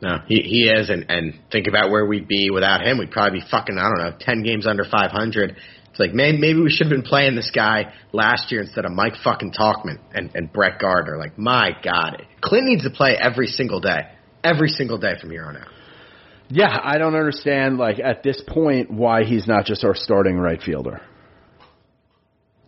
no, 0.00 0.18
he 0.26 0.40
he 0.40 0.68
is, 0.68 0.88
and 0.90 1.06
and 1.08 1.34
think 1.50 1.66
about 1.66 1.90
where 1.90 2.06
we'd 2.06 2.28
be 2.28 2.50
without 2.52 2.82
him. 2.82 2.98
We'd 2.98 3.10
probably 3.10 3.40
be 3.40 3.46
fucking 3.50 3.76
I 3.78 3.82
don't 3.90 3.98
know, 3.98 4.16
ten 4.18 4.42
games 4.42 4.66
under 4.66 4.84
five 4.84 5.10
hundred. 5.10 5.56
It's 5.94 6.00
like 6.00 6.12
maybe 6.12 6.38
maybe 6.38 6.60
we 6.60 6.70
should 6.70 6.88
have 6.88 6.90
been 6.90 7.08
playing 7.08 7.36
this 7.36 7.52
guy 7.54 7.94
last 8.10 8.50
year 8.50 8.60
instead 8.60 8.84
of 8.84 8.90
Mike 8.90 9.14
fucking 9.22 9.52
Tauchman 9.52 10.00
and 10.12 10.28
and 10.34 10.52
Brett 10.52 10.80
Gardner. 10.80 11.16
Like 11.18 11.38
my 11.38 11.70
God, 11.84 12.26
Clint 12.40 12.66
needs 12.66 12.82
to 12.82 12.90
play 12.90 13.16
every 13.16 13.46
single 13.46 13.78
day, 13.78 14.08
every 14.42 14.70
single 14.70 14.98
day 14.98 15.12
from 15.20 15.30
here 15.30 15.44
on 15.44 15.56
out. 15.56 15.68
Yeah, 16.48 16.76
I 16.82 16.98
don't 16.98 17.14
understand 17.14 17.78
like 17.78 18.00
at 18.00 18.24
this 18.24 18.42
point 18.44 18.90
why 18.90 19.22
he's 19.22 19.46
not 19.46 19.66
just 19.66 19.84
our 19.84 19.94
starting 19.94 20.36
right 20.36 20.60
fielder. 20.60 21.00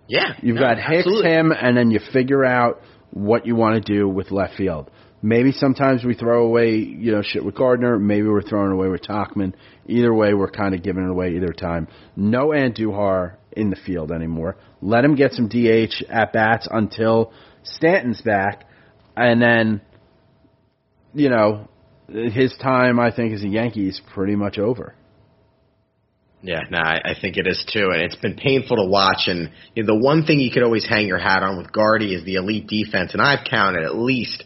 Yeah, 0.06 0.34
You've 0.40 0.54
no, 0.54 0.62
got 0.62 0.76
Hicks, 0.76 0.98
absolutely. 0.98 1.32
him, 1.32 1.50
and 1.50 1.76
then 1.76 1.90
you 1.90 1.98
figure 2.12 2.44
out 2.44 2.80
what 3.10 3.44
you 3.44 3.56
want 3.56 3.84
to 3.84 3.92
do 3.92 4.08
with 4.08 4.30
left 4.30 4.54
field. 4.54 4.88
Maybe 5.26 5.50
sometimes 5.50 6.04
we 6.04 6.14
throw 6.14 6.46
away, 6.46 6.76
you 6.76 7.10
know, 7.10 7.20
shit 7.20 7.44
with 7.44 7.56
Gardner. 7.56 7.98
Maybe 7.98 8.28
we're 8.28 8.42
throwing 8.42 8.70
away 8.70 8.86
with 8.86 9.02
Tauchman. 9.02 9.54
Either 9.86 10.14
way, 10.14 10.34
we're 10.34 10.52
kind 10.52 10.72
of 10.72 10.84
giving 10.84 11.02
it 11.02 11.10
away 11.10 11.34
either 11.34 11.52
time. 11.52 11.88
No 12.14 12.50
Andujar 12.50 13.34
in 13.50 13.70
the 13.70 13.76
field 13.76 14.12
anymore. 14.12 14.56
Let 14.80 15.04
him 15.04 15.16
get 15.16 15.32
some 15.32 15.48
DH 15.48 16.04
at 16.08 16.32
bats 16.32 16.68
until 16.70 17.32
Stanton's 17.64 18.22
back, 18.22 18.66
and 19.16 19.42
then, 19.42 19.80
you 21.12 21.28
know, 21.28 21.66
his 22.08 22.54
time 22.62 23.00
I 23.00 23.10
think 23.10 23.34
as 23.34 23.42
a 23.42 23.48
Yankee 23.48 23.88
is 23.88 24.00
pretty 24.14 24.36
much 24.36 24.58
over. 24.58 24.94
Yeah, 26.40 26.60
no, 26.70 26.78
I, 26.78 27.00
I 27.04 27.20
think 27.20 27.36
it 27.36 27.48
is 27.48 27.64
too, 27.72 27.90
and 27.92 28.00
it's 28.00 28.14
been 28.14 28.36
painful 28.36 28.76
to 28.76 28.84
watch. 28.84 29.24
And 29.26 29.50
you 29.74 29.82
know, 29.82 29.92
the 29.92 30.00
one 30.00 30.24
thing 30.24 30.38
you 30.38 30.52
could 30.52 30.62
always 30.62 30.86
hang 30.88 31.08
your 31.08 31.18
hat 31.18 31.42
on 31.42 31.58
with 31.58 31.72
Gardy 31.72 32.14
is 32.14 32.24
the 32.24 32.36
elite 32.36 32.68
defense, 32.68 33.12
and 33.12 33.20
I've 33.20 33.44
counted 33.44 33.82
at 33.82 33.96
least 33.96 34.44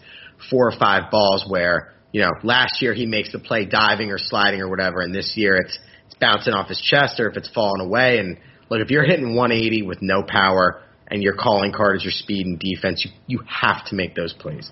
four 0.49 0.69
or 0.69 0.79
five 0.79 1.11
balls 1.11 1.45
where 1.49 1.93
you 2.13 2.23
know 2.23 2.31
last 2.43 2.81
year 2.83 2.95
he 2.95 3.07
makes 3.07 3.33
the 3.33 3.39
play 3.39 3.65
diving 3.65 4.11
or 4.11 4.19
sliding 4.19 4.61
or 4.61 4.69
whatever, 4.69 5.01
and 5.01 5.15
this 5.15 5.35
year 5.37 5.57
it's 5.57 5.79
it's 6.07 6.15
bouncing 6.21 6.55
off 6.55 6.69
his 6.69 6.81
chest 6.81 7.21
or 7.21 7.29
if 7.29 7.37
it's 7.37 7.51
falling 7.51 7.81
away. 7.81 8.19
And 8.19 8.39
look, 8.71 8.81
if 8.81 8.91
you're 8.91 9.05
hitting 9.05 9.35
180 9.35 9.83
with 9.83 10.03
no 10.03 10.23
power 10.23 10.83
and 11.09 11.23
your 11.23 11.35
calling 11.35 11.73
card 11.73 11.97
is 11.97 12.05
your 12.05 12.13
speed 12.13 12.47
and 12.47 12.59
defense, 12.59 13.05
you 13.05 13.11
you 13.27 13.45
have 13.47 13.85
to 13.87 13.95
make 13.95 14.15
those 14.15 14.33
plays. 14.33 14.71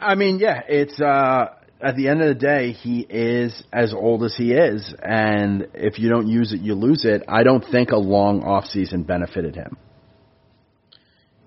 I 0.00 0.14
mean, 0.16 0.38
yeah, 0.38 0.62
it's 0.68 1.00
uh 1.00 1.54
at 1.80 1.96
the 1.96 2.08
end 2.08 2.22
of 2.22 2.28
the 2.28 2.34
day, 2.34 2.72
he 2.72 3.00
is 3.00 3.62
as 3.72 3.92
old 3.92 4.24
as 4.24 4.34
he 4.34 4.52
is, 4.52 4.94
and 5.02 5.68
if 5.74 5.98
you 5.98 6.08
don't 6.08 6.28
use 6.28 6.52
it, 6.52 6.60
you 6.60 6.74
lose 6.74 7.04
it. 7.04 7.22
I 7.28 7.42
don't 7.42 7.62
think 7.62 7.90
a 7.90 7.98
long 7.98 8.42
off 8.42 8.64
season 8.64 9.02
benefited 9.02 9.54
him. 9.54 9.76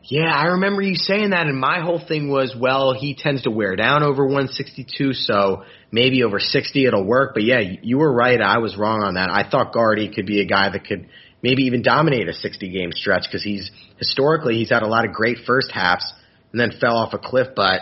Yeah, 0.10 0.34
I 0.34 0.46
remember 0.46 0.82
you 0.82 0.96
saying 0.96 1.32
that, 1.32 1.48
and 1.48 1.60
my 1.60 1.82
whole 1.82 2.00
thing 2.00 2.30
was, 2.30 2.56
well, 2.58 2.94
he 2.94 3.14
tends 3.14 3.42
to 3.42 3.52
wear 3.52 3.76
down 3.76 4.04
over 4.04 4.24
162, 4.24 5.12
so 5.12 5.64
maybe 5.92 6.24
over 6.24 6.40
60 6.40 6.86
it'll 6.86 7.04
work. 7.04 7.34
But 7.34 7.44
yeah, 7.44 7.60
you 7.82 7.98
were 7.98 8.12
right. 8.12 8.42
I 8.42 8.60
was 8.60 8.78
wrong 8.78 9.04
on 9.04 9.16
that. 9.16 9.30
I 9.30 9.50
thought 9.50 9.74
Gardy 9.74 10.08
could 10.08 10.26
be 10.26 10.40
a 10.40 10.46
guy 10.46 10.70
that 10.70 10.86
could 10.86 11.10
maybe 11.44 11.64
even 11.64 11.82
dominate 11.82 12.30
a 12.30 12.34
60 12.34 12.70
game 12.70 12.92
stretch 12.94 13.24
because 13.28 13.44
he's 13.44 13.70
historically 13.98 14.56
he's 14.56 14.70
had 14.70 14.82
a 14.82 14.88
lot 14.88 15.06
of 15.06 15.12
great 15.12 15.40
first 15.46 15.72
halves 15.72 16.14
and 16.54 16.60
then 16.60 16.72
fell 16.80 16.96
off 16.96 17.14
a 17.14 17.20
cliff. 17.20 17.48
But 17.54 17.82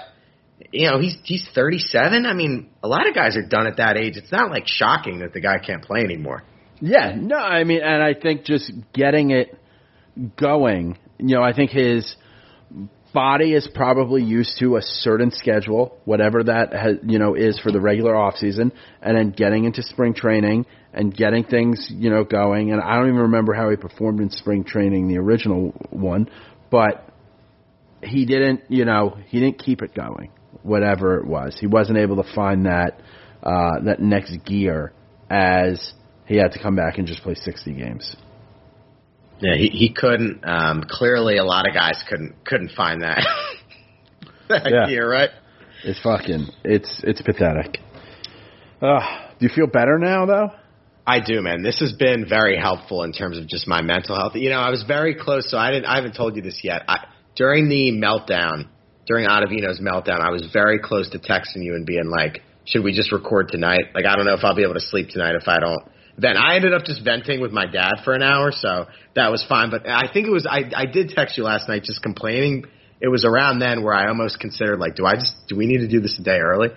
you 0.72 0.90
know, 0.90 1.00
he's 1.00 1.16
he's 1.24 1.48
37. 1.54 2.26
I 2.26 2.34
mean, 2.34 2.72
a 2.82 2.88
lot 2.88 3.08
of 3.08 3.14
guys 3.14 3.38
are 3.38 3.48
done 3.48 3.68
at 3.68 3.78
that 3.78 3.98
age. 3.98 4.18
It's 4.18 4.32
not 4.32 4.50
like 4.50 4.68
shocking 4.68 5.20
that 5.20 5.32
the 5.34 5.42
guy 5.42 5.60
can't 5.60 5.84
play 5.84 6.00
anymore. 6.00 6.44
Yeah, 6.82 7.14
no, 7.16 7.38
I 7.38 7.64
mean, 7.66 7.82
and 7.82 8.02
I 8.04 8.14
think 8.20 8.46
just 8.46 8.72
getting 8.94 9.30
it 9.30 9.58
going, 10.38 10.98
you 11.18 11.36
know, 11.36 11.42
I 11.42 11.54
think 11.54 11.72
his 11.72 12.16
body 13.14 13.54
is 13.54 13.68
probably 13.74 14.22
used 14.22 14.60
to 14.60 14.76
a 14.76 14.82
certain 14.82 15.32
schedule, 15.32 15.98
whatever 16.04 16.44
that 16.44 16.74
has, 16.74 16.98
you 17.04 17.18
know 17.18 17.34
is 17.34 17.58
for 17.60 17.72
the 17.72 17.80
regular 17.80 18.16
off 18.16 18.36
season, 18.36 18.72
and 19.02 19.18
then 19.18 19.32
getting 19.32 19.64
into 19.64 19.82
spring 19.82 20.14
training 20.14 20.66
and 20.94 21.16
getting 21.16 21.44
things 21.44 21.90
you 21.90 22.10
know 22.10 22.24
going. 22.24 22.72
And 22.72 22.82
I 22.82 22.96
don't 22.96 23.08
even 23.08 23.22
remember 23.22 23.54
how 23.54 23.70
he 23.70 23.78
performed 23.78 24.20
in 24.20 24.30
spring 24.30 24.64
training, 24.66 25.08
the 25.08 25.18
original 25.18 25.74
one, 25.90 26.30
but 26.70 27.10
he 28.04 28.26
didn't, 28.26 28.64
you 28.70 28.86
know, 28.86 29.18
he 29.28 29.40
didn't 29.40 29.60
keep 29.60 29.82
it 29.82 29.96
going, 29.96 30.32
whatever 30.62 31.18
it 31.18 31.26
was. 31.26 31.58
He 31.60 31.68
wasn't 31.68 31.98
able 31.98 32.22
to 32.22 32.36
find 32.36 32.66
that 32.66 33.00
uh, 33.42 33.80
that 33.86 34.00
next 34.00 34.38
gear 34.46 34.92
as 35.30 35.94
he 36.26 36.38
had 36.38 36.52
to 36.52 36.62
come 36.62 36.76
back 36.76 36.98
and 36.98 37.08
just 37.08 37.22
play 37.22 37.36
60 37.36 37.74
games. 37.74 38.16
Yeah, 39.40 39.56
he 39.56 39.68
he 39.70 39.94
couldn't. 39.94 40.44
Um, 40.44 40.84
clearly, 40.90 41.38
a 41.38 41.44
lot 41.44 41.68
of 41.68 41.74
guys 41.74 42.02
couldn't 42.10 42.46
couldn't 42.46 42.72
find 42.72 43.02
that. 43.04 43.26
that 44.50 44.70
Yeah. 44.72 44.88
gear, 44.88 45.10
right? 45.10 45.30
It's 45.84 46.02
fucking, 46.02 46.48
it's 46.64 47.02
it's 47.04 47.22
pathetic. 47.22 47.80
Uh, 48.82 49.00
do 49.40 49.46
you 49.46 49.50
feel 49.54 49.68
better 49.68 50.00
now 50.00 50.26
though? 50.26 50.50
I 51.08 51.20
do, 51.20 51.42
man. 51.42 51.62
This 51.62 51.80
has 51.82 51.94
been 51.94 52.26
very 52.28 52.58
helpful 52.58 53.04
in 53.04 53.12
terms 53.12 53.38
of 53.38 53.46
just 53.48 53.68
my 53.68 53.82
mental 53.82 54.16
health. 54.16 54.34
You 54.36 54.50
know, 54.50 54.60
I 54.60 54.72
was 54.72 54.84
very 54.88 55.14
close, 55.14 55.52
so 55.52 55.58
I 55.58 55.72
didn't. 55.72 55.86
I 55.86 55.96
haven't 55.98 56.16
told 56.16 56.36
you 56.36 56.42
this 56.42 56.62
yet. 56.64 56.84
I, 56.88 57.06
during 57.36 57.70
the 57.70 57.92
meltdown, 57.92 58.68
during 59.06 59.28
Ottavino's 59.28 59.80
meltdown, 59.80 60.20
I 60.22 60.32
was 60.32 60.50
very 60.52 60.80
close 60.80 61.10
to 61.12 61.20
texting 61.20 61.64
you 61.64 61.76
and 61.76 61.86
being 61.86 62.10
like, 62.10 62.42
"Should 62.66 62.84
we 62.84 62.92
just 62.94 63.12
record 63.12 63.50
tonight?" 63.50 63.92
Like, 63.94 64.06
I 64.06 64.16
don't 64.16 64.26
know 64.26 64.34
if 64.34 64.44
I'll 64.44 64.56
be 64.56 64.64
able 64.64 64.74
to 64.76 64.80
sleep 64.82 65.10
tonight 65.10 65.36
if 65.36 65.48
I 65.48 65.60
don't 65.60 65.84
vent. 66.18 66.38
I 66.38 66.56
ended 66.56 66.74
up 66.74 66.84
just 66.86 67.04
venting 67.04 67.42
with 67.42 67.52
my 67.52 67.66
dad 67.66 68.02
for 68.04 68.14
an 68.14 68.22
hour, 68.22 68.52
so 68.52 68.86
that 69.16 69.32
was 69.32 69.46
fine. 69.48 69.70
But 69.70 69.88
I 69.88 70.12
think 70.12 70.28
it 70.28 70.32
was 70.32 70.46
I 70.46 70.64
I 70.76 70.86
did 70.86 71.10
text 71.10 71.38
you 71.38 71.44
last 71.44 71.68
night 71.68 71.84
just 71.84 72.02
complaining. 72.02 72.66
It 73.02 73.10
was 73.10 73.26
around 73.26 73.60
then 73.60 73.84
where 73.84 73.94
I 73.94 74.08
almost 74.08 74.40
considered 74.40 74.80
like, 74.80 74.96
do 74.96 75.06
I 75.06 75.16
just 75.16 75.36
do 75.48 75.56
we 75.56 75.66
need 75.66 75.80
to 75.80 75.88
do 75.88 76.00
this 76.00 76.18
a 76.20 76.24
day 76.24 76.40
early? 76.40 76.70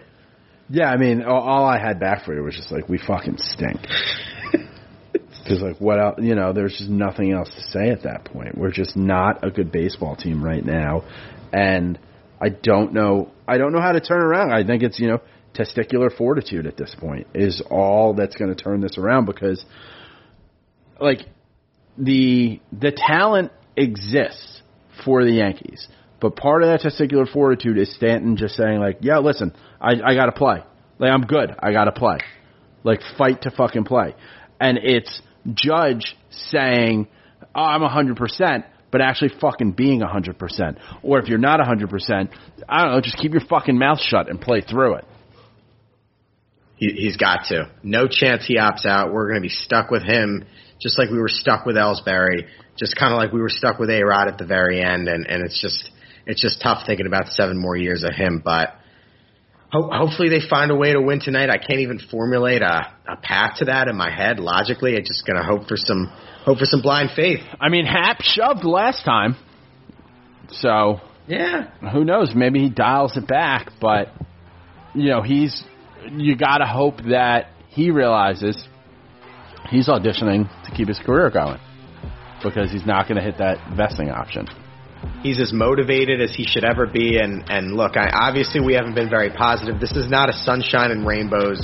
Yeah, 0.71 0.91
I 0.91 0.97
mean, 0.97 1.23
all, 1.23 1.41
all 1.41 1.65
I 1.65 1.79
had 1.79 1.99
back 1.99 2.25
for 2.25 2.35
you 2.35 2.43
was 2.43 2.55
just 2.55 2.71
like, 2.71 2.89
we 2.89 2.99
fucking 2.99 3.39
stink. 3.39 3.81
Because 5.49 5.63
like, 5.63 5.81
what 5.81 5.99
else? 5.99 6.17
You 6.21 6.35
know, 6.35 6.53
there's 6.53 6.77
just 6.77 6.91
nothing 6.91 7.33
else 7.33 7.49
to 7.55 7.63
say 7.63 7.89
at 7.89 8.03
that 8.03 8.27
point. 8.27 8.59
We're 8.59 8.71
just 8.71 8.99
not 8.99 9.47
a 9.47 9.51
good 9.51 9.73
baseball 9.73 10.15
team 10.15 10.45
right 10.45 10.63
now, 10.63 11.05
and 11.55 11.99
I 12.39 12.51
don't 12.51 12.93
know. 12.93 13.31
I 13.47 13.57
don't 13.57 13.73
know 13.73 13.81
how 13.81 13.93
to 13.93 14.01
turn 14.01 14.21
around. 14.21 14.53
I 14.53 14.67
think 14.67 14.83
it's 14.83 15.01
you 15.01 15.09
know 15.09 15.21
testicular 15.59 16.15
fortitude 16.17 16.67
at 16.67 16.77
this 16.77 16.95
point 16.99 17.27
is 17.35 17.63
all 17.71 18.15
that's 18.15 18.37
going 18.37 18.55
to 18.55 18.63
turn 18.63 18.81
this 18.81 18.97
around 18.97 19.27
because, 19.27 19.65
like, 21.01 21.21
the 21.97 22.61
the 22.73 22.93
talent 22.93 23.51
exists 23.77 24.63
for 25.05 25.25
the 25.25 25.33
Yankees. 25.33 25.87
But 26.21 26.37
part 26.37 26.63
of 26.63 26.69
that 26.69 26.81
testicular 26.81 27.31
fortitude 27.31 27.79
is 27.79 27.93
Stanton 27.95 28.37
just 28.37 28.55
saying 28.55 28.79
like, 28.79 28.99
"Yeah, 29.01 29.19
listen, 29.19 29.55
I 29.81 29.93
I 30.05 30.15
got 30.15 30.27
to 30.27 30.33
play. 30.33 30.63
Like 30.99 31.11
I'm 31.11 31.23
good. 31.23 31.55
I 31.59 31.73
got 31.73 31.85
to 31.85 31.93
play. 31.93 32.19
Like 32.85 33.01
fight 33.17 33.43
to 33.43 33.51
fucking 33.51 33.85
play." 33.85 34.15
And 34.61 34.79
it's 34.79 35.23
Judge 35.53 36.17
saying, 36.31 37.09
"Oh, 37.55 37.63
I'm 37.63 37.83
100%," 37.83 38.65
but 38.91 39.01
actually 39.01 39.31
fucking 39.41 39.73
being 39.73 40.01
100%. 40.01 40.79
Or 41.03 41.19
if 41.21 41.29
you're 41.29 41.39
not 41.39 41.61
100%, 41.61 42.29
I 42.69 42.83
don't 42.83 42.93
know, 42.93 43.01
just 43.01 43.19
keep 43.19 43.33
your 43.33 43.45
fucking 43.49 43.79
mouth 43.79 44.01
shut 44.01 44.29
and 44.29 44.41
play 44.41 44.61
through 44.61 44.97
it. 44.97 45.05
He, 46.79 46.93
he's 46.93 47.17
got 47.17 47.45
to. 47.49 47.71
No 47.83 48.07
chance 48.09 48.47
he 48.47 48.57
opts 48.57 48.87
out. 48.87 49.13
We're 49.13 49.29
going 49.29 49.41
to 49.43 49.47
be 49.47 49.49
stuck 49.53 49.91
with 49.91 50.03
him, 50.03 50.45
just 50.81 50.99
like 50.99 51.11
we 51.11 51.19
were 51.19 51.29
stuck 51.29 51.67
with 51.67 51.77
Ellsbury, 51.77 52.47
just 52.79 52.97
kind 52.97 53.13
of 53.13 53.19
like 53.19 53.33
we 53.33 53.41
were 53.41 53.49
stuck 53.49 53.79
with 53.79 53.91
A 53.91 54.03
Rod 54.03 54.29
at 54.29 54.39
the 54.39 54.47
very 54.47 54.81
end. 54.83 55.09
And 55.09 55.27
and 55.27 55.45
it's 55.45 55.61
just 55.61 55.91
it's 56.27 56.41
just 56.41 56.61
tough 56.63 56.87
thinking 56.87 57.07
about 57.07 57.29
seven 57.29 57.59
more 57.61 57.77
years 57.77 58.05
of 58.05 58.15
him. 58.15 58.41
But 58.45 58.75
ho- 59.73 59.91
hopefully 59.93 60.29
they 60.29 60.41
find 60.49 60.71
a 60.71 60.77
way 60.77 60.93
to 60.93 61.01
win 61.03 61.21
tonight. 61.21 61.51
I 61.51 61.59
can't 61.59 61.81
even 61.81 61.99
formulate 62.11 62.63
a, 62.63 62.93
a 63.09 63.17
path 63.21 63.57
to 63.59 63.65
that 63.67 63.89
in 63.89 63.97
my 63.97 64.11
head 64.15 64.39
logically. 64.39 64.97
I'm 64.97 65.05
just 65.05 65.27
going 65.27 65.37
to 65.39 65.45
hope 65.45 65.67
for 65.67 65.77
some 65.77 66.07
hope 66.45 66.59
for 66.59 66.65
some 66.67 66.81
blind 66.83 67.11
faith. 67.17 67.41
I 67.61 67.69
mean, 67.71 67.85
Happ 67.87 68.21
shoved 68.23 68.65
last 68.65 69.05
time. 69.05 69.37
So, 70.51 71.01
Yeah. 71.27 71.71
who 71.93 72.05
knows? 72.05 72.33
Maybe 72.35 72.61
he 72.61 72.71
dials 72.71 73.17
it 73.17 73.27
back, 73.27 73.73
but 73.81 74.09
you 74.95 75.11
know, 75.11 75.23
he's 75.23 75.63
you 76.13 76.37
got 76.37 76.59
to 76.59 76.67
hope 76.67 77.03
that 77.11 77.51
he 77.69 77.91
realizes 77.91 78.67
he's 79.71 79.89
auditioning 79.89 80.49
to 80.65 80.71
keep 80.75 80.89
his 80.89 80.99
career 80.99 81.31
going 81.31 81.61
because 82.43 82.71
he's 82.71 82.87
not 82.87 83.09
going 83.09 83.17
to 83.17 83.23
hit 83.23 83.39
that 83.39 83.59
vesting 83.77 84.11
option. 84.11 84.47
he's 85.23 85.41
as 85.41 85.53
motivated 85.53 86.21
as 86.21 86.35
he 86.35 86.45
should 86.45 86.65
ever 86.65 86.87
be. 86.87 87.19
And 87.19 87.45
and 87.49 87.75
look, 87.75 87.97
I, 87.97 88.11
obviously 88.13 88.61
we 88.61 88.75
haven't 88.75 88.95
been 88.95 89.11
very 89.11 89.31
positive. 89.31 89.81
This 89.81 89.93
is 89.93 90.09
not 90.09 90.29
a 90.29 90.33
sunshine 90.33 90.91
and 90.91 91.07
rainbows 91.07 91.61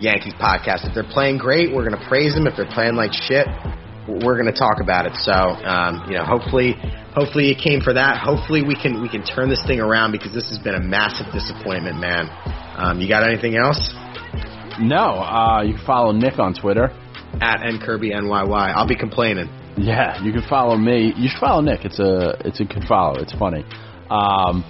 Yankees 0.00 0.34
podcast. 0.34 0.86
If 0.88 0.94
they're 0.94 1.08
playing 1.08 1.38
great, 1.38 1.74
we're 1.74 1.88
going 1.88 1.98
to 1.98 2.08
praise 2.08 2.34
them. 2.34 2.46
If 2.46 2.56
they're 2.56 2.70
playing 2.70 2.94
like 2.94 3.12
shit, 3.12 3.46
we're 4.08 4.34
going 4.34 4.50
to 4.52 4.58
talk 4.58 4.80
about 4.80 5.06
it. 5.06 5.14
So 5.16 5.32
um, 5.32 6.10
you 6.10 6.16
know, 6.16 6.24
hopefully, 6.24 6.74
hopefully 7.14 7.50
it 7.50 7.58
came 7.62 7.80
for 7.80 7.94
that. 7.94 8.18
Hopefully 8.18 8.62
we 8.62 8.74
can 8.74 9.00
we 9.00 9.08
can 9.08 9.24
turn 9.24 9.48
this 9.48 9.62
thing 9.66 9.80
around 9.80 10.12
because 10.12 10.32
this 10.34 10.48
has 10.50 10.58
been 10.58 10.74
a 10.74 10.82
massive 10.82 11.32
disappointment, 11.32 11.98
man. 12.00 12.28
Um, 12.76 13.00
you 13.00 13.08
got 13.08 13.28
anything 13.28 13.56
else? 13.56 13.92
No, 14.80 15.20
uh, 15.20 15.62
you 15.62 15.74
can 15.74 15.84
follow 15.86 16.12
Nick 16.12 16.38
on 16.38 16.54
Twitter. 16.54 16.90
At 17.40 17.60
nkirby 17.60 18.12
NYY. 18.12 18.74
I'll 18.74 18.88
be 18.88 18.96
complaining. 18.96 19.48
Yeah, 19.76 20.22
you 20.22 20.32
can 20.32 20.42
follow 20.48 20.76
me. 20.76 21.14
You 21.16 21.28
should 21.28 21.40
follow 21.40 21.62
Nick. 21.62 21.84
It's 21.84 21.98
a 21.98 22.36
it's 22.44 22.60
a 22.60 22.64
good 22.64 22.84
follow. 22.86 23.20
It's 23.20 23.32
funny. 23.32 23.64
Um, 24.10 24.64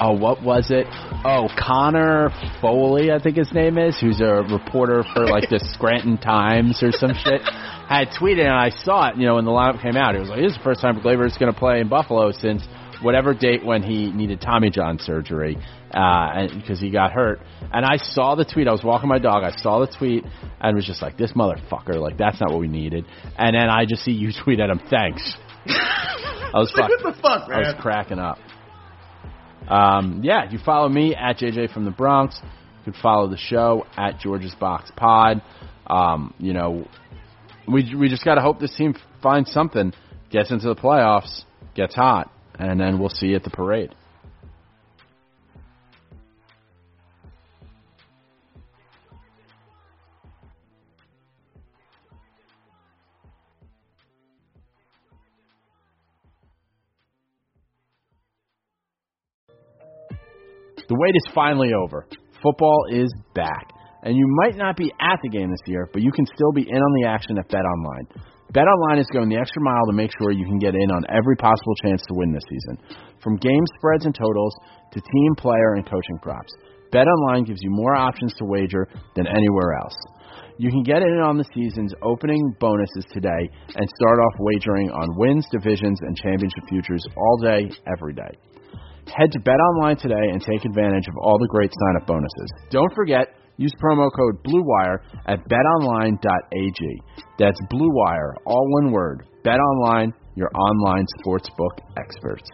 oh, 0.00 0.12
what 0.12 0.42
was 0.42 0.70
it? 0.70 0.86
Oh, 1.24 1.48
Connor 1.56 2.30
Foley, 2.60 3.12
I 3.12 3.22
think 3.22 3.36
his 3.36 3.52
name 3.52 3.78
is, 3.78 3.98
who's 4.00 4.20
a 4.20 4.42
reporter 4.50 5.04
for 5.14 5.26
like 5.26 5.48
the 5.50 5.60
Scranton 5.74 6.18
Times 6.18 6.82
or 6.82 6.90
some 6.90 7.12
shit. 7.14 7.42
Had 7.42 8.08
tweeted 8.20 8.46
and 8.46 8.54
I 8.54 8.70
saw 8.70 9.10
it. 9.10 9.16
You 9.16 9.26
know, 9.26 9.36
when 9.36 9.44
the 9.44 9.50
lineup 9.52 9.80
came 9.82 9.96
out, 9.96 10.16
it 10.16 10.20
was 10.20 10.28
like 10.28 10.40
this 10.40 10.52
is 10.52 10.58
the 10.58 10.64
first 10.64 10.80
time 10.80 11.00
Gleyber 11.00 11.26
is 11.26 11.36
going 11.38 11.52
to 11.52 11.58
play 11.58 11.80
in 11.80 11.88
Buffalo 11.88 12.32
since 12.32 12.62
whatever 13.02 13.34
date 13.34 13.64
when 13.64 13.82
he 13.82 14.10
needed 14.12 14.40
Tommy 14.40 14.70
John 14.70 14.98
surgery 14.98 15.56
uh, 15.92 16.46
because 16.54 16.80
he 16.80 16.90
got 16.90 17.12
hurt. 17.12 17.40
And 17.72 17.84
I 17.84 17.96
saw 17.96 18.34
the 18.34 18.44
tweet. 18.44 18.68
I 18.68 18.72
was 18.72 18.84
walking 18.84 19.08
my 19.08 19.18
dog. 19.18 19.42
I 19.42 19.56
saw 19.56 19.80
the 19.80 19.92
tweet 19.98 20.24
and 20.60 20.76
was 20.76 20.86
just 20.86 21.02
like, 21.02 21.16
"This 21.16 21.32
motherfucker! 21.32 21.96
Like 21.96 22.16
that's 22.16 22.40
not 22.40 22.50
what 22.50 22.60
we 22.60 22.68
needed." 22.68 23.04
And 23.36 23.54
then 23.54 23.68
I 23.68 23.84
just 23.86 24.04
see 24.04 24.12
you 24.12 24.30
tweet 24.44 24.60
at 24.60 24.70
him, 24.70 24.80
"Thanks." 24.90 25.36
I 25.66 26.58
was 26.58 26.72
Like, 26.76 26.90
what 26.90 27.14
the 27.14 27.22
fuck, 27.22 27.50
I 27.50 27.58
was 27.58 27.74
cracking 27.80 28.18
up. 28.18 28.38
Um, 29.68 30.20
yeah, 30.24 30.50
you 30.50 30.58
follow 30.64 30.88
me 30.88 31.14
at 31.14 31.38
JJ 31.38 31.72
from 31.72 31.84
the 31.84 31.92
Bronx. 31.92 32.40
You 32.42 32.92
can 32.92 33.00
follow 33.00 33.28
the 33.28 33.36
show 33.36 33.86
at 33.96 34.18
George's 34.18 34.54
Box 34.54 34.90
Pod. 34.96 35.42
Um, 35.86 36.34
you 36.38 36.52
know, 36.52 36.88
we 37.68 37.94
we 37.94 38.08
just 38.08 38.24
got 38.24 38.34
to 38.34 38.40
hope 38.40 38.58
this 38.58 38.74
team 38.74 38.94
finds 39.22 39.52
something, 39.52 39.92
gets 40.30 40.50
into 40.50 40.66
the 40.66 40.74
playoffs, 40.74 41.42
gets 41.74 41.94
hot, 41.94 42.32
and 42.60 42.78
then 42.78 42.98
we'll 42.98 43.08
see 43.08 43.28
you 43.28 43.36
at 43.36 43.42
the 43.42 43.50
parade. 43.50 43.94
The 60.86 60.96
wait 60.98 61.14
is 61.14 61.32
finally 61.32 61.70
over. 61.72 62.04
Football 62.42 62.86
is 62.90 63.14
back. 63.32 63.70
And 64.02 64.16
you 64.16 64.26
might 64.42 64.56
not 64.56 64.76
be 64.76 64.92
at 65.00 65.20
the 65.22 65.28
game 65.28 65.50
this 65.50 65.60
year, 65.66 65.88
but 65.92 66.02
you 66.02 66.10
can 66.10 66.26
still 66.26 66.52
be 66.52 66.68
in 66.68 66.76
on 66.76 67.00
the 67.00 67.08
action 67.08 67.38
at 67.38 67.48
BetOnline. 67.48 68.29
BetOnline 68.50 68.98
is 68.98 69.06
going 69.12 69.28
the 69.28 69.38
extra 69.38 69.62
mile 69.62 69.86
to 69.86 69.94
make 69.94 70.10
sure 70.18 70.32
you 70.32 70.44
can 70.44 70.58
get 70.58 70.74
in 70.74 70.90
on 70.90 71.06
every 71.08 71.36
possible 71.36 71.74
chance 71.84 72.02
to 72.08 72.14
win 72.14 72.32
this 72.32 72.42
season. 72.50 72.98
From 73.22 73.36
game 73.36 73.62
spreads 73.78 74.06
and 74.06 74.14
totals 74.14 74.54
to 74.90 74.98
team, 75.00 75.34
player, 75.38 75.74
and 75.78 75.86
coaching 75.86 76.18
props. 76.18 76.50
BetOnline 76.92 77.46
gives 77.46 77.62
you 77.62 77.70
more 77.70 77.94
options 77.94 78.34
to 78.34 78.44
wager 78.44 78.88
than 79.14 79.28
anywhere 79.28 79.78
else. 79.78 79.94
You 80.58 80.70
can 80.70 80.82
get 80.82 81.02
in 81.02 81.22
on 81.22 81.38
the 81.38 81.46
season's 81.54 81.94
opening 82.02 82.42
bonuses 82.58 83.06
today 83.12 83.48
and 83.76 83.86
start 83.94 84.18
off 84.18 84.34
wagering 84.40 84.90
on 84.90 85.16
wins, 85.16 85.46
divisions, 85.52 86.00
and 86.02 86.16
championship 86.16 86.66
futures 86.68 87.06
all 87.16 87.38
day, 87.38 87.70
every 87.86 88.14
day. 88.14 88.34
Head 89.06 89.30
to 89.30 89.38
BetOnline 89.40 90.00
today 90.02 90.26
and 90.34 90.42
take 90.42 90.64
advantage 90.64 91.06
of 91.06 91.14
all 91.22 91.38
the 91.38 91.48
great 91.50 91.70
sign-up 91.70 92.06
bonuses. 92.06 92.50
Don't 92.70 92.92
forget, 92.94 93.28
use 93.60 93.72
promo 93.80 94.10
code 94.12 94.42
BLUEWIRE 94.42 95.02
at 95.26 95.46
betonline.ag. 95.48 97.02
That's 97.38 97.60
BLUEWIRE, 97.70 98.34
all 98.46 98.66
one 98.82 98.90
word. 98.90 99.26
BetOnline, 99.44 100.12
your 100.34 100.50
online 100.56 101.06
sportsbook 101.20 101.78
experts. 101.96 102.48